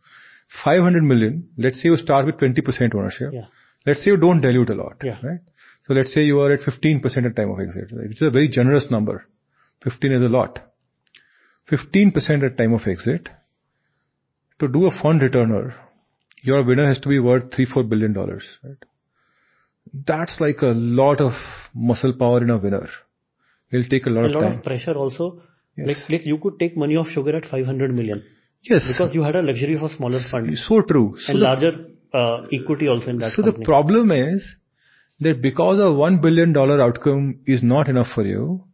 500 0.64 1.02
million, 1.02 1.48
let's 1.58 1.82
say 1.82 1.88
you 1.88 1.96
start 1.96 2.24
with 2.26 2.36
20% 2.36 2.94
ownership. 2.94 3.30
Yeah. 3.32 3.46
Let's 3.84 4.02
say 4.04 4.10
you 4.12 4.16
don't 4.16 4.40
dilute 4.40 4.70
a 4.70 4.74
lot, 4.74 4.96
Yeah. 5.02 5.18
right? 5.22 5.40
So 5.86 5.94
let's 5.94 6.12
say 6.12 6.22
you 6.22 6.40
are 6.40 6.52
at 6.52 6.60
15% 6.60 7.04
at 7.26 7.36
time 7.36 7.50
of 7.50 7.60
exit, 7.60 7.92
right? 7.92 8.08
which 8.08 8.20
is 8.20 8.28
a 8.28 8.30
very 8.30 8.48
generous 8.48 8.90
number. 8.90 9.24
15 9.84 10.12
is 10.12 10.22
a 10.22 10.28
lot. 10.28 10.58
15% 11.70 12.44
at 12.44 12.56
time 12.58 12.72
of 12.72 12.86
exit. 12.86 13.28
To 14.60 14.68
do 14.68 14.86
a 14.86 14.90
fund 14.90 15.20
returner, 15.20 15.74
your 16.42 16.64
winner 16.64 16.86
has 16.86 16.98
to 17.00 17.08
be 17.08 17.18
worth 17.18 17.52
3, 17.54 17.66
4 17.66 17.82
billion 17.84 18.12
dollars, 18.14 18.58
right? 18.64 18.76
That's 20.06 20.40
like 20.40 20.62
a 20.62 20.72
lot 20.74 21.20
of 21.20 21.32
muscle 21.74 22.14
power 22.18 22.42
in 22.42 22.50
a 22.50 22.56
winner. 22.56 22.88
It'll 23.70 23.88
take 23.88 24.06
a 24.06 24.10
lot 24.10 24.24
A 24.24 24.28
of 24.28 24.32
lot 24.34 24.40
time. 24.42 24.58
of 24.58 24.64
pressure 24.64 24.94
also. 24.94 25.42
Yes. 25.76 25.88
Like, 25.88 26.10
like 26.10 26.26
you 26.26 26.38
could 26.38 26.58
take 26.58 26.76
money 26.76 26.96
off 26.96 27.08
sugar 27.08 27.36
at 27.36 27.44
500 27.44 27.94
million. 27.94 28.24
Yes. 28.62 28.84
Because 28.90 29.14
you 29.14 29.22
had 29.22 29.36
a 29.36 29.42
luxury 29.42 29.78
for 29.78 29.88
smaller 29.90 30.20
funds. 30.30 30.64
So 30.66 30.82
true. 30.82 31.16
So 31.18 31.32
and 31.32 31.42
the, 31.42 31.44
larger 31.44 31.72
uh, 32.14 32.46
equity 32.52 32.88
also 32.88 33.10
in 33.10 33.18
that 33.18 33.32
So 33.32 33.42
company. 33.42 33.62
the 33.62 33.64
problem 33.66 34.10
is 34.10 34.56
that 35.20 35.40
because 35.40 35.78
a 35.78 35.82
$1 35.82 36.20
billion 36.20 36.56
outcome 36.56 37.40
is 37.46 37.62
not 37.62 37.88
enough 37.88 38.08
for 38.14 38.24
you, 38.24 38.64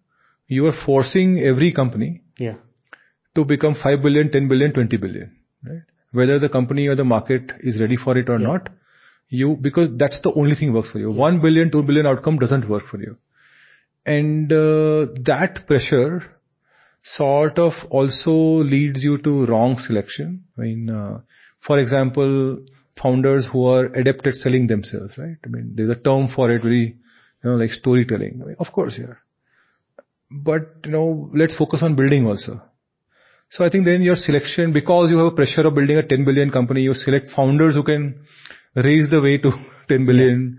you 0.48 0.66
are 0.66 0.74
forcing 0.84 1.40
every 1.40 1.72
company 1.72 2.22
yeah. 2.36 2.54
to 3.34 3.44
become 3.44 3.74
5 3.74 4.02
billion, 4.02 4.30
10 4.30 4.48
billion, 4.48 4.72
20 4.72 4.96
billion, 4.96 5.36
right? 5.64 5.82
Whether 6.10 6.38
the 6.38 6.48
company 6.48 6.88
or 6.88 6.94
the 6.94 7.04
market 7.04 7.52
is 7.60 7.80
ready 7.80 7.96
for 7.96 8.18
it 8.18 8.28
or 8.28 8.38
Yeah. 8.38 8.46
not, 8.48 8.68
you, 9.28 9.56
because 9.60 9.90
that's 9.96 10.20
the 10.20 10.32
only 10.34 10.54
thing 10.54 10.72
works 10.74 10.90
for 10.90 10.98
you. 10.98 11.10
1 11.10 11.40
billion, 11.40 11.70
2 11.70 11.82
billion 11.84 12.06
outcome 12.06 12.38
doesn't 12.38 12.68
work 12.68 12.86
for 12.86 12.98
you. 12.98 13.16
And 14.04 14.52
uh, 14.52 15.06
that 15.24 15.64
pressure 15.66 16.22
sort 17.02 17.58
of 17.58 17.72
also 17.90 18.32
leads 18.32 19.02
you 19.02 19.18
to 19.18 19.46
wrong 19.46 19.78
selection. 19.78 20.44
I 20.58 20.60
mean, 20.62 20.90
uh, 20.90 21.20
for 21.60 21.78
example, 21.78 22.58
founders 23.02 23.48
who 23.50 23.66
are 23.66 23.86
adept 23.86 24.26
at 24.26 24.34
selling 24.34 24.66
themselves, 24.66 25.16
right? 25.18 25.36
I 25.44 25.48
mean, 25.48 25.72
there's 25.74 25.90
a 25.90 26.00
term 26.00 26.28
for 26.34 26.50
it, 26.50 26.62
very, 26.62 26.96
you 27.42 27.50
know, 27.50 27.56
like 27.56 27.70
storytelling. 27.70 28.40
I 28.42 28.46
mean, 28.46 28.56
of 28.58 28.68
course, 28.72 28.98
yeah. 28.98 29.14
But, 30.30 30.62
you 30.84 30.92
know, 30.92 31.30
let's 31.34 31.56
focus 31.56 31.82
on 31.82 31.96
building 31.96 32.26
also. 32.26 32.62
So 33.50 33.64
I 33.64 33.68
think 33.68 33.84
then 33.84 34.00
your 34.00 34.16
selection, 34.16 34.72
because 34.72 35.10
you 35.10 35.18
have 35.18 35.26
a 35.26 35.36
pressure 35.36 35.66
of 35.66 35.74
building 35.74 35.98
a 35.98 36.02
10 36.02 36.24
billion 36.24 36.50
company, 36.50 36.82
you 36.82 36.94
select 36.94 37.30
founders 37.36 37.74
who 37.74 37.82
can 37.82 38.24
raise 38.74 39.10
the 39.10 39.20
way 39.20 39.36
to 39.38 39.50
10 39.88 40.06
billion. 40.06 40.58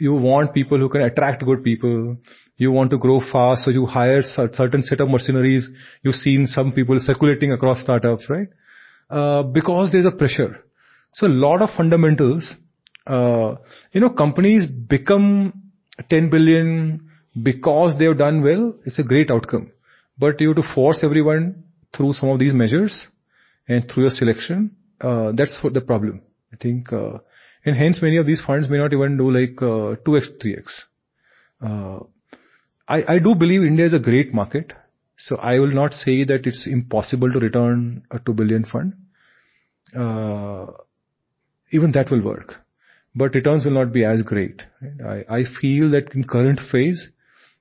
You 0.00 0.14
want 0.14 0.52
people 0.52 0.78
who 0.78 0.88
can 0.88 1.02
attract 1.02 1.44
good 1.44 1.62
people. 1.62 2.16
You 2.56 2.72
want 2.72 2.90
to 2.90 2.98
grow 2.98 3.20
fast, 3.20 3.64
so 3.64 3.70
you 3.70 3.86
hire 3.86 4.22
cer- 4.22 4.52
certain 4.52 4.82
set 4.82 5.00
of 5.00 5.08
mercenaries. 5.08 5.68
You've 6.02 6.16
seen 6.16 6.46
some 6.46 6.72
people 6.72 6.98
circulating 6.98 7.52
across 7.52 7.80
startups, 7.82 8.28
right? 8.28 8.48
Uh, 9.10 9.42
because 9.42 9.92
there's 9.92 10.06
a 10.06 10.10
pressure. 10.10 10.63
So 11.14 11.26
a 11.26 11.28
lot 11.28 11.62
of 11.62 11.70
fundamentals, 11.76 12.54
uh, 13.06 13.54
you 13.92 14.00
know, 14.00 14.10
companies 14.10 14.66
become 14.66 15.62
10 16.10 16.28
billion 16.28 17.08
because 17.42 17.96
they've 17.98 18.16
done 18.16 18.42
well. 18.42 18.74
It's 18.84 18.98
a 18.98 19.04
great 19.04 19.30
outcome. 19.30 19.70
But 20.18 20.40
you 20.40 20.48
have 20.48 20.56
to 20.56 20.74
force 20.74 20.98
everyone 21.02 21.64
through 21.96 22.14
some 22.14 22.28
of 22.30 22.38
these 22.38 22.52
measures 22.52 23.06
and 23.68 23.88
through 23.88 24.04
your 24.04 24.10
selection. 24.10 24.76
Uh, 25.00 25.32
that's 25.36 25.58
what 25.62 25.74
the 25.74 25.80
problem. 25.80 26.22
I 26.52 26.56
think, 26.56 26.92
uh, 26.92 27.18
and 27.64 27.76
hence 27.76 28.00
many 28.02 28.16
of 28.16 28.26
these 28.26 28.40
funds 28.40 28.68
may 28.68 28.78
not 28.78 28.92
even 28.92 29.16
do 29.16 29.30
like, 29.30 29.60
uh, 29.60 29.96
2x, 30.06 30.38
3x. 30.40 30.64
Uh, 31.60 32.04
I, 32.88 33.14
I 33.14 33.18
do 33.18 33.34
believe 33.34 33.62
India 33.62 33.86
is 33.86 33.92
a 33.92 33.98
great 33.98 34.34
market. 34.34 34.72
So 35.16 35.36
I 35.36 35.58
will 35.60 35.72
not 35.72 35.94
say 35.94 36.24
that 36.24 36.46
it's 36.46 36.66
impossible 36.66 37.32
to 37.32 37.38
return 37.38 38.02
a 38.10 38.18
2 38.18 38.32
billion 38.34 38.64
fund. 38.64 38.94
Uh, 39.96 40.66
even 41.74 41.92
that 41.92 42.10
will 42.10 42.22
work. 42.22 42.54
But 43.14 43.34
returns 43.34 43.64
will 43.64 43.72
not 43.72 43.92
be 43.92 44.04
as 44.04 44.22
great. 44.22 44.62
I, 45.04 45.24
I 45.28 45.44
feel 45.60 45.90
that 45.90 46.14
in 46.14 46.24
current 46.24 46.60
phase, 46.70 47.08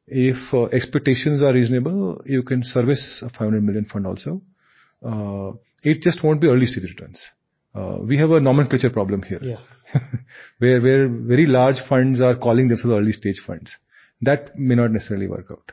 if 0.08 0.54
uh, 0.54 0.66
expectations 0.66 1.42
are 1.42 1.54
reasonable, 1.54 2.22
you 2.26 2.44
can 2.44 2.64
service 2.64 3.22
a 3.26 3.30
500 3.30 3.64
million 3.64 3.86
fund 3.86 4.08
also. 4.08 4.42
Uh, 5.06 5.52
it 5.84 6.02
just 6.02 6.24
won't 6.24 6.42
be 6.42 6.48
early 6.48 6.66
stage 6.66 6.84
returns. 6.84 7.24
Uh, 7.76 7.98
we 8.02 8.18
have 8.18 8.32
a 8.32 8.40
nomenclature 8.40 8.90
problem 8.90 9.24
here. 9.24 9.40
Yeah. 9.42 9.62
where 10.60 10.82
where 10.82 11.08
very 11.08 11.46
large 11.46 11.80
funds 11.90 12.22
are 12.22 12.36
calling 12.36 12.68
themselves 12.68 12.96
early 12.96 13.12
stage 13.12 13.42
funds. 13.46 13.72
That 14.22 14.58
may 14.58 14.76
not 14.76 14.92
necessarily 14.92 15.28
work 15.28 15.48
out. 15.52 15.72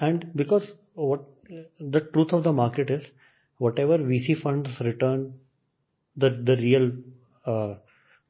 And 0.00 0.30
because 0.34 0.72
what 0.94 1.24
the 1.80 2.00
truth 2.12 2.32
of 2.32 2.44
the 2.44 2.52
market 2.52 2.90
is, 2.90 3.04
whatever 3.58 3.98
VC 3.98 4.40
funds 4.40 4.70
return 4.80 5.34
the 6.22 6.30
the 6.48 6.56
real 6.56 6.90
uh, 7.46 7.74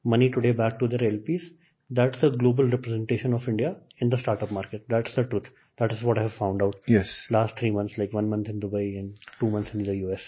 money 0.04 0.30
today 0.30 0.52
back 0.52 0.78
to 0.80 0.88
their 0.88 1.04
LPs, 1.10 1.42
that's 1.90 2.22
a 2.22 2.30
global 2.30 2.70
representation 2.70 3.32
of 3.32 3.48
India 3.48 3.76
in 3.98 4.10
the 4.10 4.18
startup 4.18 4.50
market. 4.50 4.84
That's 4.88 5.14
the 5.16 5.24
truth. 5.24 5.48
That 5.78 5.92
is 5.92 6.02
what 6.02 6.18
I 6.18 6.22
have 6.22 6.32
found 6.32 6.62
out 6.62 6.76
Yes. 6.86 7.26
last 7.30 7.58
three 7.58 7.70
months, 7.70 7.96
like 7.96 8.12
one 8.12 8.28
month 8.28 8.48
in 8.48 8.60
Dubai 8.60 8.98
and 8.98 9.14
two 9.40 9.50
months 9.50 9.74
in 9.74 9.84
the 9.84 9.96
US. 10.08 10.20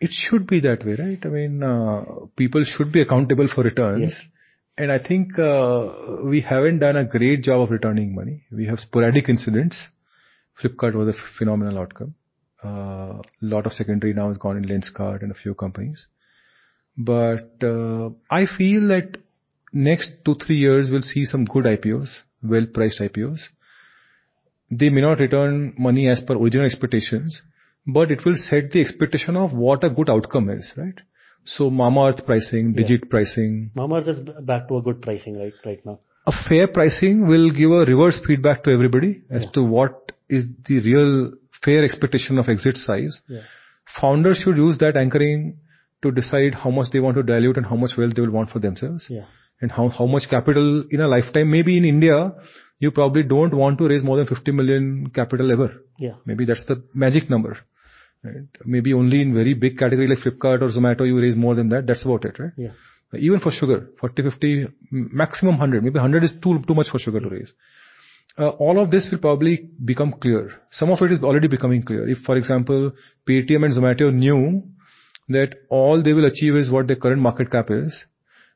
It 0.00 0.10
should 0.12 0.46
be 0.46 0.60
that 0.60 0.84
way, 0.84 0.96
right? 0.98 1.18
I 1.24 1.28
mean, 1.28 1.62
uh, 1.62 2.04
people 2.36 2.64
should 2.64 2.92
be 2.92 3.00
accountable 3.00 3.48
for 3.54 3.62
returns. 3.64 4.12
Yes. 4.12 4.20
And 4.76 4.92
I 4.92 4.98
think 4.98 5.38
uh, 5.38 6.22
we 6.24 6.40
haven't 6.40 6.78
done 6.80 6.96
a 6.96 7.04
great 7.04 7.42
job 7.42 7.62
of 7.62 7.70
returning 7.70 8.14
money. 8.14 8.44
We 8.52 8.66
have 8.66 8.78
sporadic 8.78 9.28
incidents. 9.28 9.80
Flipkart 10.62 10.94
was 10.94 11.08
a 11.08 11.18
phenomenal 11.38 11.78
outcome. 11.78 12.14
A 12.62 12.68
uh, 12.68 13.22
lot 13.40 13.66
of 13.66 13.72
secondary 13.72 14.12
now 14.12 14.28
has 14.28 14.36
gone 14.36 14.56
in 14.56 14.64
Lenskart 14.64 15.22
and 15.22 15.32
a 15.32 15.34
few 15.34 15.54
companies. 15.54 16.06
But 16.98 17.62
uh, 17.62 18.10
I 18.30 18.46
feel 18.46 18.88
that 18.88 19.18
next 19.72 20.10
two, 20.24 20.34
three 20.34 20.56
years 20.56 20.90
we'll 20.90 21.02
see 21.02 21.24
some 21.24 21.44
good 21.44 21.64
IPOs, 21.64 22.08
well-priced 22.42 23.00
IPOs. 23.00 23.38
They 24.70 24.90
may 24.90 25.00
not 25.00 25.20
return 25.20 25.74
money 25.78 26.08
as 26.08 26.20
per 26.20 26.34
original 26.34 26.66
expectations, 26.66 27.40
but 27.86 28.10
it 28.10 28.24
will 28.24 28.36
set 28.36 28.72
the 28.72 28.80
expectation 28.80 29.36
of 29.36 29.52
what 29.52 29.84
a 29.84 29.90
good 29.90 30.10
outcome 30.10 30.50
is, 30.50 30.72
right? 30.76 30.94
So 31.44 31.70
Mamaearth 31.70 32.26
pricing, 32.26 32.74
Digit 32.74 33.08
pricing, 33.08 33.70
Mamaearth 33.76 34.08
is 34.08 34.20
back 34.42 34.68
to 34.68 34.76
a 34.78 34.82
good 34.82 35.00
pricing 35.00 35.38
right 35.38 35.54
right 35.64 35.86
now. 35.86 36.00
a 36.26 36.32
fair 36.48 36.66
pricing 36.68 37.26
will 37.26 37.50
give 37.50 37.70
a 37.70 37.84
reverse 37.86 38.20
feedback 38.26 38.62
to 38.64 38.70
everybody 38.70 39.22
as 39.30 39.46
to 39.52 39.62
what 39.62 40.12
is 40.28 40.44
the 40.66 40.80
real 40.80 41.32
fair 41.64 41.82
expectation 41.84 42.38
of 42.38 42.48
exit 42.48 42.76
size. 42.76 43.22
Yeah. 43.28 43.40
Founders 44.00 44.38
should 44.38 44.58
use 44.58 44.76
that 44.78 44.98
anchoring 44.98 45.56
to 46.02 46.10
decide 46.12 46.54
how 46.54 46.70
much 46.70 46.90
they 46.92 47.00
want 47.00 47.16
to 47.16 47.22
dilute 47.22 47.56
and 47.56 47.66
how 47.66 47.76
much 47.76 47.96
wealth 47.96 48.14
they 48.14 48.22
will 48.22 48.30
want 48.30 48.50
for 48.50 48.58
themselves. 48.58 49.06
Yeah. 49.08 49.24
And 49.60 49.72
how, 49.72 49.88
how 49.88 50.06
much 50.06 50.28
capital 50.30 50.84
in 50.90 51.00
a 51.00 51.08
lifetime. 51.08 51.50
Maybe 51.50 51.76
in 51.76 51.84
India, 51.84 52.32
you 52.78 52.92
probably 52.92 53.24
don't 53.24 53.54
want 53.54 53.78
to 53.78 53.88
raise 53.88 54.04
more 54.04 54.16
than 54.16 54.26
50 54.26 54.52
million 54.52 55.10
capital 55.12 55.50
ever. 55.50 55.82
Yeah. 55.98 56.14
Maybe 56.24 56.44
that's 56.44 56.64
the 56.66 56.84
magic 56.94 57.28
number. 57.28 57.58
Right? 58.22 58.46
Maybe 58.64 58.92
only 58.92 59.22
in 59.22 59.34
very 59.34 59.54
big 59.54 59.78
category 59.78 60.06
like 60.06 60.18
Flipkart 60.18 60.62
or 60.62 60.68
Zomato, 60.68 61.06
you 61.06 61.20
raise 61.20 61.36
more 61.36 61.54
than 61.54 61.68
that. 61.70 61.86
That's 61.86 62.04
about 62.04 62.24
it, 62.24 62.38
right? 62.38 62.52
Yeah. 62.56 62.70
Even 63.14 63.40
for 63.40 63.50
sugar, 63.50 63.88
40, 64.00 64.22
50, 64.22 64.66
maximum 64.90 65.54
100. 65.54 65.82
Maybe 65.82 65.94
100 65.94 66.24
is 66.24 66.32
too, 66.42 66.62
too 66.66 66.74
much 66.74 66.90
for 66.90 66.98
sugar 66.98 67.20
to 67.20 67.28
raise. 67.28 67.52
Uh, 68.38 68.50
all 68.50 68.78
of 68.78 68.90
this 68.90 69.08
will 69.10 69.18
probably 69.18 69.68
become 69.84 70.12
clear. 70.12 70.52
Some 70.70 70.90
of 70.90 71.00
it 71.02 71.10
is 71.10 71.22
already 71.22 71.48
becoming 71.48 71.82
clear. 71.82 72.08
If, 72.08 72.18
for 72.18 72.36
example, 72.36 72.92
Paytm 73.26 73.64
and 73.64 73.74
Zomato 73.74 74.14
knew 74.14 74.62
that 75.28 75.54
all 75.68 76.02
they 76.02 76.12
will 76.12 76.24
achieve 76.24 76.56
is 76.56 76.70
what 76.70 76.86
their 76.86 76.96
current 76.96 77.20
market 77.20 77.50
cap 77.50 77.70
is, 77.70 78.04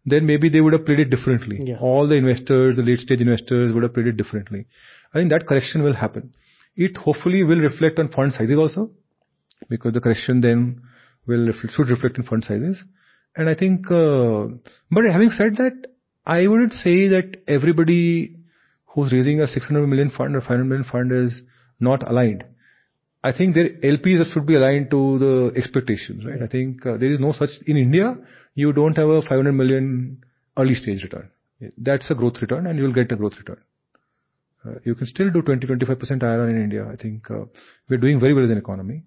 then 0.05 0.27
maybe 0.27 0.49
they 0.49 0.61
would 0.61 0.73
have 0.73 0.85
played 0.85 1.01
it 1.01 1.11
differently. 1.11 1.61
Yeah. 1.63 1.79
All 1.79 2.09
the 2.09 2.17
investors, 2.17 2.77
the 2.77 2.83
late 2.83 3.01
stage 3.01 3.21
investors 3.21 3.73
would 3.73 3.83
have 3.83 3.95
played 3.95 4.07
it 4.09 4.17
differently. 4.17 4.67
I 5.15 5.19
think 5.19 5.31
that 5.31 5.47
correction 5.47 5.83
will 5.83 5.95
happen. 5.95 6.35
It 6.75 6.97
hopefully 6.97 7.45
will 7.45 7.61
reflect 7.61 7.99
on 7.99 8.09
fund 8.09 8.33
sizes 8.33 8.59
also, 8.59 8.91
because 9.69 9.93
the 9.93 10.01
correction 10.01 10.41
then 10.41 10.83
will 11.27 11.53
should 11.53 11.89
reflect 11.89 12.17
in 12.17 12.25
fund 12.25 12.45
sizes. 12.45 12.83
And 13.37 13.49
I 13.49 13.55
think, 13.55 13.91
uh, 13.91 14.47
but 14.91 15.05
having 15.05 15.31
said 15.31 15.57
that, 15.57 15.87
I 16.27 16.47
wouldn't 16.47 16.75
say 16.75 17.09
that 17.09 17.43
everybody 17.47 18.37
who's 18.87 19.13
raising 19.13 19.41
a 19.41 19.47
600 19.47 19.87
million 19.87 20.11
fund 20.11 20.37
or 20.37 20.41
500 20.41 20.65
million 20.65 20.85
fund 20.85 21.13
is 21.13 21.43
not 21.81 22.09
aligned. 22.09 22.45
I 23.25 23.33
think 23.33 23.55
their 23.55 23.69
LPs 23.69 24.33
should 24.33 24.47
be 24.47 24.57
aligned 24.57 24.91
to 24.91 25.19
the 25.19 25.53
expectations, 25.57 26.25
right? 26.25 26.43
I 26.43 26.49
think 26.49 26.85
uh, 26.85 26.97
there 26.97 27.11
is 27.11 27.21
no 27.21 27.33
such 27.33 27.51
in 27.67 27.77
India. 27.77 28.17
You 28.55 28.73
don't 28.73 28.97
have 28.97 29.09
a 29.09 29.23
500 29.23 29.53
million 29.53 30.25
early 30.59 30.75
stage 30.75 31.03
return. 31.05 31.31
That's 31.79 32.11
a 32.11 32.15
growth 32.17 32.43
return, 32.43 32.67
and 32.67 32.77
you 32.79 32.85
will 32.85 32.93
get 32.93 33.13
a 33.13 33.17
growth 33.17 33.37
return. 33.39 33.59
Uh, 34.65 34.75
you 34.85 34.97
can 34.97 35.07
still 35.07 35.31
do 35.31 35.43
20-25% 35.43 35.99
IRR 36.01 36.51
in 36.51 36.63
India. 36.63 36.89
I 36.93 36.97
think 36.97 37.31
uh, 37.31 37.45
we're 37.89 37.99
doing 37.99 38.19
very 38.19 38.35
well 38.35 38.45
as 38.45 38.51
an 38.51 38.59
economy. 38.59 39.05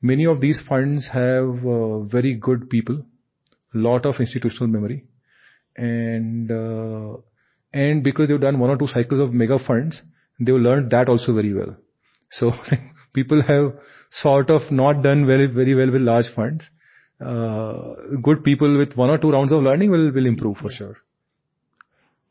Many 0.00 0.26
of 0.26 0.40
these 0.40 0.60
funds 0.68 1.08
have 1.12 1.58
very 2.08 2.34
good 2.34 2.70
people, 2.70 3.04
lot 3.74 4.06
of 4.06 4.14
institutional 4.20 4.68
memory, 4.68 5.04
and 5.76 6.50
and 7.72 8.04
because 8.04 8.28
they've 8.28 8.40
done 8.40 8.60
one 8.60 8.70
or 8.70 8.76
two 8.76 8.86
cycles 8.86 9.20
of 9.20 9.32
mega 9.32 9.58
funds, 9.58 10.00
they've 10.38 10.54
learned 10.54 10.92
that 10.92 11.08
also 11.08 11.34
very 11.34 11.52
well. 11.52 11.76
So 12.30 12.52
people 13.18 13.42
have 13.50 13.66
sort 14.22 14.50
of 14.56 14.70
not 14.82 15.02
done 15.08 15.26
very 15.32 15.46
very 15.60 15.74
well 15.82 15.90
with 15.98 16.02
large 16.10 16.30
funds. 16.38 16.70
Uh, 17.20 17.94
good 18.22 18.42
people 18.48 18.78
with 18.78 18.96
one 18.96 19.10
or 19.10 19.18
two 19.18 19.30
rounds 19.36 19.52
of 19.58 19.62
learning 19.68 19.90
will 19.96 20.10
will 20.18 20.26
improve 20.32 20.56
for 20.64 20.70
sure. 20.80 20.96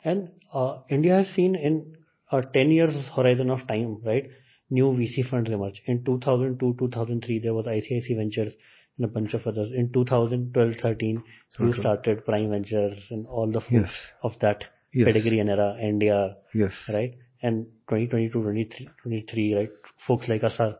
And 0.03 0.29
uh, 0.53 0.79
India 0.89 1.15
has 1.15 1.27
seen 1.35 1.55
in 1.55 1.95
a 2.31 2.41
10 2.41 2.71
years 2.71 2.95
horizon 3.15 3.49
of 3.49 3.67
time, 3.67 4.01
right? 4.05 4.29
New 4.69 4.85
VC 4.99 5.29
funds 5.29 5.49
emerge. 5.49 5.81
In 5.85 6.03
2002, 6.03 6.75
2003, 6.79 7.39
there 7.39 7.53
was 7.53 7.65
ICICI 7.65 8.15
Ventures 8.17 8.53
and 8.97 9.05
a 9.05 9.07
bunch 9.07 9.33
of 9.33 9.45
others. 9.47 9.71
In 9.73 9.91
2012, 9.93 10.75
13, 10.81 11.23
you 11.59 11.73
started 11.73 12.25
Prime 12.25 12.49
Ventures 12.49 12.97
and 13.09 13.25
all 13.27 13.49
the 13.51 13.61
fruits 13.61 13.91
of 14.23 14.33
that 14.41 14.65
pedigree 14.93 15.39
and 15.39 15.49
era, 15.49 15.77
India, 15.81 16.35
Yes. 16.53 16.73
right? 16.89 17.13
And 17.41 17.65
2022, 17.89 18.41
23, 18.41 18.89
23, 19.03 19.55
right? 19.55 19.69
Folks 20.05 20.27
like 20.27 20.43
us 20.43 20.55
are 20.59 20.75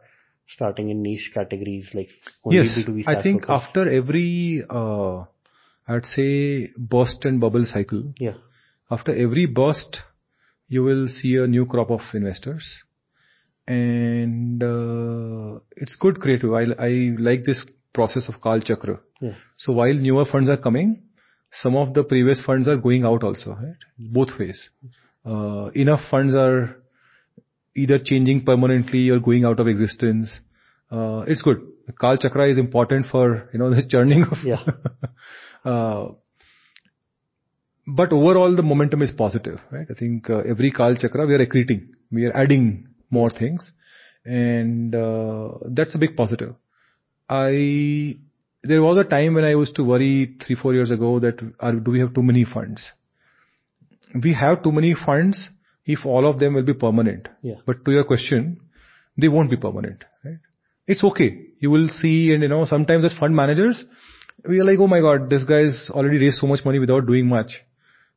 starting 0.48 0.90
in 0.90 1.02
niche 1.02 1.32
categories 1.34 1.90
like 1.94 2.10
only 2.44 2.60
yes, 2.60 2.78
B2B 2.78 3.04
I 3.08 3.22
think 3.22 3.46
focus. 3.46 3.64
after 3.64 3.92
every, 3.92 4.64
uh, 4.70 5.26
I'd 5.88 6.06
say 6.06 6.72
burst 6.78 7.26
and 7.26 7.40
bubble 7.40 7.66
cycle. 7.66 8.14
Yeah. 8.20 8.36
After 8.90 9.12
every 9.12 9.46
burst, 9.46 9.98
you 10.70 10.84
will 10.84 11.08
see 11.08 11.36
a 11.38 11.48
new 11.48 11.66
crop 11.66 11.92
of 11.92 12.02
investors. 12.14 12.84
And 13.68 14.64
uh, 14.64 15.60
it's 15.76 15.96
good 15.98 16.22
creative. 16.22 16.54
I, 16.54 16.64
I 16.80 17.16
like 17.20 17.44
this 17.44 17.62
process 17.94 18.30
of 18.30 18.42
Kal 18.42 18.62
Chakra. 18.62 19.00
Yeah. 19.20 19.34
So 19.58 19.74
while 19.74 19.94
newer 19.94 20.26
funds 20.26 20.50
are 20.50 20.58
coming, 20.58 21.04
some 21.52 21.76
of 21.76 21.94
the 21.94 22.04
previous 22.04 22.42
funds 22.46 22.68
are 22.68 22.78
going 22.78 23.04
out 23.04 23.24
also, 23.24 23.52
right? 23.52 23.76
Both 23.98 24.38
ways. 24.40 24.70
Uh, 25.26 25.70
enough 25.74 26.02
funds 26.10 26.34
are 26.34 26.78
either 27.78 28.00
changing 28.00 28.44
permanently 28.44 29.10
or 29.10 29.20
going 29.20 29.46
out 29.46 29.60
of 29.60 29.68
existence. 29.68 30.40
Uh, 30.92 31.24
it's 31.28 31.42
good. 31.42 31.62
Kal 32.00 32.18
Chakra 32.18 32.50
is 32.50 32.58
important 32.58 33.06
for, 33.06 33.50
you 33.54 33.60
know, 33.60 33.70
the 33.76 33.86
churning 33.88 34.24
of. 34.24 34.38
Yeah. 34.44 34.64
uh, 35.66 36.10
but 37.88 38.12
overall 38.12 38.56
the 38.56 38.64
momentum 38.64 39.02
is 39.02 39.12
positive, 39.12 39.60
right? 39.72 39.88
I 39.90 39.94
think 39.94 40.30
uh, 40.30 40.40
every 40.40 40.72
Kal 40.72 40.96
Chakra 40.96 41.26
we 41.26 41.36
are 41.36 41.46
accreting, 41.46 41.90
we 42.12 42.26
are 42.26 42.36
adding 42.36 42.88
more 43.10 43.30
things, 43.30 43.72
and 44.26 44.94
uh, 44.94 45.52
that's 45.68 45.96
a 45.96 45.98
big 45.98 46.18
positive. 46.18 46.56
I 47.30 48.18
there 48.64 48.82
was 48.82 48.98
a 48.98 49.06
time 49.06 49.36
when 49.36 49.46
I 49.46 49.52
used 49.52 49.76
to 49.76 49.84
worry 49.84 50.36
three 50.46 50.56
four 50.56 50.74
years 50.74 50.92
ago 50.92 51.20
that 51.20 51.40
are, 51.62 51.74
do 51.74 51.92
we 51.92 52.00
have 52.00 52.14
too 52.14 52.24
many 52.24 52.44
funds? 52.44 52.92
We 54.22 54.34
have 54.34 54.64
too 54.64 54.74
many 54.74 54.94
funds 54.94 55.50
if 55.88 56.06
all 56.06 56.28
of 56.28 56.40
them 56.40 56.54
will 56.54 56.64
be 56.64 56.74
permanent. 56.74 57.28
Yeah. 57.42 57.56
But 57.66 57.84
to 57.86 57.92
your 57.92 58.04
question, 58.04 58.60
they 59.18 59.30
won't 59.30 59.50
be 59.50 59.58
permanent, 59.58 60.04
right? 60.24 60.40
It's 60.86 61.04
okay. 61.04 61.30
You 61.60 61.72
will 61.72 61.88
see, 61.90 62.34
and 62.34 62.44
you 62.44 62.50
know, 62.50 62.66
sometimes 62.66 63.06
as 63.06 63.18
fund 63.18 63.36
managers, 63.36 63.84
we 64.48 64.60
are 64.60 64.66
like, 64.66 64.80
oh 64.80 64.88
my 64.88 65.00
god, 65.02 65.30
this 65.30 65.44
guy's 65.44 65.90
already 65.90 66.18
raised 66.18 66.38
so 66.38 66.48
much 66.48 66.64
money 66.64 66.80
without 66.80 67.08
doing 67.08 67.28
much. 67.28 67.52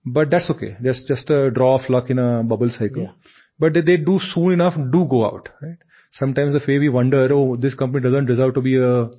But 0.05 0.31
that's 0.31 0.51
okay. 0.51 0.77
That's 0.81 1.05
just 1.05 1.31
a 1.31 1.51
draw 1.51 1.79
of 1.79 1.89
luck 1.89 2.11
in 2.11 2.19
a 2.19 2.43
bubble 2.43 2.71
cycle. 2.71 3.03
Yeah. 3.03 3.13
But 3.59 3.75
they, 3.75 3.83
they 3.83 3.97
do 3.99 4.19
soon 4.33 4.53
enough 4.53 4.75
do 4.75 5.07
go 5.09 5.27
out, 5.27 5.49
right? 5.63 5.77
Sometimes 6.13 6.55
the 6.55 6.63
way 6.67 6.79
we 6.79 6.89
wonder, 6.89 7.29
oh, 7.33 7.57
this 7.57 7.75
company 7.75 8.03
doesn't 8.03 8.27
deserve 8.27 8.55
to 8.55 8.61
be 8.61 8.77
a 8.79 9.11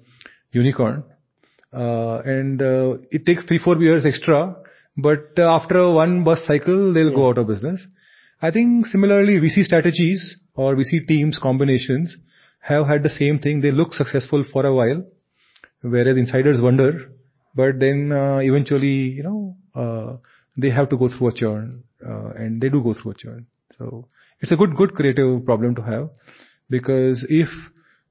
unicorn. 0.51 1.03
Uh, 1.73 2.17
and 2.25 2.61
uh, 2.61 2.97
it 3.11 3.25
takes 3.25 3.45
three, 3.45 3.59
four 3.59 3.77
years 3.77 4.05
extra, 4.05 4.55
but 4.97 5.37
uh, 5.37 5.55
after 5.55 5.89
one 5.91 6.23
bus 6.23 6.45
cycle, 6.45 6.93
they'll 6.93 7.09
yeah. 7.09 7.15
go 7.15 7.29
out 7.29 7.37
of 7.37 7.47
business. 7.47 7.85
I 8.41 8.51
think 8.51 8.87
similarly, 8.87 9.39
VC 9.39 9.63
strategies 9.63 10.37
or 10.55 10.75
VC 10.75 11.07
teams 11.07 11.37
combinations 11.37 12.17
have 12.61 12.87
had 12.87 13.03
the 13.03 13.09
same 13.09 13.39
thing. 13.39 13.61
They 13.61 13.71
look 13.71 13.93
successful 13.93 14.43
for 14.51 14.65
a 14.65 14.73
while, 14.73 15.05
whereas 15.81 16.17
insiders 16.17 16.59
wonder, 16.59 17.11
but 17.55 17.79
then 17.79 18.11
uh, 18.11 18.37
eventually, 18.37 19.13
you 19.19 19.23
know, 19.23 19.55
uh, 19.75 20.17
they 20.57 20.69
have 20.69 20.89
to 20.89 20.97
go 20.97 21.07
through 21.07 21.29
a 21.29 21.33
churn, 21.33 21.83
uh, 22.05 22.29
and 22.29 22.61
they 22.61 22.69
do 22.69 22.81
go 22.81 22.93
through 22.93 23.11
a 23.11 23.15
churn. 23.15 23.45
So 23.77 24.07
it's 24.39 24.51
a 24.51 24.55
good, 24.55 24.75
good 24.75 24.93
creative 24.95 25.45
problem 25.45 25.75
to 25.75 25.81
have, 25.81 26.09
because 26.69 27.25
if 27.29 27.49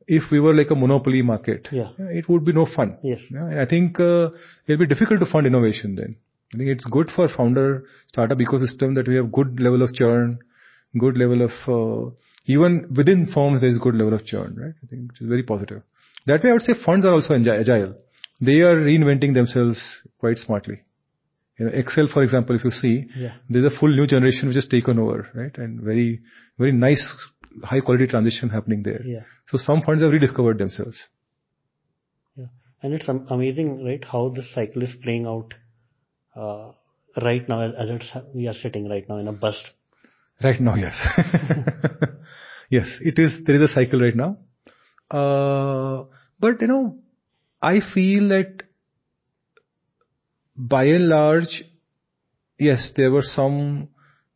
if 0.07 0.25
we 0.33 0.41
were 0.41 0.55
like 0.55 0.71
a 0.71 0.75
monopoly 0.75 1.23
market, 1.23 1.69
yeah. 1.71 1.91
it 1.99 2.29
would 2.29 2.45
be 2.45 2.53
no 2.53 2.67
fun. 2.67 2.99
Yes. 3.03 3.21
Yeah, 3.31 3.47
and 3.47 3.61
I 3.61 3.67
think 3.67 4.01
uh, 4.01 4.31
it'll 4.67 4.79
be 4.79 4.87
difficult 4.87 5.21
to 5.21 5.27
fund 5.27 5.47
innovation 5.47 5.95
then. 5.95 6.17
I 6.53 6.57
think 6.57 6.71
it's 6.71 6.85
good 6.85 7.11
for 7.15 7.29
founder 7.29 7.85
startup 8.09 8.39
ecosystem 8.39 8.95
that 8.97 9.07
we 9.07 9.17
have 9.17 9.31
good 9.31 9.61
level 9.61 9.83
of 9.83 9.95
churn, 9.95 10.41
good 10.99 11.17
level 11.17 11.43
of, 11.43 11.53
uh, 11.69 12.11
even 12.47 12.93
within 12.97 13.27
firms 13.33 13.61
there 13.61 13.71
is 13.71 13.79
good 13.79 13.95
level 13.95 14.15
of 14.15 14.25
churn, 14.25 14.57
right? 14.57 14.75
I 14.83 14.87
think 14.87 15.13
which 15.13 15.21
is 15.21 15.29
very 15.29 15.45
positive. 15.45 15.83
That 16.27 16.43
way 16.43 16.51
I 16.51 16.53
would 16.55 16.63
say 16.63 16.75
funds 16.85 17.07
are 17.07 17.13
also 17.13 17.35
agile. 17.35 17.95
They 18.41 18.61
are 18.61 18.77
reinventing 18.77 19.35
themselves 19.35 19.81
quite 20.19 20.39
smartly. 20.39 20.83
You 21.59 21.67
know, 21.67 21.73
Accel, 21.73 22.11
for 22.13 22.23
example, 22.23 22.57
if 22.57 22.65
you 22.65 22.71
see, 22.71 23.07
yeah. 23.15 23.35
there's 23.49 23.73
a 23.73 23.79
full 23.79 23.95
new 23.95 24.07
generation 24.07 24.49
which 24.49 24.57
has 24.57 24.67
taken 24.67 24.99
over, 24.99 25.29
right? 25.35 25.57
And 25.59 25.81
very, 25.81 26.21
very 26.59 26.73
nice, 26.73 27.07
high 27.63 27.81
quality 27.81 28.07
transition 28.07 28.49
happening 28.49 28.83
there. 28.83 29.03
Yeah. 29.05 29.21
So 29.49 29.59
some 29.59 29.83
funds 29.83 30.03
have 30.03 30.11
rediscovered 30.11 30.59
themselves. 30.59 30.99
Yeah. 32.35 32.47
And 32.83 32.95
it's 32.95 33.09
amazing, 33.09 33.85
right, 33.85 34.03
how 34.03 34.31
this 34.35 34.53
cycle 34.55 34.83
is 34.83 34.97
playing 35.03 35.27
out 35.27 35.53
uh, 36.37 36.73
right 37.23 37.49
now 37.49 37.63
as 37.63 37.91
it's, 37.91 38.13
we 38.35 38.49
are 38.49 38.55
sitting 38.55 38.89
right 38.89 39.09
now 39.09 39.19
in 39.19 39.29
a 39.29 39.33
bust? 39.33 39.65
Right 40.43 40.61
now, 40.61 40.75
yes. 40.75 40.99
yes, 42.71 42.87
it 43.01 43.19
is, 43.19 43.45
there 43.45 43.57
is 43.57 43.71
a 43.71 43.75
cycle 43.75 44.01
right 44.01 44.17
now. 44.17 44.39
Uh, 45.11 46.05
but 46.39 46.61
you 46.61 46.69
know, 46.69 46.99
I 47.61 47.81
feel 47.81 48.29
that 48.29 48.63
by 50.57 50.85
and 50.85 51.09
large, 51.09 51.65
yes, 52.59 52.91
there 52.97 53.11
were 53.11 53.23
some 53.23 53.89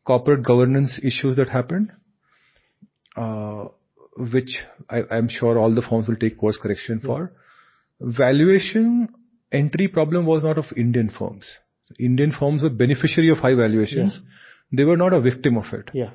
corporate 0.05 0.43
governance 0.43 0.99
issues 1.03 1.35
that 1.37 1.49
happened, 1.49 1.91
uh, 3.15 3.65
which 4.17 4.57
I, 4.89 5.01
am 5.11 5.27
sure 5.27 5.57
all 5.57 5.73
the 5.73 5.81
firms 5.81 6.07
will 6.07 6.15
take 6.15 6.37
course 6.37 6.57
correction 6.57 6.99
for. 6.99 7.31
Valuation 7.99 9.09
entry 9.51 9.87
problem 9.87 10.25
was 10.25 10.43
not 10.43 10.57
of 10.57 10.65
Indian 10.75 11.09
firms. 11.09 11.57
Indian 11.99 12.31
firms 12.31 12.63
were 12.63 12.69
beneficiary 12.69 13.29
of 13.29 13.37
high 13.39 13.53
valuations. 13.53 14.19
Yeah. 14.21 14.77
They 14.77 14.83
were 14.85 14.97
not 14.97 15.13
a 15.13 15.21
victim 15.21 15.57
of 15.57 15.65
it. 15.73 15.89
Yeah. 15.93 16.11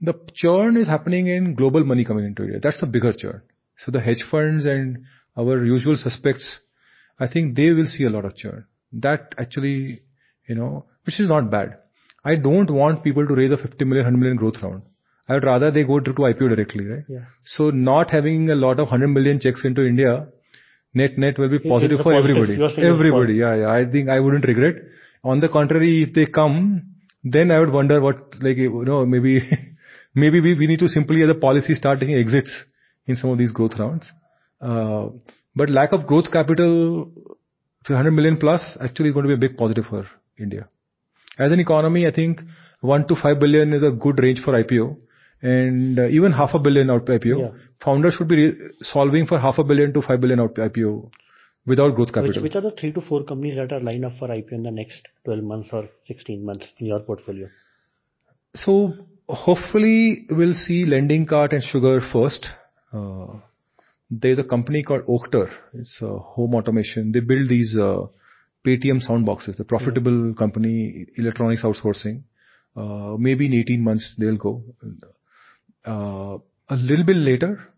The 0.00 0.14
churn 0.34 0.76
is 0.76 0.88
happening 0.88 1.28
in 1.28 1.54
global 1.54 1.84
money 1.84 2.04
coming 2.04 2.24
into 2.24 2.42
India. 2.42 2.58
That's 2.60 2.82
a 2.82 2.86
bigger 2.86 3.12
churn. 3.12 3.42
So 3.76 3.92
the 3.92 4.00
hedge 4.00 4.24
funds 4.28 4.66
and 4.66 5.04
our 5.36 5.64
usual 5.64 5.96
suspects, 5.96 6.58
I 7.18 7.28
think 7.28 7.56
they 7.56 7.70
will 7.70 7.86
see 7.86 8.04
a 8.04 8.10
lot 8.10 8.24
of 8.24 8.36
churn. 8.36 8.66
That 8.92 9.34
actually, 9.38 10.02
you 10.48 10.54
know, 10.54 10.86
which 11.04 11.20
is 11.20 11.28
not 11.28 11.50
bad. 11.50 11.78
I 12.24 12.36
don't 12.36 12.70
want 12.70 13.02
people 13.02 13.26
to 13.26 13.34
raise 13.34 13.52
a 13.52 13.56
50 13.56 13.84
million, 13.84 14.04
100 14.04 14.18
million 14.18 14.36
growth 14.36 14.62
round. 14.62 14.82
I 15.28 15.34
would 15.34 15.44
rather 15.44 15.70
they 15.70 15.84
go 15.84 16.00
to, 16.00 16.12
to 16.12 16.22
IPO 16.22 16.56
directly, 16.56 16.86
right? 16.86 17.04
Yeah. 17.08 17.20
So 17.44 17.70
not 17.70 18.10
having 18.10 18.50
a 18.50 18.54
lot 18.54 18.80
of 18.80 18.88
100 18.88 19.08
million 19.08 19.40
checks 19.40 19.64
into 19.64 19.86
India, 19.86 20.26
net 20.94 21.16
net 21.16 21.38
will 21.38 21.48
be 21.48 21.58
positive 21.58 21.98
for 21.98 22.12
positive. 22.12 22.36
everybody. 22.36 22.86
Everybody, 22.86 23.34
yeah, 23.34 23.54
yeah. 23.54 23.70
I 23.70 23.90
think 23.90 24.08
I 24.08 24.20
wouldn't 24.20 24.44
regret. 24.44 24.76
On 25.24 25.40
the 25.40 25.48
contrary, 25.48 26.02
if 26.02 26.14
they 26.14 26.26
come, 26.26 26.82
then 27.22 27.50
I 27.50 27.60
would 27.60 27.72
wonder 27.72 28.00
what, 28.00 28.34
like, 28.40 28.56
you 28.56 28.84
know, 28.84 29.06
maybe, 29.06 29.40
maybe 30.14 30.40
we, 30.40 30.54
we 30.54 30.66
need 30.66 30.80
to 30.80 30.88
simply 30.88 31.22
as 31.22 31.30
a 31.30 31.34
policy 31.34 31.74
start 31.74 32.00
taking 32.00 32.16
exits 32.16 32.54
in 33.06 33.16
some 33.16 33.30
of 33.30 33.38
these 33.38 33.52
growth 33.52 33.78
rounds. 33.78 34.10
Uh, 34.60 35.08
but 35.54 35.70
lack 35.70 35.92
of 35.92 36.06
growth 36.06 36.30
capital, 36.32 37.10
100 37.86 38.10
million 38.10 38.36
plus, 38.36 38.76
actually 38.80 39.08
is 39.08 39.14
going 39.14 39.28
to 39.28 39.28
be 39.28 39.34
a 39.34 39.48
big 39.48 39.56
positive 39.56 39.84
for 39.86 40.06
India. 40.38 40.68
As 41.38 41.52
an 41.52 41.60
economy, 41.60 42.06
I 42.06 42.10
think 42.12 42.40
1 42.80 43.06
to 43.08 43.16
5 43.16 43.38
billion 43.38 43.72
is 43.72 43.82
a 43.82 43.90
good 43.90 44.18
range 44.20 44.40
for 44.44 44.52
IPO. 44.54 44.96
And 45.40 45.98
uh, 45.98 46.06
even 46.08 46.32
half 46.32 46.50
a 46.54 46.58
billion 46.58 46.90
out 46.90 47.06
IPO. 47.06 47.40
Yeah. 47.40 47.58
Founders 47.84 48.14
should 48.14 48.28
be 48.28 48.36
re- 48.36 48.70
solving 48.80 49.26
for 49.26 49.38
half 49.38 49.58
a 49.58 49.64
billion 49.64 49.92
to 49.92 50.02
5 50.02 50.20
billion 50.20 50.40
out 50.40 50.54
IPO 50.54 51.10
without 51.66 51.94
growth 51.94 52.12
capital. 52.12 52.42
Which, 52.42 52.56
are 52.56 52.60
the 52.60 52.72
three 52.72 52.92
to 52.92 53.00
four 53.00 53.24
companies 53.24 53.56
that 53.56 53.72
are 53.72 53.80
lined 53.80 54.04
up 54.04 54.12
for 54.18 54.28
IPO 54.28 54.52
in 54.52 54.62
the 54.64 54.70
next 54.70 55.08
12 55.24 55.42
months 55.42 55.70
or 55.72 55.88
16 56.06 56.44
months 56.44 56.66
in 56.78 56.86
your 56.86 57.00
portfolio? 57.00 57.46
So 58.54 58.94
hopefully 59.28 60.26
we'll 60.30 60.54
see 60.54 60.84
LendingKart 60.84 61.52
and 61.52 61.62
Sugar 61.62 62.00
first. 62.12 62.48
Uh, 62.92 63.38
there's 64.10 64.38
a 64.38 64.44
company 64.44 64.82
called 64.82 65.06
Oakter. 65.06 65.50
It's 65.72 65.98
a 66.02 66.18
home 66.18 66.54
automation. 66.54 67.12
They 67.12 67.20
build 67.20 67.48
these 67.48 67.76
uh, 67.78 68.06
Paytm 68.64 69.00
sound 69.00 69.24
boxes. 69.24 69.56
The 69.56 69.64
profitable 69.64 70.28
yeah. 70.28 70.34
company, 70.34 71.06
electronics 71.16 71.62
outsourcing. 71.62 72.22
Uh, 72.76 73.16
maybe 73.18 73.46
in 73.46 73.54
18 73.54 73.82
months 73.82 74.14
they'll 74.18 74.36
go. 74.36 74.62
Uh, 75.84 76.38
a 76.68 76.76
little 76.76 77.04
bit 77.04 77.16
later, 77.16 77.71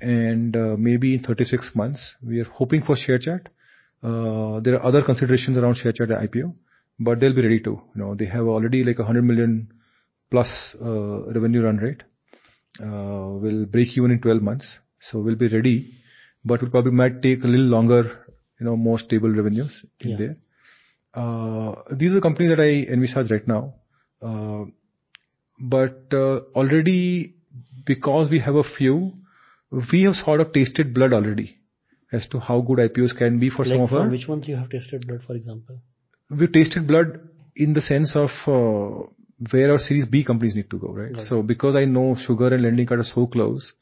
and 0.00 0.56
uh, 0.56 0.76
maybe 0.78 1.14
in 1.14 1.22
36 1.22 1.72
months. 1.74 2.14
We 2.22 2.40
are 2.40 2.44
hoping 2.44 2.82
for 2.82 2.96
ShareChat. 2.96 3.46
Uh, 4.02 4.60
there 4.60 4.74
are 4.74 4.84
other 4.84 5.02
considerations 5.02 5.56
around 5.56 5.76
ShareChat 5.76 6.10
IPO, 6.28 6.54
but 6.98 7.20
they'll 7.20 7.34
be 7.34 7.42
ready 7.42 7.60
to. 7.60 7.70
You 7.94 8.02
know, 8.02 8.14
they 8.14 8.26
have 8.26 8.46
already 8.46 8.84
like 8.84 8.98
a 8.98 9.02
100 9.02 9.22
million 9.22 9.72
plus 10.30 10.76
uh, 10.80 11.32
revenue 11.32 11.62
run 11.62 11.78
rate. 11.78 12.02
Will 12.80 13.66
break 13.66 13.96
even 13.96 14.10
in 14.10 14.20
12 14.20 14.42
months, 14.42 14.78
so 15.00 15.20
we'll 15.20 15.36
be 15.36 15.48
ready, 15.48 15.92
but 16.44 16.62
it 16.62 16.70
probably 16.72 16.90
might 16.90 17.22
take 17.22 17.44
a 17.44 17.46
little 17.46 17.66
longer, 17.66 18.24
you 18.58 18.66
know, 18.66 18.76
more 18.76 18.98
stable 18.98 19.30
revenues 19.30 19.84
in 20.00 20.10
yeah. 20.10 20.16
there. 20.16 20.34
These 21.96 22.10
are 22.10 22.14
the 22.14 22.20
companies 22.20 22.50
that 22.50 22.60
I 22.60 22.92
envisage 22.92 23.30
right 23.30 23.46
now. 23.46 23.74
But 25.60 26.12
already 26.12 27.34
because 27.84 28.30
we 28.30 28.40
have 28.40 28.54
a 28.56 28.64
few, 28.64 29.12
we 29.92 30.02
have 30.02 30.14
sort 30.14 30.40
of 30.40 30.52
tasted 30.52 30.94
blood 30.94 31.12
already 31.12 31.56
as 32.12 32.26
to 32.28 32.38
how 32.38 32.60
good 32.60 32.78
IPOs 32.78 33.16
can 33.16 33.38
be 33.38 33.50
for 33.50 33.64
like 33.64 33.74
some 33.74 33.80
of 33.82 33.92
our. 33.92 34.08
Which 34.08 34.28
ones 34.28 34.48
you 34.48 34.56
have 34.56 34.70
tasted 34.70 35.06
blood, 35.06 35.22
for 35.26 35.34
example? 35.34 35.78
We've 36.30 36.52
tasted 36.52 36.86
blood 36.86 37.20
in 37.56 37.72
the 37.72 37.80
sense 37.80 38.16
of 38.16 38.30
uh, 38.46 39.06
where 39.50 39.72
our 39.72 39.78
Series 39.78 40.04
B 40.06 40.24
companies 40.24 40.54
need 40.54 40.70
to 40.70 40.78
go, 40.78 40.88
right? 40.88 41.12
right? 41.12 41.26
So 41.26 41.42
because 41.42 41.76
I 41.76 41.84
know 41.84 42.14
Sugar 42.14 42.54
and 42.54 42.64
LendingKart 42.64 43.00
are 43.00 43.10
so 43.14 43.26
close, 43.26 43.72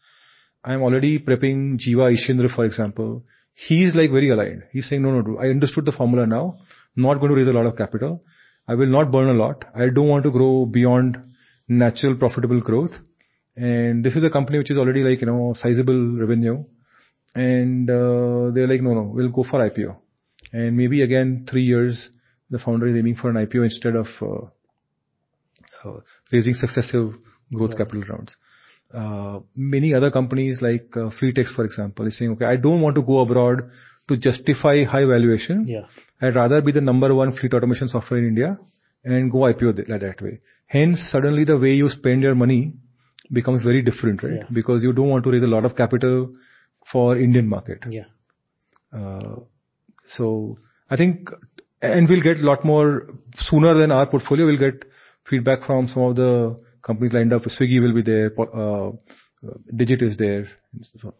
I'm 0.64 0.82
already 0.82 1.18
prepping 1.18 1.78
Giva 1.78 2.10
Ishendra, 2.16 2.54
for 2.54 2.64
example. 2.64 3.24
He's 3.54 3.94
like 3.94 4.10
very 4.10 4.30
aligned. 4.30 4.62
He's 4.72 4.88
saying, 4.88 5.02
no, 5.02 5.10
no, 5.10 5.20
no, 5.20 5.38
I 5.38 5.48
understood 5.48 5.84
the 5.84 5.92
formula 5.92 6.26
now. 6.26 6.54
Not 6.96 7.20
going 7.20 7.30
to 7.30 7.36
raise 7.36 7.48
a 7.48 7.52
lot 7.52 7.66
of 7.66 7.76
capital. 7.76 8.22
I 8.66 8.74
will 8.74 8.86
not 8.86 9.10
burn 9.10 9.28
a 9.28 9.34
lot. 9.34 9.64
I 9.74 9.88
don't 9.88 10.08
want 10.08 10.24
to 10.24 10.30
grow 10.30 10.66
beyond 10.66 11.18
natural 11.68 12.16
profitable 12.16 12.60
growth. 12.60 12.92
And 13.56 14.04
this 14.04 14.16
is 14.16 14.24
a 14.24 14.30
company 14.30 14.58
which 14.58 14.70
is 14.70 14.78
already 14.78 15.02
like, 15.02 15.20
you 15.20 15.26
know, 15.26 15.54
sizable 15.56 16.16
revenue. 16.18 16.64
And 17.34 17.88
uh, 17.88 18.50
they're 18.54 18.68
like, 18.68 18.82
no, 18.82 18.94
no, 18.94 19.10
we'll 19.14 19.30
go 19.30 19.44
for 19.44 19.60
IPO. 19.60 19.96
And 20.52 20.76
maybe 20.76 21.02
again, 21.02 21.46
three 21.48 21.62
years, 21.62 22.10
the 22.50 22.58
founder 22.58 22.88
is 22.88 22.96
aiming 22.96 23.16
for 23.16 23.30
an 23.30 23.36
IPO 23.36 23.64
instead 23.64 23.96
of 23.96 24.06
uh, 24.20 25.88
uh, 25.88 26.00
raising 26.30 26.54
successive 26.54 27.14
growth 27.52 27.76
capital 27.76 28.02
rounds. 28.02 28.36
Uh, 28.92 29.40
many 29.56 29.94
other 29.94 30.10
companies 30.10 30.60
like 30.60 30.88
uh, 30.96 31.08
Fleetx, 31.10 31.54
for 31.54 31.64
example, 31.64 32.06
is 32.06 32.18
saying, 32.18 32.32
okay, 32.32 32.44
I 32.44 32.56
don't 32.56 32.82
want 32.82 32.96
to 32.96 33.02
go 33.02 33.20
abroad 33.20 33.70
to 34.08 34.16
justify 34.18 34.84
high 34.84 35.06
valuation. 35.06 35.66
Yeah. 35.66 35.86
I'd 36.20 36.36
rather 36.36 36.60
be 36.60 36.72
the 36.72 36.82
number 36.82 37.14
one 37.14 37.34
fleet 37.34 37.54
automation 37.54 37.88
software 37.88 38.20
in 38.20 38.28
India 38.28 38.58
and 39.04 39.30
go 39.32 39.38
IPO 39.38 39.76
that 39.76 40.22
way. 40.22 40.40
Hence, 40.66 41.00
suddenly 41.10 41.44
the 41.44 41.58
way 41.58 41.72
you 41.72 41.88
spend 41.88 42.22
your 42.22 42.34
money 42.34 42.74
becomes 43.32 43.62
very 43.62 43.82
different, 43.82 44.22
right? 44.22 44.32
Yeah. 44.38 44.46
Because 44.52 44.82
you 44.82 44.92
don't 44.92 45.08
want 45.08 45.24
to 45.24 45.30
raise 45.30 45.42
a 45.42 45.46
lot 45.46 45.64
of 45.64 45.76
capital 45.76 46.34
for 46.90 47.16
Indian 47.16 47.48
market. 47.48 47.84
Yeah. 47.88 48.04
Uh, 48.96 49.36
so 50.08 50.58
I 50.90 50.96
think, 50.96 51.30
and 51.80 52.08
we'll 52.08 52.22
get 52.22 52.38
a 52.38 52.46
lot 52.46 52.64
more 52.64 53.08
sooner 53.36 53.74
than 53.74 53.90
our 53.90 54.06
portfolio. 54.06 54.46
We'll 54.46 54.58
get 54.58 54.84
feedback 55.28 55.62
from 55.62 55.88
some 55.88 56.02
of 56.02 56.16
the 56.16 56.60
companies 56.82 57.12
lined 57.12 57.32
up. 57.32 57.42
Swiggy 57.42 57.80
will 57.80 57.94
be 57.94 58.02
there. 58.02 58.32
Uh, 58.38 58.92
Digit 59.74 60.02
is 60.02 60.16
there. 60.16 60.48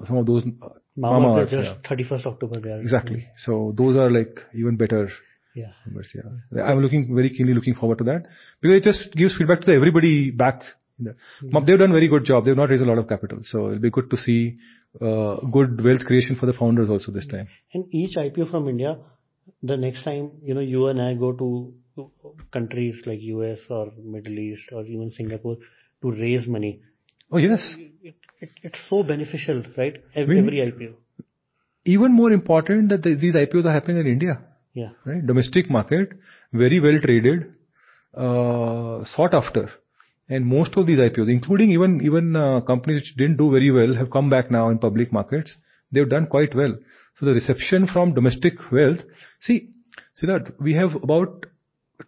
Some 0.07 0.17
of 0.19 0.27
those. 0.27 0.45
Uh, 0.45 0.69
Mama, 0.97 1.29
Mama 1.29 1.47
just 1.47 1.53
yeah. 1.53 1.91
31st 1.91 2.27
October 2.27 2.61
there. 2.61 2.81
Exactly. 2.81 3.29
So 3.37 3.73
those 3.77 3.97
are 3.97 4.11
like 4.11 4.41
even 4.55 4.77
better. 4.77 5.09
Yeah. 5.55 5.73
Numbers, 5.87 6.15
yeah. 6.15 6.63
I'm 6.63 6.81
looking 6.81 7.15
very 7.15 7.31
keenly 7.31 7.53
looking 7.55 7.75
forward 7.75 7.99
to 7.99 8.05
that 8.05 8.27
because 8.61 8.77
it 8.77 8.85
just 8.85 9.13
gives 9.15 9.37
feedback 9.37 9.61
to 9.63 9.73
everybody 9.75 10.31
back. 10.31 10.63
Mm-hmm. 11.05 11.65
They've 11.65 11.79
done 11.79 11.93
very 11.93 12.09
good 12.09 12.25
job. 12.25 12.45
They've 12.45 12.57
not 12.57 12.71
raised 12.71 12.83
a 12.83 12.87
lot 12.87 12.99
of 12.99 13.09
capital, 13.09 13.41
so 13.43 13.67
it'll 13.69 13.79
be 13.79 13.91
good 13.91 14.11
to 14.11 14.17
see 14.17 14.59
uh, 15.01 15.37
good 15.51 15.83
wealth 15.83 16.05
creation 16.05 16.37
for 16.37 16.47
the 16.47 16.53
founders 16.53 16.89
also 16.89 17.13
this 17.13 17.27
time. 17.27 17.49
And 17.73 17.87
each 17.93 18.17
IPO 18.17 18.51
from 18.51 18.69
India, 18.69 18.99
the 19.63 19.77
next 19.77 20.05
time 20.05 20.33
you 20.43 20.55
know 20.55 20.61
you 20.61 20.87
and 20.89 21.01
I 21.01 21.15
go 21.15 21.33
to 21.33 21.73
countries 22.51 23.03
like 23.07 23.21
US 23.21 23.61
or 23.69 23.93
Middle 24.03 24.39
East 24.39 24.71
or 24.73 24.85
even 24.85 25.11
Singapore 25.11 25.57
to 26.03 26.11
raise 26.11 26.47
money. 26.47 26.81
Oh 27.31 27.39
yes. 27.39 27.75
It, 27.79 28.15
it, 28.41 28.51
it's 28.63 28.79
so 28.89 29.03
beneficial, 29.03 29.63
right? 29.77 30.03
Every, 30.15 30.39
every 30.39 30.59
IPO. 30.59 30.95
Even 31.85 32.13
more 32.13 32.33
important 32.33 32.89
that 32.91 33.03
the, 33.03 33.15
these 33.15 33.35
IPOs 33.35 33.65
are 33.65 33.73
happening 33.73 33.99
in 33.99 34.07
India. 34.07 34.41
Yeah. 34.75 34.91
Right? 35.05 35.27
Domestic 35.27 35.71
market, 35.71 36.13
very 36.53 36.81
well 36.81 36.99
traded, 37.01 37.55
uh, 38.15 39.05
sought 39.05 39.35
after. 39.35 39.71
And 40.29 40.47
most 40.47 40.77
of 40.77 40.87
these 40.87 40.99
IPOs, 40.99 41.29
including 41.29 41.73
even, 41.73 42.01
even 42.05 42.37
uh, 42.37 42.61
companies 42.61 43.03
which 43.03 43.17
didn't 43.17 43.37
do 43.37 43.51
very 43.51 43.71
well, 43.71 43.95
have 43.95 44.11
come 44.11 44.31
back 44.31 44.51
now 44.51 44.69
in 44.71 44.79
public 44.79 45.13
markets. 45.13 45.55
They've 45.91 46.09
done 46.09 46.27
quite 46.27 46.55
well. 46.55 46.77
So 47.19 47.27
the 47.27 47.33
reception 47.33 47.87
from 47.87 48.15
domestic 48.15 48.55
wealth, 48.71 49.01
see, 49.41 49.71
see 50.15 50.27
that 50.27 50.55
we 50.59 50.75
have 50.75 50.95
about 50.95 51.47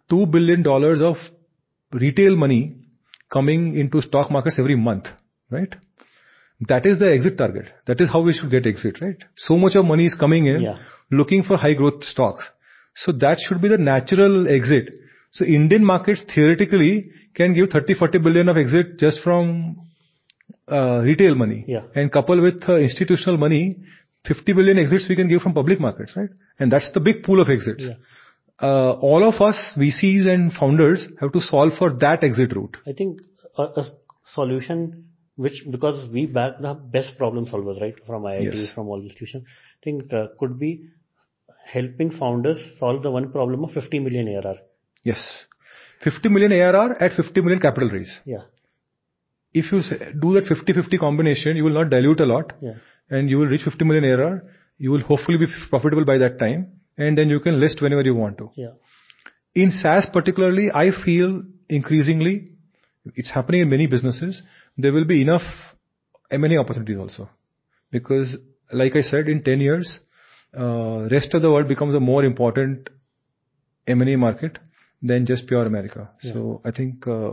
$2 0.09 0.31
billion 0.31 0.65
of 0.67 1.17
retail 1.91 2.35
money 2.35 2.75
coming 3.31 3.77
into 3.77 4.01
stock 4.01 4.31
markets 4.31 4.57
every 4.59 4.75
month, 4.75 5.07
right? 5.51 5.75
That 6.61 6.85
is 6.85 6.99
the 6.99 7.11
exit 7.11 7.37
target. 7.37 7.65
That 7.85 7.99
is 7.99 8.09
how 8.09 8.21
we 8.21 8.33
should 8.33 8.49
get 8.49 8.65
exit, 8.65 9.01
right? 9.01 9.17
So 9.35 9.57
much 9.57 9.75
of 9.75 9.85
money 9.85 10.05
is 10.05 10.15
coming 10.15 10.45
in 10.45 10.61
yeah. 10.61 10.77
looking 11.11 11.43
for 11.43 11.57
high 11.57 11.73
growth 11.73 12.03
stocks. 12.03 12.49
So 12.95 13.11
that 13.11 13.39
should 13.45 13.61
be 13.61 13.67
the 13.67 13.77
natural 13.77 14.47
exit. 14.47 14.89
So 15.35 15.45
Indian 15.45 15.83
markets 15.83 16.23
theoretically 16.33 17.11
can 17.33 17.53
give 17.53 17.69
30, 17.69 17.93
40 17.93 18.19
billion 18.19 18.49
of 18.49 18.57
exit 18.57 18.97
just 18.97 19.21
from 19.21 19.77
uh, 20.71 20.99
retail 21.09 21.35
money. 21.35 21.65
Yeah. 21.67 21.83
And 21.93 22.11
couple 22.11 22.41
with 22.41 22.67
uh, 22.67 22.77
institutional 22.77 23.37
money, 23.37 23.63
50 24.25 24.53
billion 24.53 24.79
exits 24.79 25.07
we 25.09 25.15
can 25.15 25.27
give 25.27 25.41
from 25.41 25.53
public 25.53 25.79
markets, 25.79 26.13
right? 26.15 26.29
And 26.59 26.71
that's 26.71 26.91
the 26.93 27.01
big 27.01 27.23
pool 27.23 27.41
of 27.41 27.49
exits. 27.49 27.83
Yeah 27.89 27.95
uh, 28.61 28.93
all 28.93 29.23
of 29.23 29.41
us 29.41 29.57
VCs 29.75 30.27
and 30.27 30.53
founders 30.53 31.07
have 31.19 31.31
to 31.33 31.41
solve 31.41 31.73
for 31.77 31.91
that 31.93 32.23
exit 32.23 32.55
route. 32.55 32.77
I 32.87 32.93
think 32.93 33.19
a, 33.57 33.63
a 33.63 33.85
solution 34.33 35.09
which 35.35 35.63
because 35.69 36.09
we 36.11 36.25
back 36.25 36.53
the 36.61 36.73
best 36.73 37.17
problem 37.17 37.45
solvers 37.45 37.81
right 37.81 37.95
from 38.07 38.23
IIT 38.23 38.55
Yes. 38.55 38.73
from 38.73 38.87
all 38.87 39.01
institutions, 39.01 39.43
I 39.45 39.83
think 39.83 40.13
uh, 40.13 40.27
could 40.39 40.57
be 40.57 40.87
helping 41.65 42.11
founders 42.11 42.57
solve 42.79 43.03
the 43.03 43.11
one 43.11 43.31
problem 43.31 43.63
of 43.65 43.71
50 43.71 43.99
million 43.99 44.27
ARR. 44.29 44.55
Yes. 45.05 45.21
50 46.03 46.29
million 46.29 46.51
ARR 46.51 47.01
at 47.01 47.13
50 47.13 47.41
million 47.41 47.61
capital 47.61 47.89
raise. 47.89 48.13
Yeah, 48.25 48.43
If 49.53 49.71
you 49.71 49.79
do 50.25 50.33
that 50.33 50.45
50-50 50.45 50.99
combination, 50.99 51.55
you 51.55 51.63
will 51.63 51.77
not 51.79 51.89
dilute 51.89 52.19
a 52.19 52.25
lot 52.25 52.53
yeah, 52.61 52.73
and 53.09 53.29
you 53.29 53.37
will 53.39 53.47
reach 53.47 53.63
50 53.63 53.85
million 53.85 54.03
ARR. 54.03 54.43
You 54.77 54.91
will 54.91 55.01
hopefully 55.01 55.37
be 55.37 55.47
profitable 55.69 56.05
by 56.05 56.17
that 56.17 56.37
time 56.39 56.73
and 56.97 57.17
then 57.17 57.29
you 57.29 57.39
can 57.39 57.59
list 57.59 57.81
whenever 57.81 58.01
you 58.01 58.15
want 58.15 58.37
to. 58.39 58.49
yeah, 58.55 58.71
In 59.53 59.71
SaaS 59.71 60.07
particularly, 60.11 60.69
I 60.71 60.91
feel 61.05 61.43
increasingly, 61.69 62.51
it's 63.15 63.31
happening 63.31 63.61
in 63.61 63.69
many 63.69 63.87
businesses, 63.87 64.41
there 64.77 64.91
will 64.91 65.05
be 65.05 65.21
enough 65.21 65.43
M&A 66.31 66.57
opportunities 66.57 66.97
also. 66.97 67.29
Because 67.91 68.37
like 68.73 68.95
I 68.95 69.01
said, 69.01 69.27
in 69.27 69.43
10 69.43 69.59
years, 69.61 69.99
uh, 70.57 71.07
rest 71.11 71.33
of 71.33 71.41
the 71.41 71.51
world 71.51 71.67
becomes 71.67 71.95
a 71.95 71.99
more 71.99 72.23
important 72.25 72.89
M&A 73.87 74.15
market 74.15 74.57
than 75.07 75.25
just 75.25 75.47
pure 75.47 75.65
America. 75.65 76.09
Yeah. 76.23 76.33
So 76.33 76.61
I 76.65 76.71
think 76.71 77.07
uh, 77.07 77.31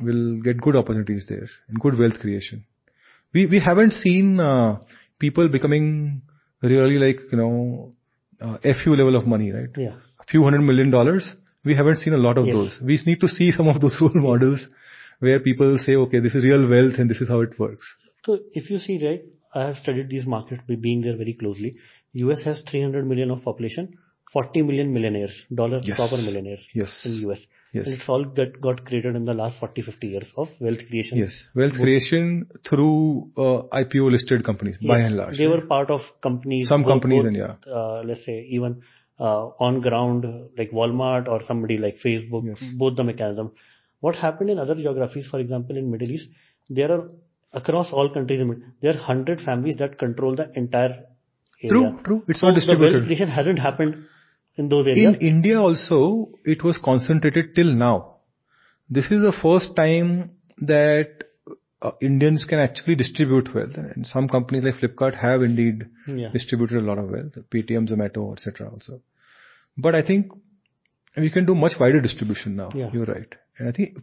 we'll 0.00 0.40
get 0.42 0.60
good 0.60 0.76
opportunities 0.76 1.26
there 1.28 1.48
and 1.68 1.80
good 1.80 1.98
wealth 1.98 2.18
creation. 2.20 2.64
We 3.32 3.46
we 3.46 3.60
haven't 3.60 3.92
seen 3.92 4.40
uh, 4.40 4.78
people 5.18 5.48
becoming 5.48 6.22
really 6.62 6.98
like 7.06 7.20
you 7.32 7.38
know 7.38 7.92
uh, 8.40 8.56
FU 8.82 8.94
level 8.94 9.16
of 9.16 9.26
money, 9.26 9.52
right? 9.52 9.70
yeah. 9.76 9.96
A 10.20 10.26
few 10.26 10.42
hundred 10.42 10.62
million 10.62 10.90
dollars. 10.90 11.32
We 11.64 11.74
haven't 11.74 11.98
seen 11.98 12.14
a 12.14 12.18
lot 12.18 12.38
of 12.38 12.46
Yes. 12.46 12.54
those. 12.54 12.78
We 12.90 12.98
need 13.06 13.20
to 13.20 13.28
see 13.28 13.50
some 13.52 13.68
of 13.68 13.80
those 13.80 13.96
role 14.00 14.12
models 14.14 14.66
where 15.20 15.40
people 15.40 15.78
say, 15.78 15.94
okay, 15.96 16.20
this 16.20 16.34
is 16.34 16.44
real 16.44 16.68
wealth 16.68 16.98
and 16.98 17.08
this 17.08 17.20
is 17.20 17.28
how 17.28 17.40
it 17.40 17.58
works. 17.58 17.86
So 18.24 18.38
if 18.52 18.70
you 18.70 18.78
see, 18.78 18.96
right, 19.06 19.22
I 19.54 19.68
have 19.68 19.78
studied 19.78 20.08
these 20.10 20.26
markets 20.26 20.62
by 20.68 20.74
being 20.76 21.00
there 21.02 21.16
very 21.16 21.34
closely. 21.34 21.76
US 22.14 22.42
has 22.42 22.62
300 22.70 23.06
million 23.06 23.30
of 23.30 23.42
population, 23.42 23.96
40 24.34 24.62
million 24.68 24.88
millionaires, 24.96 25.34
dollar 25.60 25.80
Yes. 25.90 25.96
proper 26.00 26.18
millionaires 26.28 26.62
Yes. 26.80 26.94
in 27.06 27.12
the 27.16 27.20
US. 27.28 27.42
Yes. 27.76 27.86
And 27.86 27.94
it's 27.96 28.08
all 28.14 28.24
that 28.38 28.58
got 28.66 28.80
created 28.88 29.16
in 29.20 29.24
the 29.28 29.34
last 29.40 29.58
40, 29.60 29.82
50 29.86 30.06
years 30.14 30.28
of 30.42 30.48
wealth 30.66 30.82
creation. 30.88 31.18
Yes, 31.18 31.36
wealth 31.60 31.74
creation 31.84 32.46
through 32.68 33.30
uh, 33.44 33.62
IPO 33.82 34.10
listed 34.16 34.44
companies 34.50 34.76
by 34.92 34.98
and 35.06 35.16
large. 35.20 35.38
They 35.42 35.48
were 35.54 35.62
part 35.72 35.90
of 35.96 36.02
companies. 36.28 36.68
Some 36.74 36.84
companies 36.92 37.24
and 37.30 37.36
yeah. 37.42 37.54
Uh, 37.80 38.02
let's 38.10 38.24
say 38.28 38.36
even 38.58 38.82
uh, 39.18 39.44
on 39.68 39.80
ground 39.88 40.26
like 40.58 40.70
Walmart 40.80 41.28
or 41.28 41.40
somebody 41.50 41.78
like 41.86 41.96
Facebook, 42.04 42.46
Yes. 42.52 42.62
both 42.84 42.96
the 42.96 43.04
mechanism. 43.12 43.52
What 44.00 44.16
happened 44.16 44.50
in 44.50 44.58
other 44.58 44.74
geographies, 44.86 45.26
for 45.34 45.40
example, 45.40 45.76
in 45.82 45.90
Middle 45.90 46.10
East, 46.16 46.28
there 46.78 46.90
are 46.92 47.02
across 47.52 47.92
all 47.92 48.08
countries, 48.12 48.40
there 48.82 48.92
are 48.94 48.98
hundred 49.10 49.40
families 49.40 49.76
that 49.82 49.98
control 49.98 50.34
the 50.34 50.50
entire 50.62 50.94
area. 51.62 51.70
True, 51.70 52.00
true. 52.04 52.22
It's 52.28 52.40
so 52.40 52.48
not 52.48 52.54
The 52.54 52.66
wealth 52.66 52.66
distributed. 52.66 53.06
creation 53.06 53.28
hasn't 53.28 53.58
happened 53.58 53.94
in 54.56 54.68
those 54.68 54.86
areas. 54.86 55.16
In 55.16 55.20
India 55.20 55.60
also, 55.60 56.28
it 56.44 56.62
was 56.62 56.78
concentrated 56.78 57.54
till 57.54 57.72
now. 57.74 58.16
This 58.88 59.06
is 59.10 59.20
the 59.22 59.32
first 59.42 59.74
time 59.76 60.30
that 60.58 61.24
uh, 61.82 61.92
Indians 62.00 62.44
can 62.44 62.58
actually 62.60 62.94
distribute 62.94 63.54
wealth. 63.54 63.76
And 63.76 64.06
some 64.06 64.28
companies 64.28 64.64
like 64.64 64.74
Flipkart 64.74 65.16
have 65.16 65.42
indeed 65.42 65.86
Yeah. 66.06 66.28
distributed 66.32 66.78
a 66.78 66.86
lot 66.90 66.98
of 66.98 67.10
wealth, 67.10 67.34
Paytm, 67.50 67.88
Zomato, 67.88 68.32
etc. 68.32 68.70
also. 68.70 69.00
But 69.76 69.94
I 69.94 70.02
think 70.02 70.30
we 71.16 71.30
can 71.30 71.46
do 71.46 71.54
much 71.54 71.72
wider 71.80 72.00
distribution 72.00 72.56
now. 72.56 72.70
Yeah. 72.74 72.90
You're 72.92 73.06
right. 73.06 73.28
And 73.58 73.68
I 73.68 73.72
think 73.72 73.98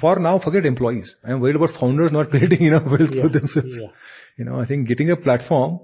for 0.00 0.18
now, 0.18 0.38
forget 0.38 0.64
employees. 0.64 1.14
I'm 1.22 1.40
worried 1.40 1.56
about 1.56 1.70
founders 1.78 2.10
not 2.12 2.30
creating 2.34 2.62
enough 2.66 2.86
wealth 2.86 3.10
Yeah, 3.12 3.22
for 3.24 3.28
themselves. 3.28 3.78
You 4.36 4.44
know, 4.44 4.60
I 4.60 4.66
think 4.66 4.88
getting 4.88 5.10
a 5.10 5.16
platform 5.16 5.80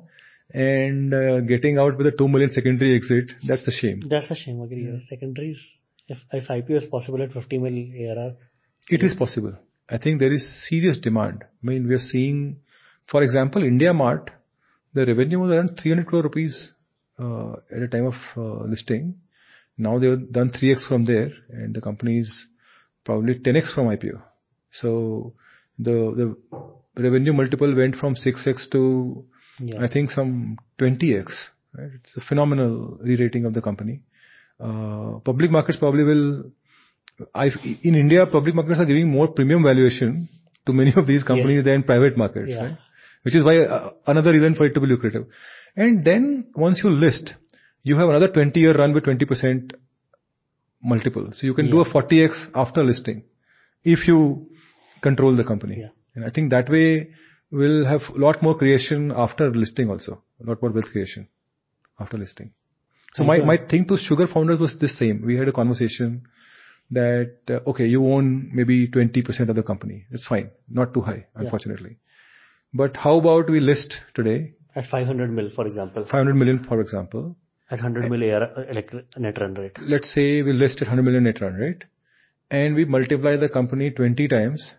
and 0.53 1.15
uh, 1.15 1.41
getting 1.41 1.79
out 1.79 1.97
with 1.97 2.07
a 2.07 2.13
2 2.13 2.29
million 2.29 2.51
secondary 2.51 2.97
exit, 2.97 3.33
that's 3.47 3.67
a 3.67 3.71
shame. 3.71 4.03
That's 4.09 4.31
a 4.31 4.35
shame. 4.35 4.61
Agree. 4.61 4.87
yeah. 4.87 4.99
Secondaries, 5.09 5.59
if, 6.09 6.19
if 6.33 6.49
IPO 6.49 6.83
is 6.83 6.85
possible 6.87 7.23
at 7.23 7.33
50 7.33 7.59
mil 7.59 7.73
ARR, 7.73 8.37
It 8.89 9.03
is 9.03 9.15
possible. 9.15 9.57
I 9.89 9.99
think 9.99 10.21
there 10.21 10.33
is 10.33 10.69
serious 10.69 10.99
demand. 10.99 11.45
I 11.45 11.67
mean, 11.67 11.89
we 11.89 11.95
are 11.95 11.99
seeing, 12.13 12.59
for 13.11 13.23
example, 13.23 13.63
India 13.63 13.93
Mart, 13.93 14.31
the 14.93 15.07
revenue 15.07 15.39
was 15.39 15.51
around 15.51 15.79
300 15.81 16.07
crore 16.07 16.23
rupees 16.23 16.73
uh, 17.19 17.53
at 17.75 17.83
a 17.83 17.89
time 17.89 18.07
of 18.07 18.15
uh, 18.37 18.65
listing. 18.65 19.17
Now 19.79 19.99
they 19.99 20.09
have 20.09 20.33
done 20.33 20.51
3x 20.51 20.87
from 20.87 21.05
there, 21.05 21.31
and 21.49 21.75
the 21.75 21.81
company 21.81 22.21
is 22.21 22.47
probably 23.05 23.35
10x 23.39 23.75
from 23.75 23.87
IPO. 23.87 24.21
So 24.73 25.35
the 25.79 25.97
the 26.17 27.03
revenue 27.03 27.33
multiple 27.33 27.75
went 27.75 27.97
from 27.97 28.15
6x 28.15 28.71
to, 28.73 29.25
Yeah. 29.61 29.83
I 29.83 29.89
think, 29.89 30.11
some 30.11 30.59
20x. 30.79 31.27
Right? 31.77 31.91
It's 32.03 32.17
a 32.17 32.21
phenomenal 32.21 32.99
re-rating 33.03 33.45
of 33.45 33.55
the 33.55 33.61
company. 33.61 34.01
Uh, 34.59 35.19
public 35.25 35.51
markets 35.51 35.79
probably 35.79 36.05
will. 36.05 36.51
I 37.35 37.47
in 37.83 37.95
India, 37.95 38.27
public 38.27 38.55
markets 38.55 38.81
are 38.81 38.87
giving 38.87 39.09
more 39.09 39.29
premium 39.29 39.63
valuation 39.63 40.29
to 40.67 40.73
many 40.73 40.93
of 40.97 41.07
these 41.07 41.23
companies 41.23 41.57
Yes. 41.59 41.65
than 41.67 41.83
private 41.83 42.17
markets, 42.17 42.53
Yeah. 42.55 42.63
right? 42.63 42.79
Which 43.23 43.35
is 43.35 43.45
why 43.45 43.59
uh, 43.65 43.91
another 44.07 44.33
reason 44.33 44.55
for 44.55 44.65
it 44.67 44.75
to 44.75 44.81
be 44.81 44.87
lucrative. 44.87 45.27
And 45.77 46.05
then 46.05 46.47
once 46.55 46.81
you 46.83 46.91
list, 46.91 47.35
you 47.83 47.97
have 47.97 48.09
another 48.09 48.29
20-year 48.29 48.75
run 48.75 48.93
with 48.95 49.05
20% 49.05 49.73
multiple. 50.83 51.29
So 51.33 51.47
you 51.47 51.55
can 51.55 51.71
do 51.71 51.81
a 51.81 51.85
40x 51.85 52.51
after 52.55 52.83
listing 52.83 53.25
if 53.85 54.07
you 54.09 54.49
control 55.03 55.37
the 55.37 55.45
company. 55.45 55.81
Yeah. 55.81 55.89
And 56.15 56.25
I 56.25 56.31
think 56.31 56.51
that 56.51 56.69
way 56.71 57.11
we'll 57.51 57.85
have 57.85 58.03
a 58.15 58.19
lot 58.19 58.43
more 58.43 58.57
creation 58.57 59.13
after 59.15 59.51
listing 59.51 59.91
also, 59.91 60.23
a 60.45 60.49
lot 60.49 60.63
more 60.63 60.71
wealth 60.71 60.91
creation 60.93 61.29
after 61.99 62.17
listing. 62.19 62.53
So 63.15 63.25
my, 63.25 63.39
my 63.41 63.57
thing 63.57 63.87
to 63.89 63.99
Sugar 63.99 64.29
Founders 64.29 64.61
was 64.61 64.77
the 64.79 64.89
same. 64.89 65.23
We 65.27 65.37
had 65.37 65.49
a 65.49 65.53
conversation 65.53 66.23
that, 66.93 67.39
uh, 67.49 67.69
okay, 67.71 67.87
you 67.87 68.07
own 68.07 68.51
maybe 68.55 68.87
20% 68.89 69.49
of 69.49 69.57
the 69.57 69.65
company. 69.65 70.07
It's 70.13 70.27
fine. 70.27 70.51
Not 70.69 70.95
too 70.95 71.01
high, 71.01 71.27
unfortunately. 71.35 71.97
But 72.73 72.97
how 72.97 73.19
about 73.19 73.51
we 73.51 73.59
list 73.59 73.97
today 74.15 74.55
At 74.77 74.87
500 74.87 75.33
mil, 75.33 75.51
for 75.51 75.67
example, 75.67 76.05
500 76.05 76.35
million, 76.35 76.63
for 76.63 76.81
example. 76.81 77.37
at 77.71 77.81
100 77.81 78.11
mil 78.11 78.23
AR, 78.33 78.65
elect- 78.71 79.19
net 79.19 79.41
run 79.41 79.55
rate. 79.55 79.77
Let's 79.81 80.13
say 80.15 80.43
we 80.43 80.53
list 80.53 80.81
at 80.83 80.89
100 80.89 81.03
million 81.03 81.25
net 81.25 81.41
run 81.41 81.55
rate 81.55 81.85
and 82.51 82.75
we 82.75 82.85
multiply 82.85 83.37
the 83.37 83.49
company 83.49 83.91
20 83.91 84.29
times. 84.29 84.75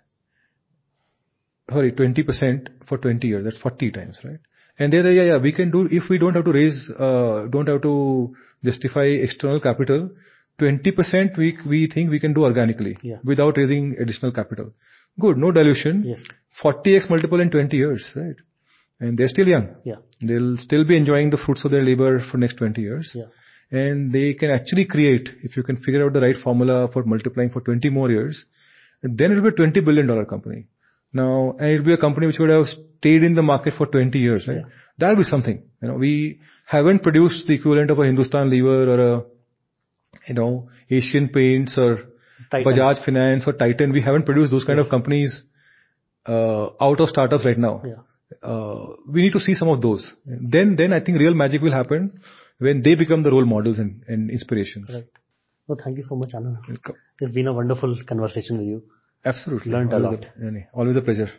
Sorry, 1.69 1.91
20% 1.91 2.67
for 2.87 2.97
20 2.97 3.27
years. 3.27 3.43
That's 3.43 3.57
40 3.59 3.91
times, 3.91 4.19
right? 4.23 4.39
And 4.79 4.91
there, 4.91 5.09
yeah, 5.11 5.23
yeah, 5.23 5.37
we 5.37 5.51
can 5.51 5.69
do, 5.71 5.87
if 5.91 6.09
we 6.09 6.17
don't 6.17 6.33
have 6.35 6.45
to 6.45 6.51
raise, 6.51 6.89
uh, 6.97 7.45
don't 7.49 7.67
have 7.67 7.81
to 7.83 8.33
justify 8.63 9.03
external 9.03 9.59
capital, 9.59 10.09
20% 10.59 11.37
we, 11.37 11.57
we 11.67 11.87
think 11.87 12.09
we 12.09 12.19
can 12.19 12.33
do 12.33 12.43
organically 12.43 12.97
Yeah. 13.01 13.17
without 13.23 13.57
raising 13.57 13.95
additional 13.99 14.31
capital. 14.31 14.73
Good, 15.19 15.37
no 15.37 15.51
dilution. 15.51 16.03
Yes. 16.05 16.19
40x 16.63 17.09
multiple 17.09 17.39
in 17.41 17.49
20 17.51 17.75
years, 17.77 18.05
right? 18.15 18.35
And 18.99 19.17
they're 19.17 19.27
still 19.29 19.47
young. 19.47 19.75
Yeah. 19.83 19.95
They'll 20.21 20.57
still 20.57 20.83
be 20.85 20.95
enjoying 20.97 21.29
the 21.31 21.37
fruits 21.37 21.65
of 21.65 21.71
their 21.71 21.81
labor 21.81 22.19
for 22.19 22.37
next 22.37 22.57
20 22.57 22.81
years. 22.81 23.11
Yeah. 23.13 23.25
And 23.71 24.11
they 24.11 24.33
can 24.33 24.51
actually 24.51 24.85
create, 24.85 25.29
if 25.43 25.55
you 25.57 25.63
can 25.63 25.77
figure 25.77 26.05
out 26.05 26.13
the 26.13 26.21
right 26.21 26.35
formula 26.35 26.89
for 26.91 27.03
multiplying 27.03 27.49
for 27.49 27.61
20 27.61 27.89
more 27.89 28.11
years, 28.11 28.45
then 29.01 29.31
it'll 29.31 29.43
be 29.43 29.49
a 29.49 29.51
20 29.51 29.79
billion 29.81 30.07
dollar 30.07 30.25
company. 30.25 30.65
Now, 31.13 31.55
and 31.59 31.71
it'll 31.71 31.85
be 31.85 31.93
a 31.93 31.97
company 31.97 32.27
which 32.27 32.39
would 32.39 32.49
have 32.49 32.67
stayed 32.67 33.23
in 33.23 33.35
the 33.35 33.41
market 33.41 33.73
for 33.77 33.85
20 33.85 34.17
years, 34.17 34.47
right? 34.47 34.57
Yeah. 34.57 34.63
That'll 34.97 35.17
be 35.17 35.23
something. 35.23 35.63
You 35.81 35.87
know, 35.87 35.95
we 35.95 36.39
haven't 36.65 37.03
produced 37.03 37.47
the 37.47 37.55
equivalent 37.55 37.91
of 37.91 37.99
a 37.99 38.05
Hindustan 38.05 38.49
Lever 38.49 38.93
or 38.93 38.99
a, 39.13 39.23
you 40.27 40.35
know, 40.35 40.69
Asian 40.89 41.29
Paints 41.29 41.77
or 41.77 41.97
Titan. 42.49 42.73
Bajaj 42.73 43.03
Finance 43.03 43.43
or 43.47 43.53
Titan. 43.53 43.91
We 43.91 44.01
haven't 44.01 44.25
produced 44.25 44.51
those 44.51 44.63
kind 44.63 44.79
of 44.79 44.89
companies 44.89 45.43
uh, 46.25 46.67
out 46.79 46.99
of 46.99 47.09
startups 47.09 47.45
right 47.45 47.57
now. 47.57 47.81
Yeah. 47.85 48.47
Uh, 48.47 48.95
we 49.07 49.21
need 49.21 49.33
to 49.33 49.39
see 49.39 49.53
some 49.53 49.67
of 49.67 49.81
those. 49.81 50.13
Then, 50.25 50.75
then 50.77 50.93
I 50.93 51.01
think 51.01 51.19
real 51.19 51.33
magic 51.33 51.61
will 51.61 51.73
happen 51.73 52.21
when 52.59 52.81
they 52.81 52.95
become 52.95 53.23
the 53.23 53.31
role 53.31 53.45
models 53.45 53.79
and, 53.79 54.03
and 54.07 54.29
inspirations. 54.29 54.89
Right. 54.93 55.07
Well, 55.67 55.77
thank 55.83 55.97
you 55.97 56.03
so 56.03 56.15
much, 56.15 56.31
Anand. 56.33 56.57
Welcome. 56.67 56.95
It's 57.19 57.33
been 57.33 57.47
a 57.47 57.53
wonderful 57.53 57.97
conversation 58.07 58.57
with 58.59 58.67
you. 58.67 58.83
Absolutely. 59.23 59.71
Learned 59.71 59.93
a 59.93 59.99
lot. 59.99 60.25
Always 60.73 60.95
a 60.95 61.01
pleasure. 61.01 61.29